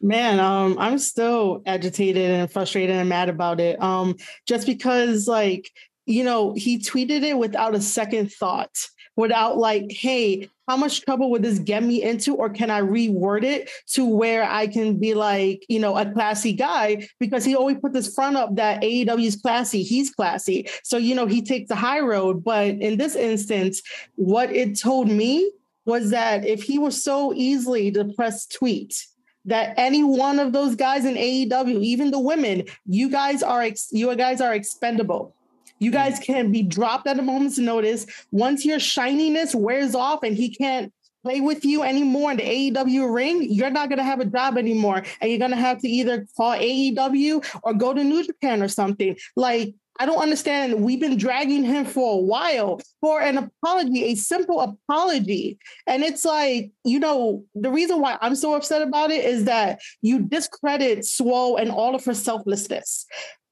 Man, 0.00 0.40
um, 0.40 0.78
I'm 0.78 0.96
still 0.98 1.60
agitated 1.66 2.30
and 2.30 2.50
frustrated 2.50 2.96
and 2.96 3.10
mad 3.10 3.28
about 3.28 3.60
it. 3.60 3.78
Um, 3.82 4.16
just 4.48 4.66
because, 4.66 5.28
like, 5.28 5.70
you 6.06 6.24
know, 6.24 6.54
he 6.54 6.78
tweeted 6.78 7.24
it 7.24 7.36
without 7.36 7.74
a 7.74 7.80
second 7.82 8.32
thought, 8.32 8.74
without 9.16 9.58
like, 9.58 9.90
hey, 9.90 10.48
how 10.68 10.76
much 10.76 11.02
trouble 11.02 11.30
would 11.30 11.42
this 11.42 11.58
get 11.58 11.82
me 11.82 12.02
into, 12.02 12.34
or 12.34 12.48
can 12.48 12.70
I 12.70 12.80
reword 12.80 13.44
it 13.44 13.70
to 13.88 14.06
where 14.06 14.44
I 14.44 14.66
can 14.66 14.98
be 14.98 15.14
like, 15.14 15.64
you 15.68 15.78
know, 15.78 15.96
a 15.96 16.10
classy 16.10 16.52
guy? 16.52 17.08
Because 17.18 17.44
he 17.44 17.54
always 17.54 17.78
put 17.78 17.92
this 17.92 18.14
front 18.14 18.36
up 18.36 18.54
that 18.56 18.82
AEW 18.82 19.26
is 19.26 19.36
classy, 19.36 19.82
he's 19.82 20.10
classy, 20.10 20.68
so 20.82 20.96
you 20.96 21.14
know 21.14 21.26
he 21.26 21.42
takes 21.42 21.68
the 21.68 21.74
high 21.74 22.00
road. 22.00 22.44
But 22.44 22.68
in 22.68 22.96
this 22.96 23.16
instance, 23.16 23.82
what 24.14 24.50
it 24.50 24.78
told 24.78 25.08
me 25.08 25.50
was 25.84 26.10
that 26.10 26.46
if 26.46 26.62
he 26.62 26.78
was 26.78 27.02
so 27.02 27.32
easily 27.34 27.90
to 27.90 28.04
press 28.16 28.46
tweet 28.46 29.06
that 29.44 29.74
any 29.76 30.04
one 30.04 30.38
of 30.38 30.52
those 30.52 30.76
guys 30.76 31.04
in 31.04 31.14
AEW, 31.14 31.82
even 31.82 32.10
the 32.12 32.18
women, 32.18 32.64
you 32.86 33.10
guys 33.10 33.42
are 33.42 33.62
ex- 33.62 33.88
you 33.90 34.14
guys 34.14 34.40
are 34.40 34.54
expendable. 34.54 35.34
You 35.82 35.90
guys 35.90 36.20
can 36.20 36.52
be 36.52 36.62
dropped 36.62 37.08
at 37.08 37.18
a 37.18 37.22
moment's 37.22 37.58
notice. 37.58 38.06
Once 38.30 38.64
your 38.64 38.78
shininess 38.78 39.52
wears 39.52 39.96
off 39.96 40.22
and 40.22 40.36
he 40.36 40.54
can't 40.54 40.92
play 41.24 41.40
with 41.40 41.64
you 41.64 41.82
anymore 41.82 42.30
in 42.30 42.36
the 42.36 42.44
AEW 42.44 43.12
ring, 43.12 43.48
you're 43.50 43.68
not 43.68 43.88
going 43.88 43.98
to 43.98 44.04
have 44.04 44.20
a 44.20 44.24
job 44.24 44.58
anymore. 44.58 45.02
And 45.20 45.28
you're 45.28 45.40
going 45.40 45.50
to 45.50 45.56
have 45.56 45.80
to 45.80 45.88
either 45.88 46.24
call 46.36 46.52
AEW 46.52 47.60
or 47.64 47.74
go 47.74 47.92
to 47.94 48.04
New 48.04 48.24
Japan 48.24 48.62
or 48.62 48.68
something. 48.68 49.16
Like, 49.34 49.74
I 49.98 50.06
don't 50.06 50.22
understand. 50.22 50.82
We've 50.82 51.00
been 51.00 51.18
dragging 51.18 51.64
him 51.64 51.84
for 51.84 52.14
a 52.14 52.22
while 52.22 52.80
for 53.00 53.20
an 53.20 53.38
apology, 53.38 54.04
a 54.04 54.14
simple 54.14 54.60
apology. 54.60 55.58
And 55.88 56.04
it's 56.04 56.24
like, 56.24 56.70
you 56.84 57.00
know, 57.00 57.44
the 57.56 57.70
reason 57.70 58.00
why 58.00 58.18
I'm 58.20 58.36
so 58.36 58.54
upset 58.54 58.82
about 58.82 59.10
it 59.10 59.24
is 59.24 59.44
that 59.44 59.80
you 60.00 60.20
discredit 60.20 61.04
Swole 61.04 61.56
and 61.56 61.72
all 61.72 61.96
of 61.96 62.04
her 62.04 62.14
selflessness. 62.14 63.04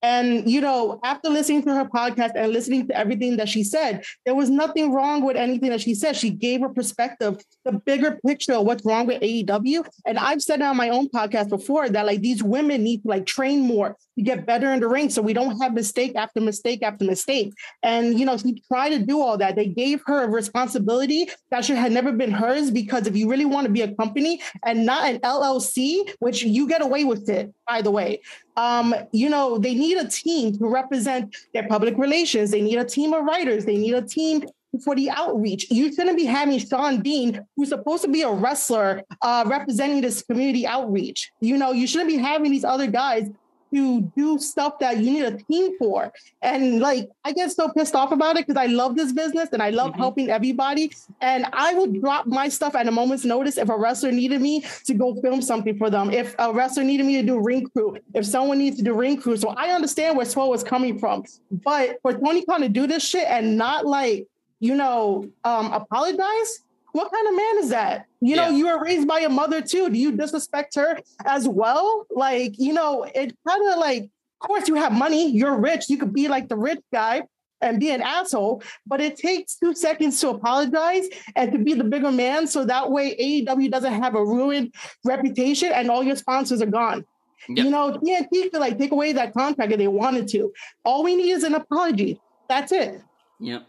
And, 0.03 0.51
you 0.51 0.61
know, 0.61 0.99
after 1.05 1.29
listening 1.29 1.63
to 1.65 1.75
her 1.75 1.85
podcast 1.85 2.33
and 2.35 2.53
listening 2.53 2.89
to 2.89 2.97
everything 2.97 3.37
that 3.37 3.49
she 3.49 3.63
said, 3.63 4.05
there 4.25 4.35
was 4.35 4.49
nothing 4.49 4.93
wrong 4.93 5.23
with 5.23 5.37
anything 5.37 5.71
that 5.71 5.83
she 5.83 5.95
said. 5.95 6.17
She 6.17 6.31
gave 6.31 6.61
her 6.63 6.71
perspective, 6.71 7.43
the 7.65 7.73
bigger 7.73 8.19
picture 8.27 8.55
of 8.55 8.65
what's 8.65 8.85
wrong 8.85 9.07
with 9.07 9.21
AEW. 9.21 9.87
And 10.07 10.19
I've 10.19 10.43
said 10.43 10.63
on 10.63 10.77
my 10.77 10.89
own 10.89 11.09
podcast 11.11 11.51
before 11.51 11.89
that 11.91 12.07
like 12.07 12.21
these 12.21 12.43
women 12.43 12.83
need 12.83 13.03
to 13.03 13.09
like 13.09 13.27
train 13.27 13.61
more 13.61 13.97
get 14.21 14.47
better 14.47 14.73
in 14.73 14.81
the 14.81 14.89
ring 14.89 15.11
so 15.11 15.23
we 15.23 15.33
don't 15.33 15.61
have 15.61 15.75
mistake 15.75 16.15
after 16.17 16.41
mistake 16.41 16.83
after 16.83 17.05
mistake. 17.05 17.53
And, 17.83 18.19
you 18.19 18.27
know, 18.27 18.37
she 18.37 18.63
tried 18.69 18.91
to 18.91 18.99
do 18.99 19.21
all 19.21 19.39
that. 19.39 19.57
They 19.57 19.67
gave 19.67 20.03
her 20.07 20.25
a 20.25 20.29
responsibility 20.29 21.29
that 21.51 21.65
should 21.65 21.77
have 21.77 21.93
never 21.93 22.13
been 22.13 22.31
hers 22.31 22.71
because 22.71 23.07
if 23.07 23.17
you 23.17 23.29
really 23.29 23.45
want 23.45 23.67
to 23.67 23.73
be 23.73 23.83
a 23.83 23.95
company 23.95 24.41
and 24.65 24.87
not 24.87 25.09
an 25.09 25.19
LLC, 25.21 26.11
which 26.19 26.43
you 26.43 26.69
get 26.69 26.83
away 26.83 27.05
with 27.05 27.29
it, 27.29 27.53
by 27.67 27.83
the 27.83 27.91
way, 27.91 28.21
um, 28.57 28.95
you 29.13 29.29
know, 29.29 29.59
they 29.59 29.75
need 29.75 29.97
a 29.97 30.09
team 30.09 30.57
to 30.59 30.69
represent 30.69 31.35
their 31.55 31.67
public 31.69 31.97
relations. 31.97 32.51
They 32.51 32.61
need 32.61 32.79
a 32.79 32.85
team 32.85 33.13
of 33.13 33.25
writers. 33.25 33.65
They 33.65 33.77
need 33.77 33.95
a 33.95 34.03
team 34.03 34.45
for 34.85 34.95
the 34.95 35.11
outreach. 35.11 35.71
You 35.71 35.93
shouldn't 35.93 36.17
be 36.17 36.25
having 36.25 36.59
Shawn 36.59 37.03
Dean, 37.03 37.45
who's 37.57 37.71
supposed 37.71 38.03
to 38.03 38.09
be 38.09 38.23
a 38.23 38.31
wrestler, 38.31 39.03
uh, 39.23 39.45
representing 39.47 40.01
this 40.01 40.23
community 40.23 40.67
outreach. 40.67 41.33
You 41.41 41.57
know, 41.59 41.73
you 41.73 41.87
shouldn't 41.87 42.09
be 42.09 42.19
having 42.19 42.51
these 42.51 42.65
other 42.65 42.87
guys 42.87 43.29
to 43.75 44.01
do 44.17 44.39
stuff 44.39 44.79
that 44.81 44.99
you 44.99 45.11
need 45.13 45.25
a 45.25 45.37
team 45.37 45.77
for. 45.79 46.13
And 46.43 46.81
like, 46.81 47.09
I 47.25 47.33
get 47.33 47.51
so 47.53 47.69
pissed 47.69 47.95
off 47.95 48.13
about 48.13 48.37
it 48.37 48.47
because 48.47 48.61
I 48.61 48.67
love 48.67 48.97
this 48.97 49.13
business 49.13 49.49
and 49.53 49.63
I 49.63 49.71
love 49.71 49.93
Mhm. 49.93 49.97
helping 49.97 50.31
everybody. 50.31 50.93
And 51.21 51.47
I 51.53 51.75
would 51.75 52.01
drop 52.01 52.27
my 52.27 52.49
stuff 52.49 52.75
at 52.75 52.87
a 52.87 52.91
moment's 52.91 53.25
notice 53.25 53.57
if 53.59 53.69
a 53.69 53.77
wrestler 53.77 54.13
needed 54.13 54.41
me 54.41 54.65
to 54.87 54.95
go 54.95 55.15
film 55.21 55.43
something 55.43 55.77
for 55.79 55.91
them. 55.91 56.11
If 56.11 56.35
a 56.39 56.53
wrestler 56.53 56.85
needed 56.85 57.07
me 57.07 57.17
to 57.17 57.23
do 57.23 57.39
ring 57.39 57.69
crew, 57.69 57.97
if 58.15 58.27
someone 58.27 58.59
needs 58.59 58.77
to 58.79 58.83
do 58.83 58.95
ring 58.95 59.21
crew. 59.21 59.37
So 59.37 59.51
I 59.51 59.71
understand 59.71 60.17
where 60.17 60.27
Swole 60.27 60.51
was 60.51 60.65
coming 60.65 60.99
from. 60.99 61.25
But 61.51 61.99
for 62.03 62.13
Tony 62.13 62.45
Khan 62.45 62.61
to 62.63 62.69
do 62.69 62.87
this 62.87 63.03
shit 63.03 63.27
and 63.29 63.57
not 63.57 63.87
like, 63.87 64.27
you 64.61 64.75
know, 64.75 65.27
um, 65.45 65.73
apologize. 65.73 66.61
What 66.93 67.13
kind 67.13 67.29
of 67.29 67.35
man 67.37 67.59
is 67.59 67.69
that? 67.71 68.07
You 68.21 68.37
know, 68.37 68.49
Yeah. 68.49 68.57
you 68.57 68.67
were 68.67 68.83
raised 68.83 69.07
by 69.09 69.21
a 69.21 69.29
mother 69.29 69.61
too. 69.61 69.89
Do 69.91 69.99
you 69.99 70.13
disrespect 70.13 70.75
her 70.77 70.99
as 71.25 71.49
well? 71.49 72.07
Like, 72.11 72.59
you 72.59 72.73
know, 72.73 73.05
it 73.05 73.37
kind 73.47 73.69
of 73.73 73.79
like, 73.79 74.05
of 74.05 74.49
course, 74.49 74.69
you 74.69 74.75
have 74.77 74.93
money, 74.93 75.31
you're 75.31 75.59
rich, 75.59 75.89
you 75.89 75.99
could 75.99 76.13
be 76.13 76.29
like 76.29 76.49
the 76.49 76.57
rich 76.57 76.81
guy 76.93 77.23
and 77.63 77.79
be 77.79 77.91
an 77.91 78.01
asshole, 78.01 78.63
but 78.87 79.01
it 79.03 79.17
takes 79.19 79.57
two 79.57 79.75
seconds 79.75 80.19
to 80.21 80.31
apologize 80.31 81.07
and 81.37 81.53
to 81.53 81.59
be 81.59 81.75
the 81.75 81.85
bigger 81.85 82.11
man. 82.11 82.47
So 82.47 82.65
that 82.65 82.91
way 82.91 83.15
AEW 83.17 83.71
doesn't 83.71 83.93
have 84.03 84.15
a 84.15 84.25
ruined 84.25 84.73
reputation 85.05 85.71
and 85.73 85.91
all 85.91 86.03
your 86.03 86.17
sponsors 86.17 86.63
are 86.63 86.67
gone. 86.67 87.05
Yep. 87.49 87.65
You 87.65 87.71
know, 87.71 87.99
TNT 87.99 88.51
could 88.51 88.61
like 88.61 88.79
take 88.79 88.93
away 88.93 89.13
that 89.13 89.35
contract 89.35 89.73
if 89.73 89.79
they 89.79 89.89
wanted 89.89 90.29
to. 90.29 90.53
All 90.85 91.03
we 91.05 91.17
need 91.17 91.31
is 91.33 91.43
an 91.45 91.55
apology. 91.55 92.19
That's 92.49 92.73
it. 92.73 93.03
Yep. 93.41 93.67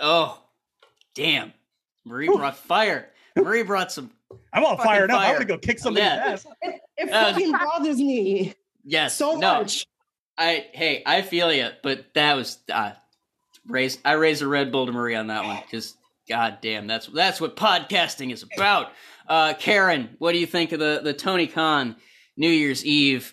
Oh, 0.00 0.42
damn. 1.14 1.52
Marie 2.04 2.26
brought 2.28 2.56
fire. 2.56 3.10
Marie 3.36 3.62
brought 3.62 3.92
some. 3.92 4.10
I'm 4.52 4.64
all 4.64 4.76
Fucking 4.76 4.84
fired 4.84 5.10
up. 5.10 5.20
I'm 5.20 5.34
gonna 5.34 5.44
go 5.44 5.58
kick 5.58 5.78
somebody's 5.78 6.06
Yeah. 6.08 6.24
ass. 6.32 6.46
It, 6.62 6.80
it 6.98 7.10
Uh, 7.12 7.32
fucking 7.32 7.52
bothers 7.52 7.96
me 7.98 8.54
Yes. 8.84 9.16
so 9.16 9.36
no. 9.36 9.60
much. 9.60 9.86
I 10.38 10.66
hey, 10.72 11.02
I 11.06 11.22
feel 11.22 11.52
you, 11.52 11.68
but 11.82 12.06
that 12.14 12.34
was 12.34 12.58
uh, 12.72 12.92
raise. 13.66 13.98
I 14.04 14.12
raised 14.12 14.42
a 14.42 14.46
Red 14.48 14.72
Bull 14.72 14.86
to 14.86 14.92
Marie 14.92 15.14
on 15.14 15.26
that 15.28 15.44
one 15.44 15.60
because 15.62 15.94
god 16.28 16.58
damn, 16.62 16.86
that's 16.86 17.06
that's 17.06 17.40
what 17.40 17.56
podcasting 17.56 18.32
is 18.32 18.42
about. 18.42 18.92
Uh, 19.28 19.54
Karen, 19.54 20.16
what 20.18 20.32
do 20.32 20.38
you 20.38 20.46
think 20.46 20.72
of 20.72 20.80
the 20.80 21.00
the 21.04 21.12
Tony 21.12 21.46
Khan 21.46 21.96
New 22.36 22.48
Year's 22.50 22.84
Eve 22.84 23.32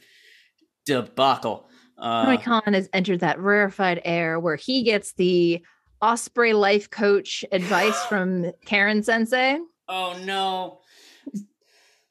debacle? 0.85 1.69
Uh, 1.97 2.25
Tony 2.25 2.37
Khan 2.37 2.73
has 2.73 2.89
entered 2.93 3.21
that 3.21 3.39
rarefied 3.39 4.01
air 4.05 4.39
where 4.39 4.55
he 4.55 4.83
gets 4.83 5.13
the 5.13 5.61
Ospreay 6.01 6.53
life 6.53 6.89
coach 6.89 7.43
advice 7.51 7.99
from 8.09 8.51
Karen 8.65 9.03
Sensei, 9.03 9.59
oh 9.87 10.17
no, 10.23 10.79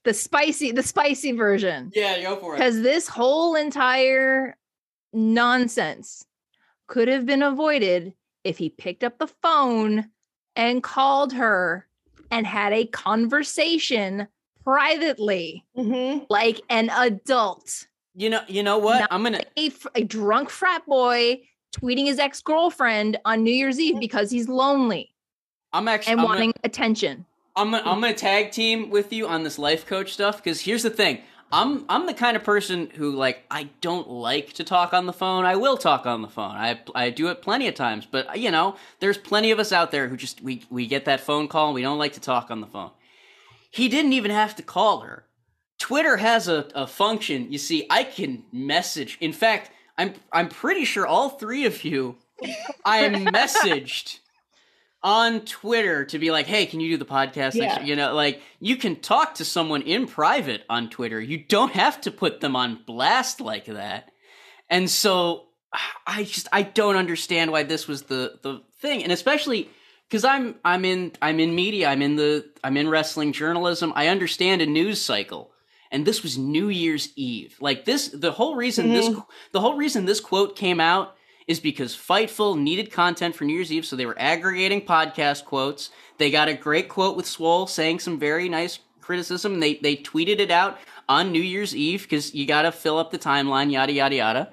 the 0.04 0.14
spicy, 0.14 0.72
the 0.72 0.82
spicy 0.82 1.32
version. 1.32 1.90
yeah, 1.94 2.20
go 2.22 2.36
for 2.36 2.54
it. 2.54 2.58
Because 2.58 2.82
this 2.82 3.08
whole 3.08 3.54
entire 3.54 4.56
nonsense 5.12 6.24
could 6.86 7.08
have 7.08 7.26
been 7.26 7.42
avoided 7.42 8.14
if 8.44 8.58
he 8.58 8.68
picked 8.70 9.04
up 9.04 9.18
the 9.18 9.26
phone 9.42 10.06
and 10.56 10.82
called 10.82 11.32
her 11.32 11.86
and 12.30 12.46
had 12.46 12.72
a 12.72 12.86
conversation 12.86 14.26
privately, 14.64 15.64
Mhm. 15.76 16.26
like 16.28 16.60
an 16.68 16.90
adult. 16.90 17.86
You 18.14 18.30
know, 18.30 18.42
you 18.48 18.62
know 18.62 18.78
what? 18.78 19.00
Not 19.00 19.08
I'm 19.12 19.22
gonna. 19.22 19.40
a 19.94 20.02
drunk 20.04 20.50
frat 20.50 20.84
boy 20.86 21.42
tweeting 21.72 22.06
his 22.06 22.18
ex 22.18 22.40
girlfriend 22.42 23.18
on 23.24 23.42
New 23.42 23.52
Year's 23.52 23.78
Eve 23.78 24.00
because 24.00 24.30
he's 24.30 24.48
lonely 24.48 25.14
I'm 25.72 25.88
actually. 25.88 26.12
and 26.12 26.20
I'm 26.20 26.26
gonna- 26.26 26.38
wanting 26.38 26.52
attention. 26.64 27.26
I'm 27.56 27.72
gonna, 27.72 27.82
I'm 27.90 28.00
gonna 28.00 28.14
tag 28.14 28.52
team 28.52 28.88
with 28.90 29.12
you 29.12 29.26
on 29.26 29.42
this 29.42 29.58
life 29.58 29.84
coach 29.86 30.12
stuff 30.12 30.36
because 30.36 30.60
here's 30.60 30.84
the 30.84 30.90
thing. 30.90 31.20
I'm 31.50 31.84
I'm 31.88 32.06
the 32.06 32.14
kind 32.14 32.36
of 32.36 32.44
person 32.44 32.88
who 32.94 33.10
like 33.16 33.42
I 33.50 33.70
don't 33.80 34.08
like 34.08 34.52
to 34.54 34.64
talk 34.64 34.92
on 34.92 35.06
the 35.06 35.12
phone. 35.12 35.44
I 35.44 35.56
will 35.56 35.76
talk 35.76 36.06
on 36.06 36.22
the 36.22 36.28
phone. 36.28 36.52
I 36.52 36.78
I 36.94 37.10
do 37.10 37.28
it 37.28 37.42
plenty 37.42 37.66
of 37.66 37.74
times, 37.74 38.06
but 38.08 38.38
you 38.38 38.50
know, 38.50 38.76
there's 39.00 39.18
plenty 39.18 39.50
of 39.50 39.58
us 39.58 39.72
out 39.72 39.90
there 39.90 40.08
who 40.08 40.16
just 40.16 40.40
we 40.42 40.62
we 40.70 40.86
get 40.86 41.06
that 41.06 41.20
phone 41.20 41.48
call 41.48 41.66
and 41.68 41.74
we 41.74 41.82
don't 41.82 41.98
like 41.98 42.12
to 42.12 42.20
talk 42.20 42.50
on 42.50 42.60
the 42.60 42.66
phone. 42.66 42.90
He 43.70 43.88
didn't 43.88 44.12
even 44.12 44.30
have 44.30 44.54
to 44.56 44.62
call 44.62 45.00
her. 45.00 45.24
Twitter 45.78 46.18
has 46.18 46.48
a, 46.48 46.68
a 46.74 46.86
function. 46.86 47.50
You 47.50 47.58
see, 47.58 47.86
I 47.90 48.04
can 48.04 48.44
message. 48.52 49.16
In 49.20 49.32
fact, 49.32 49.70
I'm 49.98 50.14
I'm 50.32 50.48
pretty 50.48 50.84
sure 50.84 51.06
all 51.06 51.28
three 51.28 51.66
of 51.66 51.84
you 51.84 52.16
I 52.84 53.08
messaged 53.08 54.20
on 55.02 55.40
Twitter 55.42 56.04
to 56.06 56.18
be 56.18 56.30
like, 56.30 56.46
"Hey, 56.46 56.66
can 56.66 56.80
you 56.80 56.90
do 56.90 56.96
the 56.96 57.04
podcast?" 57.04 57.54
Yeah. 57.54 57.82
You 57.82 57.96
know, 57.96 58.14
like 58.14 58.40
you 58.60 58.76
can 58.76 58.96
talk 58.96 59.34
to 59.34 59.44
someone 59.44 59.82
in 59.82 60.06
private 60.06 60.62
on 60.70 60.88
Twitter. 60.88 61.20
You 61.20 61.38
don't 61.38 61.72
have 61.72 62.00
to 62.02 62.10
put 62.10 62.40
them 62.40 62.56
on 62.56 62.80
blast 62.86 63.40
like 63.40 63.66
that. 63.66 64.10
And 64.70 64.88
so 64.88 65.46
I 66.06 66.24
just 66.24 66.48
I 66.52 66.62
don't 66.62 66.96
understand 66.96 67.52
why 67.52 67.64
this 67.64 67.86
was 67.86 68.02
the 68.02 68.38
the 68.42 68.62
thing, 68.80 69.02
and 69.02 69.12
especially 69.12 69.68
because 70.08 70.24
I'm 70.24 70.56
I'm 70.64 70.84
in 70.84 71.12
I'm 71.20 71.40
in 71.40 71.54
media. 71.54 71.88
I'm 71.88 72.02
in 72.02 72.16
the 72.16 72.48
I'm 72.64 72.76
in 72.76 72.88
wrestling 72.88 73.32
journalism. 73.32 73.92
I 73.94 74.08
understand 74.08 74.62
a 74.62 74.66
news 74.66 75.00
cycle. 75.00 75.50
And 75.90 76.04
this 76.04 76.22
was 76.22 76.36
New 76.36 76.68
Year's 76.68 77.10
Eve. 77.16 77.56
Like 77.60 77.84
this, 77.84 78.08
the 78.08 78.32
whole 78.32 78.56
reason 78.56 78.90
this, 78.90 79.08
mm-hmm. 79.08 79.20
the 79.52 79.60
whole 79.60 79.76
reason 79.76 80.04
this 80.04 80.20
quote 80.20 80.56
came 80.56 80.80
out 80.80 81.16
is 81.46 81.60
because 81.60 81.96
Fightful 81.96 82.58
needed 82.58 82.92
content 82.92 83.34
for 83.34 83.44
New 83.44 83.54
Year's 83.54 83.72
Eve, 83.72 83.86
so 83.86 83.96
they 83.96 84.04
were 84.04 84.18
aggregating 84.18 84.82
podcast 84.82 85.46
quotes. 85.46 85.90
They 86.18 86.30
got 86.30 86.48
a 86.48 86.54
great 86.54 86.90
quote 86.90 87.16
with 87.16 87.26
Swole 87.26 87.66
saying 87.66 88.00
some 88.00 88.18
very 88.18 88.48
nice 88.50 88.80
criticism. 89.00 89.58
They 89.60 89.76
they 89.76 89.96
tweeted 89.96 90.40
it 90.40 90.50
out 90.50 90.78
on 91.08 91.32
New 91.32 91.40
Year's 91.40 91.74
Eve 91.74 92.02
because 92.02 92.34
you 92.34 92.46
got 92.46 92.62
to 92.62 92.72
fill 92.72 92.98
up 92.98 93.10
the 93.10 93.18
timeline, 93.18 93.72
yada 93.72 93.92
yada 93.92 94.14
yada. 94.14 94.52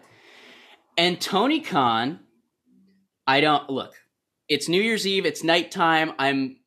And 0.98 1.20
Tony 1.20 1.60
Khan, 1.60 2.22
I 3.28 3.42
don't 3.42 3.70
look. 3.70 3.94
It's 4.48 4.70
New 4.70 4.82
Year's 4.82 5.06
Eve. 5.06 5.26
It's 5.26 5.44
nighttime. 5.44 6.14
I'm 6.18 6.58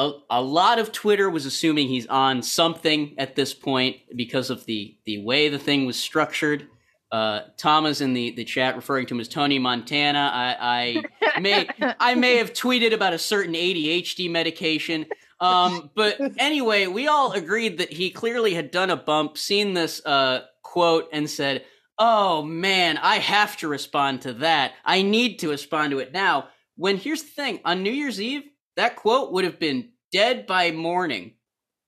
a, 0.00 0.12
a 0.30 0.42
lot 0.42 0.78
of 0.78 0.92
Twitter 0.92 1.28
was 1.28 1.44
assuming 1.44 1.86
he's 1.86 2.06
on 2.06 2.42
something 2.42 3.14
at 3.18 3.36
this 3.36 3.52
point 3.52 3.98
because 4.16 4.48
of 4.48 4.64
the 4.64 4.96
the 5.04 5.22
way 5.22 5.48
the 5.50 5.58
thing 5.58 5.84
was 5.84 5.98
structured. 5.98 6.66
Uh, 7.12 7.40
Thomas 7.56 8.00
in 8.00 8.14
the, 8.14 8.30
the 8.30 8.44
chat 8.44 8.76
referring 8.76 9.04
to 9.06 9.14
him 9.14 9.20
as 9.20 9.28
Tony 9.28 9.58
Montana. 9.58 10.30
I, 10.32 11.04
I 11.20 11.40
may 11.40 11.68
I 11.78 12.14
may 12.14 12.36
have 12.36 12.54
tweeted 12.54 12.94
about 12.94 13.12
a 13.12 13.18
certain 13.18 13.54
ADHD 13.54 14.30
medication. 14.30 15.06
Um, 15.38 15.90
but 15.94 16.18
anyway, 16.38 16.86
we 16.86 17.06
all 17.06 17.32
agreed 17.32 17.78
that 17.78 17.92
he 17.92 18.10
clearly 18.10 18.54
had 18.54 18.70
done 18.70 18.90
a 18.90 18.96
bump, 18.96 19.36
seen 19.36 19.74
this 19.74 20.04
uh, 20.06 20.42
quote, 20.62 21.08
and 21.12 21.28
said, 21.28 21.64
"Oh 21.98 22.42
man, 22.42 22.96
I 22.96 23.16
have 23.16 23.58
to 23.58 23.68
respond 23.68 24.22
to 24.22 24.32
that. 24.34 24.72
I 24.82 25.02
need 25.02 25.40
to 25.40 25.50
respond 25.50 25.90
to 25.90 25.98
it 25.98 26.12
now." 26.12 26.48
When 26.76 26.96
here's 26.96 27.22
the 27.22 27.30
thing: 27.30 27.60
on 27.66 27.82
New 27.82 27.92
Year's 27.92 28.20
Eve, 28.20 28.44
that 28.76 28.96
quote 28.96 29.32
would 29.32 29.44
have 29.44 29.58
been 29.58 29.90
dead 30.12 30.46
by 30.46 30.70
morning 30.70 31.34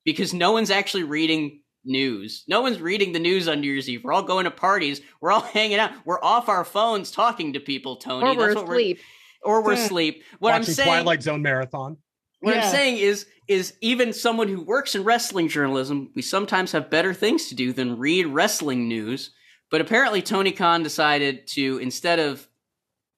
because 0.04 0.32
no 0.34 0.52
one's 0.52 0.70
actually 0.70 1.04
reading 1.04 1.60
news. 1.84 2.44
No 2.48 2.60
one's 2.60 2.80
reading 2.80 3.12
the 3.12 3.18
news 3.18 3.48
on 3.48 3.60
New 3.60 3.72
Year's 3.72 3.88
Eve. 3.88 4.04
We're 4.04 4.12
all 4.12 4.22
going 4.22 4.44
to 4.44 4.50
parties. 4.50 5.00
We're 5.20 5.32
all 5.32 5.40
hanging 5.58 5.78
out. 5.78 5.92
We're 6.04 6.22
off 6.22 6.48
our 6.48 6.64
phones 6.64 7.10
talking 7.10 7.52
to 7.54 7.60
people, 7.60 7.96
Tony. 7.96 8.26
Or 8.26 8.36
we're 8.36 8.46
That's 8.54 8.56
what 8.56 8.64
asleep. 8.72 8.98
We're, 9.44 9.52
or 9.52 9.64
we're 9.64 9.74
Yeah. 9.74 9.84
asleep. 9.84 10.22
What 10.38 10.54
I'm 10.54 10.60
Watching 10.60 10.74
saying 10.74 10.88
Twilight 10.88 11.22
Zone 11.22 11.42
marathon. 11.42 11.96
what 12.40 12.54
Yeah. 12.54 12.64
I'm 12.64 12.70
saying 12.70 12.98
is 12.98 13.26
is 13.48 13.74
even 13.80 14.12
someone 14.12 14.46
who 14.48 14.62
works 14.62 14.94
in 14.94 15.02
wrestling 15.02 15.48
journalism, 15.48 16.10
we 16.14 16.22
sometimes 16.22 16.70
have 16.72 16.88
better 16.88 17.12
things 17.12 17.48
to 17.48 17.54
do 17.56 17.72
than 17.72 17.98
read 17.98 18.26
wrestling 18.26 18.86
news. 18.88 19.32
But 19.70 19.80
apparently 19.80 20.22
Tony 20.22 20.52
Khan 20.52 20.82
decided 20.84 21.46
to 21.48 21.78
instead 21.78 22.18
of 22.20 22.46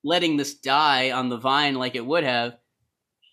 letting 0.02 0.36
this 0.38 0.54
die 0.54 1.10
on 1.10 1.28
the 1.28 1.36
vine 1.36 1.74
like 1.74 1.94
it 1.94 2.04
would 2.06 2.24
have, 2.24 2.56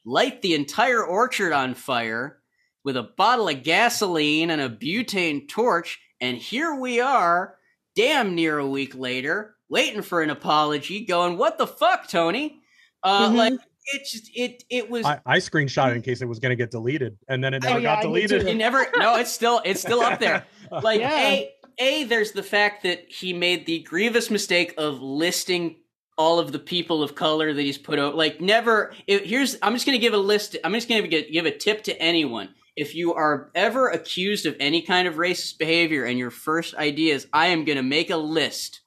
light 0.06 0.42
the 0.42 0.54
entire 0.56 1.04
orchard 1.04 1.54
on 1.54 1.74
fire 1.74 2.38
with 2.84 2.98
a 2.98 3.04
bottle 3.04 3.48
of 3.50 3.64
gasoline 3.64 4.50
and 4.50 4.62
a 4.62 4.70
butane 4.70 5.48
torch, 5.48 6.00
and 6.20 6.38
here 6.38 6.74
we 6.76 7.00
are, 7.00 7.56
damn 7.96 8.34
near 8.36 8.58
a 8.58 8.68
week 8.68 8.96
later, 8.96 9.56
waiting 9.70 10.02
for 10.02 10.22
an 10.22 10.30
apology, 10.30 11.06
going, 11.06 11.38
"What 11.38 11.58
the 11.58 11.68
fuck, 11.68 12.08
Tony?" 12.10 12.60
Uh, 13.04 13.30
Mhm. 13.30 13.36
Like 13.36 13.54
it 13.94 14.02
just 14.12 14.30
it 14.36 14.64
it 14.70 14.90
was 14.90 15.06
I, 15.06 15.20
I 15.26 15.38
screenshot 15.38 15.92
it 15.92 15.96
in 15.96 16.02
case 16.04 16.22
it 16.22 16.28
was 16.28 16.40
going 16.40 16.52
to 16.52 16.56
get 16.56 16.72
deleted, 16.72 17.18
and 17.28 17.44
then 17.44 17.54
it 17.54 17.64
never 17.64 17.76
Oh, 17.76 17.78
yeah, 17.80 17.96
got 17.96 18.00
I 18.00 18.02
deleted. 18.04 18.42
too. 18.42 18.48
you 18.50 18.56
never 18.56 18.86
no 18.98 19.16
it's 19.16 19.32
still 19.32 19.62
it's 19.66 19.82
still 19.82 20.02
up 20.02 20.20
there 20.20 20.46
like 20.84 21.00
Yeah. 21.00 21.20
a 21.20 21.52
a 21.80 22.04
there's 22.04 22.32
the 22.34 22.44
fact 22.44 22.84
that 22.84 23.06
he 23.12 23.34
made 23.34 23.66
the 23.66 23.80
grievous 23.80 24.30
mistake 24.30 24.74
of 24.78 25.02
listing 25.02 25.78
all 26.18 26.40
of 26.40 26.52
the 26.52 26.60
people 26.60 27.02
of 27.02 27.16
color 27.16 27.54
that 27.54 27.62
he's 27.62 27.78
put 27.78 27.98
out 27.98 28.16
like 28.16 28.42
never 28.42 28.94
if, 29.08 29.24
here's 29.24 29.58
i'm 29.62 29.74
just 29.74 29.86
going 29.86 29.98
to 29.98 30.02
give 30.02 30.14
a 30.14 30.18
list 30.18 30.56
i'm 30.64 30.74
just 30.74 30.88
going 30.90 31.02
to 31.02 31.08
give, 31.08 31.32
give 31.32 31.46
a 31.46 31.52
tip 31.52 31.84
to 31.84 32.02
anyone. 32.02 32.50
If 32.74 32.96
you 32.96 33.14
are 33.14 33.52
ever 33.54 33.90
accused 33.90 34.46
of 34.46 34.56
any 34.60 34.82
kind 34.82 35.06
of 35.06 35.16
racist 35.16 35.58
behavior 35.58 36.06
and 36.06 36.18
your 36.18 36.32
first 36.32 36.76
idea 36.76 37.16
is 37.16 37.28
i 37.34 37.48
am 37.48 37.66
going 37.66 37.78
to 37.78 37.84
make 37.84 38.10
a 38.10 38.18
list 38.18 38.82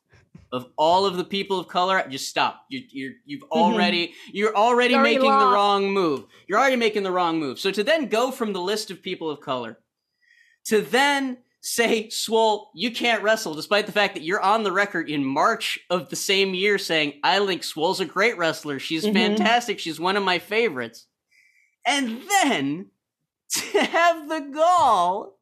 of 0.55 0.69
all 0.79 1.05
of 1.05 1.17
the 1.17 1.25
people 1.25 1.59
of 1.59 1.67
color 1.67 2.05
just 2.09 2.29
stop. 2.29 2.65
You, 2.69 2.85
you're 2.91 3.13
you've 3.25 3.43
mm-hmm. 3.43 3.59
already 3.59 4.15
you're 4.33 4.55
already 4.55 4.95
You 4.95 5.01
already 5.01 5.17
making 5.17 5.39
the 5.39 5.47
wrong 5.47 5.91
move. 5.91 6.27
You're 6.47 6.61
already 6.61 6.77
making 6.77 7.03
the 7.03 7.11
wrong 7.11 7.41
move. 7.41 7.59
So 7.59 7.73
to 7.73 7.83
then 7.83 8.07
go 8.07 8.31
from 8.31 8.53
the 8.53 8.61
list 8.61 8.93
of 8.93 9.03
people 9.03 9.31
of 9.31 9.41
color 9.41 9.81
to 10.67 10.81
then 10.81 11.39
say, 11.66 12.11
Swole, 12.11 12.70
you 12.74 12.91
can't 12.91 13.23
wrestle, 13.23 13.55
despite 13.55 13.86
the 13.86 13.93
fact 13.93 14.15
that 14.15 14.23
you're 14.23 14.41
on 14.41 14.62
the 14.65 14.73
record 14.73 15.09
in 15.09 15.24
March 15.24 15.78
of 15.89 16.11
the 16.11 16.16
same 16.16 16.55
year 16.55 16.77
saying, 16.77 17.15
I 17.24 17.45
think 17.47 17.65
Swole's 17.65 18.01
a 18.01 18.05
great 18.05 18.36
wrestler. 18.36 18.78
She's 18.78 19.05
Mhm. 19.05 19.15
fantastic. 19.15 19.78
She's 19.78 19.99
one 19.99 20.16
of 20.19 20.23
my 20.23 20.39
favorites. 20.39 21.07
And 21.86 22.23
then 22.43 22.91
to 23.51 23.81
have 23.82 24.28
the 24.28 24.41
gall 24.41 25.39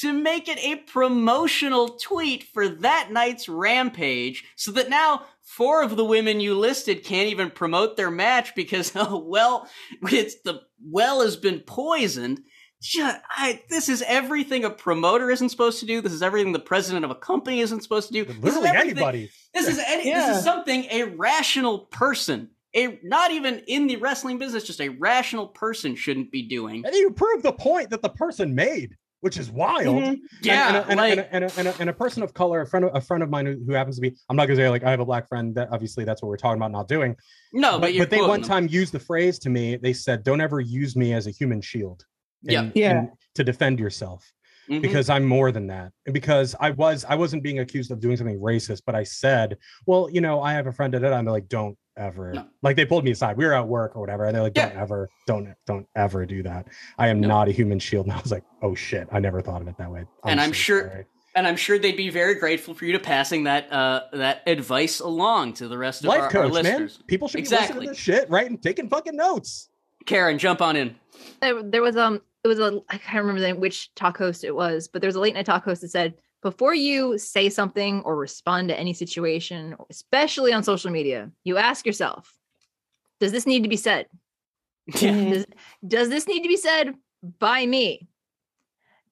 to 0.00 0.12
make 0.12 0.48
it 0.48 0.58
a 0.58 0.76
promotional 0.76 1.90
tweet 1.90 2.42
for 2.44 2.66
that 2.68 3.10
night's 3.12 3.48
Rampage 3.48 4.42
so 4.56 4.72
that 4.72 4.88
now 4.88 5.26
four 5.42 5.82
of 5.82 5.96
the 5.96 6.04
women 6.04 6.40
you 6.40 6.54
listed 6.58 7.04
can't 7.04 7.28
even 7.28 7.50
promote 7.50 7.96
their 7.96 8.10
match 8.10 8.54
because, 8.56 8.90
oh, 8.96 9.18
well, 9.18 9.68
it's 10.10 10.40
the 10.44 10.62
well 10.84 11.20
has 11.20 11.36
been 11.36 11.60
poisoned. 11.60 12.42
Ju- 12.82 13.08
I, 13.30 13.62
this 13.70 13.88
is 13.88 14.02
everything 14.06 14.64
a 14.64 14.70
promoter 14.70 15.30
isn't 15.30 15.50
supposed 15.50 15.78
to 15.80 15.86
do. 15.86 16.00
This 16.00 16.12
is 16.12 16.20
everything 16.22 16.52
the 16.52 16.58
president 16.58 17.04
of 17.04 17.12
a 17.12 17.14
company 17.14 17.60
isn't 17.60 17.82
supposed 17.82 18.08
to 18.08 18.12
do. 18.12 18.24
This 18.24 18.36
is 18.36 18.42
Literally 18.42 18.68
everything- 18.68 18.90
anybody. 18.90 19.30
This 19.54 19.68
is 19.68 19.78
any, 19.86 20.12
this 20.12 20.38
is 20.38 20.42
something 20.42 20.84
a 20.90 21.04
rational 21.04 21.80
person, 21.80 22.50
a 22.74 22.98
not 23.04 23.30
even 23.30 23.60
in 23.68 23.86
the 23.86 23.96
wrestling 23.96 24.38
business, 24.38 24.64
just 24.64 24.80
a 24.80 24.88
rational 24.88 25.46
person 25.46 25.94
shouldn't 25.94 26.32
be 26.32 26.42
doing. 26.48 26.84
And 26.84 26.94
you 26.94 27.10
prove 27.12 27.42
the 27.42 27.52
point 27.52 27.90
that 27.90 28.02
the 28.02 28.08
person 28.08 28.54
made, 28.54 28.96
which 29.20 29.36
is 29.36 29.48
wild. 29.50 30.02
Mm-hmm. 30.02 30.14
Yeah, 30.40 30.78
and, 30.80 30.90
and, 30.90 30.96
like- 30.98 31.28
and, 31.30 31.44
a, 31.68 31.74
and, 31.80 31.96
person 31.96 32.22
of 32.24 32.34
color, 32.34 32.62
a 32.62 32.66
friend 32.66 32.86
of, 32.86 32.96
a 32.96 33.00
friend 33.00 33.22
of 33.22 33.30
mine 33.30 33.46
who, 33.46 33.62
who 33.64 33.72
happens 33.74 33.94
to 33.96 34.02
be, 34.02 34.16
I'm 34.28 34.36
not 34.36 34.46
gonna 34.46 34.56
say 34.56 34.68
like 34.68 34.82
I 34.82 34.90
have 34.90 35.00
a 35.00 35.04
black 35.04 35.28
friend. 35.28 35.54
That 35.54 35.68
obviously 35.70 36.04
that's 36.04 36.20
what 36.22 36.28
we're 36.30 36.36
talking 36.36 36.56
about 36.56 36.72
not 36.72 36.88
doing. 36.88 37.14
no, 37.52 37.72
but, 37.72 37.82
but, 37.82 37.94
you're 37.94 38.06
but 38.06 38.10
they 38.10 38.20
one 38.22 38.40
them. 38.40 38.48
time 38.48 38.68
used 38.68 38.92
the 38.92 38.98
phrase 38.98 39.38
to 39.40 39.50
me. 39.50 39.76
They 39.76 39.92
said, 39.92 40.24
"Don't 40.24 40.40
ever 40.40 40.58
use 40.60 40.96
me 40.96 41.12
as 41.12 41.28
a 41.28 41.30
human 41.30 41.60
shield." 41.60 42.04
Yeah. 42.42 42.70
Yeah. 42.74 43.06
to 43.34 43.44
defend 43.44 43.78
yourself 43.80 44.32
Mhm. 44.68 44.82
because 44.82 45.08
I'm 45.10 45.24
more 45.24 45.50
than 45.52 45.66
that. 45.68 45.90
And 46.06 46.12
Because 46.14 46.54
I 46.60 46.70
was, 46.70 47.04
I 47.08 47.14
wasn't 47.14 47.42
being 47.42 47.58
accused 47.60 47.90
of 47.90 47.98
doing 48.00 48.16
something 48.16 48.38
racist, 48.38 48.82
but 48.86 48.94
I 48.94 49.02
said, 49.04 49.56
"Well, 49.86 50.08
you 50.10 50.20
know, 50.20 50.40
I 50.42 50.52
have 50.52 50.66
a 50.66 50.72
friend 50.72 50.92
that," 50.94 51.02
and 51.02 51.26
they're 51.26 51.32
like, 51.32 51.48
"Don't 51.48 51.76
ever." 51.96 52.32
No. 52.32 52.46
Like 52.62 52.76
they 52.76 52.84
pulled 52.84 53.04
me 53.04 53.10
aside. 53.10 53.36
We 53.36 53.44
were 53.44 53.54
at 53.54 53.66
work 53.66 53.96
or 53.96 54.00
whatever, 54.00 54.24
and 54.24 54.34
they're 54.34 54.42
like, 54.42 54.54
"Don't 54.54 54.72
Yeah. 54.74 54.82
ever, 54.82 55.08
don't, 55.26 55.48
don't 55.66 55.86
ever 55.96 56.26
do 56.26 56.42
that." 56.44 56.68
I 56.98 57.08
am 57.08 57.20
No. 57.20 57.28
not 57.28 57.48
a 57.48 57.52
human 57.52 57.78
shield. 57.78 58.06
And 58.06 58.12
I 58.14 58.20
was 58.20 58.30
like, 58.30 58.44
"Oh 58.62 58.74
shit, 58.74 59.08
I 59.10 59.18
never 59.18 59.40
thought 59.40 59.62
of 59.62 59.68
it 59.68 59.76
that 59.78 59.90
way." 59.90 60.04
And 60.24 60.40
I'm 60.40 60.50
so 60.50 60.54
sure- 60.54 60.88
sorry. 60.88 61.06
and 61.34 61.46
I'm 61.48 61.56
sure 61.56 61.78
they'd 61.78 61.96
be 61.96 62.10
very 62.10 62.34
grateful 62.34 62.74
for 62.74 62.84
you 62.84 62.92
to 62.92 62.98
passing 63.00 63.44
that 63.44 63.72
uh, 63.72 64.02
that 64.12 64.42
advice 64.46 65.00
along 65.00 65.54
to 65.54 65.66
the 65.68 65.78
rest 65.78 66.02
of 66.02 66.08
life 66.08 66.18
our, 66.18 66.24
our 66.26 66.30
coach, 66.30 66.52
man. 66.52 66.62
listeners. 66.64 66.98
People 67.08 67.26
should 67.28 67.42
be 67.44 67.48
listening 67.48 67.80
to 67.82 67.88
this 67.88 67.98
shit, 67.98 68.28
right, 68.30 68.48
and 68.48 68.62
taking 68.62 68.88
fucking 68.88 69.16
notes. 69.16 69.68
Karen, 70.06 70.38
jump 70.38 70.60
on 70.60 70.76
in. 70.76 70.96
there, 71.40 71.62
there 71.62 71.82
was 71.82 71.96
um 71.96 72.20
it 72.44 72.48
was 72.48 72.58
a 72.58 72.80
I 72.88 72.98
can't 72.98 73.24
remember 73.24 73.40
the, 73.40 73.54
which 73.58 73.94
talk 73.94 74.18
host 74.18 74.44
it 74.44 74.54
was, 74.54 74.88
but 74.88 75.00
there 75.00 75.08
was 75.08 75.16
a 75.16 75.20
late 75.20 75.34
night 75.34 75.46
talk 75.46 75.64
host 75.64 75.82
that 75.82 75.90
said 75.90 76.14
before 76.42 76.74
you 76.74 77.16
say 77.18 77.48
something 77.48 78.02
or 78.02 78.16
respond 78.16 78.68
to 78.68 78.78
any 78.78 78.92
situation, 78.92 79.76
especially 79.90 80.52
on 80.52 80.64
social 80.64 80.90
media, 80.90 81.30
you 81.44 81.56
ask 81.56 81.86
yourself, 81.86 82.36
does 83.20 83.30
this 83.30 83.46
need 83.46 83.62
to 83.62 83.68
be 83.68 83.76
said? 83.76 84.06
Yeah. 85.00 85.12
Mhm. 85.12 85.32
Does, 85.32 85.46
does 85.86 86.08
this 86.08 86.26
need 86.26 86.42
to 86.42 86.48
be 86.48 86.56
said 86.56 86.94
by 87.38 87.64
me? 87.64 88.08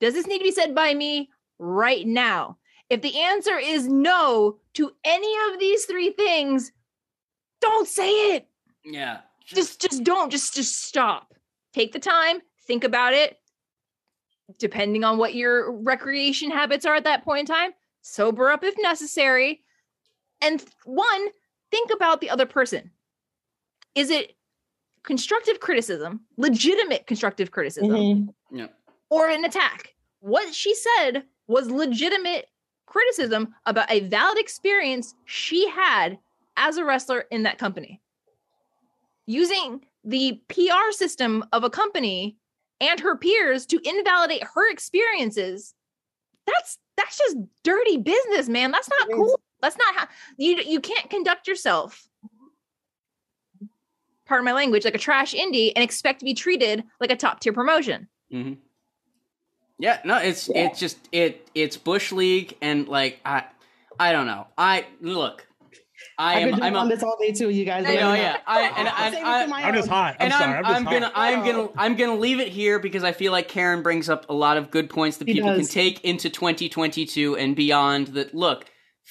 Does 0.00 0.14
this 0.14 0.26
need 0.26 0.38
to 0.38 0.44
be 0.44 0.50
said 0.50 0.74
by 0.74 0.92
me 0.94 1.30
right 1.60 2.04
now? 2.04 2.58
If 2.88 3.02
the 3.02 3.16
answer 3.20 3.56
is 3.56 3.86
no 3.86 4.58
to 4.74 4.90
any 5.04 5.32
of 5.52 5.60
these 5.60 5.84
three 5.84 6.10
things, 6.10 6.72
don't 7.60 7.86
say 7.86 8.34
it 8.34 8.48
Yeah. 8.84 9.20
just 9.44 9.80
just 9.80 10.02
don't 10.02 10.30
just 10.30 10.54
just 10.54 10.82
stop 10.82 11.34
take 11.72 11.92
the 11.92 11.98
time 12.00 12.40
think 12.70 12.84
about 12.84 13.12
it 13.12 13.36
depending 14.60 15.02
on 15.02 15.18
what 15.18 15.34
your 15.34 15.72
recreation 15.72 16.52
habits 16.52 16.86
are 16.86 16.94
at 16.94 17.02
that 17.02 17.24
point 17.24 17.40
in 17.40 17.46
time 17.46 17.72
sober 18.00 18.48
up 18.48 18.62
if 18.62 18.76
necessary 18.80 19.60
and 20.40 20.64
one 20.84 21.26
think 21.72 21.90
about 21.92 22.20
the 22.20 22.30
other 22.30 22.46
person 22.46 22.92
is 23.96 24.08
it 24.08 24.36
constructive 25.02 25.58
criticism 25.58 26.20
legitimate 26.36 27.08
constructive 27.08 27.50
criticism 27.50 27.90
Mhm. 27.90 28.34
yeah. 28.52 28.68
or 29.08 29.28
an 29.28 29.44
attack. 29.44 29.94
What 30.20 30.54
she 30.54 30.72
said 30.76 31.24
was 31.48 31.68
legitimate 31.70 32.46
criticism 32.86 33.52
about 33.66 33.90
a 33.90 34.00
valid 34.00 34.38
experience 34.38 35.14
she 35.24 35.68
had 35.68 36.18
as 36.56 36.76
a 36.76 36.84
wrestler 36.84 37.24
in 37.32 37.42
that 37.42 37.58
company. 37.58 38.00
Using 39.26 39.84
the 40.04 40.40
PR 40.48 40.92
system 40.92 41.44
of 41.52 41.64
a 41.64 41.70
company 41.70 42.36
and 42.80 43.00
her 43.00 43.16
peers 43.16 43.66
to 43.66 43.80
invalidate 43.84 44.42
her 44.54 44.70
experiences. 44.70 45.74
That's 46.46 46.78
that's 46.96 47.18
just 47.18 47.36
dirty 47.62 47.98
business, 47.98 48.48
man. 48.48 48.70
That's 48.72 48.88
not 48.88 49.08
cool. 49.14 49.40
That's 49.62 49.76
not 49.76 49.94
how 49.94 50.08
you 50.36 50.56
you 50.56 50.80
can't 50.80 51.08
conduct 51.10 51.46
yourself. 51.46 52.06
Pardon 54.26 54.44
my 54.44 54.52
language, 54.52 54.84
like 54.84 54.94
a 54.94 54.98
trash 54.98 55.34
indie 55.34 55.72
and 55.74 55.82
expect 55.82 56.20
to 56.20 56.24
be 56.24 56.34
treated 56.34 56.84
like 57.00 57.10
a 57.10 57.16
top 57.16 57.40
tier 57.40 57.52
promotion. 57.52 58.08
hmm 58.30 58.54
Yeah, 59.78 59.98
no, 60.04 60.18
it's 60.18 60.48
it's 60.54 60.78
just 60.78 60.98
it 61.12 61.48
it's 61.54 61.76
bush 61.76 62.12
league 62.12 62.56
and 62.60 62.88
like 62.88 63.20
I 63.24 63.44
I 63.98 64.12
don't 64.12 64.26
know. 64.26 64.46
I 64.56 64.86
look 65.00 65.46
I 66.18 66.34
I've 66.34 66.44
been 66.44 66.54
am. 66.54 66.60
doing 66.60 66.72
I'm. 66.74 66.76
on 66.76 66.88
this 66.88 67.02
all 67.02 67.16
day 67.20 67.32
too, 67.32 67.50
you 67.50 67.64
guys. 67.64 67.84
I 67.86 67.94
know, 67.94 68.14
yeah. 68.14 68.38
I, 68.46 68.60
and 68.62 68.88
I, 68.88 68.92
I, 69.22 69.62
I, 69.62 69.68
I'm 69.68 69.74
just 69.74 69.88
hot. 69.88 70.16
I'm 70.18 70.26
and 70.26 70.34
sorry. 70.34 70.44
I'm, 70.44 70.58
I'm, 70.58 70.62
just 70.64 70.76
I'm 70.76 70.84
hot. 70.84 70.92
gonna 70.92 71.12
I'm 71.14 71.44
gonna. 71.44 71.68
I'm 71.76 71.96
gonna 71.96 72.16
leave 72.16 72.40
it 72.40 72.48
here 72.48 72.78
because 72.78 73.04
I 73.04 73.12
feel 73.12 73.32
like 73.32 73.48
Karen 73.48 73.82
brings 73.82 74.08
up 74.08 74.28
a 74.28 74.34
lot 74.34 74.56
of 74.56 74.70
good 74.70 74.90
points 74.90 75.16
that 75.18 75.28
He 75.28 75.34
people 75.34 75.54
can 75.54 75.66
take 75.66 76.04
into 76.04 76.30
2022 76.30 77.36
and 77.36 77.56
beyond. 77.56 78.08
That 78.08 78.34
look, 78.34 78.66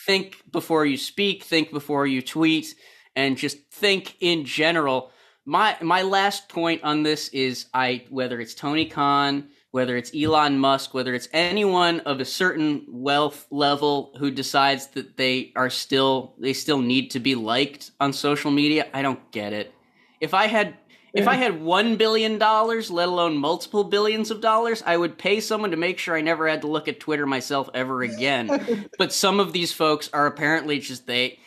think 0.05 0.37
before 0.51 0.85
you 0.85 0.97
speak, 0.97 1.43
think 1.43 1.71
before 1.71 2.05
you 2.05 2.21
tweet, 2.21 2.75
and 3.15 3.37
just 3.37 3.57
think 3.71 4.15
in 4.19 4.45
general. 4.45 5.11
My 5.45 5.77
my 5.81 6.03
last 6.03 6.49
point 6.49 6.83
on 6.83 7.01
this 7.03 7.29
is 7.29 7.65
I 7.73 8.05
whether 8.09 8.39
it's 8.39 8.53
Tony 8.53 8.85
Khan, 8.85 9.49
whether 9.71 9.95
it's 9.95 10.11
Elon 10.15 10.57
Musk, 10.57 10.93
whether 10.93 11.13
it's 11.13 11.29
anyone 11.31 11.99
of 12.01 12.19
a 12.19 12.25
certain 12.25 12.85
wealth 12.87 13.47
level 13.51 14.11
who 14.17 14.31
decides 14.31 14.87
that 14.87 15.17
they 15.17 15.51
are 15.55 15.69
still 15.69 16.33
they 16.39 16.53
still 16.53 16.81
need 16.81 17.11
to 17.11 17.19
be 17.19 17.35
liked 17.35 17.91
on 17.99 18.13
social 18.13 18.51
media, 18.51 18.87
I 18.93 19.01
don't 19.01 19.31
get 19.31 19.53
it. 19.53 19.73
If 20.19 20.33
I 20.33 20.47
had 20.47 20.75
if 21.13 21.27
I 21.27 21.35
had 21.35 21.61
one 21.61 21.95
billion 21.95 22.37
dollars, 22.37 22.91
let 22.91 23.07
alone 23.07 23.37
multiple 23.37 23.83
billions 23.83 24.29
of 24.29 24.41
dollars, 24.41 24.83
I 24.85 24.95
would 24.95 25.17
pay 25.17 25.39
someone 25.39 25.71
to 25.71 25.77
make 25.77 25.97
sure 25.97 26.15
I 26.15 26.21
never 26.21 26.47
had 26.47 26.61
to 26.61 26.67
look 26.67 26.87
at 26.87 26.99
Twitter 26.99 27.25
myself 27.25 27.69
ever 27.73 28.03
again. 28.03 28.89
but 28.97 29.11
some 29.11 29.39
of 29.39 29.51
these 29.51 29.73
folks 29.73 30.09
are 30.13 30.27
apparently 30.27 30.79
just 30.79 31.07
they 31.07 31.39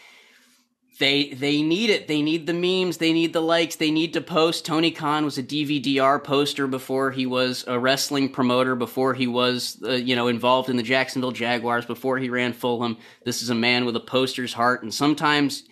they 0.99 1.31
they 1.31 1.63
need 1.63 1.91
it. 1.91 2.07
They 2.07 2.21
need 2.21 2.47
the 2.47 2.53
memes. 2.53 2.99
They 2.99 3.13
need 3.13 3.33
the 3.33 3.41
likes. 3.41 3.77
They 3.77 3.91
need 3.91 4.13
to 4.13 4.21
post. 4.21 4.67
Tony 4.67 4.91
Khan 4.91 5.25
was 5.25 5.39
a 5.39 5.43
DVDR 5.43 6.23
poster 6.23 6.67
before 6.67 7.11
he 7.11 7.25
was 7.25 7.65
a 7.67 7.79
wrestling 7.79 8.31
promoter. 8.31 8.75
Before 8.75 9.15
he 9.15 9.27
was, 9.27 9.83
uh, 9.83 9.93
you 9.93 10.15
know, 10.15 10.29
involved 10.29 10.69
in 10.69 10.77
the 10.77 10.83
Jacksonville 10.83 11.33
Jaguars. 11.33 11.87
Before 11.87 12.19
he 12.19 12.29
ran 12.29 12.53
Fulham. 12.53 12.99
This 13.25 13.43
is 13.43 13.51
a 13.51 13.55
man 13.55 13.87
with 13.87 13.97
a 13.97 14.01
poster's 14.01 14.53
heart. 14.53 14.83
And 14.83 14.93
sometimes 14.93 15.65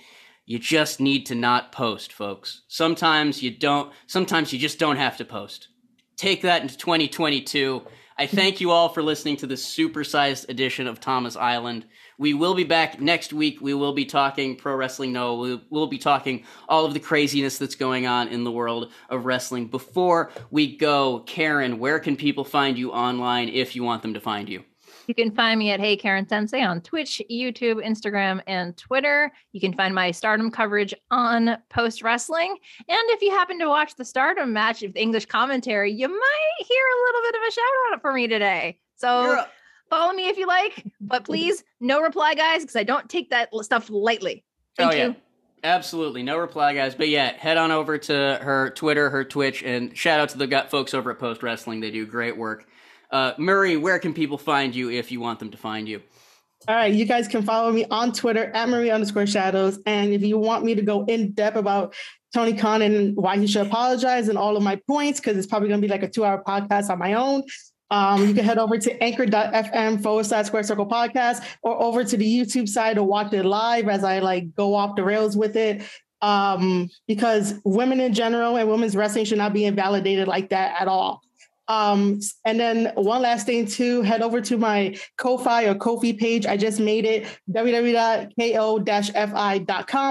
you 0.46 0.58
just 0.58 1.00
need 1.00 1.26
to 1.26 1.34
not 1.34 1.70
post, 1.70 2.12
folks. 2.12 2.62
Sometimes 2.68 3.42
you 3.42 3.50
don't. 3.50 3.92
Sometimes 4.06 4.52
you 4.52 4.58
just 4.58 4.78
don't 4.78 4.96
have 4.96 5.18
to 5.18 5.24
post. 5.24 5.68
Take 6.16 6.42
that 6.42 6.62
into 6.62 6.76
2022. 6.76 7.82
I 8.18 8.26
thank 8.26 8.60
you 8.60 8.70
all 8.70 8.88
for 8.88 9.02
listening 9.02 9.36
to 9.38 9.46
this 9.46 9.64
supersized 9.64 10.48
edition 10.48 10.86
of 10.86 11.00
Tama's 11.00 11.36
Island. 11.36 11.86
We 12.20 12.34
will 12.34 12.54
be 12.54 12.64
back 12.64 13.00
next 13.00 13.32
week. 13.32 13.62
We 13.62 13.72
will 13.72 13.94
be 13.94 14.04
talking 14.04 14.54
pro 14.54 14.76
wrestling. 14.76 15.10
No, 15.10 15.36
we 15.36 15.58
will 15.70 15.86
be 15.86 15.96
talking 15.96 16.44
all 16.68 16.84
of 16.84 16.92
the 16.92 17.00
craziness 17.00 17.56
that's 17.56 17.74
going 17.74 18.06
on 18.06 18.28
in 18.28 18.44
the 18.44 18.52
world 18.52 18.92
of 19.08 19.24
wrestling. 19.24 19.68
Before 19.68 20.30
we 20.50 20.76
go, 20.76 21.20
Karen, 21.20 21.78
where 21.78 21.98
can 21.98 22.16
people 22.16 22.44
find 22.44 22.76
you 22.76 22.92
online 22.92 23.48
if 23.48 23.74
you 23.74 23.84
want 23.84 24.02
them 24.02 24.12
to 24.12 24.20
find 24.20 24.50
you? 24.50 24.62
You 25.06 25.14
can 25.14 25.30
find 25.30 25.58
me 25.58 25.70
at 25.70 25.80
Hey 25.80 25.96
Karen 25.96 26.28
Sensei 26.28 26.62
on 26.62 26.82
Twitch, 26.82 27.22
YouTube, 27.30 27.82
Instagram, 27.82 28.42
and 28.46 28.76
Twitter. 28.76 29.32
You 29.52 29.60
can 29.62 29.72
find 29.72 29.94
my 29.94 30.10
stardom 30.10 30.50
coverage 30.50 30.92
on 31.10 31.56
Post 31.70 32.02
Wrestling. 32.02 32.54
And 32.86 33.10
if 33.12 33.22
you 33.22 33.30
happen 33.30 33.58
to 33.60 33.68
watch 33.68 33.96
the 33.96 34.04
stardom 34.04 34.52
match 34.52 34.82
with 34.82 34.94
English 34.94 35.24
commentary, 35.24 35.90
you 35.90 36.06
might 36.06 36.66
hear 36.66 36.84
a 36.84 37.00
little 37.06 37.22
bit 37.22 37.34
of 37.36 37.48
a 37.48 37.50
shout 37.50 37.94
out 37.94 38.02
for 38.02 38.12
me 38.12 38.28
today. 38.28 38.78
So 38.96 39.42
follow 39.90 40.12
me 40.12 40.28
if 40.28 40.38
you 40.38 40.46
like, 40.46 40.86
but 41.00 41.24
please 41.24 41.62
no 41.80 42.00
reply, 42.00 42.34
guys, 42.34 42.62
because 42.62 42.76
I 42.76 42.84
don't 42.84 43.08
take 43.08 43.30
that 43.30 43.50
stuff 43.62 43.90
lightly. 43.90 44.44
Thank 44.76 44.92
oh, 44.92 44.94
you. 44.94 45.02
yeah. 45.02 45.12
Absolutely. 45.62 46.22
No 46.22 46.38
reply, 46.38 46.74
guys. 46.74 46.94
But 46.94 47.08
yeah, 47.08 47.32
head 47.36 47.58
on 47.58 47.70
over 47.70 47.98
to 47.98 48.38
her 48.40 48.70
Twitter, 48.70 49.10
her 49.10 49.24
Twitch, 49.24 49.62
and 49.62 49.94
shout 49.94 50.18
out 50.18 50.30
to 50.30 50.38
the 50.38 50.46
gut 50.46 50.70
folks 50.70 50.94
over 50.94 51.10
at 51.10 51.18
Post 51.18 51.42
Wrestling. 51.42 51.80
They 51.80 51.90
do 51.90 52.06
great 52.06 52.36
work. 52.36 52.66
Uh, 53.10 53.34
Marie, 53.36 53.76
where 53.76 53.98
can 53.98 54.14
people 54.14 54.38
find 54.38 54.74
you 54.74 54.90
if 54.90 55.12
you 55.12 55.20
want 55.20 55.38
them 55.38 55.50
to 55.50 55.58
find 55.58 55.86
you? 55.88 56.00
All 56.68 56.74
right, 56.76 56.92
you 56.92 57.04
guys 57.04 57.26
can 57.26 57.42
follow 57.42 57.72
me 57.72 57.84
on 57.90 58.12
Twitter 58.12 58.50
at 58.54 58.68
Marie 58.68 58.90
underscore 58.90 59.26
shadows. 59.26 59.78
And 59.86 60.12
if 60.12 60.22
you 60.22 60.38
want 60.38 60.64
me 60.64 60.74
to 60.74 60.82
go 60.82 61.04
in 61.06 61.32
depth 61.32 61.56
about 61.56 61.94
Tony 62.32 62.52
Khan 62.52 62.82
and 62.82 63.16
why 63.16 63.38
he 63.38 63.46
should 63.46 63.66
apologize 63.66 64.28
and 64.28 64.38
all 64.38 64.56
of 64.56 64.62
my 64.62 64.76
points, 64.86 65.20
because 65.20 65.36
it's 65.36 65.46
probably 65.46 65.68
going 65.68 65.80
to 65.80 65.86
be 65.86 65.90
like 65.90 66.02
a 66.02 66.08
two 66.08 66.24
hour 66.24 66.42
podcast 66.46 66.90
on 66.90 66.98
my 66.98 67.14
own, 67.14 67.42
um, 67.90 68.26
you 68.26 68.34
can 68.34 68.44
head 68.44 68.58
over 68.58 68.78
to 68.78 69.02
anchor.fm 69.02 70.02
forward 70.02 70.26
slash 70.26 70.46
square 70.46 70.62
circle 70.62 70.86
podcast 70.86 71.44
or 71.62 71.80
over 71.82 72.04
to 72.04 72.16
the 72.16 72.24
YouTube 72.24 72.68
side 72.68 72.94
to 72.96 73.02
watch 73.02 73.32
it 73.32 73.44
live 73.44 73.88
as 73.88 74.04
I 74.04 74.20
like 74.20 74.54
go 74.54 74.74
off 74.74 74.96
the 74.96 75.02
rails 75.02 75.36
with 75.36 75.56
it. 75.56 75.82
Um, 76.22 76.90
because 77.08 77.54
women 77.64 77.98
in 77.98 78.12
general 78.12 78.56
and 78.56 78.68
women's 78.68 78.94
wrestling 78.94 79.24
should 79.24 79.38
not 79.38 79.54
be 79.54 79.64
invalidated 79.64 80.28
like 80.28 80.50
that 80.50 80.80
at 80.80 80.86
all. 80.86 81.22
Um, 81.66 82.20
and 82.44 82.58
then 82.58 82.92
one 82.96 83.22
last 83.22 83.46
thing 83.46 83.64
too, 83.64 84.02
head 84.02 84.22
over 84.22 84.40
to 84.40 84.58
my 84.58 84.96
Ko-Fi 85.18 85.66
or 85.66 85.76
Kofi 85.76 86.18
page. 86.18 86.44
I 86.44 86.56
just 86.56 86.80
made 86.80 87.04
it 87.04 87.28
www.ko-fi.com 87.48 88.36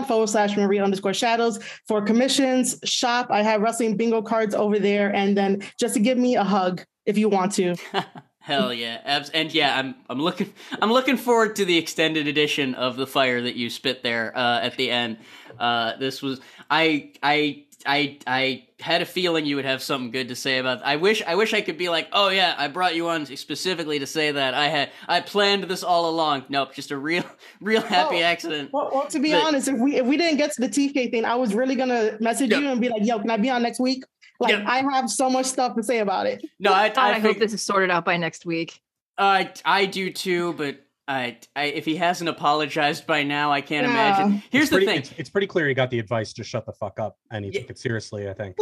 forward 0.06 0.30
slash 0.30 0.56
Marie 0.56 0.80
underscore 0.80 1.14
shadows 1.14 1.60
for 1.86 2.02
commissions, 2.02 2.80
shop. 2.86 3.28
I 3.30 3.44
have 3.44 3.60
wrestling 3.62 3.98
bingo 3.98 4.22
cards 4.22 4.56
over 4.56 4.80
there. 4.80 5.14
And 5.14 5.36
then 5.36 5.62
just 5.78 5.96
to 5.96 6.00
give 6.00 6.18
me 6.18 6.38
a 6.38 6.46
hug 6.46 6.82
if 7.06 7.18
you 7.18 7.30
want 7.30 7.54
to. 7.54 7.76
Hell 8.42 8.74
yeah, 8.74 9.26
and 9.34 9.54
yeah, 9.54 9.78
I'm 9.78 9.96
I'm 10.10 10.20
looking 10.20 10.54
I'm 10.82 10.92
looking 10.92 11.18
forward 11.18 11.58
to 11.58 11.66
the 11.66 11.78
extended 11.78 12.28
edition 12.28 12.74
of 12.74 12.96
the 12.96 13.06
fire 13.06 13.42
that 13.42 13.56
you 13.56 13.70
spit 13.70 14.02
there 14.02 14.36
uh, 14.36 14.62
at 14.62 14.76
the 14.78 14.90
end. 14.90 15.18
Uh, 15.60 15.98
this 15.98 16.22
was 16.22 16.40
I 16.70 17.12
I 17.22 17.66
I 17.86 18.18
I 18.26 18.68
had 18.80 19.02
a 19.02 19.06
feeling 19.06 19.46
you 19.46 19.58
would 19.58 19.66
have 19.66 19.84
something 19.84 20.10
good 20.10 20.30
to 20.30 20.36
say 20.36 20.58
about. 20.58 20.82
I 20.84 20.96
wish 20.96 21.22
I 21.28 21.36
wish 21.36 21.54
I 21.54 21.62
could 21.62 21.78
be 21.78 21.90
like, 21.90 22.08
oh 22.14 22.30
yeah, 22.30 22.56
I 22.58 22.70
brought 22.70 22.96
you 22.96 23.10
on 23.10 23.26
specifically 23.26 24.00
to 24.00 24.08
say 24.08 24.32
that. 24.32 24.54
I 24.54 24.70
had 24.70 24.90
I 25.08 25.20
planned 25.20 25.66
this 25.66 25.84
all 25.84 26.10
along. 26.10 26.46
Nope, 26.50 26.74
just 26.74 26.92
a 26.92 26.98
real 26.98 27.26
real 27.62 27.82
happy 27.82 28.22
accident. 28.24 28.72
Well, 28.74 28.90
well, 28.92 29.08
to 29.08 29.20
be 29.20 29.34
But- 29.34 29.44
honest, 29.46 29.68
if 29.68 29.78
we 29.78 29.98
if 29.98 30.06
we 30.06 30.16
didn't 30.18 30.38
get 30.38 30.54
to 30.54 30.62
the 30.62 30.70
TK 30.70 31.12
thing, 31.12 31.26
I 31.26 31.36
was 31.36 31.54
really 31.54 31.76
gonna 31.76 32.18
message 32.22 32.52
Yeah. 32.52 32.60
you 32.60 32.70
and 32.70 32.80
be 32.82 32.88
like, 32.90 33.06
"Yo, 33.06 33.20
can 33.20 33.30
I 33.30 33.38
be 33.38 33.50
on 33.50 33.62
next 33.62 33.80
week?" 33.82 34.06
Like, 34.40 34.52
Yeah. 34.54 34.66
I 34.68 34.80
have 34.94 35.10
so 35.10 35.30
much 35.30 35.46
stuff 35.48 35.76
to 35.76 35.84
say 35.84 36.00
about 36.00 36.26
it. 36.26 36.46
No, 36.60 36.74
I 36.74 36.90
God, 36.90 36.98
I, 36.98 37.10
I, 37.16 37.20
hope 37.20 37.40
this 37.40 37.54
is 37.54 37.62
sorted 37.62 37.92
out 37.92 38.06
by 38.06 38.18
next 38.18 38.46
week. 38.46 38.82
I 39.18 39.52
I 39.66 39.86
do 39.86 40.12
too, 40.12 40.54
but. 40.54 40.80
I, 41.12 41.40
I, 41.56 41.64
if 41.64 41.86
he 41.86 41.96
hasn't 41.96 42.30
apologized 42.30 43.08
by 43.08 43.24
now, 43.24 43.52
I 43.52 43.62
can't 43.62 43.88
Yeah. 43.88 43.94
imagine. 43.94 44.44
Here's 44.52 44.66
it's 44.66 44.70
the 44.70 44.76
pretty, 44.76 44.86
thing: 44.86 44.98
It's, 45.00 45.12
it's 45.18 45.30
pretty 45.32 45.48
clear 45.48 45.68
he 45.68 45.74
got 45.74 45.90
the 45.90 45.98
advice 45.98 46.34
to 46.34 46.44
shut 46.44 46.68
the 46.68 46.72
fuck 46.72 47.00
up, 47.00 47.18
and 47.32 47.44
he 47.44 47.50
Yeah. 47.50 47.62
took 47.62 47.72
it 47.72 47.80
seriously. 47.80 48.30
I 48.30 48.34
think. 48.34 48.56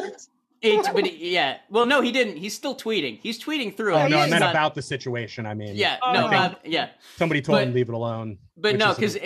It's 0.62 0.88
but 0.88 1.06
he- 1.06 1.34
yeah. 1.34 1.58
Well, 1.70 1.86
no, 1.86 2.00
he 2.00 2.14
didn't. 2.14 2.38
He's 2.38 2.56
still 2.56 2.74
tweeting. 2.74 3.20
He's 3.22 3.38
tweeting 3.44 3.76
through 3.76 3.96
Oh 3.96 4.06
it. 4.06 4.10
no, 4.10 4.20
I 4.20 4.22
He's 4.22 4.30
meant 4.32 4.40
not- 4.44 4.52
about 4.52 4.76
the 4.76 4.82
situation. 4.82 5.46
I 5.46 5.56
mean, 5.56 5.76
Yeah, 5.76 5.98
Oh, 6.02 6.14
no, 6.14 6.28
uh, 6.28 6.56
yeah. 6.64 6.92
somebody 7.18 7.42
told 7.42 7.58
But- 7.58 7.68
him 7.68 7.74
leave 7.74 7.90
it 7.90 7.94
alone. 7.96 8.38
But 8.56 8.78
no, 8.78 8.94
because 8.94 9.18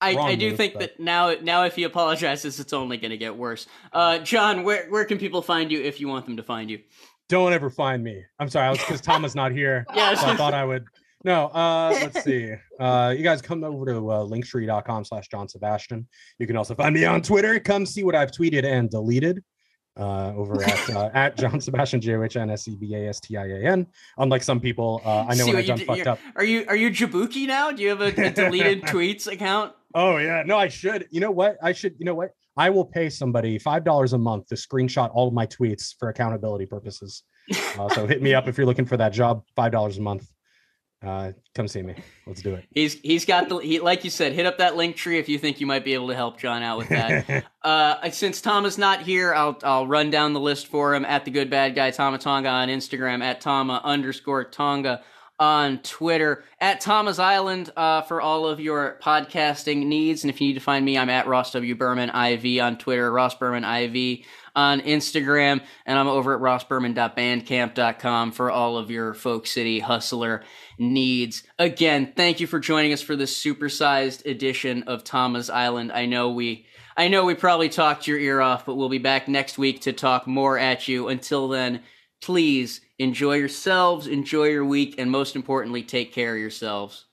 I, 0.00 0.14
I 0.16 0.34
do 0.36 0.50
move, 0.50 0.56
think 0.56 0.74
but- 0.74 0.80
that 0.80 1.00
now 1.00 1.34
now 1.42 1.64
if 1.64 1.76
he 1.76 1.84
apologizes, 1.84 2.60
it's 2.60 2.72
only 2.72 2.96
going 2.96 3.10
to 3.10 3.16
get 3.16 3.36
worse. 3.36 3.66
Uh, 3.92 4.18
John, 4.18 4.62
where 4.62 4.86
where 4.88 5.04
can 5.04 5.18
people 5.18 5.42
find 5.42 5.70
you 5.70 5.80
if 5.80 6.00
you 6.00 6.08
want 6.08 6.26
them 6.26 6.36
to 6.36 6.42
find 6.42 6.70
you? 6.70 6.80
don't 7.28 7.52
ever 7.52 7.70
find 7.70 8.02
me. 8.02 8.24
I'm 8.38 8.48
sorry, 8.48 8.66
I 8.66 8.70
was 8.70 8.78
because 8.78 9.00
Tom 9.00 9.24
is 9.24 9.34
not 9.34 9.52
here. 9.52 9.86
Yeah, 9.94 10.14
so 10.14 10.28
I 10.28 10.36
thought 10.36 10.54
I 10.54 10.64
would. 10.64 10.86
No, 11.24 11.46
uh, 11.48 11.90
let's 12.02 12.22
see. 12.24 12.54
Uh, 12.78 13.12
you 13.16 13.22
guys 13.22 13.42
come 13.42 13.64
over 13.64 13.84
to 13.86 14.10
uh, 14.10 14.24
linktree.com 14.24 15.04
slash 15.04 15.28
John 15.28 15.48
Sebastian. 15.48 16.06
You 16.38 16.46
can 16.46 16.56
also 16.56 16.74
find 16.74 16.94
me 16.94 17.04
on 17.04 17.20
Twitter. 17.22 17.58
Come 17.58 17.84
see 17.84 18.04
what 18.04 18.14
I've 18.14 18.30
tweeted 18.30 18.64
and 18.64 18.88
deleted 18.88 19.42
uh, 19.98 20.32
over 20.36 20.62
at 20.62 20.90
uh, 20.96 21.10
at 21.14 21.36
John 21.36 21.60
Sebastian 21.60 22.00
J 22.00 22.14
O 22.14 22.22
H 22.22 22.36
N 22.36 22.50
S 22.50 22.68
E 22.68 22.76
B 22.76 22.94
A 22.94 23.08
S 23.08 23.20
T 23.20 23.36
I 23.36 23.46
A 23.46 23.58
N. 23.64 23.86
Unlike 24.18 24.42
some 24.42 24.60
people, 24.60 25.02
uh, 25.04 25.26
I 25.28 25.34
know 25.34 25.44
See 25.44 25.44
when 25.46 25.54
what 25.56 25.70
I've 25.70 25.78
done 25.78 25.86
fucked 25.86 26.06
up. 26.06 26.18
Are 26.36 26.44
you 26.44 26.64
are 26.68 26.76
you 26.76 26.90
Jabuki 26.90 27.46
now? 27.46 27.72
Do 27.72 27.82
you 27.82 27.88
have 27.90 28.00
a, 28.00 28.26
a 28.26 28.30
deleted 28.30 28.82
tweets 28.82 29.30
account? 29.30 29.72
Oh 29.94 30.18
yeah, 30.18 30.42
no, 30.44 30.58
I 30.58 30.68
should. 30.68 31.06
You 31.10 31.20
know 31.20 31.30
what? 31.30 31.56
I 31.62 31.72
should. 31.72 31.94
You 31.98 32.04
know 32.04 32.14
what? 32.14 32.30
I 32.56 32.70
will 32.70 32.84
pay 32.84 33.08
somebody 33.08 33.58
five 33.58 33.84
dollars 33.84 34.12
a 34.12 34.18
month 34.18 34.48
to 34.48 34.54
screenshot 34.54 35.10
all 35.14 35.28
of 35.28 35.34
my 35.34 35.46
tweets 35.46 35.94
for 35.98 36.08
accountability 36.08 36.66
purposes. 36.66 37.22
Uh, 37.78 37.88
so 37.90 38.06
hit 38.06 38.20
me 38.20 38.34
up 38.34 38.48
if 38.48 38.58
you're 38.58 38.66
looking 38.66 38.84
for 38.84 38.96
that 38.96 39.12
job. 39.12 39.42
Five 39.56 39.72
dollars 39.72 39.98
a 39.98 40.02
month. 40.02 40.28
Uh, 41.00 41.30
come 41.54 41.68
see 41.68 41.80
me. 41.80 41.94
Let's 42.26 42.42
do 42.42 42.54
it. 42.54 42.64
He's 42.74 42.94
he's 42.94 43.24
got 43.24 43.48
the 43.48 43.58
he 43.58 43.78
like 43.78 44.02
you 44.02 44.10
said. 44.10 44.32
Hit 44.32 44.46
up 44.46 44.58
that 44.58 44.76
link 44.76 44.96
tree 44.96 45.18
if 45.18 45.28
you 45.28 45.38
think 45.38 45.60
you 45.60 45.66
might 45.66 45.84
be 45.84 45.94
able 45.94 46.08
to 46.08 46.16
help 46.16 46.40
John 46.40 46.62
out 46.62 46.78
with 46.78 46.88
that. 46.88 47.44
Uh, 47.60 48.08
since 48.10 48.40
Tom 48.40 48.64
is 48.64 48.78
not 48.78 49.02
here, 49.02 49.34
I'll 49.34 49.58
I'll 49.62 49.86
run 49.86 50.10
down 50.10 50.32
the 50.32 50.40
list 50.40 50.68
for 50.68 50.94
him 50.94 51.04
at 51.04 51.26
the 51.26 51.30
good 51.30 51.50
bad 51.50 51.74
guy 51.74 51.90
Tama 51.90 52.16
Tonga 52.16 52.48
on 52.48 52.68
Instagram 52.68 53.22
at 53.22 53.42
Tama 53.42 53.82
underscore 53.84 54.44
Tonga 54.44 55.02
on 55.38 55.78
Twitter 55.78 56.44
at 56.60 56.80
Tama's 56.80 57.18
Island 57.18 57.70
uh, 57.76 58.02
for 58.02 58.20
all 58.20 58.46
of 58.46 58.60
your 58.60 58.98
podcasting 59.02 59.86
needs. 59.86 60.24
And 60.24 60.30
if 60.30 60.40
you 60.40 60.48
need 60.48 60.54
to 60.54 60.60
find 60.60 60.84
me, 60.84 60.98
I'm 60.98 61.10
at 61.10 61.26
Ross 61.26 61.52
W 61.52 61.74
Berman 61.74 62.10
IV 62.10 62.62
on 62.62 62.78
Twitter, 62.78 63.10
Ross 63.12 63.34
Berman 63.34 63.64
IV 63.64 64.24
on 64.56 64.80
Instagram, 64.80 65.60
and 65.86 65.98
I'm 65.98 66.08
over 66.08 66.34
at 66.34 66.40
rossberman.bandcamp.com 66.40 68.32
for 68.32 68.50
all 68.50 68.76
of 68.76 68.90
your 68.90 69.14
folk 69.14 69.46
city 69.46 69.78
hustler 69.78 70.42
needs. 70.78 71.44
Again, 71.60 72.12
thank 72.16 72.40
you 72.40 72.48
for 72.48 72.58
joining 72.58 72.92
us 72.92 73.00
for 73.00 73.14
this 73.14 73.40
supersized 73.40 74.26
edition 74.26 74.82
of 74.84 75.04
Tama's 75.04 75.48
Island. 75.48 75.92
I 75.92 76.06
know 76.06 76.30
we 76.30 76.66
I 76.96 77.06
know 77.06 77.24
we 77.24 77.36
probably 77.36 77.68
talked 77.68 78.08
your 78.08 78.18
ear 78.18 78.40
off, 78.40 78.66
but 78.66 78.74
we'll 78.74 78.88
be 78.88 78.98
back 78.98 79.28
next 79.28 79.56
week 79.56 79.82
to 79.82 79.92
talk 79.92 80.26
more 80.26 80.58
at 80.58 80.88
you. 80.88 81.06
Until 81.06 81.46
then, 81.46 81.82
please 82.20 82.80
enjoy 82.98 83.36
yourselves, 83.36 84.06
enjoy 84.06 84.44
your 84.44 84.64
week, 84.64 84.94
and 84.98 85.10
most 85.10 85.36
importantly, 85.36 85.82
take 85.82 86.12
care 86.12 86.34
of 86.34 86.40
yourselves. 86.40 87.06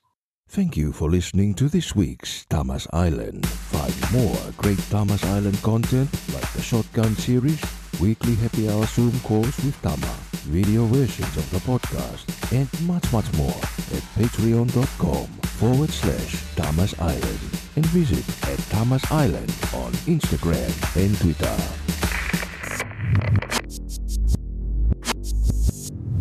Thank 0.48 0.76
you 0.76 0.92
for 0.92 1.10
listening 1.10 1.54
to 1.54 1.68
this 1.68 1.96
week's 1.96 2.44
Tama's 2.46 2.86
Island. 2.92 3.46
Find 3.46 3.94
more 4.12 4.38
great 4.56 4.78
Tama's 4.90 5.24
Island 5.24 5.60
content 5.62 6.08
like 6.32 6.50
the 6.52 6.62
Shotgun 6.62 7.16
series, 7.16 7.60
weekly 8.00 8.36
happy 8.36 8.68
hour 8.70 8.86
Zoom 8.86 9.18
calls 9.20 9.56
with 9.64 9.80
Tama, 9.82 10.14
video 10.46 10.86
versions 10.86 11.36
of 11.36 11.50
the 11.50 11.58
podcast, 11.58 12.24
and 12.52 12.68
much, 12.86 13.12
much 13.12 13.30
more 13.36 13.58
at 13.96 14.04
patreon.com 14.14 15.26
forward 15.58 15.90
slash 15.90 16.54
Tama's 16.54 16.94
Island 17.00 17.40
and 17.74 17.86
visit 17.86 18.24
at 18.48 18.58
Tama's 18.70 19.04
Island 19.10 19.50
on 19.74 19.92
Instagram 20.06 20.70
and 20.96 21.18
Twitter. 21.18 21.56